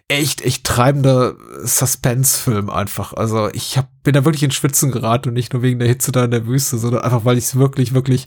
echt, 0.09 0.43
echt 0.43 0.64
treibender 0.64 1.37
Suspense-Film 1.62 2.70
einfach. 2.70 3.12
Also 3.12 3.51
ich 3.53 3.78
hab, 3.78 3.89
bin 4.03 4.14
da 4.14 4.24
wirklich 4.24 4.43
in 4.43 4.51
Schwitzen 4.51 4.91
geraten 4.91 5.28
und 5.28 5.35
nicht 5.35 5.53
nur 5.53 5.62
wegen 5.62 5.78
der 5.78 5.89
Hitze 5.89 6.12
da 6.12 6.24
in 6.24 6.30
der 6.30 6.47
Wüste, 6.47 6.78
sondern 6.78 7.03
einfach, 7.03 7.24
weil 7.24 7.39
ich 7.39 7.45
es 7.45 7.57
wirklich, 7.57 7.95
wirklich 7.95 8.26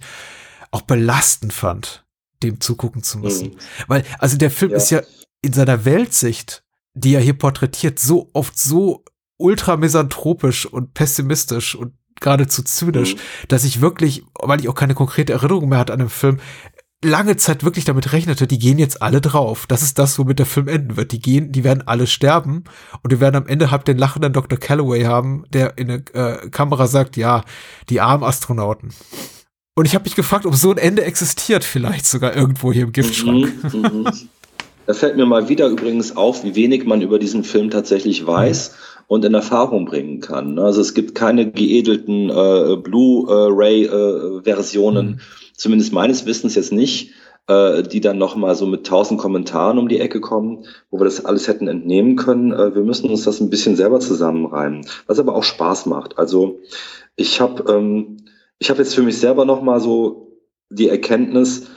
auch 0.72 0.82
belastend 0.82 1.54
fand, 1.54 2.06
dem 2.44 2.62
zugucken 2.62 3.04
zu 3.04 3.20
müssen. 3.20 3.50
Mhm. 3.50 3.58
Weil, 3.88 4.04
also 4.20 4.38
der 4.38 4.52
Film 4.52 4.72
ja. 4.72 4.78
ist 4.78 4.90
ja 4.90 5.02
in 5.48 5.54
seiner 5.54 5.86
Weltsicht, 5.86 6.64
die 6.94 7.16
er 7.16 7.22
hier 7.22 7.38
porträtiert, 7.38 8.00
so 8.00 8.30
oft 8.34 8.58
so 8.60 9.04
ultra 9.38 9.78
misanthropisch 9.78 10.66
und 10.66 10.94
pessimistisch 10.94 11.76
und 11.76 11.94
geradezu 12.20 12.64
zynisch, 12.64 13.16
mhm. 13.16 13.20
dass 13.48 13.64
ich 13.64 13.82
wirklich, 13.82 14.24
weil 14.42 14.60
ich 14.60 14.70
auch 14.70 14.76
keine 14.76 14.96
konkrete 14.96 15.34
Erinnerung 15.34 15.70
mehr 15.70 15.80
hatte 15.80 15.94
an 15.94 16.00
den 16.00 16.10
Film, 16.10 16.40
lange 17.04 17.38
Zeit 17.38 17.64
wirklich 17.64 17.86
damit 17.86 18.12
rechnete, 18.12 18.48
die 18.48 18.58
gehen 18.58 18.80
jetzt 18.80 19.02
alle 19.02 19.22
drauf. 19.22 19.68
Das 19.68 19.84
ist 19.84 20.00
das, 20.00 20.18
womit 20.18 20.40
der 20.40 20.48
Film 20.48 20.68
enden 20.68 20.98
wird. 20.98 21.12
Die 21.12 21.20
gehen, 21.20 21.52
die 21.52 21.64
werden 21.64 21.88
alle 21.88 22.08
sterben 22.08 22.64
und 23.04 23.12
wir 23.12 23.20
werden 23.20 23.36
am 23.36 23.48
Ende 23.48 23.72
halt 23.72 23.88
den 23.88 24.00
lachenden 24.00 24.34
Dr. 24.34 24.58
Calloway 24.58 25.04
haben, 25.04 25.44
der 25.50 25.78
in 25.78 25.88
der 25.88 26.02
äh, 26.16 26.50
Kamera 26.50 26.88
sagt, 26.88 27.16
ja, 27.16 27.44
die 27.90 28.02
armen 28.02 28.24
Astronauten. 28.24 28.94
Und 29.76 29.86
ich 29.86 29.94
habe 29.94 30.06
mich 30.06 30.16
gefragt, 30.16 30.48
ob 30.48 30.56
so 30.56 30.72
ein 30.72 30.80
Ende 30.80 31.04
existiert, 31.04 31.64
vielleicht 31.64 32.08
sogar 32.08 32.36
irgendwo 32.36 32.74
hier 32.74 32.84
im 32.84 32.92
Giftschrank. 32.92 33.74
Mhm, 33.74 33.80
mhm. 33.80 34.10
Da 34.88 34.94
fällt 34.94 35.18
mir 35.18 35.26
mal 35.26 35.50
wieder 35.50 35.68
übrigens 35.68 36.16
auf, 36.16 36.46
wie 36.46 36.56
wenig 36.56 36.86
man 36.86 37.02
über 37.02 37.20
diesen 37.20 37.44
Film 37.44 37.70
tatsächlich 37.70 38.26
weiß 38.26 38.74
und 39.08 39.26
in 39.26 39.34
Erfahrung 39.34 39.84
bringen 39.86 40.22
kann. 40.22 40.58
Also 40.60 40.80
es 40.80 40.94
gibt 40.94 41.14
keine 41.14 41.52
geedelten 41.52 42.30
äh, 42.30 42.78
Blu-ray-Versionen, 42.78 45.08
äh, 45.08 45.12
mhm. 45.12 45.20
zumindest 45.56 45.92
meines 45.92 46.26
Wissens 46.26 46.56
jetzt 46.56 46.72
nicht, 46.72 47.12
äh, 47.48 47.84
die 47.84 48.00
dann 48.00 48.18
nochmal 48.18 48.56
so 48.56 48.66
mit 48.66 48.88
tausend 48.88 49.20
Kommentaren 49.20 49.78
um 49.78 49.90
die 49.90 50.00
Ecke 50.00 50.22
kommen, 50.22 50.64
wo 50.90 50.98
wir 51.00 51.06
das 51.06 51.26
alles 51.26 51.50
hätten 51.50 51.68
entnehmen 51.68 52.16
können. 52.16 52.54
Äh, 52.54 52.74
wir 52.74 52.84
müssen 52.84 53.10
uns 53.10 53.26
das 53.26 53.42
ein 53.42 53.50
bisschen 53.50 53.76
selber 53.76 54.00
zusammenreimen, 54.00 54.88
was 55.06 55.20
aber 55.20 55.36
auch 55.36 55.44
Spaß 55.44 55.86
macht. 55.88 56.18
Also 56.18 56.62
ich 57.18 57.42
habe 57.42 57.74
ähm, 57.74 58.20
ich 58.58 58.70
hab 58.70 58.78
jetzt 58.78 58.96
für 58.96 59.04
mich 59.04 59.18
selber 59.18 59.44
nochmal 59.44 59.82
so 59.82 60.38
die 60.70 60.88
Erkenntnis, 60.88 61.68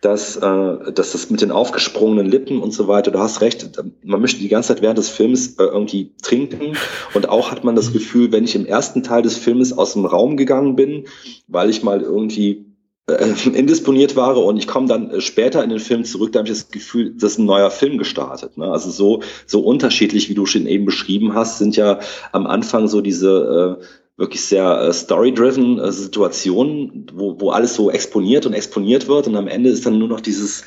dass, 0.00 0.36
äh, 0.36 0.92
dass 0.92 1.12
das 1.12 1.30
mit 1.30 1.40
den 1.40 1.50
aufgesprungenen 1.50 2.26
Lippen 2.26 2.60
und 2.60 2.72
so 2.72 2.86
weiter, 2.86 3.10
du 3.10 3.18
hast 3.18 3.40
recht, 3.40 3.68
man 4.04 4.20
möchte 4.20 4.40
die 4.40 4.48
ganze 4.48 4.68
Zeit 4.68 4.82
während 4.82 4.98
des 4.98 5.08
Films 5.08 5.56
äh, 5.58 5.64
irgendwie 5.64 6.14
trinken 6.22 6.76
und 7.14 7.28
auch 7.28 7.50
hat 7.50 7.64
man 7.64 7.74
das 7.74 7.92
Gefühl, 7.92 8.30
wenn 8.30 8.44
ich 8.44 8.54
im 8.54 8.66
ersten 8.66 9.02
Teil 9.02 9.22
des 9.22 9.36
Filmes 9.36 9.76
aus 9.76 9.94
dem 9.94 10.06
Raum 10.06 10.36
gegangen 10.36 10.76
bin, 10.76 11.06
weil 11.48 11.68
ich 11.68 11.82
mal 11.82 12.00
irgendwie 12.00 12.68
äh, 13.08 13.34
indisponiert 13.52 14.14
war 14.14 14.36
und 14.36 14.56
ich 14.56 14.68
komme 14.68 14.86
dann 14.86 15.10
äh, 15.10 15.20
später 15.20 15.64
in 15.64 15.70
den 15.70 15.80
Film 15.80 16.04
zurück, 16.04 16.32
da 16.32 16.40
habe 16.40 16.48
ich 16.48 16.54
das 16.54 16.70
Gefühl, 16.70 17.14
das 17.16 17.32
ist 17.32 17.38
ein 17.38 17.46
neuer 17.46 17.70
Film 17.70 17.98
gestartet. 17.98 18.56
Ne? 18.56 18.70
Also 18.70 18.90
so, 18.90 19.22
so 19.46 19.60
unterschiedlich, 19.60 20.28
wie 20.28 20.34
du 20.34 20.46
schon 20.46 20.66
eben 20.66 20.84
beschrieben 20.84 21.34
hast, 21.34 21.58
sind 21.58 21.76
ja 21.76 21.98
am 22.30 22.46
Anfang 22.46 22.86
so 22.86 23.00
diese 23.00 23.78
äh, 23.80 23.84
wirklich 24.18 24.44
sehr 24.44 24.80
äh, 24.80 24.92
story-driven 24.92 25.78
äh, 25.78 25.92
Situationen, 25.92 27.06
wo, 27.14 27.40
wo 27.40 27.50
alles 27.50 27.74
so 27.74 27.90
exponiert 27.90 28.44
und 28.44 28.52
exponiert 28.52 29.08
wird 29.08 29.28
und 29.28 29.36
am 29.36 29.48
Ende 29.48 29.70
ist 29.70 29.86
dann 29.86 29.98
nur 29.98 30.08
noch 30.08 30.20
dieses, 30.20 30.64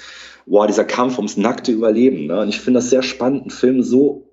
wow, 0.47 0.65
dieser 0.65 0.85
Kampf 0.85 1.17
ums 1.17 1.37
nackte 1.37 1.71
Überleben. 1.71 2.27
Ne? 2.27 2.39
Und 2.39 2.49
ich 2.49 2.59
finde 2.59 2.79
das 2.79 2.89
sehr 2.89 3.03
spannend, 3.03 3.41
einen 3.41 3.51
Film 3.51 3.83
so 3.83 4.29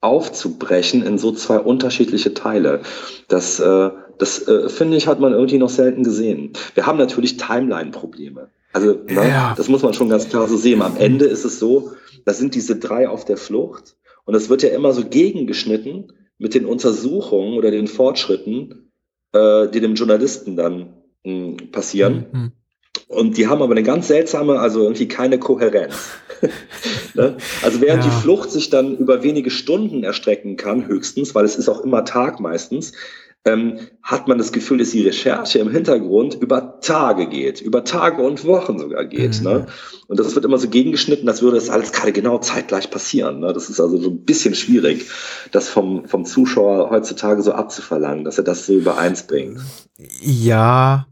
aufzubrechen 0.00 1.04
in 1.04 1.18
so 1.18 1.32
zwei 1.32 1.58
unterschiedliche 1.58 2.32
Teile. 2.32 2.82
Das, 3.28 3.58
äh, 3.58 3.90
das 4.18 4.46
äh, 4.46 4.68
finde 4.68 4.96
ich, 4.96 5.08
hat 5.08 5.18
man 5.18 5.32
irgendwie 5.32 5.58
noch 5.58 5.70
selten 5.70 6.04
gesehen. 6.04 6.52
Wir 6.74 6.86
haben 6.86 6.98
natürlich 6.98 7.36
Timeline-Probleme. 7.36 8.50
Also 8.72 8.92
ne, 9.06 9.28
ja. 9.28 9.54
das 9.56 9.68
muss 9.68 9.82
man 9.82 9.94
schon 9.94 10.08
ganz 10.08 10.28
klar 10.28 10.46
so 10.46 10.56
sehen. 10.56 10.82
Am 10.82 10.96
Ende 10.96 11.24
ist 11.24 11.44
es 11.44 11.58
so, 11.58 11.92
da 12.24 12.32
sind 12.32 12.54
diese 12.54 12.76
drei 12.76 13.08
auf 13.08 13.24
der 13.24 13.36
Flucht 13.36 13.96
und 14.24 14.34
es 14.34 14.48
wird 14.48 14.62
ja 14.62 14.68
immer 14.70 14.92
so 14.92 15.04
gegengeschnitten 15.04 16.12
mit 16.44 16.54
den 16.54 16.66
Untersuchungen 16.66 17.56
oder 17.56 17.70
den 17.70 17.86
Fortschritten, 17.86 18.92
äh, 19.32 19.66
die 19.68 19.80
dem 19.80 19.94
Journalisten 19.94 20.56
dann 20.56 20.92
mh, 21.24 21.32
hm, 21.32 21.56
passieren. 21.72 22.26
Mhm. 22.30 22.52
Und 23.08 23.38
die 23.38 23.48
haben 23.48 23.62
aber 23.62 23.72
eine 23.72 23.82
ganz 23.82 24.08
seltsame, 24.08 24.60
also 24.60 24.82
irgendwie 24.82 25.08
keine 25.08 25.38
Kohärenz. 25.38 26.10
ne? 27.14 27.38
Also 27.62 27.80
während 27.80 28.04
ja. 28.04 28.10
die 28.10 28.16
Flucht 28.22 28.50
sich 28.50 28.68
dann 28.68 28.98
über 28.98 29.22
wenige 29.22 29.50
Stunden 29.50 30.04
erstrecken 30.04 30.56
kann, 30.56 30.86
höchstens, 30.86 31.34
weil 31.34 31.46
es 31.46 31.56
ist 31.56 31.70
auch 31.70 31.80
immer 31.80 32.04
Tag 32.04 32.40
meistens, 32.40 32.92
ähm, 33.44 33.78
hat 34.02 34.26
man 34.26 34.38
das 34.38 34.52
Gefühl, 34.52 34.78
dass 34.78 34.90
die 34.90 35.02
Recherche 35.02 35.58
im 35.58 35.70
Hintergrund 35.70 36.34
über 36.34 36.80
Tage 36.80 37.28
geht, 37.28 37.60
über 37.60 37.84
Tage 37.84 38.22
und 38.22 38.44
Wochen 38.44 38.78
sogar 38.78 39.04
geht. 39.04 39.38
Mhm. 39.40 39.44
Ne? 39.44 39.66
Und 40.08 40.18
das 40.18 40.34
wird 40.34 40.44
immer 40.44 40.58
so 40.58 40.68
gegengeschnitten, 40.68 41.28
als 41.28 41.42
würde 41.42 41.56
das 41.56 41.70
alles 41.70 41.92
gerade 41.92 42.12
genau 42.12 42.38
zeitgleich 42.38 42.90
passieren. 42.90 43.40
Ne? 43.40 43.52
Das 43.52 43.68
ist 43.68 43.80
also 43.80 43.98
so 43.98 44.10
ein 44.10 44.24
bisschen 44.24 44.54
schwierig, 44.54 45.10
das 45.52 45.68
vom, 45.68 46.06
vom 46.06 46.24
Zuschauer 46.24 46.90
heutzutage 46.90 47.42
so 47.42 47.52
abzuverlangen, 47.52 48.24
dass 48.24 48.38
er 48.38 48.44
das 48.44 48.66
so 48.66 48.74
übereins 48.74 49.26
bringt. 49.26 49.60
Ja, 50.22 51.06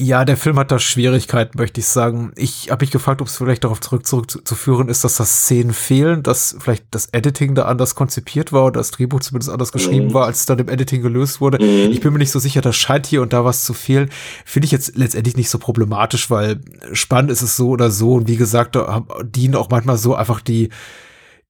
ja, 0.00 0.24
der 0.24 0.36
Film 0.36 0.58
hat 0.58 0.70
da 0.70 0.78
Schwierigkeiten, 0.78 1.58
möchte 1.58 1.80
ich 1.80 1.86
sagen. 1.86 2.30
Ich 2.36 2.70
habe 2.70 2.84
mich 2.84 2.92
gefragt, 2.92 3.20
ob 3.20 3.26
es 3.26 3.36
vielleicht 3.36 3.64
darauf 3.64 3.80
zurück, 3.80 4.06
zurückzuführen 4.06 4.88
ist, 4.88 5.02
dass 5.02 5.16
das 5.16 5.42
Szenen 5.42 5.72
fehlen, 5.72 6.22
dass 6.22 6.56
vielleicht 6.60 6.84
das 6.92 7.06
Editing 7.06 7.56
da 7.56 7.64
anders 7.64 7.96
konzipiert 7.96 8.52
war 8.52 8.66
oder 8.66 8.78
das 8.78 8.92
Drehbuch 8.92 9.20
zumindest 9.20 9.50
anders 9.50 9.72
geschrieben 9.72 10.08
mhm. 10.08 10.14
war, 10.14 10.26
als 10.26 10.40
es 10.40 10.46
dann 10.46 10.60
im 10.60 10.68
Editing 10.68 11.02
gelöst 11.02 11.40
wurde. 11.40 11.62
Mhm. 11.62 11.90
Ich 11.90 12.00
bin 12.00 12.12
mir 12.12 12.20
nicht 12.20 12.30
so 12.30 12.38
sicher, 12.38 12.60
da 12.60 12.72
scheint 12.72 13.06
hier 13.06 13.22
und 13.22 13.32
da 13.32 13.44
was 13.44 13.64
zu 13.64 13.74
fehlen. 13.74 14.08
Finde 14.44 14.66
ich 14.66 14.72
jetzt 14.72 14.96
letztendlich 14.96 15.36
nicht 15.36 15.50
so 15.50 15.58
problematisch, 15.58 16.30
weil 16.30 16.60
spannend 16.92 17.32
ist 17.32 17.42
es 17.42 17.56
so 17.56 17.70
oder 17.70 17.90
so. 17.90 18.14
Und 18.14 18.28
wie 18.28 18.36
gesagt, 18.36 18.76
da 18.76 19.04
dienen 19.24 19.56
auch 19.56 19.68
manchmal 19.68 19.98
so 19.98 20.14
einfach 20.14 20.40
die 20.40 20.68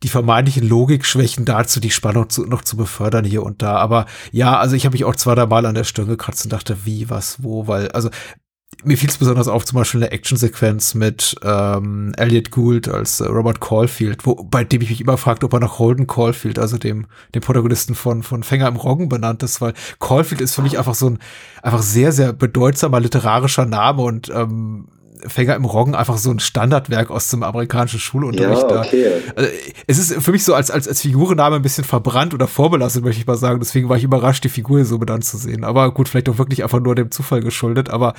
die 0.03 0.09
vermeintlichen 0.09 0.69
Logikschwächen 0.69 1.45
dazu, 1.45 1.81
die 1.81 1.91
Spannung 1.91 2.31
zu, 2.31 2.45
noch 2.45 2.63
zu 2.63 2.77
befördern 2.77 3.25
hier 3.25 3.43
und 3.43 3.63
da. 3.63 3.77
Aber 3.77 4.07
ja, 4.31 4.59
also 4.59 4.77
ich 4.77 4.85
habe 4.85 4.95
mich 4.95 5.05
auch 5.05 5.17
zwei, 5.17 5.35
drei 5.35 5.47
Mal 5.47 5.67
an 5.67 5.75
der 5.75 5.85
Stirn 5.85 6.07
gekratzt 6.07 6.45
und 6.45 6.53
dachte, 6.53 6.85
wie, 6.85 7.11
was, 7.11 7.43
wo, 7.43 7.67
weil, 7.67 7.91
also 7.91 8.11
mir 8.85 8.97
fiel 8.97 9.09
es 9.09 9.19
besonders 9.19 9.49
auf, 9.49 9.65
zum 9.65 9.77
Beispiel 9.77 10.03
eine 10.03 10.13
Actionsequenz 10.13 10.95
mit 10.95 11.35
ähm, 11.43 12.13
Elliot 12.17 12.53
Gould 12.53 12.89
als 12.89 13.19
äh, 13.19 13.27
Robert 13.27 13.61
Caulfield, 13.61 14.25
wo, 14.25 14.37
bei 14.37 14.63
dem 14.63 14.83
ich 14.83 14.91
mich 14.91 15.01
immer 15.01 15.17
fragte, 15.17 15.47
ob 15.47 15.53
er 15.53 15.61
nach 15.61 15.81
Holden 15.81 16.07
Caulfield, 16.07 16.61
also 16.61 16.79
dem, 16.79 17.07
dem 17.35 17.43
Protagonisten 17.43 17.97
von, 17.97 18.23
von 18.23 18.45
Fänger 18.45 18.69
im 18.69 18.77
Roggen 18.77 19.09
benannt 19.09 19.43
ist, 19.43 19.61
weil 19.61 19.75
Caulfield 19.99 20.41
ist 20.41 20.55
für 20.55 20.63
mich 20.63 20.79
einfach 20.79 20.95
so 20.95 21.11
ein 21.11 21.19
einfach 21.61 21.83
sehr, 21.83 22.13
sehr 22.13 22.33
bedeutsamer 22.33 23.01
literarischer 23.01 23.67
Name 23.67 24.03
und 24.03 24.31
ähm, 24.33 24.87
Fänger 25.27 25.55
im 25.57 25.65
Roggen 25.65 25.95
einfach 25.95 26.19
so 26.19 26.31
ein 26.31 26.41
Standardwerk 26.41 27.11
aus 27.11 27.29
dem 27.29 27.43
amerikanischen 27.43 28.01
Schulunterricht. 28.01 28.71
Ja, 28.71 28.81
okay. 28.81 29.11
Also, 29.35 29.51
es 29.87 29.99
ist 29.99 30.23
für 30.23 30.33
mich 30.33 30.45
so 30.45 30.55
als, 30.55 30.71
als, 30.71 30.89
als 30.89 31.01
Figurenname 31.03 31.57
ein 31.57 31.63
bisschen 31.63 31.85
verbrannt 31.85 32.35
oder 32.35 32.47
vorbelastet, 32.47 33.05
möchte 33.05 33.21
ich 33.21 33.27
mal 33.27 33.37
sagen. 33.37 33.61
Deswegen 33.61 33.89
war 33.89 33.97
ich 33.97 34.05
überrascht, 34.05 34.45
die 34.45 34.49
Figur 34.49 34.85
so 34.85 34.99
benannt 34.99 35.25
zu 35.25 35.37
sehen. 35.37 35.65
Aber 35.65 35.93
gut, 35.93 36.09
vielleicht 36.09 36.29
auch 36.29 36.39
wirklich 36.39 36.63
einfach 36.63 36.81
nur 36.81 36.95
dem 36.95 37.11
Zufall 37.11 37.41
geschuldet. 37.41 37.91
Aber 37.91 38.15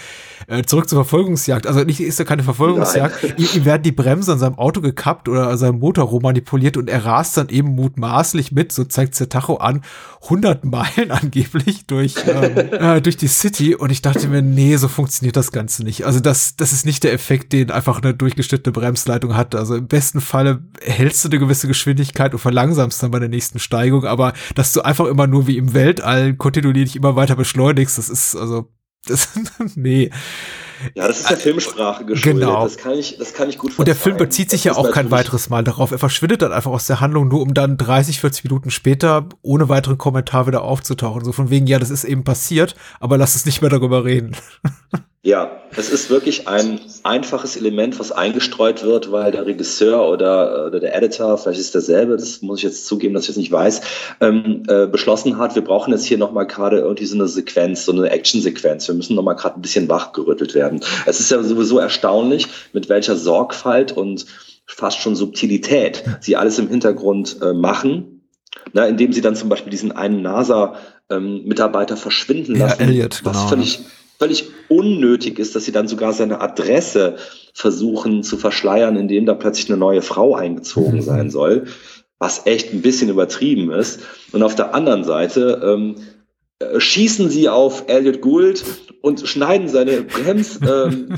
äh, 0.48 0.64
zurück 0.64 0.90
zur 0.90 1.04
Verfolgungsjagd. 1.04 1.68
Also 1.68 1.84
nicht 1.84 2.02
ist 2.02 2.20
ja 2.20 2.26
keine 2.26 2.44
Verfolgungsjagd. 2.44 3.36
Ihm, 3.38 3.48
ihm 3.56 3.66
werden 3.66 3.84
die 3.84 3.92
Bremsen 3.92 4.34
an 4.34 4.40
seinem 4.40 4.58
Auto 4.58 4.82
gekappt 4.82 5.30
oder 5.30 5.58
seinem 5.58 5.80
Motor 5.80 6.10
manipuliert 6.22 6.78
und 6.78 6.90
er 6.90 7.06
rast 7.06 7.38
dann 7.38 7.50
eben 7.50 7.70
mutmaßlich 7.76 8.52
mit, 8.52 8.72
so 8.72 8.84
zeigt 8.84 9.20
der 9.20 9.30
Tacho 9.30 9.58
an, 9.58 9.82
100 10.24 10.66
Meilen 10.66 11.10
angeblich 11.12 11.86
durch, 11.86 12.16
ähm, 12.28 12.58
äh, 12.58 13.02
durch 13.02 13.18
die 13.18 13.28
City. 13.28 13.76
Und 13.76 13.92
ich 13.92 14.02
dachte 14.02 14.28
mir, 14.28 14.42
nee, 14.42 14.76
so 14.78 14.88
funktioniert 14.88 15.36
das 15.36 15.52
Ganze 15.52 15.84
nicht. 15.84 16.06
Also 16.06 16.20
das, 16.20 16.56
das 16.56 16.74
ist 16.74 16.86
nicht 16.90 17.04
der 17.04 17.14
Effekt, 17.14 17.54
den 17.54 17.72
einfach 17.72 18.02
eine 18.02 18.14
durchgeschnittene 18.14 18.74
Bremsleitung 18.74 19.36
hat. 19.36 19.56
Also 19.56 19.76
im 19.76 19.88
besten 19.88 20.20
Falle 20.20 20.64
hältst 20.82 21.24
du 21.24 21.30
eine 21.30 21.40
gewisse 21.40 21.68
Geschwindigkeit 21.68 22.34
und 22.34 22.40
verlangsamst 22.40 23.02
dann 23.02 23.12
bei 23.12 23.20
der 23.20 23.30
nächsten 23.30 23.60
Steigung, 23.60 24.06
aber 24.06 24.34
dass 24.56 24.74
du 24.74 24.82
einfach 24.82 25.06
immer 25.06 25.28
nur 25.28 25.48
wie 25.48 25.58
im 25.58 25.74
Weltall 25.74 26.34
kontinuierlich 26.34 26.96
immer 26.96 27.16
weiter 27.16 27.36
beschleunigst, 27.36 27.98
das 27.98 28.10
ist 28.10 28.36
also, 28.36 28.72
das, 29.08 29.30
nee. 29.76 30.10
Ja, 30.96 31.08
das 31.08 31.20
ist 31.20 31.30
der 31.30 31.38
Filmsprache 31.38 32.06
geschuldet. 32.06 32.42
Genau. 32.42 32.64
Das 32.64 32.78
kann 32.78 32.94
ich, 32.94 33.18
das 33.18 33.34
kann 33.34 33.50
ich 33.50 33.58
gut 33.58 33.78
Und 33.78 33.88
der 33.88 33.96
Film 33.96 34.18
bezieht 34.18 34.50
sich 34.50 34.64
Das 34.64 34.78
ja 34.78 34.82
auch 34.82 34.92
kein 34.92 35.12
weiteres 35.12 35.50
Mal 35.50 35.64
darauf. 35.64 35.92
Er 35.92 36.00
verschwindet 36.00 36.42
dann 36.42 36.54
einfach 36.54 36.72
aus 36.72 36.88
der 36.88 37.02
Handlung, 37.02 37.28
nur 37.28 37.42
um 37.42 37.54
dann 37.54 37.78
30, 37.78 38.20
40 38.20 38.46
Minuten 38.46 38.72
später 38.72 39.28
ohne 39.42 39.70
weiteren 39.70 39.98
Kommentar 39.98 40.48
wieder 40.48 40.64
aufzutauchen. 40.64 41.24
So 41.26 41.32
von 41.32 41.50
wegen, 41.50 41.68
ja, 41.68 41.80
das 41.80 41.90
ist 41.90 42.06
eben 42.06 42.24
passiert, 42.24 42.76
aber 43.00 43.18
lass 43.18 43.36
uns 43.36 43.46
nicht 43.46 43.62
mehr 43.62 43.70
darüber 43.70 44.06
reden. 44.06 44.36
Ja, 45.22 45.64
es 45.76 45.90
ist 45.90 46.10
wirklich 46.10 46.48
ein 46.48 46.80
einfaches 47.04 47.58
Element, 47.58 48.00
was 48.00 48.14
eingestreut 48.14 48.84
wird, 48.84 49.12
weil 49.12 49.34
der 49.34 49.46
Regisseur 49.46 50.08
oder, 50.08 50.68
oder 50.68 50.80
der 50.80 50.96
Editor, 50.96 51.38
vielleicht 51.38 51.60
ist 51.60 51.76
derselbe, 51.76 52.16
das 52.16 52.42
muss 52.42 52.60
ich 52.60 52.64
jetzt 52.64 52.88
zugeben, 52.88 53.14
dass 53.14 53.24
ich 53.24 53.32
es 53.32 53.38
nicht 53.38 53.52
weiß, 53.52 53.82
ähm, 54.22 54.64
äh, 54.70 54.88
beschlossen 54.88 55.38
hat, 55.38 55.56
wir 55.56 55.62
brauchen 55.62 55.92
jetzt 55.92 56.06
hier 56.06 56.18
nochmal 56.18 56.48
gerade 56.48 56.78
irgendwie 56.78 57.06
so 57.06 57.16
eine 57.16 57.28
Sequenz, 57.28 57.84
so 57.84 57.92
eine 57.92 58.10
Action-Sequenz. 58.10 58.88
Wir 58.88 58.96
müssen 58.96 59.16
nochmal 59.18 59.36
gerade 59.36 59.60
ein 59.60 59.62
bisschen 59.62 59.90
wachgerüttelt 59.90 60.56
werden. 60.56 60.80
Es 61.06 61.20
ist 61.20 61.32
ja 61.32 61.44
sowieso 61.44 61.80
erstaunlich, 61.80 62.48
mit 62.72 62.88
welcher 62.88 63.18
Sorgfalt 63.18 63.92
und 63.92 64.26
fast 64.66 65.00
schon 65.00 65.18
Subtilität 65.18 66.04
sie 66.22 66.38
alles 66.38 66.60
im 66.60 66.70
Hintergrund 66.70 67.42
äh, 67.42 67.52
machen. 67.54 68.16
Na, 68.74 68.86
indem 68.86 69.14
sie 69.14 69.22
dann 69.22 69.36
zum 69.36 69.50
Beispiel 69.50 69.70
diesen 69.70 69.92
einen 69.92 70.22
NASA-Mitarbeiter 70.22 71.98
verschwinden 71.98 72.56
Ja, 72.56 72.68
lassen, 72.68 72.82
Elliot, 72.82 73.22
was 73.24 73.38
genau, 73.38 73.48
völlig, 73.48 73.80
völlig 74.20 74.50
unnötig 74.68 75.40
ist, 75.40 75.56
dass 75.56 75.66
sie 75.66 75.72
dann 75.72 75.88
sogar 75.88 76.12
seine 76.14 76.42
Adresse 76.42 77.16
versuchen 77.54 78.22
zu 78.24 78.38
verschleiern, 78.38 78.98
indem 78.98 79.26
da 79.26 79.34
plötzlich 79.34 79.70
eine 79.70 79.78
neue 79.78 80.02
Frau 80.02 80.36
eingezogen 80.36 80.98
Mhm. 80.98 81.02
sein 81.02 81.30
soll, 81.32 81.66
was 82.20 82.46
echt 82.46 82.74
ein 82.74 82.82
bisschen 82.82 83.10
übertrieben 83.10 83.72
ist. 83.72 84.02
Und 84.34 84.44
auf 84.44 84.56
der 84.56 84.76
anderen 84.76 85.06
Seite 85.06 85.62
ähm, 85.64 85.96
äh, 86.60 86.80
schießen 86.80 87.30
sie 87.30 87.48
auf 87.48 87.86
Elliot 87.88 88.20
Gould 88.20 88.66
und 89.02 89.26
schneiden 89.26 89.70
seine 89.70 90.02
Brems. 90.02 90.60
Ähm, 90.70 91.16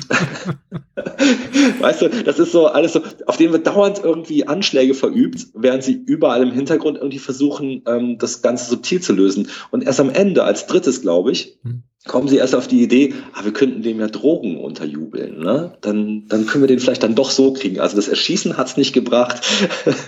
weißt 1.79 2.03
du, 2.03 2.09
das 2.23 2.37
ist 2.37 2.51
so 2.51 2.67
alles 2.67 2.93
so, 2.93 3.01
auf 3.25 3.37
denen 3.37 3.51
wird 3.51 3.65
dauernd 3.65 4.01
irgendwie 4.03 4.47
Anschläge 4.47 4.93
verübt, 4.93 5.47
während 5.55 5.83
sie 5.83 5.93
überall 5.93 6.43
im 6.43 6.51
Hintergrund 6.51 6.97
irgendwie 6.97 7.17
versuchen, 7.17 7.81
ähm, 7.87 8.19
das 8.19 8.43
Ganze 8.43 8.69
subtil 8.69 9.01
zu 9.01 9.13
lösen. 9.13 9.47
Und 9.71 9.83
erst 9.83 9.99
am 9.99 10.11
Ende, 10.11 10.43
als 10.43 10.67
drittes, 10.67 11.01
glaube 11.01 11.31
ich, 11.31 11.57
Hm. 11.63 11.81
Kommen 12.07 12.27
sie 12.27 12.37
erst 12.37 12.55
auf 12.55 12.67
die 12.67 12.81
Idee, 12.81 13.13
ah, 13.33 13.43
wir 13.43 13.53
könnten 13.53 13.83
dem 13.83 13.99
ja 13.99 14.07
Drogen 14.07 14.57
unterjubeln, 14.57 15.39
ne? 15.39 15.73
Dann, 15.81 16.25
dann 16.27 16.47
können 16.47 16.63
wir 16.63 16.67
den 16.67 16.79
vielleicht 16.79 17.03
dann 17.03 17.13
doch 17.13 17.29
so 17.29 17.53
kriegen. 17.53 17.79
Also 17.79 17.95
das 17.95 18.07
Erschießen 18.07 18.57
hat's 18.57 18.75
nicht 18.75 18.93
gebracht, 18.93 19.41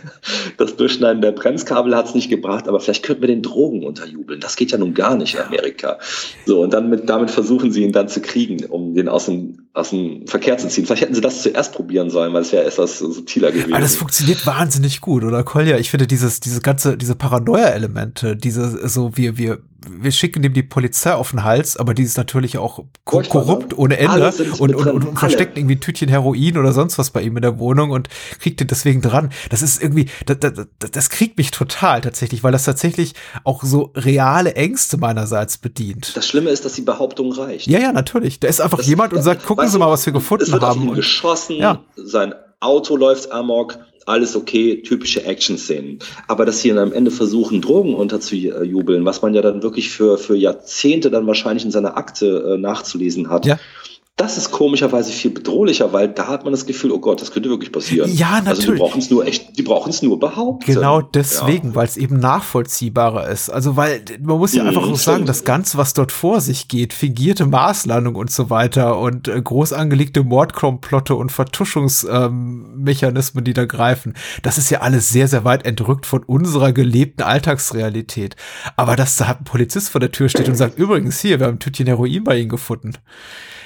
das 0.57 0.75
Durchschneiden 0.75 1.21
der 1.21 1.33
Bremskabel 1.33 1.95
hat's 1.95 2.15
nicht 2.15 2.29
gebracht, 2.29 2.67
aber 2.67 2.79
vielleicht 2.79 3.03
könnten 3.03 3.21
wir 3.21 3.27
den 3.27 3.43
Drogen 3.43 3.85
unterjubeln. 3.85 4.39
Das 4.39 4.55
geht 4.55 4.71
ja 4.71 4.79
nun 4.79 4.95
gar 4.95 5.15
nicht 5.15 5.35
in 5.35 5.41
Amerika. 5.41 5.99
So, 6.47 6.61
und 6.61 6.73
dann 6.73 6.89
mit, 6.89 7.07
damit 7.09 7.29
versuchen 7.29 7.71
sie 7.71 7.83
ihn 7.83 7.91
dann 7.91 8.07
zu 8.07 8.21
kriegen, 8.21 8.65
um 8.65 8.95
den 8.95 9.07
aus 9.07 9.25
dem, 9.25 9.62
aus 9.73 9.89
dem 9.89 10.27
Verkehr 10.27 10.57
zu 10.57 10.67
ziehen. 10.67 10.85
Vielleicht 10.85 11.01
hätten 11.01 11.15
sie 11.15 11.21
das 11.21 11.41
zuerst 11.41 11.73
probieren 11.73 12.09
sollen, 12.11 12.31
weil 12.33 12.43
es 12.43 12.51
wäre 12.51 12.65
etwas 12.65 12.99
subtiler 12.99 13.51
gewesen. 13.51 13.73
Aber 13.73 13.81
das 13.81 13.95
funktioniert 13.95 14.45
wahnsinnig 14.45 15.01
gut, 15.01 15.23
oder 15.23 15.43
Kolja? 15.43 15.77
Ich 15.77 15.89
finde 15.89 16.05
dieses, 16.05 16.39
diese 16.39 16.61
ganze, 16.61 16.95
diese 16.97 17.15
Paranoia-Elemente, 17.15 18.35
diese, 18.35 18.87
so, 18.87 19.15
wir, 19.17 19.37
wir, 19.37 19.59
wir 19.89 20.11
schicken 20.11 20.41
dem 20.41 20.53
die 20.53 20.63
Polizei 20.63 21.13
auf 21.13 21.31
den 21.31 21.43
Hals, 21.43 21.75
aber 21.75 21.93
dieses 21.93 22.15
natürlich 22.17 22.57
auch 22.57 22.83
Furchtbar, 23.05 23.41
ne? 23.41 23.45
korrupt 23.47 23.77
ohne 23.77 23.97
Ende 23.97 24.31
und, 24.59 24.75
und, 24.75 24.87
und, 24.87 25.05
alle. 25.07 25.15
versteckt 25.17 25.57
irgendwie 25.57 25.75
ein 25.75 25.81
Tütchen 25.81 26.07
Heroin 26.07 26.57
oder 26.57 26.71
sonst 26.71 26.97
was 26.97 27.09
bei 27.09 27.21
ihm 27.21 27.35
in 27.35 27.41
der 27.41 27.59
Wohnung 27.59 27.89
und 27.91 28.07
kriegt 28.39 28.61
ihn 28.61 28.67
deswegen 28.67 29.01
dran. 29.01 29.29
Das 29.49 29.61
ist 29.61 29.81
irgendwie, 29.81 30.05
das, 30.25 30.37
das, 30.39 30.67
das 30.91 31.09
kriegt 31.09 31.37
mich 31.37 31.51
total 31.51 31.99
tatsächlich, 31.99 32.43
weil 32.43 32.51
das 32.53 32.63
tatsächlich 32.63 33.13
auch 33.43 33.61
so 33.63 33.91
reale 33.95 34.55
Ängste 34.55 34.97
meinerseits 34.97 35.57
bedient. 35.57 36.15
das 36.15 36.27
Schlimme 36.27 36.49
ist, 36.51 36.63
dass 36.63 36.73
die 36.73 36.81
Behauptung 36.81 37.33
reicht. 37.33 37.67
Ja, 37.67 37.79
ja, 37.79 37.91
natürlich. 37.91 38.39
Da 38.39 38.47
ist 38.47 38.61
einfach 38.61 38.77
Das- 38.77 38.87
jemand 38.87 39.11
und 39.13 39.21
sagt, 39.23 39.41
das- 39.41 39.47
gucken 39.63 39.71
Sie 39.71 39.79
mal, 39.79 39.89
was 39.91 40.05
wir 40.05 40.11
Es 40.13 40.19
gefunden 40.19 40.51
wird 40.51 40.63
auf 40.63 40.69
haben. 40.69 40.83
ihn 40.83 40.89
Und- 40.89 40.95
geschossen, 40.95 41.55
Ja. 41.57 41.81
sein 41.95 42.33
Auto 42.59 42.95
läuft 42.95 43.31
amok, 43.31 43.77
alles 44.05 44.35
okay, 44.35 44.81
typische 44.81 45.23
Action-Szenen. 45.23 45.99
Aber 46.27 46.45
dass 46.45 46.59
sie 46.61 46.69
dann 46.69 46.77
am 46.79 46.93
Ende 46.93 47.09
versuchen, 47.11 47.61
Drogen 47.61 47.93
unterzujubeln, 47.95 49.05
was 49.05 49.21
man 49.21 49.33
ja 49.33 49.41
dann 49.41 49.63
wirklich 49.63 49.89
für, 49.91 50.17
für 50.17 50.35
Jahrzehnte 50.35 51.09
dann 51.09 51.25
wahrscheinlich 51.27 51.63
in 51.65 51.71
seiner 51.71 51.95
Akte 51.97 52.53
äh, 52.55 52.57
nachzulesen 52.57 53.29
hat, 53.29 53.45
Ja. 53.45 53.57
Das 54.15 54.37
ist 54.37 54.51
komischerweise 54.51 55.11
viel 55.11 55.31
bedrohlicher, 55.31 55.91
weil 55.91 56.07
da 56.07 56.27
hat 56.27 56.43
man 56.43 56.53
das 56.53 56.67
Gefühl, 56.67 56.91
oh 56.91 56.99
Gott, 56.99 57.19
das 57.19 57.31
könnte 57.31 57.49
wirklich 57.49 57.71
passieren. 57.71 58.13
Ja, 58.13 58.33
Also 58.33 58.43
die 58.43 58.49
natürlich. 58.59 58.79
brauchen 58.79 58.99
es 58.99 59.09
nur 59.09 59.25
echt, 59.25 59.57
die 59.57 59.63
brauchen 59.63 59.89
es 59.89 60.03
nur 60.03 60.19
behaupten. 60.19 60.71
Genau 60.71 61.01
deswegen, 61.01 61.69
Ja. 61.69 61.75
weil 61.75 61.87
es 61.87 61.97
eben 61.97 62.19
nachvollziehbarer 62.19 63.27
ist. 63.29 63.49
Also, 63.49 63.75
weil 63.75 64.05
man 64.21 64.37
muss 64.37 64.53
ja 64.53 64.61
Mhm, 64.63 64.69
einfach 64.69 64.85
so 64.85 64.93
sagen, 64.95 65.15
stimmt. 65.17 65.29
das 65.29 65.43
Ganze, 65.45 65.79
was 65.79 65.93
dort 65.95 66.11
vor 66.11 66.41
sich 66.41 66.67
geht, 66.67 66.93
fingierte 66.93 67.47
Marslandung 67.47 68.13
und 68.13 68.29
so 68.29 68.51
weiter 68.51 68.99
und 68.99 69.27
äh, 69.27 69.41
groß 69.41 69.73
angelegte 69.73 70.23
Mordkomplotte 70.23 71.15
und 71.15 71.31
Vertuschungsmechanismen, 71.31 73.41
ähm, 73.41 73.45
die 73.45 73.53
da 73.53 73.65
greifen, 73.65 74.13
das 74.43 74.59
ist 74.59 74.69
ja 74.69 74.81
alles 74.81 75.09
sehr, 75.09 75.27
sehr 75.27 75.43
weit 75.43 75.65
entrückt 75.65 76.05
von 76.05 76.21
unserer 76.23 76.71
gelebten 76.71 77.23
Alltagsrealität. 77.23 78.35
Aber 78.75 78.95
dass 78.95 79.15
da 79.15 79.25
ein 79.39 79.43
Polizist 79.43 79.89
vor 79.89 79.99
der 79.99 80.11
Tür 80.11 80.29
steht 80.29 80.47
und 80.47 80.55
sagt, 80.55 80.77
übrigens 80.77 81.19
hier, 81.19 81.39
wir 81.39 81.47
haben 81.47 81.55
ein 81.55 81.59
Tütchen 81.59 81.87
Heroin 81.87 82.23
bei 82.23 82.37
Ihnen 82.37 82.49
gefunden. 82.49 82.93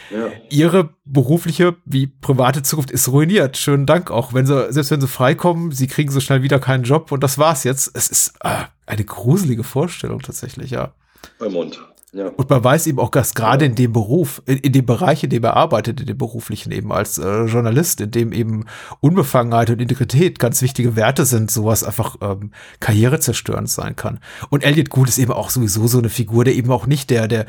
Ja. 0.10 0.30
Ihre 0.50 0.90
berufliche 1.06 1.76
wie 1.86 2.08
private 2.08 2.64
Zukunft 2.64 2.92
ist 2.92 3.10
ruiniert. 3.10 3.58
Schönen 3.58 3.86
Dank 3.86 4.12
auch. 4.12 4.34
Wenn 4.34 4.46
sie, 4.46 4.72
selbst 4.72 4.92
wenn 4.92 5.02
sie 5.02 5.08
freikommen, 5.08 5.72
sie 5.72 5.88
kriegen 5.88 6.12
so 6.12 6.20
schnell 6.20 6.44
wieder 6.44 6.60
keinen 6.60 6.84
Job 6.84 7.12
und 7.12 7.24
das 7.24 7.38
war's 7.38 7.64
jetzt. 7.64 7.92
Es 7.96 8.10
ist 8.10 8.34
äh, 8.44 8.64
eine 8.86 9.04
gruselige 9.04 9.64
Vorstellung 9.64 10.22
tatsächlich, 10.22 10.72
ja. 10.72 10.94
Beim 11.40 11.54
Mund. 11.54 11.80
Ja. 12.14 12.30
Und 12.30 12.50
man 12.50 12.64
weiß 12.64 12.88
eben 12.88 13.00
auch, 13.00 13.12
dass 13.12 13.36
gerade 13.36 13.66
in 13.66 13.76
dem 13.76 13.92
Beruf, 13.92 14.42
in, 14.46 14.58
in 14.58 14.72
dem 14.72 14.86
Bereich, 14.86 15.24
in 15.24 15.30
dem 15.30 15.44
er 15.44 15.56
arbeitet, 15.56 16.00
in 16.00 16.08
dem 16.08 16.18
beruflichen 16.18 16.72
eben 16.72 16.92
als 16.92 17.18
äh, 17.18 17.44
Journalist, 17.44 18.00
in 18.00 18.12
dem 18.12 18.32
eben 18.32 18.66
Unbefangenheit 19.02 19.70
und 19.70 19.82
Integrität 19.82 20.40
ganz 20.40 20.62
wichtige 20.62 20.96
Werte 20.96 21.26
sind, 21.26 21.52
sowas 21.52 21.84
einfach 21.84 22.16
ähm, 22.22 22.52
karrierezerstörend 22.80 23.70
sein 23.70 23.96
kann. 23.96 24.20
Und 24.50 24.64
Elliot 24.64 24.90
Gould 24.90 25.10
ist 25.10 25.18
eben 25.18 25.34
auch 25.34 25.50
sowieso 25.50 25.86
so 25.88 25.98
eine 25.98 26.10
Figur, 26.10 26.46
der 26.46 26.56
eben 26.56 26.72
auch 26.72 26.88
nicht 26.88 27.10
der, 27.10 27.28
der 27.28 27.46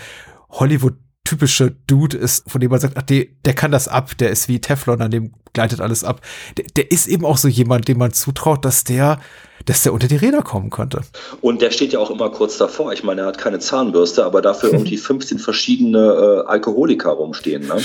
Hollywood 0.51 0.97
typische 1.29 1.75
Dude 1.87 2.17
ist, 2.17 2.51
von 2.51 2.61
dem 2.61 2.71
man 2.71 2.81
sagt, 2.81 2.97
ach, 2.97 3.03
der, 3.03 3.27
der 3.45 3.53
kann 3.53 3.71
das 3.71 3.87
ab, 3.87 4.17
der 4.17 4.31
ist 4.31 4.49
wie 4.49 4.61
Teflon, 4.61 5.03
an 5.03 5.11
dem 5.11 5.33
gleitet 5.53 5.81
alles 5.81 6.03
ab. 6.03 6.23
Der, 6.57 6.65
der 6.77 6.91
ist 6.91 7.07
eben 7.07 7.27
auch 7.27 7.37
so 7.37 7.49
jemand, 7.49 7.87
dem 7.87 7.99
man 7.99 8.13
zutraut, 8.13 8.65
dass 8.65 8.85
der, 8.85 9.21
dass 9.67 9.83
der 9.83 9.93
unter 9.93 10.09
die 10.09 10.17
Räder 10.17 10.41
kommen 10.41 10.71
könnte. 10.71 11.03
Und 11.43 11.61
der 11.61 11.71
steht 11.71 11.93
ja 11.93 11.99
auch 11.99 12.11
immer 12.11 12.31
kurz 12.31 12.57
davor. 12.57 12.95
Ich 12.95 13.05
meine, 13.05 13.23
er 13.23 13.27
hat 13.27 13.37
keine 13.37 13.59
Zahnbürste, 13.59 14.25
aber 14.25 14.41
dafür 14.41 14.73
irgendwie 14.73 14.97
15 14.97 15.39
verschiedene 15.39 15.99
äh, 15.99 16.49
Alkoholiker 16.49 17.11
rumstehen. 17.11 17.67
Ne? 17.67 17.77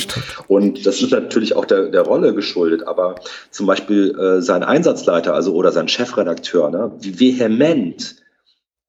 Und 0.48 0.86
das 0.86 1.02
ist 1.02 1.12
natürlich 1.12 1.54
auch 1.56 1.66
der, 1.66 1.90
der 1.90 2.04
Rolle 2.04 2.34
geschuldet. 2.34 2.88
Aber 2.88 3.16
zum 3.52 3.66
Beispiel 3.66 4.18
äh, 4.18 4.42
sein 4.42 4.64
Einsatzleiter, 4.64 5.34
also 5.34 5.54
oder 5.54 5.74
sein 5.74 5.90
Chefredakteur, 5.90 6.70
ne? 6.70 6.94
wie 7.00 7.38
vehement 7.38 8.16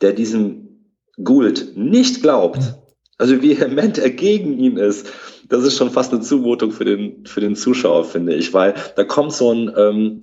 der 0.00 0.12
diesem 0.12 0.92
Gould 1.22 1.76
nicht 1.76 2.22
glaubt, 2.22 2.76
also 3.18 3.40
wie 3.42 3.58
vehement 3.58 3.98
er 3.98 4.10
gegen 4.10 4.58
ihn 4.58 4.76
ist, 4.76 5.10
das 5.48 5.64
ist 5.64 5.76
schon 5.76 5.90
fast 5.90 6.12
eine 6.12 6.22
Zumutung 6.22 6.72
für 6.72 6.84
den, 6.84 7.26
für 7.26 7.40
den 7.40 7.56
Zuschauer, 7.56 8.04
finde 8.04 8.34
ich, 8.34 8.54
weil 8.54 8.74
da 8.96 9.04
kommt 9.04 9.32
so 9.32 9.52
ein, 9.52 9.72
ähm, 9.76 10.22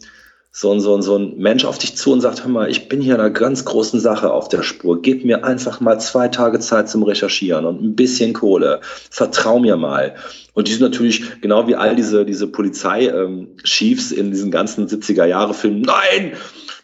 so 0.53 0.71
ein, 0.73 0.81
so 0.81 0.95
ein, 0.95 1.01
so 1.01 1.17
ein 1.17 1.37
Mensch 1.37 1.63
auf 1.63 1.77
dich 1.77 1.95
zu 1.95 2.11
und 2.11 2.19
sagt, 2.19 2.43
hör 2.43 2.51
mal, 2.51 2.69
ich 2.69 2.89
bin 2.89 2.99
hier 2.99 3.13
einer 3.13 3.29
ganz 3.29 3.63
großen 3.63 4.01
Sache 4.01 4.33
auf 4.33 4.49
der 4.49 4.63
Spur. 4.63 5.01
Gib 5.01 5.23
mir 5.23 5.45
einfach 5.45 5.79
mal 5.79 5.99
zwei 5.99 6.27
Tage 6.27 6.59
Zeit 6.59 6.89
zum 6.89 7.03
Recherchieren 7.03 7.65
und 7.65 7.81
ein 7.81 7.95
bisschen 7.95 8.33
Kohle. 8.33 8.81
Vertrau 9.09 9.59
mir 9.59 9.77
mal. 9.77 10.15
Und 10.53 10.67
die 10.67 10.73
sind 10.73 10.81
natürlich, 10.81 11.39
genau 11.39 11.67
wie 11.67 11.75
all 11.75 11.95
diese, 11.95 12.25
diese 12.25 12.47
Polizei-Chiefs 12.47 14.11
in 14.11 14.31
diesen 14.31 14.51
ganzen 14.51 14.87
70er-Jahre-Filmen, 14.87 15.83
nein, 15.83 16.33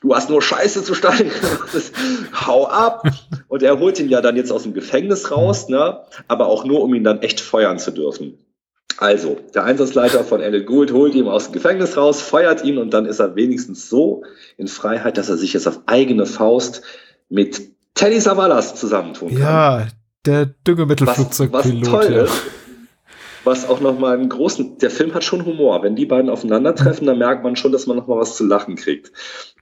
du 0.02 0.16
hast 0.16 0.30
nur 0.30 0.42
Scheiße 0.42 0.84
zu 0.84 0.94
steigen. 0.94 1.32
Hau 2.46 2.68
ab. 2.68 3.04
Und 3.48 3.64
er 3.64 3.80
holt 3.80 4.00
ihn 4.00 4.10
ja 4.10 4.22
dann 4.22 4.36
jetzt 4.36 4.52
aus 4.52 4.64
dem 4.64 4.74
Gefängnis 4.74 5.32
raus, 5.32 5.70
ne? 5.70 6.02
aber 6.28 6.48
auch 6.48 6.66
nur, 6.66 6.82
um 6.82 6.94
ihn 6.94 7.04
dann 7.04 7.22
echt 7.22 7.40
feuern 7.40 7.80
zu 7.80 7.92
dürfen. 7.92 8.38
Also, 9.00 9.38
der 9.54 9.64
Einsatzleiter 9.64 10.24
von 10.24 10.42
Elliot 10.42 10.66
Gould 10.66 10.92
holt 10.92 11.14
ihn 11.14 11.28
aus 11.28 11.46
dem 11.46 11.54
Gefängnis 11.54 11.96
raus, 11.98 12.22
feuert 12.22 12.64
ihn 12.64 12.80
und 12.80 12.94
dann 12.94 13.06
ist 13.06 13.20
er 13.20 13.36
wenigstens 13.36 13.90
so 13.90 14.24
in 14.58 14.68
Freiheit, 14.68 15.20
dass 15.20 15.30
er 15.30 15.38
sich 15.38 15.54
jetzt 15.54 15.68
auf 15.68 15.82
eigene 15.86 16.26
Faust 16.26 16.82
mit 17.30 17.62
Teddy 17.94 18.20
Savalas 18.20 18.76
zusammentun 18.76 19.30
kann. 19.30 19.40
Ja, 19.40 19.88
der 20.26 20.42
was, 20.42 20.48
was 20.48 20.64
Düngemittelflugzeugpilot. 20.64 21.86
toll 21.86 22.04
ist, 22.06 22.42
was 23.44 23.68
auch 23.68 23.80
nochmal 23.80 24.18
einen 24.18 24.30
großen, 24.30 24.78
der 24.80 24.90
Film 24.90 25.14
hat 25.14 25.24
schon 25.24 25.46
Humor. 25.46 25.84
Wenn 25.84 25.96
die 25.96 26.06
beiden 26.06 26.30
aufeinandertreffen, 26.30 27.08
dann 27.08 27.18
merkt 27.18 27.44
man 27.44 27.56
schon, 27.56 27.72
dass 27.72 27.88
man 27.88 27.98
nochmal 27.98 28.20
was 28.20 28.36
zu 28.36 28.46
lachen 28.46 28.76
kriegt. 28.76 29.12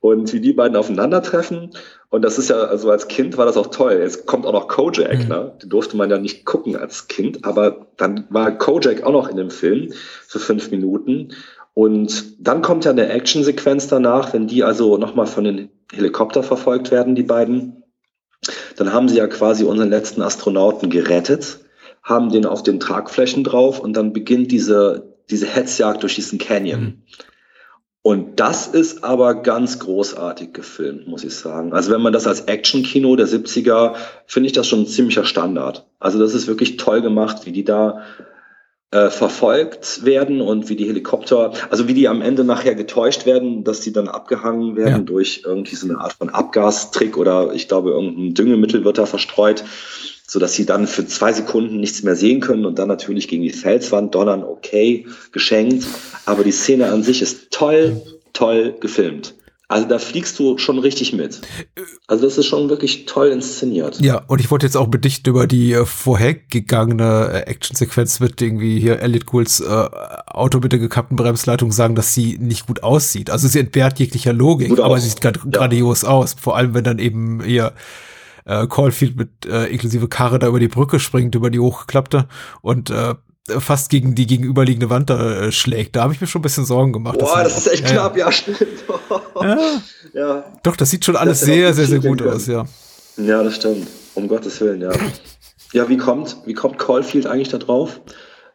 Und 0.02 0.34
wie 0.34 0.40
die 0.40 0.54
beiden 0.54 0.78
aufeinandertreffen, 0.78 1.72
und 2.10 2.22
das 2.22 2.38
ist 2.38 2.50
ja, 2.50 2.58
also 2.58 2.92
als 2.92 3.08
Kind 3.08 3.38
war 3.38 3.46
das 3.46 3.58
auch 3.58 3.68
toll. 3.68 4.00
Jetzt 4.02 4.26
kommt 4.26 4.46
auch 4.46 4.54
noch 4.54 4.68
Kojak, 4.68 5.24
Mhm. 5.24 5.28
ne? 5.28 5.52
Die 5.64 5.70
durfte 5.70 5.98
man 5.98 6.10
ja 6.10 6.18
nicht 6.18 6.46
gucken 6.46 6.76
als 6.76 7.08
Kind, 7.08 7.46
aber 7.46 7.88
dann 7.98 8.26
war 8.30 8.58
Kojak 8.58 9.04
auch 9.04 9.12
noch 9.12 9.28
in 9.28 9.38
dem 9.38 9.50
Film 9.50 9.94
für 10.28 10.40
fünf 10.40 10.72
Minuten. 10.72 11.34
Und 11.74 12.36
dann 12.40 12.62
kommt 12.62 12.86
ja 12.86 12.92
eine 12.92 13.10
Actionsequenz 13.10 13.88
danach, 13.88 14.34
wenn 14.34 14.48
die 14.48 14.64
also 14.64 14.98
nochmal 14.98 15.28
von 15.28 15.44
den 15.44 15.70
Helikopter 15.92 16.42
verfolgt 16.42 16.92
werden, 16.92 17.16
die 17.16 17.24
beiden. 17.24 17.84
Dann 18.78 18.94
haben 18.94 19.10
sie 19.10 19.18
ja 19.18 19.28
quasi 19.28 19.64
unseren 19.66 19.90
letzten 19.90 20.22
Astronauten 20.22 20.90
gerettet, 20.90 21.60
haben 22.06 22.32
den 22.32 22.46
auf 22.46 22.64
den 22.64 22.80
Tragflächen 22.80 23.44
drauf 23.44 23.80
und 23.80 23.98
dann 23.98 24.14
beginnt 24.14 24.52
diese, 24.52 25.16
diese 25.30 25.48
Hetzjagd 25.48 26.04
durch 26.04 26.16
diesen 26.16 26.38
Canyon. 26.38 26.82
Mhm. 26.82 27.02
Und 28.04 28.40
das 28.40 28.68
ist 28.68 29.04
aber 29.04 29.42
ganz 29.42 29.80
großartig 29.80 30.54
gefilmt, 30.54 31.08
muss 31.08 31.24
ich 31.24 31.34
sagen. 31.34 31.74
Also 31.74 31.92
wenn 31.92 32.02
man 32.02 32.14
das 32.14 32.28
als 32.28 32.42
Action-Kino 32.42 33.16
der 33.16 33.28
70er, 33.28 33.96
finde 34.28 34.46
ich 34.46 34.54
das 34.54 34.68
schon 34.68 34.82
ein 34.82 34.88
ziemlicher 34.88 35.26
Standard. 35.26 35.88
Also 36.00 36.20
das 36.20 36.36
ist 36.36 36.46
wirklich 36.46 36.78
toll 36.78 37.02
gemacht, 37.02 37.48
wie 37.48 37.52
die 37.52 37.64
da 37.64 38.04
äh, 38.92 39.10
verfolgt 39.10 40.06
werden 40.06 40.40
und 40.40 40.70
wie 40.70 40.76
die 40.76 40.86
Helikopter, 40.86 41.54
also 41.72 41.88
wie 41.88 41.96
die 41.96 42.08
am 42.08 42.22
Ende 42.22 42.44
nachher 42.44 42.76
getäuscht 42.76 43.26
werden, 43.26 43.64
dass 43.64 43.82
die 43.82 43.92
dann 43.92 44.08
abgehangen 44.08 44.76
werden 44.76 44.98
Ja. 44.98 45.00
durch 45.00 45.42
irgendwie 45.44 45.76
so 45.76 45.90
eine 45.90 46.00
Art 46.00 46.14
von 46.14 46.30
Abgastrick 46.30 47.18
oder 47.18 47.54
ich 47.56 47.68
glaube 47.68 47.90
irgendein 47.90 48.36
Düngemittel 48.36 48.86
wird 48.86 49.00
da 49.00 49.08
verstreut, 49.08 49.64
so 50.28 50.40
dass 50.40 50.54
sie 50.54 50.66
dann 50.66 50.88
für 50.88 51.06
zwei 51.06 51.32
Sekunden 51.34 51.80
nichts 51.80 52.04
mehr 52.04 52.16
sehen 52.16 52.40
können 52.42 52.66
und 52.66 52.80
dann 52.80 52.88
natürlich 52.88 53.28
gegen 53.28 53.44
die 53.44 53.52
Felswand 53.52 54.16
donnern, 54.16 54.44
okay, 54.44 55.06
geschenkt. 55.32 55.86
Aber 56.26 56.44
die 56.44 56.52
Szene 56.52 56.92
an 56.92 57.04
sich 57.04 57.22
ist 57.22 57.52
toll, 57.52 58.02
toll 58.34 58.76
gefilmt. 58.80 59.36
Also 59.68 59.88
da 59.88 59.98
fliegst 59.98 60.38
du 60.38 60.60
schon 60.60 60.78
richtig 60.78 61.12
mit. 61.14 61.42
Also 62.06 62.26
das 62.26 62.38
ist 62.38 62.46
schon 62.46 62.70
wirklich 62.70 63.06
toll 63.06 63.30
inszeniert. 63.30 64.00
Ja, 64.00 64.22
und 64.28 64.40
ich 64.40 64.52
wollte 64.52 64.68
jetzt 64.68 64.78
auch 64.78 64.88
bedichten 64.88 65.28
über 65.30 65.48
die 65.48 65.74
äh, 65.74 65.86
vorhergegangene 65.86 67.32
äh, 67.34 67.50
Actionsequenz 67.50 68.20
mit 68.20 68.42
irgendwie 68.42 68.80
hier 68.80 69.00
Elliot 69.00 69.26
Goods 69.26 69.62
äh, 69.62 69.66
Auto 70.28 70.60
mit 70.60 70.72
der 70.72 70.80
gekappten 70.80 71.16
Bremsleitung 71.18 71.72
sagen, 71.72 71.96
dass 71.96 72.14
sie 72.14 72.38
nicht 72.40 72.68
gut 72.68 72.84
aussieht. 72.84 73.32
Also 73.32 73.48
sie 73.48 73.60
entbehrt 73.60 73.98
jeglicher 74.00 74.34
Logik, 74.34 74.80
aber 74.80 75.00
sie 75.00 75.10
sieht 75.10 75.22
grad, 75.22 75.38
Ja. 75.38 75.50
grandios 75.50 76.04
aus. 76.04 76.36
Vor 76.40 76.56
allem, 76.56 76.76
wenn 76.76 76.84
dann 76.84 77.00
eben 77.00 77.44
ihr 77.44 77.74
äh, 78.46 78.68
Caulfield 78.68 79.16
mit 79.18 79.46
äh, 79.46 79.66
inklusive 79.68 80.08
Karre 80.08 80.40
da 80.40 80.48
über 80.48 80.60
die 80.60 80.68
Brücke 80.68 81.00
springt, 81.00 81.36
über 81.36 81.50
die 81.50 81.60
hochgeklappte 81.60 82.28
und 82.62 82.90
äh, 82.90 83.16
fast 83.48 83.90
gegen 83.90 84.16
die 84.16 84.26
gegenüberliegende 84.26 84.90
Wand 84.90 85.10
da 85.10 85.46
äh, 85.46 85.52
schlägt. 85.52 85.96
Da 85.96 86.04
habe 86.04 86.14
ich 86.14 86.22
mir 86.22 86.28
schon 86.28 86.40
ein 86.40 86.44
bisschen 86.44 86.66
Sorgen 86.66 86.94
gemacht. 86.94 87.20
Boah, 87.20 87.38
sie- 87.38 87.44
das 87.44 87.58
ist 87.58 87.68
echt 87.68 87.84
ja, 87.84 87.92
knapp, 87.92 88.18
ja, 88.18 88.32
stimmt. 88.32 88.58
Ja. 89.42 89.58
ja. 90.14 90.44
Doch, 90.64 90.76
das 90.76 90.90
sieht 90.90 91.06
schon 91.06 91.16
alles 91.16 91.40
Das 91.42 91.48
sehr, 91.48 91.74
sehr, 91.74 91.86
sehr 91.86 92.00
gut 92.00 92.22
aus, 92.22 92.48
ja. 92.48 92.66
Ja, 93.18 93.44
das 93.44 93.58
stimmt. 93.58 93.88
Um 94.16 94.28
Gottes 94.28 94.60
Willen, 94.62 94.82
ja. 94.82 94.92
Ja, 95.74 95.90
wie 95.90 95.98
kommt, 95.98 96.38
wie 96.46 96.54
kommt 96.54 96.80
Caulfield 96.80 97.28
eigentlich 97.28 97.50
da 97.50 97.58
drauf? 97.58 98.00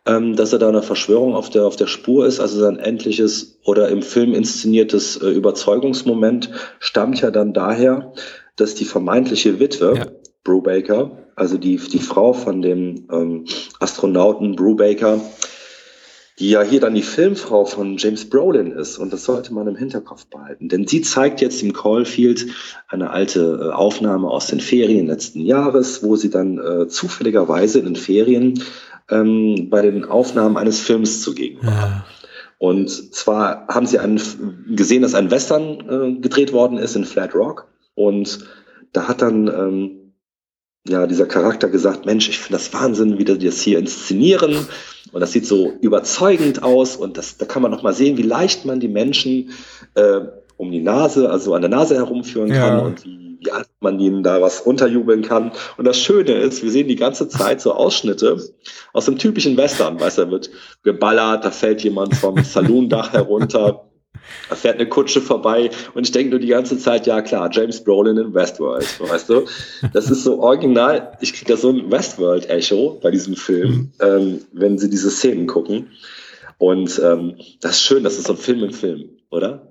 Ähm, 0.07 0.35
dass 0.35 0.53
er 0.55 0.59
da 0.59 0.69
einer 0.71 0.83
Verschwörung 0.83 1.35
auf 1.35 1.51
der, 1.51 1.67
auf 1.67 1.77
der 1.77 1.87
Spur 1.87 2.27
ist, 2.27 2.41
also 2.41 2.59
sein 2.59 2.79
endliches 2.79 3.59
oder 3.65 3.91
im 3.91 4.01
Film 4.03 4.33
inszeniertes 4.33 5.19
äh, 5.19 5.29
Überzeugungsmoment 5.29 6.51
stammt 6.79 7.21
ja 7.21 7.31
dann 7.31 7.53
daher, 7.53 8.13
dass 8.61 8.75
die 8.75 8.85
vermeintliche 8.85 9.59
Witwe, 9.59 9.95
Ja. 9.97 10.07
Brubaker, 10.45 11.11
also 11.37 11.59
die, 11.59 11.77
die 11.77 11.99
Frau 11.99 12.33
von 12.33 12.63
dem 12.63 13.07
ähm, 13.13 13.45
Astronauten 13.79 14.57
Brubaker, 14.57 15.21
die 16.39 16.51
ja 16.51 16.63
hier 16.63 16.81
dann 16.81 16.95
die 16.95 17.03
Filmfrau 17.03 17.67
von 17.67 17.99
James 17.99 18.29
Brolin 18.29 18.73
ist. 18.73 18.97
Und 18.97 19.13
das 19.13 19.25
sollte 19.25 19.53
man 19.53 19.69
im 19.69 19.77
Hinterkopf 19.77 20.25
behalten. 20.27 20.71
Denn 20.71 20.87
sie 20.87 21.03
zeigt 21.03 21.43
jetzt 21.43 21.63
im 21.63 21.75
Caulfield 21.75 22.47
eine 22.89 23.11
alte 23.11 23.61
äh, 23.63 23.75
Aufnahme 23.75 24.29
aus 24.29 24.47
den 24.47 24.61
Ferien 24.61 25.09
letzten 25.09 25.41
Jahres, 25.41 26.03
wo 26.03 26.17
sie 26.17 26.31
dann 26.31 26.59
äh, 26.59 26.89
zufälligerweise 26.89 27.79
in 27.79 27.85
den 27.85 27.97
Ferien 27.97 28.63
ähm, 29.11 29.69
bei 29.69 29.83
den 29.83 30.07
Aufnahmen 30.07 30.57
eines 30.57 30.81
Films 30.81 31.21
zugegen 31.21 31.63
war. 31.63 31.73
ja. 31.73 32.05
Und 32.57 32.91
zwar 33.15 33.67
haben 33.69 33.87
sie 33.87 33.99
einen, 33.99 34.21
gesehen, 34.75 35.01
dass 35.01 35.15
ein 35.15 35.31
Western 35.31 35.81
äh, 35.89 36.21
gedreht 36.21 36.53
worden 36.53 36.77
ist 36.77 36.95
in 36.95 37.07
Flat 37.07 37.35
Rock. 37.35 37.70
Und 38.07 38.41
da 38.93 39.09
hat 39.09 39.23
dann 39.23 39.49
ähm, 39.49 40.15
ja 40.89 41.07
dieser 41.07 41.27
Charakter 41.27 41.69
gesagt, 41.69 42.07
Mensch, 42.07 42.29
ich 42.29 42.39
finde 42.39 42.59
das 42.59 42.73
Wahnsinn, 42.73 43.19
wie 43.19 43.25
die 43.25 43.39
das 43.39 43.61
hier 43.61 43.79
inszenieren. 43.79 44.67
Und 45.13 45.21
das 45.21 45.33
sieht 45.33 45.47
so 45.47 45.73
überzeugend 45.81 46.63
aus. 46.63 46.97
Und 46.97 47.17
das, 47.19 47.37
da 47.37 47.45
kann 47.47 47.63
man 47.63 47.71
noch 47.71 47.83
mal 47.83 47.93
sehen, 47.95 48.17
wie 48.17 48.23
leicht 48.23 48.65
man 48.65 48.81
die 48.81 48.89
Menschen 48.89 49.51
äh, 49.95 50.21
um 50.57 50.71
die 50.71 50.81
Nase, 50.83 51.31
also 51.31 51.55
an 51.55 51.63
der 51.63 51.71
Nase 51.71 51.95
herumführen 51.97 52.49
kann 52.51 52.79
Ja. 52.79 52.79
und 52.79 53.05
wie, 53.05 53.39
wie 53.41 53.51
alt 53.51 53.69
man 53.81 53.99
ihnen 53.99 54.23
da 54.23 54.41
was 54.43 54.61
unterjubeln 54.61 55.23
kann. 55.23 55.53
Und 55.79 55.87
das 55.87 55.99
Schöne 55.99 56.33
ist, 56.35 56.63
wir 56.63 56.71
sehen 56.71 56.89
die 56.89 56.97
ganze 56.97 57.29
Zeit 57.29 57.61
so 57.61 57.73
Ausschnitte 57.73 58.39
aus 58.93 59.07
dem 59.07 59.17
typischen 59.19 59.57
Western. 59.57 59.99
Weißt 59.99 60.19
du, 60.19 60.25
da 60.27 60.31
wird 60.31 60.51
geballert, 60.83 61.45
da 61.45 61.51
fällt 61.51 61.83
jemand 61.83 62.15
vom 62.15 62.43
Saloondach 62.45 63.13
herunter. 63.13 63.90
Da 64.49 64.57
fährt 64.57 64.77
eine 64.77 64.89
Kutsche 64.89 65.21
vorbei 65.21 65.71
und 65.95 66.05
ich 66.05 66.13
denke 66.13 66.31
nur 66.31 66.41
die 66.41 66.49
ganze 66.49 66.79
Zeit, 66.79 67.07
ja 67.07 67.23
klar, 67.23 67.49
James 67.53 67.83
Brolin 67.83 68.17
in 68.17 68.35
Westworld, 68.35 69.01
weißt 69.01 69.29
du? 69.29 69.45
Das 69.93 70.11
ist 70.11 70.25
so 70.25 70.41
original, 70.41 71.13
ich 71.21 71.33
kriege 71.33 71.53
da 71.53 71.57
so 71.57 71.71
ein 71.71 71.91
Westworld-Echo 71.91 73.01
bei 73.03 73.11
diesem 73.11 73.37
Film, 73.37 73.93
ähm, 74.01 74.41
wenn 74.53 74.79
sie 74.79 74.91
diese 74.91 75.11
Szenen 75.11 75.47
gucken. 75.47 75.91
Und 76.59 77.01
ähm, 77.03 77.37
das 77.61 77.73
ist 77.73 77.83
schön, 77.83 78.05
das 78.05 78.19
ist 78.19 78.27
so 78.27 78.35
ein 78.35 78.39
Film 78.39 78.65
im 78.65 78.73
Film, 78.73 79.05
oder? 79.31 79.69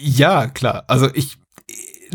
Ja, 0.00 0.48
klar. 0.48 0.84
Also 0.88 1.08
ich 1.14 1.38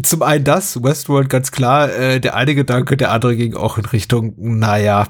zum 0.03 0.21
einen 0.21 0.43
das, 0.43 0.83
Westworld 0.83 1.29
ganz 1.29 1.51
klar, 1.51 1.91
äh, 1.93 2.19
der 2.19 2.35
eine 2.35 2.53
Gedanke, 2.53 2.97
der 2.97 3.11
andere 3.11 3.35
ging 3.35 3.55
auch 3.55 3.77
in 3.77 3.85
Richtung, 3.85 4.35
naja, 4.37 5.07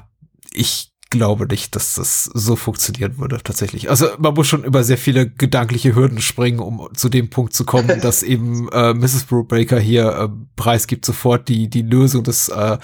ich 0.52 0.87
glaube 1.10 1.46
nicht, 1.46 1.74
dass 1.74 1.94
das 1.94 2.24
so 2.24 2.56
funktionieren 2.56 3.18
würde 3.18 3.38
tatsächlich. 3.42 3.90
Also 3.90 4.08
man 4.18 4.34
muss 4.34 4.46
schon 4.46 4.64
über 4.64 4.84
sehr 4.84 4.98
viele 4.98 5.28
gedankliche 5.28 5.94
Hürden 5.94 6.20
springen, 6.20 6.60
um 6.60 6.88
zu 6.94 7.08
dem 7.08 7.30
Punkt 7.30 7.54
zu 7.54 7.64
kommen, 7.64 8.00
dass 8.02 8.22
eben 8.22 8.68
äh, 8.70 8.94
Mrs. 8.94 9.24
Brubaker 9.24 9.80
hier 9.80 10.08
äh, 10.08 10.28
preisgibt 10.56 11.04
sofort 11.04 11.48
die 11.48 11.68
die 11.68 11.82
Lösung 11.82 12.24
des 12.24 12.48
äh, 12.48 12.78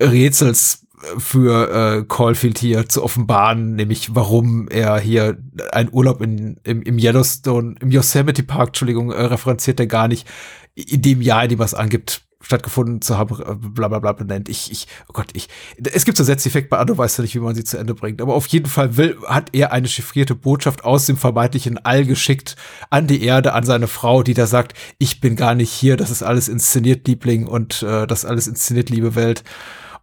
Rätsels 0.00 0.86
für 1.18 1.70
äh, 2.00 2.04
Caulfield 2.06 2.58
hier 2.58 2.88
zu 2.88 3.02
offenbaren, 3.02 3.76
nämlich 3.76 4.14
warum 4.14 4.68
er 4.68 4.98
hier 4.98 5.38
einen 5.72 5.90
Urlaub 5.92 6.20
in, 6.20 6.58
im, 6.64 6.82
im 6.82 6.98
Yellowstone, 6.98 7.76
im 7.80 7.90
Yosemite 7.90 8.42
Park, 8.42 8.68
Entschuldigung, 8.68 9.12
äh, 9.12 9.22
referenziert 9.22 9.80
er 9.80 9.86
gar 9.86 10.08
nicht, 10.08 10.26
in 10.74 11.02
dem 11.02 11.22
Jahr, 11.22 11.44
in 11.44 11.50
dem 11.50 11.60
er 11.60 11.66
es 11.66 11.74
angibt, 11.74 12.22
stattgefunden 12.48 13.02
zu 13.02 13.18
haben, 13.18 13.42
äh, 13.42 13.54
bla 13.54 13.88
bla 13.88 13.98
bla 13.98 14.12
benennt. 14.12 14.48
Ich, 14.48 14.72
ich, 14.72 14.86
oh 15.06 15.12
Gott, 15.12 15.26
ich, 15.34 15.48
es 15.92 16.06
gibt 16.06 16.16
so 16.16 16.24
Setzeffekt 16.24 16.70
bei 16.70 16.78
Anno, 16.78 16.96
weiß 16.96 17.18
ja 17.18 17.22
nicht, 17.22 17.34
wie 17.34 17.40
man 17.40 17.54
sie 17.54 17.62
zu 17.62 17.76
Ende 17.76 17.94
bringt, 17.94 18.22
aber 18.22 18.34
auf 18.34 18.46
jeden 18.46 18.66
Fall 18.66 18.96
will, 18.96 19.18
hat 19.26 19.50
er 19.52 19.70
eine 19.70 19.86
chiffrierte 19.86 20.34
Botschaft 20.34 20.82
aus 20.82 21.04
dem 21.04 21.18
vermeintlichen 21.18 21.76
All 21.84 22.06
geschickt 22.06 22.56
an 22.88 23.06
die 23.06 23.22
Erde, 23.22 23.52
an 23.52 23.64
seine 23.64 23.86
Frau, 23.86 24.22
die 24.22 24.32
da 24.32 24.46
sagt, 24.46 24.72
ich 24.96 25.20
bin 25.20 25.36
gar 25.36 25.54
nicht 25.54 25.70
hier, 25.70 25.98
das 25.98 26.10
ist 26.10 26.22
alles 26.22 26.48
inszeniert, 26.48 27.06
Liebling, 27.06 27.46
und 27.46 27.82
äh, 27.82 28.06
das 28.06 28.24
alles 28.24 28.46
inszeniert, 28.46 28.88
liebe 28.88 29.14
Welt. 29.14 29.44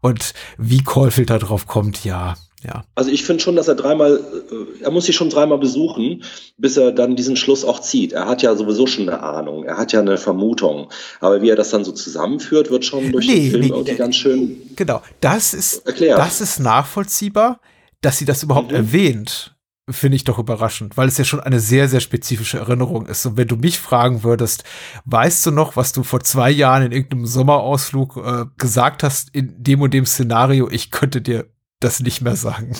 Und 0.01 0.35
wie 0.59 0.83
Caulfield 0.83 1.31
da 1.31 1.39
drauf 1.39 1.65
kommt, 1.65 2.03
ja, 2.05 2.35
ja. 2.65 2.83
Also 2.95 3.09
ich 3.11 3.23
finde 3.23 3.41
schon, 3.43 3.55
dass 3.55 3.67
er 3.67 3.75
dreimal, 3.75 4.17
äh, 4.17 4.83
er 4.83 4.91
muss 4.91 5.05
sich 5.05 5.15
schon 5.15 5.29
dreimal 5.29 5.57
besuchen, 5.59 6.23
bis 6.57 6.77
er 6.77 6.91
dann 6.91 7.15
diesen 7.15 7.35
Schluss 7.35 7.63
auch 7.63 7.79
zieht. 7.79 8.13
Er 8.13 8.27
hat 8.27 8.41
ja 8.41 8.55
sowieso 8.55 8.87
schon 8.87 9.07
eine 9.09 9.21
Ahnung, 9.21 9.63
er 9.63 9.77
hat 9.77 9.91
ja 9.93 9.99
eine 9.99 10.17
Vermutung. 10.17 10.89
Aber 11.19 11.41
wie 11.41 11.49
er 11.49 11.55
das 11.55 11.69
dann 11.69 11.83
so 11.85 11.91
zusammenführt, 11.91 12.69
wird 12.71 12.85
schon 12.85 13.11
durch 13.11 13.27
Nee, 13.27 13.35
den 13.35 13.49
Film 13.51 13.61
nee, 13.61 13.67
irgendwie 13.69 13.91
äh, 13.91 13.95
ganz 13.95 14.15
schön 14.15 14.61
Genau, 14.75 15.01
das 15.21 15.53
ist, 15.53 15.85
erklärt. 15.85 16.17
das 16.19 16.41
ist 16.41 16.59
nachvollziehbar, 16.59 17.59
dass 18.01 18.17
sie 18.17 18.25
das 18.25 18.43
überhaupt 18.43 18.71
Mhm. 18.71 18.77
erwähnt. 18.77 19.51
Finde 19.87 20.15
ich 20.15 20.23
doch 20.23 20.39
überraschend, 20.39 20.97
weil 20.97 21.07
es 21.07 21.19
ja 21.19 21.25
schon 21.25 21.39
eine 21.41 21.59
sehr, 21.59 21.87
sehr 21.87 21.99
spezifische 21.99 22.57
Erinnerung 22.57 23.05
ist. 23.05 23.23
Und 23.27 23.37
wenn 23.37 23.47
du 23.47 23.55
mich 23.55 23.77
fragen 23.77 24.23
würdest, 24.23 24.63
weißt 25.05 25.45
du 25.45 25.51
noch, 25.51 25.75
was 25.75 25.93
du 25.93 26.01
vor 26.01 26.21
zwei 26.21 26.49
Jahren 26.49 26.81
in 26.87 26.91
irgendeinem 26.91 27.27
Sommerausflug 27.27 28.17
äh, 28.17 28.45
gesagt 28.57 29.03
hast, 29.03 29.29
in 29.35 29.53
dem 29.61 29.81
und 29.81 29.93
dem 29.93 30.07
Szenario, 30.07 30.67
ich 30.71 30.89
könnte 30.89 31.21
dir 31.21 31.45
das 31.81 31.99
nicht 31.99 32.21
mehr 32.21 32.35
sagen. 32.35 32.71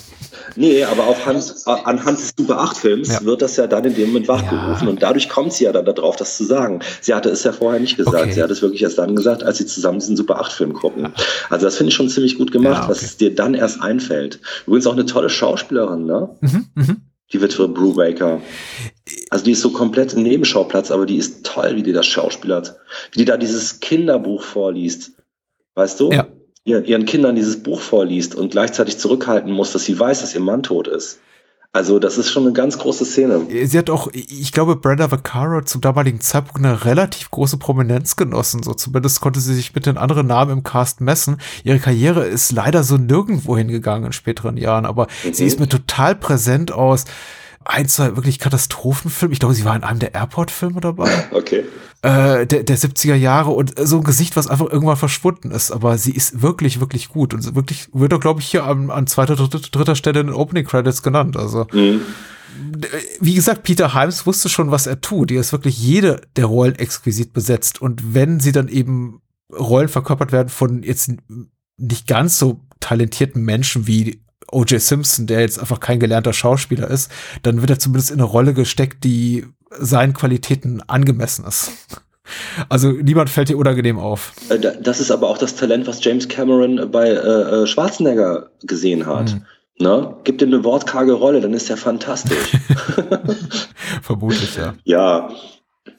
Nee, 0.55 0.83
aber 0.85 1.05
auch 1.07 1.25
Hand, 1.25 1.53
anhand 1.65 2.17
des 2.17 2.33
Super 2.37 2.59
8 2.61 2.77
Films 2.77 3.09
Ja. 3.09 3.23
wird 3.23 3.41
das 3.41 3.57
ja 3.57 3.67
dann 3.67 3.83
in 3.83 3.93
dem 3.93 4.07
Moment 4.07 4.27
wachgerufen 4.27 4.85
Ja. 4.85 4.89
und 4.89 5.03
dadurch 5.03 5.27
kommt 5.29 5.53
sie 5.53 5.65
ja 5.65 5.71
dann 5.73 5.85
darauf, 5.85 6.15
das 6.15 6.37
zu 6.37 6.45
sagen. 6.45 6.79
Sie 7.01 7.13
hatte 7.13 7.29
es 7.29 7.43
ja 7.43 7.51
vorher 7.51 7.79
nicht 7.81 7.97
gesagt. 7.97 8.15
Okay. 8.15 8.31
Sie 8.33 8.41
hat 8.41 8.49
es 8.51 8.61
wirklich 8.61 8.81
erst 8.81 8.97
dann 8.97 9.15
gesagt, 9.15 9.43
als 9.43 9.57
sie 9.57 9.65
zusammen 9.65 9.99
diesen 9.99 10.15
Super 10.15 10.39
8 10.39 10.51
Film 10.51 10.73
gucken. 10.73 11.09
Also 11.49 11.65
das 11.65 11.75
finde 11.75 11.89
ich 11.89 11.95
schon 11.95 12.09
ziemlich 12.09 12.37
gut 12.37 12.51
gemacht, 12.51 12.73
Ja, 12.75 12.79
okay. 12.83 12.87
dass 12.89 13.01
es 13.01 13.17
dir 13.17 13.35
dann 13.35 13.53
erst 13.53 13.81
einfällt. 13.81 14.39
Übrigens 14.65 14.87
auch 14.87 14.93
eine 14.93 15.05
tolle 15.05 15.29
Schauspielerin, 15.29 16.05
ne? 16.05 16.29
Mhm, 16.41 16.65
mhm. 16.75 17.01
Die 17.33 17.41
Witwe 17.41 17.67
Brubaker. 17.67 18.39
Also 19.29 19.45
die 19.45 19.51
ist 19.51 19.61
so 19.61 19.71
komplett 19.71 20.13
im 20.13 20.23
Nebenschauplatz, 20.23 20.91
aber 20.91 21.05
die 21.05 21.17
ist 21.17 21.43
toll, 21.45 21.75
wie 21.75 21.83
die 21.83 21.91
das 21.91 22.05
schauspielert. 22.05 22.75
Wie 23.11 23.19
die 23.19 23.25
da 23.25 23.35
dieses 23.35 23.79
Kinderbuch 23.81 24.43
vorliest. 24.43 25.11
Weißt 25.73 25.99
du? 25.99 26.11
Ja. 26.11 26.27
Ihr, 26.67 26.83
ihren 26.83 27.05
Kindern 27.05 27.35
dieses 27.35 27.61
Buch 27.61 27.79
vorliest 27.79 28.33
und 28.33 28.49
gleichzeitig 28.49 28.97
zurückhalten 28.97 29.51
muss, 29.51 29.71
dass 29.71 29.85
sie 29.85 29.99
weiß, 29.99 30.21
dass 30.21 30.33
ihr 30.33 30.41
Mann 30.41 30.63
tot 30.63 30.87
ist. 30.87 31.19
Also 31.75 31.99
das 31.99 32.17
ist 32.17 32.31
schon 32.31 32.43
eine 32.43 32.53
ganz 32.53 32.79
große 32.79 33.05
Szene. 33.05 33.45
Sie 33.65 33.77
hat 33.77 33.89
auch, 33.89 34.07
ich 34.13 34.51
glaube, 34.51 34.77
Brenda 34.77 35.11
Vaccaro 35.11 35.61
zum 35.61 35.81
damaligen 35.81 36.21
Zeitpunkt 36.21 36.65
eine 36.65 36.85
relativ 36.85 37.29
große 37.29 37.57
Prominenz 37.57 38.15
genossen. 38.15 38.63
So 38.63 38.73
zumindest 38.73 39.19
konnte 39.19 39.41
sie 39.41 39.53
sich 39.53 39.75
mit 39.75 39.85
den 39.85 39.97
anderen 39.97 40.25
Namen 40.25 40.51
im 40.51 40.63
Cast 40.63 41.01
messen. 41.01 41.37
Ihre 41.65 41.79
Karriere 41.79 42.25
ist 42.25 42.51
leider 42.53 42.83
so 42.83 42.95
nirgendwo 42.95 43.57
hingegangen 43.57 44.05
in 44.05 44.13
späteren 44.13 44.55
Jahren, 44.57 44.85
aber 44.85 45.07
sie 45.33 45.45
ist 45.45 45.59
mir 45.59 45.67
total 45.67 46.15
präsent 46.15 46.71
aus 46.71 47.05
ein, 47.65 47.87
zwei 47.87 48.15
wirklich 48.15 48.39
Katastrophenfilme. 48.39 49.33
Ich 49.33 49.39
glaube, 49.39 49.55
sie 49.55 49.65
war 49.65 49.75
in 49.75 49.83
einem 49.83 49.99
der 49.99 50.13
Airport-Filme 50.13 50.79
dabei. 50.81 51.09
Okay. 51.31 51.63
Äh, 52.01 52.45
der, 52.45 52.63
der 52.63 52.77
70er 52.77 53.15
Jahre 53.15 53.51
und 53.51 53.73
so 53.79 53.97
ein 53.97 54.03
Gesicht, 54.03 54.35
was 54.35 54.47
einfach 54.47 54.69
irgendwann 54.69 54.97
verschwunden 54.97 55.51
ist. 55.51 55.71
Aber 55.71 55.97
sie 55.97 56.11
ist 56.11 56.41
wirklich, 56.41 56.79
wirklich 56.79 57.09
gut. 57.09 57.33
Und 57.33 57.41
sie 57.41 57.55
wirklich 57.55 57.89
wird 57.93 58.11
doch, 58.11 58.19
glaube 58.19 58.39
ich, 58.39 58.47
hier 58.47 58.63
an, 58.63 58.91
an 58.91 59.07
zweiter, 59.07 59.35
dritter, 59.35 59.59
dritter 59.59 59.95
Stelle 59.95 60.19
in 60.19 60.27
den 60.27 60.35
Opening 60.35 60.65
Credits 60.65 61.01
genannt. 61.01 61.35
Also. 61.35 61.67
Mhm. 61.73 62.01
Wie 63.19 63.33
gesagt, 63.33 63.63
Peter 63.63 63.93
Himes 63.99 64.25
wusste 64.25 64.47
schon, 64.47 64.71
was 64.71 64.87
er 64.87 65.01
tut. 65.01 65.31
Die 65.31 65.35
ist 65.35 65.51
wirklich 65.51 65.77
jede 65.77 66.21
der 66.35 66.45
Rollen 66.45 66.75
exquisit 66.75 67.33
besetzt. 67.33 67.81
Und 67.81 68.13
wenn 68.13 68.39
sie 68.39 68.51
dann 68.51 68.67
eben 68.67 69.21
Rollen 69.51 69.89
verkörpert 69.89 70.31
werden 70.31 70.49
von 70.49 70.83
jetzt 70.83 71.11
nicht 71.77 72.07
ganz 72.07 72.37
so 72.37 72.61
talentierten 72.79 73.43
Menschen 73.43 73.87
wie 73.87 74.21
O.J. 74.51 74.81
Simpson, 74.81 75.27
der 75.27 75.41
jetzt 75.41 75.59
einfach 75.59 75.79
kein 75.79 75.99
gelernter 75.99 76.33
Schauspieler 76.33 76.89
ist, 76.89 77.11
dann 77.43 77.61
wird 77.61 77.69
er 77.69 77.79
zumindest 77.79 78.11
in 78.11 78.19
eine 78.19 78.29
Rolle 78.29 78.53
gesteckt, 78.53 79.03
die 79.03 79.45
seinen 79.71 80.13
Qualitäten 80.13 80.81
angemessen 80.87 81.45
ist. 81.45 81.71
Also 82.69 82.91
niemand 82.91 83.29
fällt 83.29 83.49
dir 83.49 83.57
unangenehm 83.57 83.99
auf. 83.99 84.33
Äh, 84.49 84.59
das 84.81 84.99
ist 84.99 85.11
aber 85.11 85.29
auch 85.29 85.37
das 85.37 85.55
Talent, 85.55 85.87
was 85.87 86.03
James 86.03 86.27
Cameron 86.27 86.89
bei 86.91 87.09
äh, 87.09 87.13
äh 87.13 87.67
Schwarzenegger 87.67 88.49
gesehen 88.63 89.05
hat. 89.05 89.33
Mhm. 89.33 89.45
Ne? 89.77 90.15
Gib 90.23 90.41
ihm 90.41 90.53
eine 90.53 90.63
wortkarge 90.63 91.13
Rolle, 91.13 91.41
dann 91.41 91.53
ist 91.53 91.69
er 91.69 91.77
fantastisch. 91.77 92.57
Vermutlich, 94.01 94.55
ja. 94.55 94.73
Ja, 94.85 95.29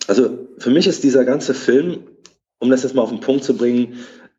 also 0.08 0.46
für 0.58 0.70
mich 0.70 0.86
ist 0.86 1.04
dieser 1.04 1.24
ganze 1.24 1.54
Film, 1.54 1.98
um 2.58 2.70
das 2.70 2.82
jetzt 2.82 2.94
mal 2.94 3.02
auf 3.02 3.10
den 3.10 3.20
Punkt 3.20 3.44
zu 3.44 3.56
bringen, 3.56 3.94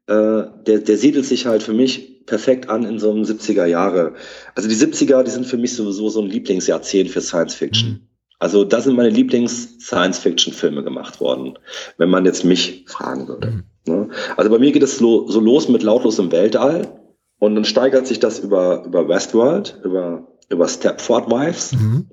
äh, 0.07 0.43
der, 0.65 0.79
der 0.79 0.97
siedelt 0.97 1.25
sich 1.25 1.45
halt 1.45 1.63
für 1.63 1.73
mich 1.73 2.16
perfekt 2.27 2.69
an 2.69 2.83
in 2.83 2.99
so 2.99 3.09
einem 3.09 3.23
70er 3.23 3.65
Jahre. 3.65 4.13
Also 4.53 4.69
die 4.69 4.75
70er, 4.75 5.23
die 5.23 5.31
sind 5.31 5.47
für 5.47 5.57
mich 5.57 5.75
sowieso 5.75 6.09
so 6.09 6.21
ein 6.21 6.29
Lieblingsjahrzehnt 6.29 7.09
für 7.09 7.21
Science 7.21 7.55
Fiction. 7.55 7.89
Mhm. 7.89 8.07
Also 8.39 8.63
da 8.63 8.81
sind 8.81 8.95
meine 8.95 9.09
Lieblings-Science-Fiction-Filme 9.09 10.83
gemacht 10.83 11.19
worden, 11.19 11.57
wenn 11.97 12.09
man 12.09 12.25
jetzt 12.25 12.45
mich 12.45 12.85
fragen 12.87 13.27
würde. 13.27 13.47
Mhm. 13.47 13.63
Ne? 13.87 14.09
Also 14.35 14.51
bei 14.51 14.59
mir 14.59 14.71
geht 14.71 14.83
es 14.83 14.99
so, 14.99 15.27
so 15.27 15.39
los 15.39 15.67
mit 15.69 15.81
Lautlos 15.81 16.19
im 16.19 16.31
Weltall 16.31 16.99
und 17.39 17.55
dann 17.55 17.65
steigert 17.65 18.05
sich 18.05 18.19
das 18.19 18.37
über, 18.39 18.83
über 18.85 19.07
Westworld, 19.07 19.79
über, 19.83 20.27
über 20.49 20.67
Stepford 20.67 21.31
Wives. 21.31 21.73
Mhm. 21.73 22.09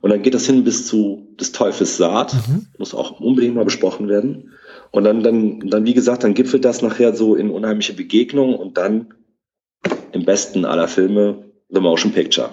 Und 0.00 0.10
dann 0.10 0.22
geht 0.22 0.32
das 0.32 0.46
hin 0.46 0.64
bis 0.64 0.86
zu 0.86 1.34
des 1.38 1.52
Teufels 1.52 1.98
Saat. 1.98 2.32
Mhm. 2.32 2.66
Muss 2.78 2.94
auch 2.94 3.20
unbedingt 3.20 3.54
mal 3.54 3.66
besprochen 3.66 4.08
werden. 4.08 4.52
Und 4.90 5.04
dann, 5.04 5.22
dann, 5.22 5.60
dann, 5.60 5.84
wie 5.84 5.94
gesagt, 5.94 6.24
dann 6.24 6.34
gipfelt 6.34 6.64
das 6.64 6.80
nachher 6.80 7.14
so 7.14 7.34
in 7.34 7.50
unheimliche 7.50 7.92
Begegnungen 7.92 8.54
und 8.54 8.78
dann 8.78 9.14
im 10.12 10.24
besten 10.24 10.64
aller 10.64 10.88
Filme 10.88 11.44
The 11.70 11.80
Motion 11.80 12.12
Picture. 12.12 12.50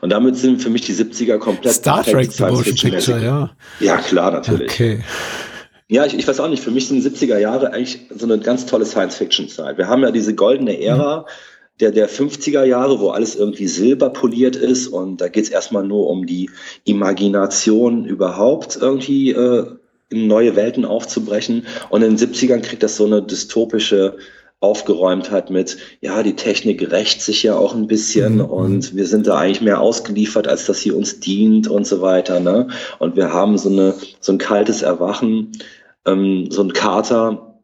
Und 0.00 0.10
damit 0.10 0.36
sind 0.36 0.60
für 0.60 0.70
mich 0.70 0.82
die 0.82 0.94
70er 0.94 1.38
komplett 1.38 1.74
Star 1.74 2.02
Trek 2.02 2.32
The 2.32 2.44
Motion 2.44 2.74
Picture, 2.74 3.22
ja. 3.22 3.50
Ja, 3.80 3.96
klar, 3.98 4.32
natürlich. 4.32 4.72
Okay. 4.72 5.00
Ja, 5.86 6.04
ich, 6.04 6.18
ich 6.18 6.26
weiß 6.26 6.40
auch 6.40 6.48
nicht, 6.48 6.62
für 6.62 6.70
mich 6.70 6.88
sind 6.88 7.02
70er 7.02 7.38
Jahre 7.38 7.72
eigentlich 7.72 8.00
so 8.10 8.26
eine 8.26 8.38
ganz 8.38 8.66
tolle 8.66 8.84
Science-Fiction-Zeit. 8.84 9.78
Wir 9.78 9.88
haben 9.88 10.02
ja 10.02 10.10
diese 10.10 10.34
goldene 10.34 10.82
Ära, 10.82 11.20
mhm 11.20 11.26
der, 11.80 11.92
der 11.92 12.08
50er 12.08 12.64
Jahre, 12.64 13.00
wo 13.00 13.10
alles 13.10 13.36
irgendwie 13.36 13.68
silberpoliert 13.68 14.56
ist 14.56 14.88
und 14.88 15.20
da 15.20 15.28
geht's 15.28 15.48
erstmal 15.48 15.84
nur 15.84 16.08
um 16.08 16.26
die 16.26 16.50
Imagination 16.84 18.04
überhaupt 18.04 18.76
irgendwie 18.80 19.30
äh, 19.30 19.66
in 20.10 20.26
neue 20.26 20.56
Welten 20.56 20.84
aufzubrechen. 20.84 21.66
Und 21.90 22.02
in 22.02 22.16
den 22.16 22.32
70ern 22.32 22.62
kriegt 22.62 22.82
das 22.82 22.96
so 22.96 23.06
eine 23.06 23.22
dystopische 23.22 24.16
Aufgeräumtheit 24.60 25.50
mit, 25.50 25.76
ja, 26.00 26.22
die 26.22 26.34
Technik 26.34 26.90
rächt 26.90 27.22
sich 27.22 27.44
ja 27.44 27.56
auch 27.56 27.74
ein 27.74 27.86
bisschen 27.86 28.36
mhm. 28.36 28.44
und 28.44 28.96
wir 28.96 29.06
sind 29.06 29.26
da 29.28 29.38
eigentlich 29.38 29.60
mehr 29.60 29.80
ausgeliefert, 29.80 30.48
als 30.48 30.66
dass 30.66 30.80
sie 30.80 30.90
uns 30.90 31.20
dient 31.20 31.68
und 31.68 31.86
so 31.86 32.00
weiter. 32.00 32.40
Ne? 32.40 32.68
Und 32.98 33.14
wir 33.14 33.32
haben 33.32 33.56
so, 33.56 33.68
eine, 33.68 33.94
so 34.20 34.32
ein 34.32 34.38
kaltes 34.38 34.82
Erwachen, 34.82 35.52
ähm, 36.06 36.48
so 36.50 36.62
ein 36.62 36.72
Kater 36.72 37.60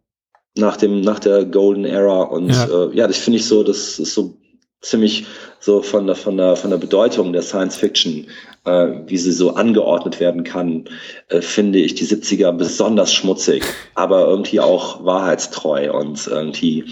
nach, 0.56 0.76
dem, 0.76 1.00
nach 1.00 1.18
der 1.18 1.44
Golden 1.44 1.84
Era. 1.84 2.22
Und 2.22 2.50
ja, 2.50 2.66
äh, 2.66 2.96
ja 2.96 3.08
das 3.08 3.16
finde 3.16 3.38
ich 3.38 3.46
so, 3.46 3.64
das 3.64 3.98
ist 3.98 4.14
so 4.14 4.36
ziemlich 4.84 5.26
so 5.60 5.82
von 5.82 6.06
der, 6.06 6.14
von 6.14 6.36
der, 6.36 6.56
von 6.56 6.70
der 6.70 6.76
Bedeutung 6.76 7.32
der 7.32 7.42
Science 7.42 7.76
Fiction, 7.76 8.26
äh, 8.64 8.88
wie 9.06 9.16
sie 9.16 9.32
so 9.32 9.54
angeordnet 9.54 10.20
werden 10.20 10.44
kann, 10.44 10.84
äh, 11.28 11.40
finde 11.40 11.78
ich 11.78 11.94
die 11.94 12.06
70er 12.06 12.52
besonders 12.52 13.12
schmutzig, 13.12 13.64
aber 13.94 14.26
irgendwie 14.26 14.60
auch 14.60 15.04
wahrheitstreu 15.04 15.92
und 15.92 16.26
irgendwie 16.26 16.84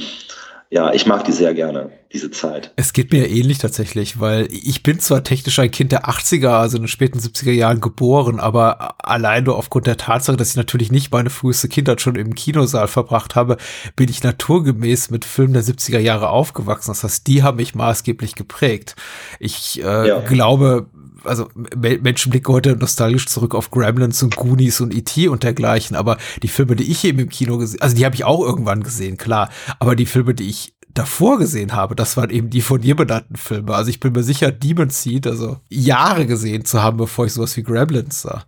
ja, 0.73 0.91
ich 0.95 1.05
mag 1.05 1.23
die 1.25 1.33
sehr 1.33 1.53
gerne, 1.53 1.91
diese 2.15 2.31
Zeit. 2.31 2.73
Es 2.77 2.95
geht 2.95 3.13
mir 3.13 3.29
ähnlich 3.29 3.59
tatsächlich, 3.59 4.21
weil 4.21 4.49
ich 4.51 4.83
bin 4.83 5.01
zwar 5.01 5.23
technisch 5.23 5.59
ein 5.59 5.71
Kind 5.71 5.93
der 5.93 6.07
80er, 6.07 6.49
also 6.49 6.79
in 6.79 6.85
den 6.85 6.89
späten 6.89 7.19
70er 7.19 7.51
Jahren 7.51 7.83
geboren, 7.83 8.41
aber 8.41 8.95
allein 9.07 9.45
nur 9.45 9.59
aufgrund 9.59 9.87
der 9.87 9.99
Tatsache, 9.99 10.39
dass 10.39 10.49
ich 10.49 10.57
natürlich 10.57 10.91
nicht 10.91 11.13
meine 11.13 11.29
früheste 11.29 11.69
Kindheit 11.69 12.01
schon 12.01 12.17
im 12.17 12.35
Kinosaal 12.35 12.89
verbracht 12.89 13.35
habe, 13.35 13.59
bin 13.97 14.09
ich 14.09 14.23
naturgemäß 14.23 15.11
mit 15.11 15.27
Filmen 15.27 15.53
der 15.53 15.63
70er 15.63 15.99
Jahre 15.99 16.31
aufgewachsen. 16.31 16.93
Das 16.93 17.05
heißt, 17.05 17.27
die 17.27 17.43
haben 17.43 17.59
mich 17.59 17.75
maßgeblich 17.75 18.35
geprägt. 18.35 18.97
Ich 19.41 19.79
äh, 19.85 20.09
ja. 20.09 20.21
glaube, 20.21 20.87
also 21.25 21.49
Menschen 21.55 22.31
blicken 22.31 22.53
heute 22.53 22.77
nostalgisch 22.77 23.27
zurück 23.27 23.55
auf 23.55 23.71
Gremlins 23.71 24.23
und 24.23 24.37
Goonies 24.37 24.81
und 24.81 24.95
E.T. 24.95 25.29
und 25.29 25.43
dergleichen, 25.43 25.97
aber 25.97 26.19
die 26.43 26.49
Filme, 26.49 26.77
die 26.77 26.91
ich 26.91 27.05
eben 27.05 27.19
im 27.19 27.29
Kino 27.29 27.59
gesehen, 27.59 27.81
also 27.81 27.97
die 27.97 28.05
habe 28.05 28.15
ich 28.15 28.25
auch 28.25 28.41
irgendwann 28.41 28.83
gesehen, 28.83 29.17
klar, 29.17 29.51
aber 29.79 29.97
die 29.97 30.07
Filme, 30.07 30.35
die 30.35 30.49
ich 30.49 30.75
davor 30.95 31.39
gesehen 31.39 31.73
habe, 31.73 31.97
das 31.97 32.17
waren 32.17 32.31
eben 32.31 32.51
die 32.51 32.61
von 32.61 32.81
dir 32.81 32.97
benannten 32.97 33.37
Filme. 33.37 33.75
Also 33.75 33.91
ich 33.91 34.01
bin 34.01 34.13
mir 34.13 34.23
sicher, 34.23 34.53
Demon 34.53 34.91
Seed, 34.91 35.27
also 35.27 35.59
Jahre 35.69 36.27
gesehen 36.27 36.65
zu 36.65 36.83
haben, 36.83 36.99
bevor 36.99 37.27
ich 37.27 37.33
sowas 37.33 37.57
wie 37.57 37.63
Gremlins 37.63 38.23
sah. 38.23 38.45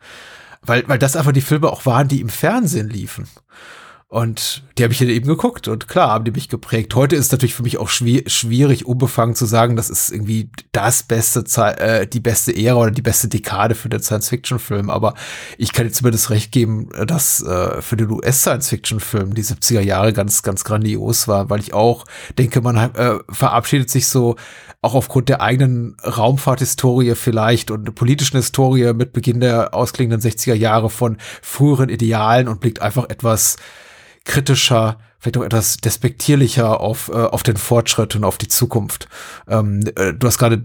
Weil, 0.62 0.86
weil 0.88 0.98
das 0.98 1.16
einfach 1.16 1.32
die 1.32 1.40
Filme 1.40 1.70
auch 1.70 1.86
waren, 1.86 2.08
die 2.08 2.20
im 2.20 2.28
Fernsehen 2.28 2.88
liefen. 2.88 3.26
Und 4.14 4.62
die 4.78 4.84
habe 4.84 4.92
ich 4.92 5.00
hier 5.00 5.08
eben 5.08 5.26
geguckt 5.26 5.66
und 5.66 5.88
klar, 5.88 6.12
haben 6.12 6.24
die 6.24 6.30
mich 6.30 6.48
geprägt. 6.48 6.94
Heute 6.94 7.16
ist 7.16 7.32
natürlich 7.32 7.56
für 7.56 7.64
mich 7.64 7.78
auch 7.78 7.88
schwierig, 7.88 8.86
unbefangen 8.86 9.34
zu 9.34 9.44
sagen, 9.44 9.74
das 9.74 9.90
ist 9.90 10.12
irgendwie 10.12 10.50
das 10.70 11.02
beste, 11.02 11.42
Ze 11.42 11.76
äh, 11.80 12.06
die 12.06 12.20
beste 12.20 12.56
Ära 12.56 12.76
oder 12.76 12.90
die 12.92 13.02
beste 13.02 13.26
Dekade 13.26 13.74
für 13.74 13.88
den 13.88 14.00
Science-Fiction-Film. 14.00 14.88
Aber 14.88 15.14
ich 15.58 15.72
kann 15.72 15.86
jetzt 15.86 15.96
zumindest 15.96 16.30
recht 16.30 16.52
geben, 16.52 16.90
dass 17.04 17.42
äh, 17.42 17.82
für 17.82 17.96
den 17.96 18.08
US-Science-Fiction-Film 18.08 19.34
die 19.34 19.42
70er 19.42 19.80
Jahre 19.80 20.12
ganz, 20.12 20.44
ganz 20.44 20.62
grandios 20.62 21.26
war, 21.26 21.50
weil 21.50 21.58
ich 21.58 21.74
auch 21.74 22.04
denke, 22.38 22.60
man 22.60 22.76
äh, 22.76 23.18
verabschiedet 23.30 23.90
sich 23.90 24.06
so 24.06 24.36
auch 24.80 24.94
aufgrund 24.94 25.28
der 25.28 25.40
eigenen 25.40 25.96
Raumfahrthistorie 26.04 27.16
vielleicht 27.16 27.72
und 27.72 27.92
politischen 27.96 28.36
Historie 28.36 28.92
mit 28.92 29.12
Beginn 29.12 29.40
der 29.40 29.74
ausklingenden 29.74 30.20
60er 30.30 30.54
Jahre 30.54 30.88
von 30.88 31.16
früheren 31.42 31.88
Idealen 31.88 32.46
und 32.46 32.60
blickt 32.60 32.80
einfach 32.80 33.08
etwas 33.08 33.56
kritischer, 34.24 34.98
vielleicht 35.18 35.38
auch 35.38 35.44
etwas 35.44 35.76
despektierlicher 35.76 36.80
auf, 36.80 37.08
äh, 37.08 37.12
auf 37.12 37.42
den 37.42 37.56
Fortschritt 37.56 38.16
und 38.16 38.24
auf 38.24 38.38
die 38.38 38.48
Zukunft. 38.48 39.08
Ähm, 39.48 39.84
äh, 39.96 40.12
du 40.12 40.26
hast 40.26 40.38
gerade 40.38 40.64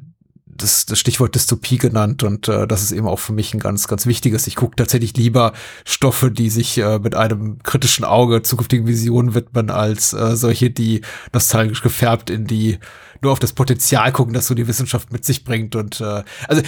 das, 0.61 0.85
das 0.85 0.99
Stichwort 0.99 1.35
Dystopie 1.35 1.77
genannt 1.77 2.23
und 2.23 2.47
äh, 2.47 2.67
das 2.67 2.83
ist 2.83 2.91
eben 2.91 3.07
auch 3.07 3.19
für 3.19 3.33
mich 3.33 3.53
ein 3.53 3.59
ganz, 3.59 3.87
ganz 3.87 4.05
wichtiges. 4.05 4.47
Ich 4.47 4.55
gucke 4.55 4.75
tatsächlich 4.75 5.15
lieber 5.17 5.53
Stoffe, 5.85 6.31
die 6.31 6.49
sich 6.49 6.77
äh, 6.77 6.99
mit 6.99 7.15
einem 7.15 7.59
kritischen 7.63 8.05
Auge 8.05 8.41
zukünftigen 8.41 8.87
Visionen 8.87 9.33
widmen, 9.33 9.69
als 9.69 10.13
äh, 10.13 10.35
solche, 10.35 10.69
die 10.69 11.01
nostalgisch 11.33 11.81
gefärbt 11.81 12.29
in 12.29 12.45
die 12.45 12.79
nur 13.21 13.31
auf 13.31 13.39
das 13.39 13.53
Potenzial 13.53 14.11
gucken, 14.11 14.33
das 14.33 14.47
so 14.47 14.53
die 14.53 14.67
Wissenschaft 14.67 15.11
mit 15.11 15.25
sich 15.25 15.43
bringt. 15.43 15.75
Und 15.75 15.99
äh, 16.01 16.23
also 16.47 16.61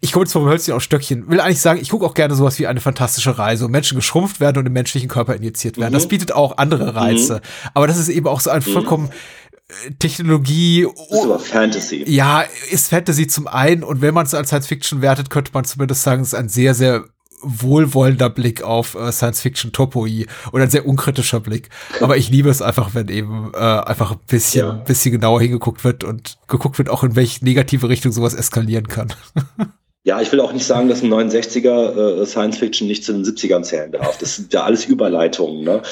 ich 0.00 0.12
komme 0.12 0.24
jetzt 0.24 0.32
vom 0.32 0.46
Hölzchen 0.46 0.74
auf 0.74 0.82
Stöckchen. 0.82 1.28
Will 1.30 1.40
eigentlich 1.40 1.60
sagen, 1.60 1.80
ich 1.80 1.90
gucke 1.90 2.04
auch 2.04 2.14
gerne 2.14 2.34
sowas 2.34 2.58
wie 2.58 2.66
eine 2.66 2.80
fantastische 2.80 3.38
Reise, 3.38 3.64
wo 3.64 3.68
Menschen 3.68 3.96
geschrumpft 3.96 4.40
werden 4.40 4.58
und 4.58 4.66
im 4.66 4.72
menschlichen 4.72 5.08
Körper 5.08 5.34
injiziert 5.36 5.78
werden. 5.78 5.92
Mhm. 5.92 5.94
Das 5.94 6.08
bietet 6.08 6.32
auch 6.32 6.58
andere 6.58 6.94
Reize. 6.94 7.34
Mhm. 7.34 7.70
Aber 7.74 7.86
das 7.86 7.98
ist 7.98 8.08
eben 8.08 8.26
auch 8.26 8.40
so 8.40 8.50
ein 8.50 8.62
mhm. 8.66 8.72
vollkommen 8.72 9.08
äh, 9.08 9.12
Technologie. 9.98 10.86
Das 10.86 11.18
ist 11.18 11.24
aber 11.24 11.38
Fantasy. 11.38 12.04
Ja, 12.06 12.44
ist 12.70 12.88
Fantasy 12.88 13.26
zum 13.26 13.46
einen 13.46 13.82
und 13.82 14.02
wenn 14.02 14.14
man 14.14 14.26
es 14.26 14.34
als 14.34 14.48
Science 14.48 14.66
Fiction 14.66 15.02
wertet, 15.02 15.30
könnte 15.30 15.52
man 15.54 15.64
zumindest 15.64 16.02
sagen, 16.02 16.22
es 16.22 16.28
ist 16.28 16.34
ein 16.34 16.48
sehr, 16.48 16.74
sehr 16.74 17.04
wohlwollender 17.44 18.30
Blick 18.30 18.62
auf 18.62 18.94
äh, 18.94 19.12
Science-Fiction-Topoi 19.12 20.26
und 20.50 20.60
ein 20.60 20.70
sehr 20.70 20.86
unkritischer 20.86 21.40
Blick. 21.40 21.68
Aber 22.00 22.16
ich 22.16 22.30
liebe 22.30 22.48
es 22.48 22.62
einfach, 22.62 22.94
wenn 22.94 23.08
eben 23.08 23.52
äh, 23.54 23.58
einfach 23.58 24.12
ein 24.12 24.18
bisschen, 24.26 24.66
ja. 24.66 24.72
bisschen 24.72 25.12
genauer 25.12 25.42
hingeguckt 25.42 25.84
wird 25.84 26.04
und 26.04 26.38
geguckt 26.48 26.78
wird, 26.78 26.88
auch 26.88 27.04
in 27.04 27.16
welche 27.16 27.44
negative 27.44 27.88
Richtung 27.88 28.12
sowas 28.12 28.32
eskalieren 28.34 28.88
kann. 28.88 29.12
Ja, 30.04 30.20
ich 30.20 30.30
will 30.30 30.40
auch 30.40 30.52
nicht 30.52 30.66
sagen, 30.66 30.88
dass 30.88 31.02
ein 31.02 31.12
69er 31.12 32.20
äh, 32.20 32.26
Science 32.26 32.58
Fiction 32.58 32.86
nicht 32.86 33.04
zu 33.04 33.12
den 33.12 33.24
70ern 33.24 33.62
zählen 33.62 33.90
darf. 33.90 34.18
Das 34.18 34.36
sind 34.36 34.52
ja 34.52 34.62
alles 34.62 34.84
Überleitungen, 34.84 35.64
ne? 35.64 35.82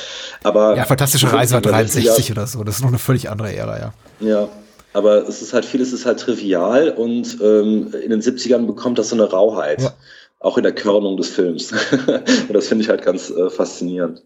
Aber. 0.43 0.77
Ja, 0.77 0.85
fantastische 0.85 1.33
Reise 1.33 1.55
war 1.55 1.63
63 1.63 2.31
oder 2.31 2.47
so. 2.47 2.63
Das 2.63 2.77
ist 2.77 2.83
noch 2.83 2.91
eine 2.91 2.99
völlig 2.99 3.31
andere 3.31 3.55
Ära, 3.55 3.79
ja. 3.79 3.95
Ja. 4.21 4.49
Aber 4.95 5.27
es 5.27 5.41
ist 5.41 5.55
halt 5.55 5.65
vieles 5.65 5.95
ist 5.95 6.05
halt 6.05 6.21
trivial 6.21 6.91
und 6.91 7.39
ähm, 7.41 7.95
in 8.05 8.11
den 8.11 8.21
70ern 8.21 8.67
bekommt 8.67 8.99
das 8.99 9.09
so 9.09 9.17
eine 9.17 9.25
Rauheit. 9.25 9.81
Ja 9.81 9.95
auch 10.43 10.57
in 10.57 10.65
der 10.65 10.75
Körnung 10.75 11.17
des 11.17 11.29
Films. 11.29 11.73
und 12.07 12.53
das 12.53 12.69
finde 12.69 12.83
ich 12.83 12.91
halt 12.91 13.03
ganz 13.03 13.31
äh, 13.31 13.49
faszinierend. 13.49 14.23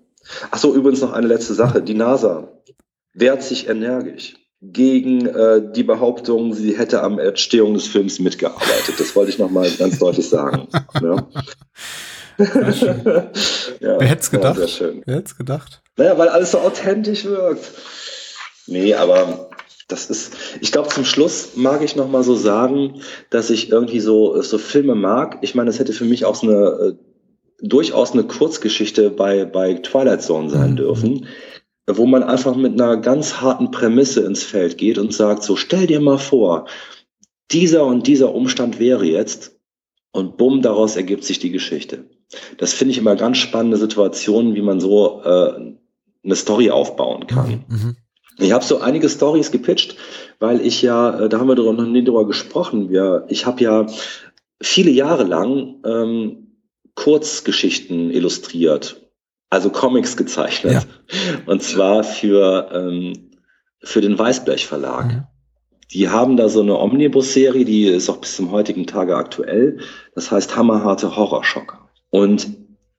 Ach 0.50 0.58
so, 0.58 0.74
übrigens 0.74 1.00
noch 1.00 1.12
eine 1.12 1.26
letzte 1.26 1.54
Sache. 1.54 1.82
Die 1.82 1.94
NASA 1.94 2.48
wehrt 3.12 3.42
sich 3.42 3.68
energisch. 3.68 4.34
Gegen 4.62 5.26
äh, 5.26 5.62
die 5.74 5.82
Behauptung, 5.82 6.54
sie 6.54 6.76
hätte 6.76 7.02
am 7.02 7.18
Entstehung 7.18 7.74
des 7.74 7.86
Films 7.86 8.18
mitgearbeitet. 8.18 8.98
Das 8.98 9.14
wollte 9.14 9.30
ich 9.30 9.38
nochmal 9.38 9.70
ganz 9.70 9.98
deutlich 9.98 10.28
sagen. 10.28 10.68
ja. 11.02 11.28
ja, 12.38 14.00
Wer 14.00 14.08
hätte 14.08 14.20
es 14.20 14.30
gedacht? 14.30 14.58
Ja. 14.80 14.88
Wer 15.04 15.14
hätte 15.16 15.26
es 15.26 15.36
gedacht? 15.36 15.82
Naja, 15.96 16.18
weil 16.18 16.28
alles 16.28 16.50
so 16.50 16.58
authentisch 16.58 17.24
wirkt. 17.24 17.70
Nee, 18.66 18.94
aber 18.94 19.50
das 19.88 20.10
ist, 20.10 20.34
ich 20.60 20.72
glaube, 20.72 20.88
zum 20.88 21.04
Schluss 21.04 21.50
mag 21.54 21.82
ich 21.82 21.96
noch 21.96 22.08
mal 22.08 22.24
so 22.24 22.34
sagen, 22.34 23.00
dass 23.30 23.50
ich 23.50 23.70
irgendwie 23.70 24.00
so, 24.00 24.40
so 24.42 24.58
Filme 24.58 24.94
mag. 24.94 25.38
Ich 25.42 25.54
meine, 25.54 25.70
es 25.70 25.78
hätte 25.78 25.92
für 25.92 26.04
mich 26.04 26.24
auch 26.24 26.34
so 26.34 26.48
eine, 26.48 26.56
äh, 26.56 26.94
durchaus 27.60 28.12
eine 28.12 28.24
Kurzgeschichte 28.24 29.10
bei, 29.10 29.44
bei 29.44 29.74
Twilight 29.74 30.22
Zone 30.22 30.50
sein 30.50 30.72
mhm. 30.72 30.76
dürfen, 30.76 31.26
wo 31.86 32.06
man 32.06 32.22
einfach 32.22 32.56
mit 32.56 32.72
einer 32.72 32.96
ganz 32.96 33.40
harten 33.40 33.70
Prämisse 33.70 34.24
ins 34.24 34.42
Feld 34.42 34.78
geht 34.78 34.98
und 34.98 35.12
sagt, 35.12 35.42
so 35.42 35.56
stell 35.56 35.86
dir 35.86 36.00
mal 36.00 36.18
vor, 36.18 36.66
dieser 37.52 37.86
und 37.86 38.06
dieser 38.06 38.34
Umstand 38.34 38.78
wäre 38.80 39.04
jetzt 39.04 39.56
und 40.10 40.36
bumm, 40.36 40.62
daraus 40.62 40.96
ergibt 40.96 41.24
sich 41.24 41.38
die 41.38 41.52
Geschichte. 41.52 42.06
Das 42.58 42.72
finde 42.72 42.92
ich 42.92 42.98
immer 42.98 43.14
ganz 43.14 43.38
spannende 43.38 43.76
Situationen, 43.76 44.54
wie 44.54 44.62
man 44.62 44.80
so 44.80 45.22
äh, 45.22 45.74
eine 46.24 46.34
Story 46.34 46.70
aufbauen 46.70 47.26
kann. 47.26 47.64
Mhm. 47.68 47.76
mhm. 47.76 47.96
Ich 48.38 48.52
habe 48.52 48.62
so 48.62 48.80
einige 48.80 49.08
Stories 49.08 49.50
gepitcht, 49.50 49.96
weil 50.40 50.60
ich 50.60 50.82
ja, 50.82 51.20
äh, 51.20 51.28
da 51.30 51.38
haben 51.38 51.48
wir 51.48 51.54
noch 51.54 51.86
nie 51.86 52.04
drüber 52.04 52.26
gesprochen. 52.26 52.90
Wir, 52.90 53.24
ich 53.28 53.46
habe 53.46 53.62
ja 53.62 53.86
viele 54.60 54.90
Jahre 54.90 55.24
lang 55.24 55.76
ähm, 55.86 56.46
Kurzgeschichten 56.94 58.10
illustriert, 58.10 59.05
also 59.50 59.70
Comics 59.70 60.16
gezeichnet. 60.16 60.72
Ja. 60.72 60.82
Und 61.46 61.62
zwar 61.62 62.04
für, 62.04 62.70
ähm, 62.72 63.30
für 63.82 64.00
den 64.00 64.18
Weißblech 64.18 64.66
Verlag. 64.66 65.06
Mhm. 65.06 65.24
Die 65.92 66.08
haben 66.08 66.36
da 66.36 66.48
so 66.48 66.62
eine 66.62 66.78
Omnibus-Serie, 66.78 67.64
die 67.64 67.86
ist 67.86 68.10
auch 68.10 68.16
bis 68.16 68.36
zum 68.36 68.50
heutigen 68.50 68.86
Tage 68.86 69.16
aktuell. 69.16 69.78
Das 70.14 70.30
heißt 70.30 70.56
Hammerharte 70.56 71.16
Horrorschocker. 71.16 71.88
Und 72.10 72.48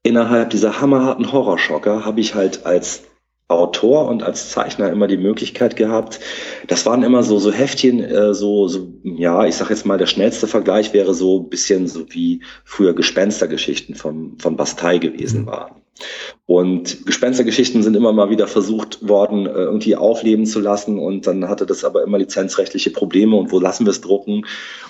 innerhalb 0.04 0.52
dieser 0.52 0.80
hammerharten 0.80 1.32
Horrorschocker 1.32 2.06
habe 2.06 2.22
ich 2.22 2.34
halt 2.34 2.66
als 2.66 3.04
Autor 3.50 4.08
und 4.10 4.24
als 4.24 4.52
Zeichner 4.52 4.90
immer 4.90 5.08
die 5.08 5.18
Möglichkeit 5.18 5.78
gehabt. 5.78 6.20
Das 6.68 6.86
waren 6.86 7.04
immer 7.04 7.24
so 7.24 7.40
so 7.40 7.52
Heftchen, 7.52 8.04
äh, 8.04 8.34
so 8.34 8.68
so 8.68 8.94
ja, 9.04 9.46
ich 9.46 9.56
sag 9.56 9.70
jetzt 9.70 9.86
mal, 9.86 9.98
der 9.98 10.06
schnellste 10.06 10.48
Vergleich 10.48 10.94
wäre 10.94 11.14
so 11.14 11.40
ein 11.42 11.50
bisschen 11.50 11.88
so 11.88 12.06
wie 12.10 12.42
früher 12.66 12.94
Gespenstergeschichten 12.94 13.96
von 13.96 14.38
von 14.38 14.58
Bastei 14.58 14.98
gewesen 14.98 15.42
mhm. 15.42 15.48
waren. 15.48 15.82
Und 16.46 17.06
Gespenstergeschichten 17.06 17.84
sind 17.84 17.96
immer 17.96 18.14
mal 18.14 18.30
wieder 18.30 18.48
versucht 18.48 19.08
worden, 19.08 19.46
äh, 19.46 19.50
irgendwie 19.50 19.96
aufleben 19.96 20.46
zu 20.46 20.60
lassen. 20.60 21.00
Und 21.00 21.28
dann 21.28 21.48
hatte 21.48 21.66
das 21.66 21.84
aber 21.84 22.04
immer 22.04 22.18
lizenzrechtliche 22.18 22.92
Probleme. 22.92 23.36
Und 23.36 23.52
wo 23.52 23.60
lassen 23.60 23.86
wir 23.86 23.92
es 23.92 24.02
drucken? 24.02 24.46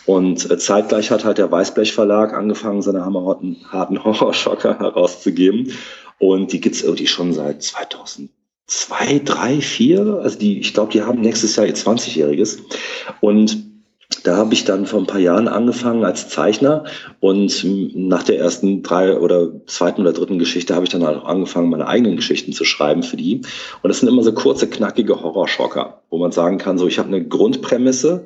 Und 0.05 0.49
äh, 0.49 0.58
zeitgleich 0.58 1.12
hat 1.12 1.26
halt 1.26 1.38
der 1.38 1.51
Weißblech 1.51 1.93
Verlag 1.93 2.34
angefangen, 2.34 2.82
seine 2.82 3.03
hammerharten 3.03 3.58
Horrorschocker 4.03 4.80
herauszugeben. 4.80 5.74
Und 6.20 6.51
die 6.53 6.62
gibt's 6.62 6.82
irgendwie 6.82 7.08
schon 7.08 7.34
seit 7.34 7.64
2000 7.64 8.30
zwei, 8.68 9.20
drei, 9.24 9.62
vier. 9.62 10.20
Also 10.22 10.38
die, 10.38 10.60
ich 10.60 10.74
glaube, 10.74 10.91
die 10.91 11.01
haben 11.01 11.22
nächstes 11.22 11.55
Jahr 11.55 11.66
ihr 11.66 11.76
20-Jähriges. 11.76 12.60
Und 13.22 13.66
da 14.28 14.36
habe 14.36 14.53
ich 14.53 14.65
dann 14.65 14.86
vor 14.86 14.99
ein 14.99 15.07
paar 15.07 15.21
Jahren 15.21 15.47
angefangen 15.47 16.03
als 16.03 16.28
Zeichner 16.28 16.84
und 17.21 17.65
nach 17.95 18.23
der 18.23 18.38
ersten 18.38 18.84
drei 18.84 19.17
oder 19.17 19.65
zweiten 19.67 20.01
oder 20.01 20.11
dritten 20.11 20.38
Geschichte 20.38 20.75
habe 20.75 20.84
ich 20.84 20.89
dann 20.89 21.05
auch 21.05 21.23
angefangen, 21.23 21.69
meine 21.69 21.88
eigenen 21.88 22.17
Geschichten 22.17 22.51
zu 22.51 22.65
schreiben 22.65 23.03
für 23.03 23.15
die. 23.15 23.38
Und 23.82 23.88
das 23.88 23.99
sind 23.99 24.09
immer 24.09 24.23
so 24.23 24.34
kurze, 24.34 24.69
knackige 24.69 25.23
Horrorschocker, 25.23 26.01
wo 26.09 26.17
man 26.17 26.34
sagen 26.34 26.57
kann, 26.57 26.78
so 26.78 26.88
ich 26.88 26.99
habe 26.99 27.07
eine 27.07 27.25
Grundprämisse, 27.25 28.25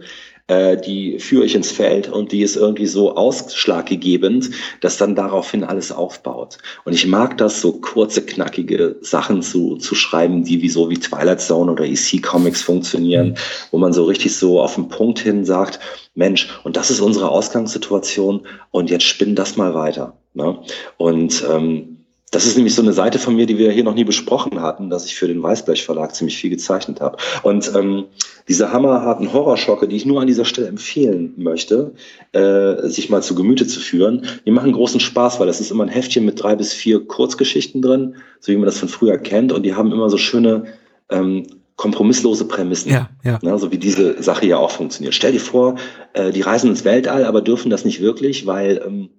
äh, 0.52 0.76
die 0.76 1.18
führe 1.18 1.45
ich 1.45 1.56
ins 1.56 1.72
Feld 1.72 2.10
und 2.10 2.34
die 2.34 2.41
ist 2.41 2.58
irgendwie 2.58 2.86
so 2.86 3.16
ausschlaggebend, 3.16 4.52
dass 4.82 4.97
dann 4.97 5.16
daraufhin 5.16 5.64
alles 5.64 5.93
aufbaut. 5.93 6.58
Und 6.84 6.91
ich 6.91 7.08
mag 7.08 7.38
das, 7.38 7.62
so 7.62 7.72
kurze, 7.72 8.26
knackige 8.26 8.97
Sachen 8.99 9.43
zu, 9.43 9.78
zu 9.78 9.95
schreiben, 9.95 10.43
die 10.43 10.62
wie 10.62 10.68
so 10.68 10.89
wie 10.89 10.99
Twilight 10.99 11.39
Zone 11.39 11.72
oder 11.72 11.86
EC 11.86 12.22
Comics 12.22 12.62
funktionieren, 12.62 13.38
wo 13.72 13.78
man 13.78 13.93
so 13.93 14.04
richtig 14.04 14.36
so 14.36 14.62
auf 14.62 14.76
den 14.76 14.89
Punkt 14.89 15.20
hin 15.20 15.45
sagt, 15.45 15.80
Mensch, 16.16 16.49
und 16.66 16.76
das 16.76 16.91
ist 16.91 16.99
unsere 16.99 17.30
Ausgangssituation 17.30 18.45
und 18.72 18.89
jetzt 18.89 19.06
spinn 19.06 19.36
das 19.36 19.56
mal 19.56 19.74
weiter. 19.74 20.18
Ne? 20.34 20.60
Und 20.97 21.45
ähm, 21.49 21.91
das 22.32 22.46
ist 22.46 22.56
nämlich 22.56 22.74
so 22.74 22.82
eine 22.82 22.94
Seite 22.94 23.20
von 23.20 23.36
mir, 23.36 23.46
die 23.46 23.58
wir 23.58 23.72
hier 23.72 23.84
noch 23.84 23.94
nie 23.94 24.06
besprochen 24.06 24.62
hatten, 24.62 24.90
dass 24.90 25.06
ich 25.06 25.16
für 25.16 25.28
den 25.28 25.44
Weißblech 25.44 25.84
Verlag 25.84 26.16
ziemlich 26.16 26.38
viel 26.38 26.50
gezeichnet 26.50 27.02
habe. 27.02 27.18
Und 27.44 27.74
ähm, 27.76 28.06
diese 28.48 28.72
hammerharten 28.72 29.34
Horrorschocke, 29.34 29.88
die 29.88 29.98
ich 29.98 30.06
nur 30.06 30.22
an 30.22 30.28
dieser 30.28 30.46
Stelle 30.46 30.68
empfehlen 30.68 31.34
möchte, 31.36 31.94
äh, 32.32 32.88
sich 32.88 33.10
mal 33.10 33.22
zu 33.22 33.36
Gemüte 33.36 33.68
zu 33.68 33.82
führen, 33.82 34.26
die 34.46 34.52
machen 34.52 34.72
großen 34.72 35.02
Spaß, 35.02 35.42
weil 35.42 35.48
das 35.48 35.60
ist 35.60 35.72
immer 35.72 35.84
ein 35.84 35.90
Heftchen 35.90 36.24
mit 36.24 36.42
drei 36.42 36.56
bis 36.56 36.72
vier 36.72 37.06
Kurzgeschichten 37.06 37.82
drin, 37.82 38.16
so 38.40 38.54
wie 38.54 38.58
man 38.58 38.66
das 38.66 38.80
von 38.80 38.88
früher 38.88 39.18
kennt. 39.18 39.52
Und 39.52 39.64
die 39.64 39.76
haben 39.76 39.92
immer 39.92 40.10
so 40.10 40.18
schöne 40.18 40.64
ähm, 41.10 41.46
kompromisslose 41.76 42.46
Prämissen. 42.46 42.92
Ja, 42.92 43.10
ja. 43.26 43.40
Ne, 43.42 43.60
so 43.60 43.74
wie 43.74 43.78
diese 43.78 44.24
Sache 44.24 44.46
ja 44.46 44.58
auch 44.58 44.72
funktioniert. 44.72 45.16
Stell 45.16 45.34
dir 45.34 45.42
vor, 45.42 45.76
äh, 46.14 46.32
die 46.32 46.42
reisen 46.42 46.70
ins 46.70 46.86
Weltall, 46.86 47.26
aber 47.26 47.42
dürfen 47.42 47.70
das 47.70 47.84
nicht 47.84 48.02
wirklich, 48.02 48.48
weil 48.48 48.82
ähm, 48.86 49.10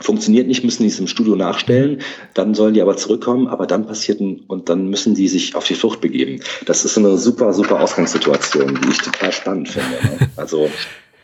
funktioniert 0.00 0.46
nicht, 0.46 0.64
müssen 0.64 0.82
die 0.82 0.88
es 0.88 1.00
im 1.00 1.06
Studio 1.06 1.36
nachstellen, 1.36 2.02
dann 2.34 2.54
sollen 2.54 2.74
die 2.74 2.82
aber 2.82 2.96
zurückkommen, 2.96 3.46
aber 3.46 3.66
dann 3.66 3.86
passiert 3.86 4.20
ein, 4.20 4.40
und 4.46 4.68
dann 4.68 4.88
müssen 4.88 5.14
die 5.14 5.28
sich 5.28 5.54
auf 5.54 5.66
die 5.66 5.74
Flucht 5.74 6.00
begeben. 6.00 6.40
Das 6.66 6.84
ist 6.84 6.98
eine 6.98 7.16
super, 7.16 7.52
super 7.52 7.80
Ausgangssituation, 7.80 8.78
die 8.82 8.90
ich 8.90 8.98
total 8.98 9.32
spannend 9.32 9.68
finde. 9.68 9.88
Ne? 10.02 10.30
Also, 10.36 10.68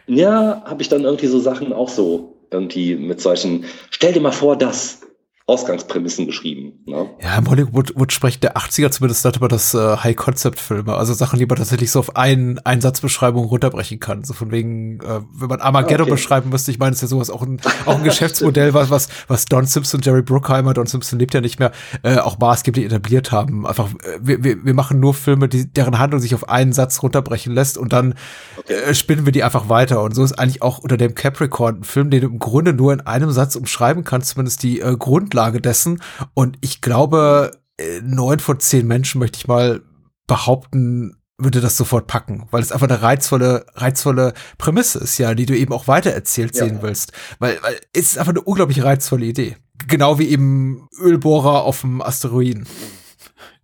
ja, 0.07 0.63
habe 0.65 0.83
ich 0.83 0.89
dann 0.89 1.05
irgendwie 1.05 1.27
so 1.27 1.39
Sachen 1.39 1.73
auch 1.73 1.89
so 1.89 2.35
irgendwie 2.51 2.97
mit 2.97 3.21
solchen, 3.21 3.65
stell 3.91 4.13
dir 4.13 4.21
mal 4.21 4.33
vor, 4.33 4.57
das, 4.57 5.01
Ausgangsprämissen 5.47 6.27
beschrieben. 6.27 6.85
Ne? 6.87 7.11
Ja, 7.21 7.37
im 7.37 7.51
Hollywood 7.51 8.13
spricht 8.13 8.45
der 8.45 8.57
80er 8.57 8.91
zumindest 8.91 9.25
über 9.37 9.49
das 9.49 9.75
äh, 9.75 9.97
High-Concept-Filme, 9.97 10.95
also 10.95 11.15
Sachen, 11.15 11.39
die 11.39 11.47
man 11.47 11.59
tatsächlich 11.59 11.91
so 11.91 11.99
auf 11.99 12.15
einen 12.17 12.61
Einsatzbeschreibung 12.61 13.47
runterbrechen 13.47 13.99
kann. 13.99 14.23
So 14.23 14.35
von 14.35 14.53
wegen, 14.53 15.01
äh, 15.01 15.21
wenn 15.35 15.49
man 15.49 15.61
Armageddon 15.61 16.03
okay. 16.03 16.13
beschreiben 16.13 16.51
müsste, 16.51 16.71
ich 16.71 16.79
meine, 16.79 16.93
ist 16.93 17.03
ja 17.03 17.09
sowas 17.09 17.29
auch 17.29 17.43
ein, 17.43 17.61
auch 17.87 17.97
ein 17.97 18.05
Geschäftsmodell, 18.05 18.73
was, 18.73 18.91
was, 18.91 19.09
was 19.27 19.47
Don 19.47 19.67
Simpson, 19.67 20.01
Jerry 20.01 20.23
Bruckheimer, 20.23 20.75
Don 20.75 20.87
Simpson 20.87 21.19
lebt 21.19 21.35
ja 21.35 21.41
nicht 21.41 21.59
mehr, 21.59 21.73
äh, 22.05 22.19
auch 22.19 22.39
maßgeblich 22.39 22.87
etabliert 22.87 23.33
haben. 23.33 23.67
Einfach, 23.67 23.91
äh, 23.91 24.21
wir, 24.21 24.45
wir, 24.45 24.65
wir 24.65 24.75
machen 24.75 25.01
nur 25.01 25.13
Filme, 25.13 25.49
die, 25.49 25.67
deren 25.67 25.99
Handlung 25.99 26.21
sich 26.21 26.37
auf 26.37 26.49
einen 26.49 26.73
Satz 26.73 27.03
runterbrechen 27.03 27.53
lässt 27.53 27.79
und 27.79 27.93
dann 27.93 28.15
okay. 28.59 28.75
äh, 28.75 28.95
spinnen 28.95 29.27
wir 29.27 29.33
die 29.33 29.43
einfach 29.43 29.69
weiter. 29.69 30.03
Und 30.03 30.15
so 30.15 30.23
ist 30.23 30.39
eigentlich 30.39 30.63
auch 30.63 30.79
unter 30.79 30.97
dem 30.97 31.17
Capricorn 31.17 31.81
ein 31.81 31.85
Film, 31.85 32.11
den 32.11 32.21
du 32.21 32.29
im 32.29 32.39
Grunde 32.39 32.73
nur 32.73 32.93
in 32.93 33.01
einem 33.01 33.33
Satz 33.33 33.57
umschreiben 33.57 34.05
kannst, 34.05 34.31
zumindest 34.31 34.63
die 34.63 34.81
äh, 34.81 34.97
Grundlage 34.97 35.32
Grundlage 35.33 35.61
dessen. 35.61 36.03
Und 36.35 36.59
ich 36.61 36.81
glaube, 36.81 37.53
äh, 37.79 38.01
neun 38.03 38.39
von 38.39 38.61
zehn 38.61 38.87
Menschen 38.87 39.19
möchte 39.19 39.39
ich 39.39 39.49
mal 39.49 39.83
behaupten, 40.27 41.17
würde 41.39 41.61
das 41.61 41.77
sofort 41.77 42.07
packen, 42.07 42.47
weil 42.51 42.63
es 42.63 42.71
einfach 42.71 42.89
eine 42.89 43.03
reizvolle, 43.03 43.67
reizvolle 43.75 44.35
Prämisse 44.59 45.01
ist, 45.01 45.19
ja, 45.19 45.35
die 45.35 45.47
du 45.47 45.57
eben 45.57 45.73
auch 45.73 45.89
weitererzählt 45.89 46.55
ja. 46.55 46.65
sehen 46.65 46.79
willst. 46.83 47.13
Weil, 47.39 47.59
weil 47.63 47.81
es 47.93 48.13
ist 48.13 48.19
einfach 48.19 48.33
eine 48.33 48.43
unglaublich 48.43 48.85
reizvolle 48.85 49.27
Idee. 49.27 49.57
Genau 49.89 50.19
wie 50.19 50.29
eben 50.29 50.87
Ölbohrer 51.01 51.65
auf 51.65 51.81
dem 51.81 52.03
Asteroiden 52.03 52.69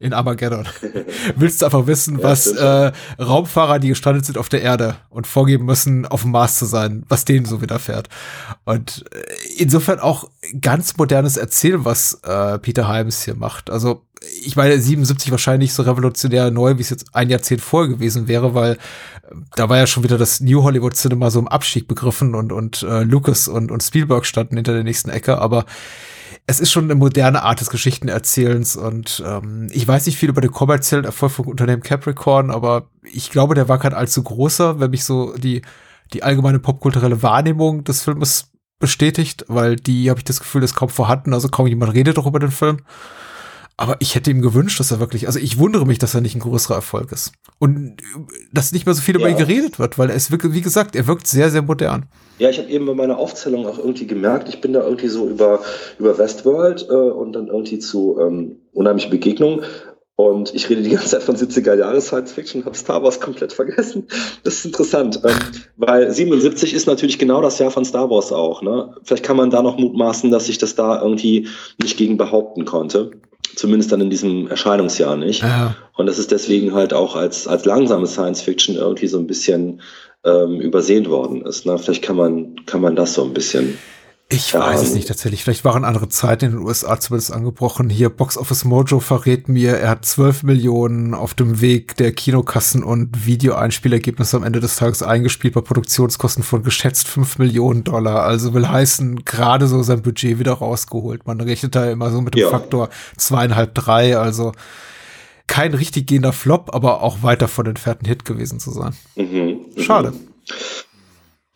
in 0.01 0.12
Armageddon. 0.12 0.66
Willst 1.36 1.61
du 1.61 1.66
einfach 1.66 1.86
wissen, 1.86 2.18
ja, 2.18 2.24
was 2.24 2.46
äh, 2.46 2.92
Raumfahrer, 3.20 3.78
die 3.78 3.88
gestrandet 3.88 4.26
sind 4.26 4.38
auf 4.38 4.49
der 4.49 4.62
Erde 4.62 4.96
und 5.11 5.26
vorgeben 5.26 5.64
müssen, 5.64 6.07
auf 6.07 6.22
dem 6.22 6.30
Mars 6.30 6.57
zu 6.57 6.66
sein, 6.66 7.05
was 7.09 7.24
denen 7.24 7.46
so 7.46 7.61
widerfährt. 7.61 8.09
Und 8.64 9.05
äh, 9.12 9.22
insofern 9.59 9.99
auch 9.99 10.30
ganz 10.61 10.96
modernes 10.96 11.36
Erzählen, 11.36 11.84
was 11.84 12.20
äh, 12.22 12.59
Peter 12.59 12.88
Hyams 12.88 13.22
hier 13.22 13.34
macht. 13.34 13.70
Also 13.70 14.05
ich 14.44 14.57
meine, 14.57 14.78
77 14.78 15.30
wahrscheinlich 15.30 15.72
so 15.72 15.82
revolutionär 15.82 16.51
neu, 16.51 16.76
wie 16.76 16.82
es 16.82 16.90
jetzt 16.90 17.14
ein 17.14 17.30
Jahrzehnt 17.30 17.61
vorher 17.61 17.88
gewesen 17.88 18.28
wäre, 18.28 18.55
weil 18.55 18.72
äh, 18.72 18.76
da 19.57 19.68
war 19.68 19.78
ja 19.78 19.86
schon 19.86 20.05
wieder 20.05 20.18
das 20.18 20.40
New 20.40 20.62
Hollywood 20.62 20.94
Cinema 20.94 21.30
so 21.30 21.40
im 21.40 21.49
Abstieg 21.49 21.88
begriffen 21.88 22.36
und, 22.36 22.53
und 22.53 22.82
äh, 22.82 23.03
Lucas 23.03 23.49
und, 23.49 23.72
und 23.72 23.82
Spielberg 23.82 24.26
standen 24.26 24.57
hinter 24.57 24.74
der 24.74 24.84
nächsten 24.84 25.11
Ecke, 25.11 25.38
aber 25.38 25.64
es 26.49 26.61
ist 26.61 26.72
schon 26.72 26.84
eine 26.84 26.94
moderne 26.94 27.42
Art 27.42 27.61
des 27.61 27.68
Geschichtenerzählens 27.68 28.74
und 28.74 29.22
ähm, 29.24 29.68
ich 29.70 29.86
weiß 29.86 30.07
nicht 30.07 30.16
viel 30.16 30.30
über 30.30 30.40
den 30.40 30.51
kommerziellen 30.51 31.05
Erfolg 31.05 31.30
von 31.30 31.44
Unternehmen 31.44 31.82
Capricorn, 31.82 32.51
aber 32.51 32.88
ich 33.03 33.30
glaube, 33.30 33.55
der 33.55 33.68
war 33.68 33.78
kein 33.78 33.92
allzu 33.92 34.22
großer, 34.22 34.80
wenn 34.80 34.90
mich 34.90 35.05
so 35.05 35.36
die, 35.36 35.61
die 36.14 36.22
allgemeine 36.22 36.59
popkulturelle 36.59 37.22
Wahrnehmung 37.22 37.84
des 37.84 38.03
Filmes 38.03 38.51
bestätigt, 38.78 39.44
weil 39.49 39.76
die 39.76 40.08
habe 40.08 40.20
ich 40.20 40.25
das 40.25 40.41
Gefühl, 40.41 40.62
ist 40.62 40.75
kaum 40.75 40.88
vorhanden, 40.88 41.34
also 41.34 41.50
kaum 41.50 41.66
jemand 41.66 41.92
redet 41.92 42.16
doch 42.16 42.26
über 42.26 42.38
den 42.38 42.50
Film. 42.50 42.79
Aber 43.80 43.95
ich 44.00 44.17
hätte 44.17 44.33
ihm 44.33 44.42
gewünscht, 44.42 44.80
dass 44.80 44.91
er 44.91 44.99
wirklich, 44.99 45.29
also 45.29 45.38
ich 45.38 45.57
wundere 45.57 45.87
mich, 45.87 45.99
dass 45.99 46.13
er 46.13 46.21
nicht 46.21 46.34
ein 46.34 46.41
größerer 46.41 46.75
Erfolg 46.75 47.13
ist. 47.13 47.30
Und 47.61 47.96
dass 48.53 48.72
nicht 48.72 48.87
mehr 48.87 48.95
so 48.95 49.00
viel 49.00 49.14
ja. 49.14 49.21
über 49.21 49.30
ihn 49.30 49.37
geredet 49.37 49.79
wird, 49.79 49.99
weil 49.99 50.11
er 50.11 50.17
ist 50.17 50.33
wirklich, 50.33 50.53
wie 50.53 50.63
gesagt, 50.63 50.96
er 50.96 51.07
wirkt 51.07 51.29
sehr, 51.29 51.49
sehr 51.50 51.63
modern. 51.63 52.07
Ja, 52.38 52.50
ich 52.50 52.59
habe 52.59 52.68
eben 52.68 52.87
bei 52.87 52.95
meiner 52.95 53.18
Aufzählung 53.18 53.67
auch 53.67 53.79
irgendwie 53.79 54.09
gemerkt, 54.09 54.49
ich 54.49 54.61
bin 54.61 54.72
da 54.72 54.83
irgendwie 54.83 55.07
so 55.07 55.29
über, 55.29 55.61
über 56.00 56.18
Westworld 56.18 56.88
äh, 56.91 56.92
und 56.92 57.34
dann 57.34 57.46
irgendwie 57.46 57.79
zu 57.79 58.18
ähm, 58.21 58.57
unheimliche 58.72 59.11
Begegnungen 59.11 59.64
Und 60.17 60.53
ich 60.53 60.68
rede 60.68 60.83
die 60.83 60.91
ganze 60.91 61.11
Zeit 61.11 61.22
von 61.22 61.37
70er 61.37 61.76
Jahre 61.76 62.00
Science 62.00 62.33
Fiction, 62.33 62.64
habe 62.64 62.76
Star 62.76 63.00
Wars 63.05 63.21
komplett 63.21 63.53
vergessen. 63.53 64.09
Das 64.42 64.55
ist 64.55 64.64
interessant, 64.64 65.21
ähm, 65.25 65.37
weil 65.76 66.11
77 66.11 66.75
ist 66.75 66.88
natürlich 66.88 67.21
genau 67.21 67.41
das 67.41 67.61
Jahr 67.61 67.71
von 67.71 67.84
Star 67.84 68.11
Wars 68.11 68.33
auch. 68.33 68.61
Ne? 68.61 68.96
Vielleicht 69.05 69.22
kann 69.22 69.37
man 69.37 69.50
da 69.50 69.63
noch 69.63 69.79
mutmaßen, 69.79 70.33
dass 70.33 70.49
ich 70.49 70.59
das 70.59 70.75
da 70.75 71.00
irgendwie 71.00 71.46
nicht 71.80 71.96
gegen 71.96 72.17
behaupten 72.17 72.64
konnte. 72.64 73.13
Zumindest 73.54 73.90
dann 73.92 74.00
in 74.00 74.10
diesem 74.10 74.48
Erscheinungsjahr 74.48 75.16
nicht. 75.16 75.42
Ja. 75.42 75.76
Und 75.96 76.06
das 76.06 76.18
ist 76.18 76.30
deswegen 76.30 76.74
halt 76.74 76.92
auch 76.92 77.16
als, 77.16 77.48
als 77.48 77.64
langsame 77.64 78.06
Science 78.06 78.42
Fiction 78.42 78.76
irgendwie 78.76 79.08
so 79.08 79.18
ein 79.18 79.26
bisschen 79.26 79.80
ähm, 80.24 80.60
übersehen 80.60 81.06
worden 81.06 81.42
ist. 81.42 81.66
Ne? 81.66 81.78
Vielleicht 81.78 82.02
kann 82.02 82.16
man, 82.16 82.64
kann 82.66 82.80
man 82.80 82.96
das 82.96 83.14
so 83.14 83.24
ein 83.24 83.34
bisschen 83.34 83.78
Ich 84.30 84.53
weiß 84.53 84.83
es 84.83 84.88
Ähm, 84.91 84.96
nicht 84.96 85.09
tatsächlich. 85.09 85.42
Vielleicht 85.42 85.64
waren 85.64 85.87
andere 85.87 86.11
Zeiten 86.11 86.45
in 86.45 86.50
den 86.50 86.61
USA 86.61 87.00
zumindest 87.00 87.33
angebrochen. 87.33 87.88
Hier 87.88 88.11
Box 88.11 88.37
Office 88.37 88.67
Mojo 88.67 89.00
verrät 89.00 89.49
mir, 89.49 89.79
er 89.79 89.88
hat 89.88 90.05
12 90.05 90.42
Millionen 90.42 91.14
auf 91.14 91.33
dem 91.33 91.63
Weg 91.63 91.96
der 91.96 92.13
Kinokassen 92.13 92.83
und 92.84 93.25
Videoeinspielergebnisse 93.25 94.37
am 94.37 94.42
Ende 94.42 94.61
des 94.61 94.76
Tages 94.76 95.03
eingespielt 95.03 95.55
bei 95.55 95.63
Produktionskosten 95.63 96.45
von 96.45 96.63
geschätzt 96.63 97.09
5 97.09 97.38
Millionen 97.38 97.84
Dollar. 97.84 98.22
Also 98.25 98.53
will 98.53 98.68
heißen, 98.68 99.25
gerade 99.25 99.67
so 99.67 99.83
sein 99.83 100.03
Budget 100.03 100.38
wieder 100.38 100.53
rausgeholt. 100.53 101.26
Man 101.26 101.41
rechnet 101.41 101.75
da 101.75 101.91
immer 101.91 102.11
so 102.11 102.21
mit 102.21 102.34
dem 102.34 102.42
Ja. 102.42 102.50
Faktor 102.50 102.91
zweieinhalb, 103.17 103.75
drei. 103.75 104.18
Also 104.18 104.53
kein 105.46 105.72
richtig 105.72 106.07
gehender 106.07 106.34
Flop, 106.34 106.75
aber 106.75 107.03
auch 107.03 107.22
weit 107.22 107.41
davon 107.41 107.64
entfernt 107.64 108.03
ein 108.03 108.07
Hit 108.09 108.26
gewesen 108.26 108.61
zu 108.61 108.72
sein. 108.72 108.92
Mhm. 109.17 109.61
Schade. 109.79 110.13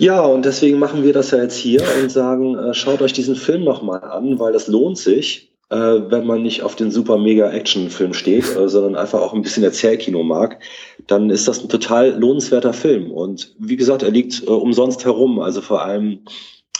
Ja, 0.02 0.20
und 0.22 0.44
deswegen 0.44 0.80
machen 0.80 1.04
wir 1.04 1.12
das 1.12 1.30
ja 1.30 1.40
jetzt 1.40 1.54
hier 1.54 1.80
und 2.02 2.10
sagen, 2.10 2.58
äh, 2.58 2.74
schaut 2.74 3.02
euch 3.02 3.12
diesen 3.12 3.36
Film 3.36 3.62
nochmal 3.62 4.02
an, 4.02 4.40
weil 4.40 4.52
das 4.52 4.66
lohnt 4.66 4.98
sich, 4.98 5.52
äh, 5.70 5.76
wenn 5.76 6.26
man 6.26 6.42
nicht 6.42 6.64
auf 6.64 6.74
den 6.74 6.90
super 6.90 7.18
mega 7.18 7.48
Action-Film 7.52 8.12
steht, 8.12 8.56
äh, 8.56 8.68
sondern 8.68 8.96
einfach 8.96 9.20
auch 9.20 9.32
ein 9.32 9.42
bisschen 9.42 9.62
Erzählkino 9.62 10.24
mag, 10.24 10.58
dann 11.06 11.30
ist 11.30 11.46
das 11.46 11.62
ein 11.62 11.68
total 11.68 12.18
lohnenswerter 12.18 12.72
Film. 12.72 13.12
Und 13.12 13.54
wie 13.60 13.76
gesagt, 13.76 14.02
er 14.02 14.10
liegt 14.10 14.42
äh, 14.42 14.50
umsonst 14.50 15.04
herum, 15.04 15.38
also 15.38 15.60
vor 15.60 15.84
allem 15.84 16.24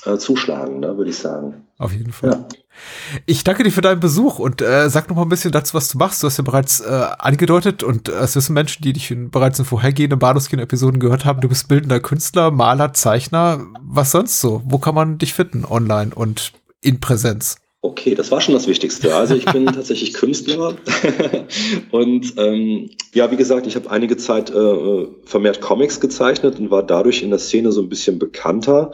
äh, 0.04 0.18
zuschlagen, 0.18 0.80
ne, 0.80 0.96
würde 0.96 1.10
ich 1.10 1.18
sagen. 1.18 1.66
Auf 1.78 1.92
jeden 1.92 2.12
Fall. 2.12 2.30
Ja. 2.30 2.48
Ich 3.26 3.44
danke 3.44 3.62
dir 3.62 3.70
für 3.70 3.82
deinen 3.82 4.00
Besuch 4.00 4.38
und 4.38 4.62
äh, 4.62 4.88
sag 4.88 5.08
noch 5.08 5.16
mal 5.16 5.22
ein 5.22 5.28
bisschen 5.28 5.52
dazu, 5.52 5.74
was 5.74 5.88
du 5.88 5.98
machst. 5.98 6.22
Du 6.22 6.26
hast 6.26 6.38
ja 6.38 6.44
bereits 6.44 6.80
äh, 6.80 7.06
angedeutet 7.18 7.82
und 7.82 8.08
äh, 8.08 8.12
es 8.12 8.34
wissen 8.34 8.54
Menschen, 8.54 8.82
die 8.82 8.92
dich 8.92 9.10
in, 9.10 9.30
bereits 9.30 9.58
in 9.58 9.64
vorhergehenden 9.64 10.18
Bahnhofskino-Episoden 10.18 10.98
gehört 10.98 11.24
haben, 11.24 11.40
du 11.40 11.48
bist 11.48 11.68
bildender 11.68 12.00
Künstler, 12.00 12.50
Maler, 12.50 12.92
Zeichner. 12.92 13.66
Was 13.80 14.12
sonst 14.12 14.40
so? 14.40 14.62
Wo 14.64 14.78
kann 14.78 14.94
man 14.94 15.18
dich 15.18 15.34
finden? 15.34 15.64
Online 15.64 16.12
und 16.14 16.52
in 16.80 17.00
Präsenz? 17.00 17.56
Okay, 17.84 18.14
das 18.14 18.30
war 18.30 18.40
schon 18.40 18.54
das 18.54 18.68
Wichtigste. 18.68 19.12
Also 19.12 19.34
ich 19.34 19.44
bin 19.44 19.66
tatsächlich 19.74 20.14
Künstler 20.14 20.76
und 21.90 22.34
ähm, 22.36 22.90
ja, 23.12 23.28
wie 23.32 23.36
gesagt, 23.36 23.66
ich 23.66 23.74
habe 23.74 23.90
einige 23.90 24.16
Zeit 24.16 24.50
äh, 24.50 25.06
vermehrt 25.24 25.60
Comics 25.60 25.98
gezeichnet 25.98 26.60
und 26.60 26.70
war 26.70 26.84
dadurch 26.84 27.22
in 27.22 27.30
der 27.30 27.40
Szene 27.40 27.72
so 27.72 27.82
ein 27.82 27.88
bisschen 27.88 28.20
bekannter, 28.20 28.92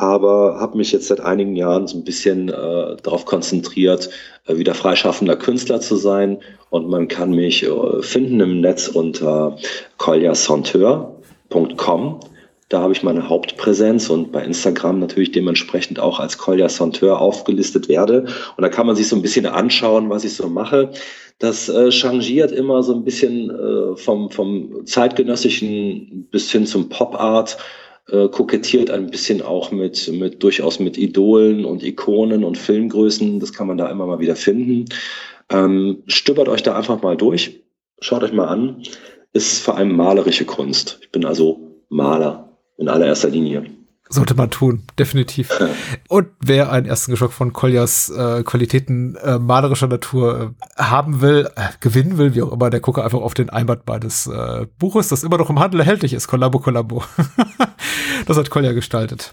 aber 0.00 0.58
habe 0.58 0.78
mich 0.78 0.90
jetzt 0.92 1.08
seit 1.08 1.20
einigen 1.20 1.56
Jahren 1.56 1.86
so 1.86 1.98
ein 1.98 2.04
bisschen 2.04 2.48
äh, 2.48 2.96
darauf 3.02 3.26
konzentriert, 3.26 4.08
äh, 4.46 4.56
wieder 4.56 4.74
freischaffender 4.74 5.36
Künstler 5.36 5.82
zu 5.82 5.96
sein 5.96 6.38
und 6.70 6.88
man 6.88 7.06
kann 7.06 7.32
mich 7.32 7.64
äh, 7.64 8.00
finden 8.00 8.40
im 8.40 8.62
Netz 8.62 8.88
unter 8.88 9.58
colliasanteur.com. 9.98 12.20
Da 12.70 12.80
habe 12.80 12.94
ich 12.94 13.02
meine 13.02 13.28
Hauptpräsenz 13.28 14.08
und 14.08 14.32
bei 14.32 14.42
Instagram 14.42 15.00
natürlich 15.00 15.32
dementsprechend 15.32 16.00
auch 16.00 16.18
als 16.18 16.38
Collier 16.38 16.70
Santeur 16.70 17.20
aufgelistet 17.20 17.88
werde. 17.88 18.24
Und 18.56 18.62
da 18.62 18.70
kann 18.70 18.86
man 18.86 18.96
sich 18.96 19.08
so 19.08 19.16
ein 19.16 19.22
bisschen 19.22 19.44
anschauen, 19.44 20.08
was 20.08 20.24
ich 20.24 20.34
so 20.34 20.48
mache. 20.48 20.92
Das 21.40 21.68
äh, 21.68 21.90
changiert 21.90 22.52
immer 22.52 22.82
so 22.82 22.94
ein 22.94 23.04
bisschen 23.04 23.50
äh, 23.50 23.96
vom, 23.96 24.30
vom 24.30 24.86
zeitgenössischen 24.86 26.26
bis 26.30 26.50
hin 26.50 26.64
zum 26.64 26.88
Pop-Art, 26.88 27.58
äh, 28.10 28.28
kokettiert 28.28 28.90
ein 28.90 29.10
bisschen 29.10 29.42
auch 29.42 29.70
mit, 29.70 30.10
mit 30.12 30.42
durchaus 30.42 30.80
mit 30.80 30.98
Idolen 30.98 31.64
und 31.64 31.82
Ikonen 31.82 32.44
und 32.44 32.58
Filmgrößen. 32.58 33.40
Das 33.40 33.52
kann 33.52 33.66
man 33.66 33.78
da 33.78 33.90
immer 33.90 34.06
mal 34.06 34.20
wieder 34.20 34.36
finden. 34.36 34.86
Ähm, 35.50 36.02
stöbert 36.06 36.48
euch 36.48 36.62
da 36.62 36.76
einfach 36.76 37.02
mal 37.02 37.16
durch. 37.16 37.62
Schaut 38.00 38.22
euch 38.22 38.32
mal 38.32 38.46
an. 38.46 38.82
Ist 39.32 39.62
vor 39.62 39.76
allem 39.76 39.94
malerische 39.94 40.44
Kunst. 40.44 40.98
Ich 41.02 41.10
bin 41.10 41.24
also 41.24 41.82
Maler 41.88 42.58
in 42.78 42.88
allererster 42.88 43.28
Linie. 43.28 43.64
Sollte 44.12 44.34
man 44.34 44.50
tun, 44.50 44.82
definitiv. 44.98 45.50
Und 46.08 46.26
wer 46.40 46.72
einen 46.72 46.84
ersten 46.84 47.12
Geschmack 47.12 47.30
von 47.32 47.52
Koljas 47.52 48.10
äh, 48.10 48.42
Qualitäten 48.42 49.14
äh, 49.14 49.38
malerischer 49.38 49.86
Natur 49.86 50.54
äh, 50.76 50.82
haben 50.82 51.20
will, 51.20 51.48
äh, 51.54 51.68
gewinnen 51.78 52.18
will, 52.18 52.34
wie 52.34 52.42
auch 52.42 52.50
immer, 52.50 52.70
der 52.70 52.80
gucke 52.80 53.04
einfach 53.04 53.20
auf 53.20 53.34
den 53.34 53.50
Einband 53.50 53.86
meines 53.86 54.26
äh, 54.26 54.66
Buches, 54.80 55.08
das 55.08 55.22
immer 55.22 55.38
noch 55.38 55.48
im 55.48 55.60
Handel 55.60 55.78
erhältlich 55.78 56.12
ist. 56.12 56.26
Kollabo, 56.26 56.58
Kollabo. 56.58 57.04
das 58.26 58.36
hat 58.36 58.50
Kolja 58.50 58.72
gestaltet. 58.72 59.32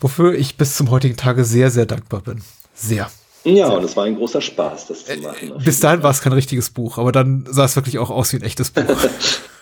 Wofür 0.00 0.32
ich 0.34 0.56
bis 0.56 0.76
zum 0.76 0.90
heutigen 0.90 1.16
Tage 1.16 1.44
sehr, 1.44 1.72
sehr 1.72 1.86
dankbar 1.86 2.20
bin. 2.20 2.42
Sehr. 2.74 3.10
Ja, 3.42 3.68
und 3.70 3.82
es 3.82 3.96
war 3.96 4.04
ein 4.04 4.14
großer 4.14 4.40
Spaß, 4.40 4.86
das 4.86 5.06
zu 5.06 5.16
machen. 5.18 5.52
Äh, 5.58 5.64
Bis 5.64 5.80
dahin 5.80 6.04
war 6.04 6.12
es 6.12 6.20
kein 6.20 6.32
richtiges 6.32 6.70
Buch, 6.70 6.98
aber 6.98 7.10
dann 7.10 7.46
sah 7.50 7.64
es 7.64 7.74
wirklich 7.74 7.98
auch 7.98 8.10
aus 8.10 8.32
wie 8.32 8.36
ein 8.36 8.42
echtes 8.42 8.70
Buch. 8.70 8.84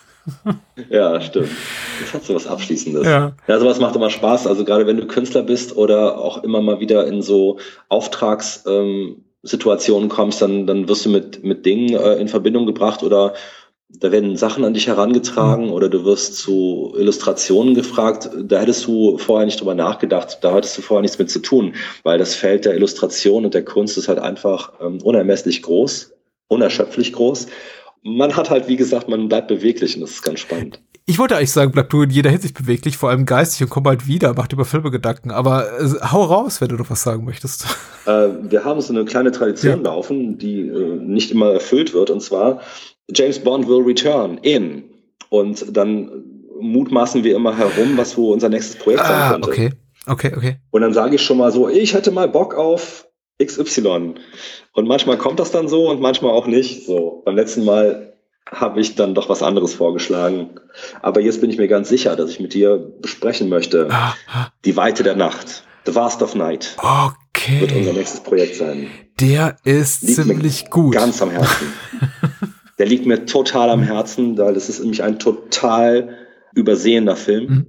Ja, 0.91 1.21
stimmt. 1.21 1.49
Das 2.01 2.15
hat 2.15 2.25
so 2.25 2.35
was 2.35 2.47
Abschließendes. 2.47 3.07
Ja. 3.07 3.33
ja, 3.47 3.59
sowas 3.59 3.81
macht 3.81 3.97
immer 3.97 4.11
Spaß. 4.11 4.47
Also 4.47 4.65
gerade 4.65 4.87
wenn 4.87 4.97
du 4.97 5.07
Künstler 5.07 5.43
bist 5.43 5.77
oder 5.77 6.19
auch 6.19 6.43
immer 6.45 6.61
mal 6.61 6.81
wieder 6.81 7.07
in 7.07 7.23
so 7.23 7.59
Auftragssituationen 7.89 10.05
ähm, 10.05 10.09
kommst, 10.09 10.43
dann, 10.43 10.67
dann 10.67 10.89
wirst 10.89 11.07
du 11.07 11.11
mit, 11.11 11.45
mit 11.45 11.65
Dingen 11.65 11.95
äh, 11.95 12.15
in 12.15 12.29
Verbindung 12.29 12.67
gebracht 12.67 13.03
oder 13.03 13.35
da 13.89 14.11
werden 14.11 14.37
Sachen 14.37 14.65
an 14.65 14.75
dich 14.75 14.89
herangetragen 14.89 15.71
oder 15.71 15.89
du 15.89 16.05
wirst 16.05 16.37
zu 16.37 16.95
Illustrationen 16.99 17.75
gefragt. 17.75 18.29
Da 18.37 18.61
hättest 18.61 18.87
du 18.87 19.17
vorher 19.17 19.47
nicht 19.47 19.61
drüber 19.61 19.75
nachgedacht. 19.75 20.39
Da 20.43 20.53
hattest 20.53 20.77
du 20.77 20.83
vorher 20.83 21.03
nichts 21.03 21.19
mit 21.19 21.31
zu 21.31 21.39
tun, 21.39 21.75
weil 22.03 22.19
das 22.19 22.35
Feld 22.35 22.65
der 22.65 22.75
Illustration 22.75 23.45
und 23.45 23.55
der 23.55 23.65
Kunst 23.65 23.97
ist 23.97 24.09
halt 24.09 24.19
einfach 24.19 24.73
ähm, 24.81 24.99
unermesslich 25.03 25.63
groß, 25.63 26.13
unerschöpflich 26.49 27.13
groß. 27.13 27.47
Man 28.09 28.37
hat 28.37 28.51
halt, 28.51 28.69
wie 28.69 28.77
gesagt, 28.77 29.09
man 29.09 29.29
bleibt 29.29 29.49
beweglich 29.49 29.95
und 29.97 30.03
das 30.03 30.13
ist 30.13 30.23
ganz 30.23 30.41
spannend. 30.41 30.81
Ich 31.09 31.19
wollte 31.19 31.37
eigentlich 31.37 31.53
sagen, 31.53 31.71
bleib 31.73 31.89
du 31.91 32.03
in 32.03 32.11
jeder 32.11 32.31
Hinsicht 32.31 32.57
beweglich, 32.57 32.97
vor 32.97 33.11
allem 33.11 33.27
geistig 33.27 33.63
und 33.63 33.71
komm 33.71 33.83
bald 33.85 34.07
wieder, 34.09 34.35
mach 34.37 34.49
dir 34.49 34.55
über 34.57 34.65
Filme 34.65 34.91
Gedanken. 34.91 35.31
Aber 35.31 35.67
äh, 35.81 35.89
hau 36.11 36.25
raus, 36.25 36.61
wenn 36.61 36.69
du 36.69 36.75
noch 36.77 36.91
was 36.91 37.03
sagen 37.03 37.25
möchtest. 37.25 37.65
Äh, 38.07 38.29
wir 38.43 38.65
haben 38.65 38.81
so 38.81 38.93
eine 38.93 39.05
kleine 39.05 39.31
Tradition 39.33 39.85
Ja. 39.85 39.91
laufen, 39.93 40.39
die 40.39 40.61
äh, 40.63 40.97
nicht 41.01 41.31
immer 41.31 41.53
erfüllt 41.53 41.95
wird. 41.95 42.11
Und 42.11 42.23
zwar, 42.23 42.61
James 43.15 43.39
Bond 43.39 43.69
will 43.69 43.83
return 43.85 44.39
in. 44.39 44.85
Und 45.29 45.77
dann 45.77 46.11
mutmaßen 46.61 47.23
wir 47.25 47.37
immer 47.37 47.57
herum, 47.57 47.97
was 47.97 48.17
wo 48.17 48.33
unser 48.33 48.49
nächstes 48.49 48.77
Projekt 48.77 49.03
sein 49.05 49.13
Ah, 49.21 49.31
könnte. 49.33 49.49
okay. 49.49 49.71
Okay, 50.09 50.33
okay. 50.37 50.57
Und 50.71 50.83
dann 50.83 50.93
sage 50.93 51.17
ich 51.17 51.23
schon 51.23 51.39
mal 51.39 51.51
so, 51.53 51.69
ich 51.69 51.95
hätte 51.95 52.11
mal 52.13 52.29
Bock 52.29 52.55
auf 52.55 53.06
XY. 53.43 54.15
Und 54.73 54.89
manchmal 54.89 55.19
kommt 55.19 55.39
das 55.41 55.51
dann 55.51 55.69
so 55.69 55.91
und 55.91 56.01
manchmal 56.01 56.33
auch 56.33 56.47
nicht. 56.47 56.87
So, 56.87 57.23
beim 57.25 57.37
letzten 57.37 57.65
Mal 57.65 58.15
habe 58.51 58.81
ich 58.81 58.95
dann 58.95 59.15
doch 59.15 59.29
was 59.29 59.43
anderes 59.43 59.75
vorgeschlagen. 59.75 60.61
Aber 61.03 61.21
jetzt 61.21 61.41
bin 61.41 61.51
ich 61.51 61.59
mir 61.59 61.69
ganz 61.69 61.89
sicher, 61.89 62.15
dass 62.17 62.31
ich 62.31 62.41
mit 62.41 62.55
dir 62.55 62.77
besprechen 63.01 63.49
möchte. 63.49 63.89
Ah, 63.91 64.15
ah, 64.33 64.49
Die 64.65 64.77
Weite 64.77 65.03
der 65.03 65.17
Nacht. 65.17 65.65
The 65.85 65.95
Vast 65.95 66.21
of 66.23 66.35
Night 66.35 66.77
wird 66.79 67.73
unser 67.73 67.91
okay. 67.91 67.99
nächstes 67.99 68.21
Projekt 68.21 68.57
sein. 68.57 68.89
Der 69.21 69.57
ist 69.65 70.03
Liegt 70.03 70.19
mir 70.19 70.25
ziemlich 70.25 70.71
gut. 70.71 70.95
Ganz 70.95 71.23
am 71.23 71.31
Herzen. 71.31 71.73
Der 72.79 72.87
liegt 72.87 73.07
mir 73.07 73.25
total 73.25 73.71
am 73.71 73.83
Herzen, 73.83 74.37
weil 74.37 74.55
es 74.55 74.69
ist 74.69 74.81
nämlich 74.81 75.03
ein 75.03 75.19
total 75.19 76.17
übersehener 76.55 77.17
Film, 77.17 77.47
Mhm. 77.47 77.67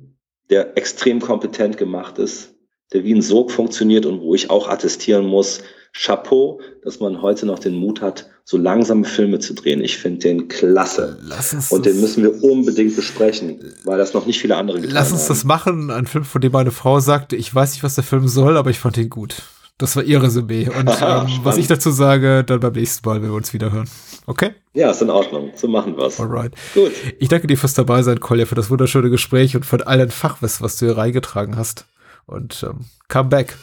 der 0.49 0.77
extrem 0.77 1.21
kompetent 1.21 1.77
gemacht 1.77 2.17
ist, 2.17 2.55
der 2.93 3.03
wie 3.03 3.13
ein 3.13 3.21
Sog 3.21 3.51
funktioniert 3.51 4.05
und 4.05 4.21
wo 4.21 4.33
ich 4.35 4.49
auch 4.49 4.67
attestieren 4.69 5.25
muss, 5.25 5.61
Chapeau, 5.93 6.59
dass 6.83 6.99
man 6.99 7.21
heute 7.21 7.45
noch 7.45 7.59
den 7.59 7.75
Mut 7.75 8.01
hat, 8.01 8.29
so 8.43 8.57
langsame 8.57 9.03
Filme 9.03 9.39
zu 9.39 9.53
drehen. 9.53 9.81
Ich 9.81 9.97
finde 9.97 10.19
den 10.19 10.47
klasse. 10.47 11.17
Lass 11.21 11.53
uns 11.53 11.71
Und 11.71 11.85
den 11.85 11.99
müssen 11.99 12.23
wir 12.23 12.43
unbedingt 12.43 12.95
besprechen, 12.95 13.59
weil 13.83 13.97
das 13.97 14.13
noch 14.13 14.25
nicht 14.25 14.39
viele 14.39 14.55
andere 14.55 14.79
getan 14.79 14.93
Lass 14.93 15.11
uns 15.11 15.23
haben. 15.23 15.27
das 15.29 15.43
machen. 15.43 15.91
Ein 15.91 16.05
Film, 16.05 16.23
von 16.23 16.39
dem 16.41 16.51
meine 16.51 16.71
Frau 16.71 16.99
sagte, 16.99 17.35
ich 17.35 17.53
weiß 17.53 17.73
nicht, 17.73 17.83
was 17.83 17.95
der 17.95 18.03
Film 18.03 18.27
soll, 18.27 18.57
aber 18.57 18.69
ich 18.69 18.79
fand 18.79 18.97
ihn 18.97 19.09
gut. 19.09 19.35
Das 19.79 19.95
war 19.95 20.03
ihr 20.03 20.21
Resümee. 20.23 20.69
Und 20.69 20.87
Aha, 20.87 21.25
ähm, 21.27 21.39
was 21.43 21.57
ich 21.57 21.67
dazu 21.67 21.91
sage, 21.91 22.43
dann 22.43 22.59
beim 22.59 22.73
nächsten 22.73 23.07
Mal, 23.07 23.21
wenn 23.21 23.29
wir 23.29 23.35
uns 23.35 23.53
wieder 23.53 23.71
hören. 23.71 23.89
Okay? 24.25 24.51
Ja, 24.73 24.91
ist 24.91 25.01
in 25.01 25.09
Ordnung. 25.09 25.51
So 25.55 25.67
machen 25.67 25.97
wir's. 25.97 26.19
Alright. 26.19 26.53
Gut. 26.73 26.91
Ich 27.19 27.29
danke 27.29 27.47
dir 27.47 27.57
fürs 27.57 27.73
Dabeisein, 27.73 28.19
Kolja, 28.19 28.45
für 28.45 28.55
das 28.55 28.69
wunderschöne 28.69 29.09
Gespräch 29.09 29.55
und 29.55 29.65
für 29.65 29.85
all 29.85 29.97
dein 29.97 30.09
Fachwissen, 30.09 30.63
was 30.63 30.77
du 30.77 30.85
hier 30.85 30.97
reingetragen 30.97 31.57
hast. 31.57 31.85
Und 32.27 32.61
ähm, 32.63 32.85
come 33.07 33.29
back. 33.29 33.57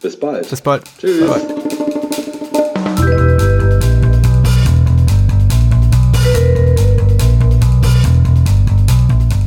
Bis 0.00 0.18
bald. 0.18 0.48
Bis 0.48 0.60
bald. 0.60 0.84
Tschüss. 0.98 1.20
Bye 1.20 1.28
bye. 1.28 1.40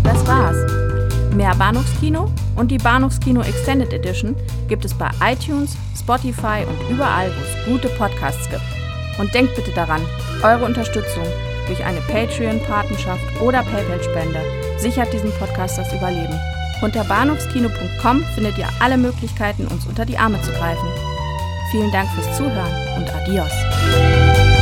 Das 0.04 0.28
war's. 0.28 0.58
Mehr 1.36 1.56
Bahnhofskino 1.56 2.32
und 2.56 2.70
die 2.70 2.78
Bahnhofskino 2.78 3.42
Extended 3.42 3.94
Edition 3.94 4.36
gibt 4.68 4.86
es 4.86 4.94
bei 4.94 5.10
iTunes, 5.24 5.76
Spotify 5.98 6.66
und 6.68 6.94
überall, 6.94 7.30
wo 7.30 7.42
es 7.42 7.66
gute 7.66 7.90
Podcasts 7.98 8.50
gibt. 8.50 8.62
Und 9.20 9.34
denkt 9.34 9.56
bitte 9.56 9.72
daran, 9.72 10.02
eure 10.42 10.66
Unterstützung 10.66 11.24
durch 11.68 11.84
eine 11.84 12.02
Patreon-Patenschaft 12.02 13.42
oder 13.42 13.64
PayPal-Spende 13.64 14.42
sichert 14.78 15.14
diesem 15.14 15.32
Podcast 15.34 15.78
das 15.78 15.94
Überleben. 15.94 16.40
Unter 16.84 17.06
bahnhofskino.com 17.06 18.26
findet 18.36 18.58
ihr 18.58 18.68
alle 18.82 18.98
Möglichkeiten, 18.98 19.68
uns 19.68 19.86
unter 19.86 20.06
die 20.06 20.18
Arme 20.18 20.42
zu 20.42 20.52
greifen. 20.52 20.88
Vielen 21.72 21.92
Dank 21.92 22.10
fürs 22.12 22.36
Zuhören 22.36 22.98
und 22.98 23.10
adios. 23.16 24.53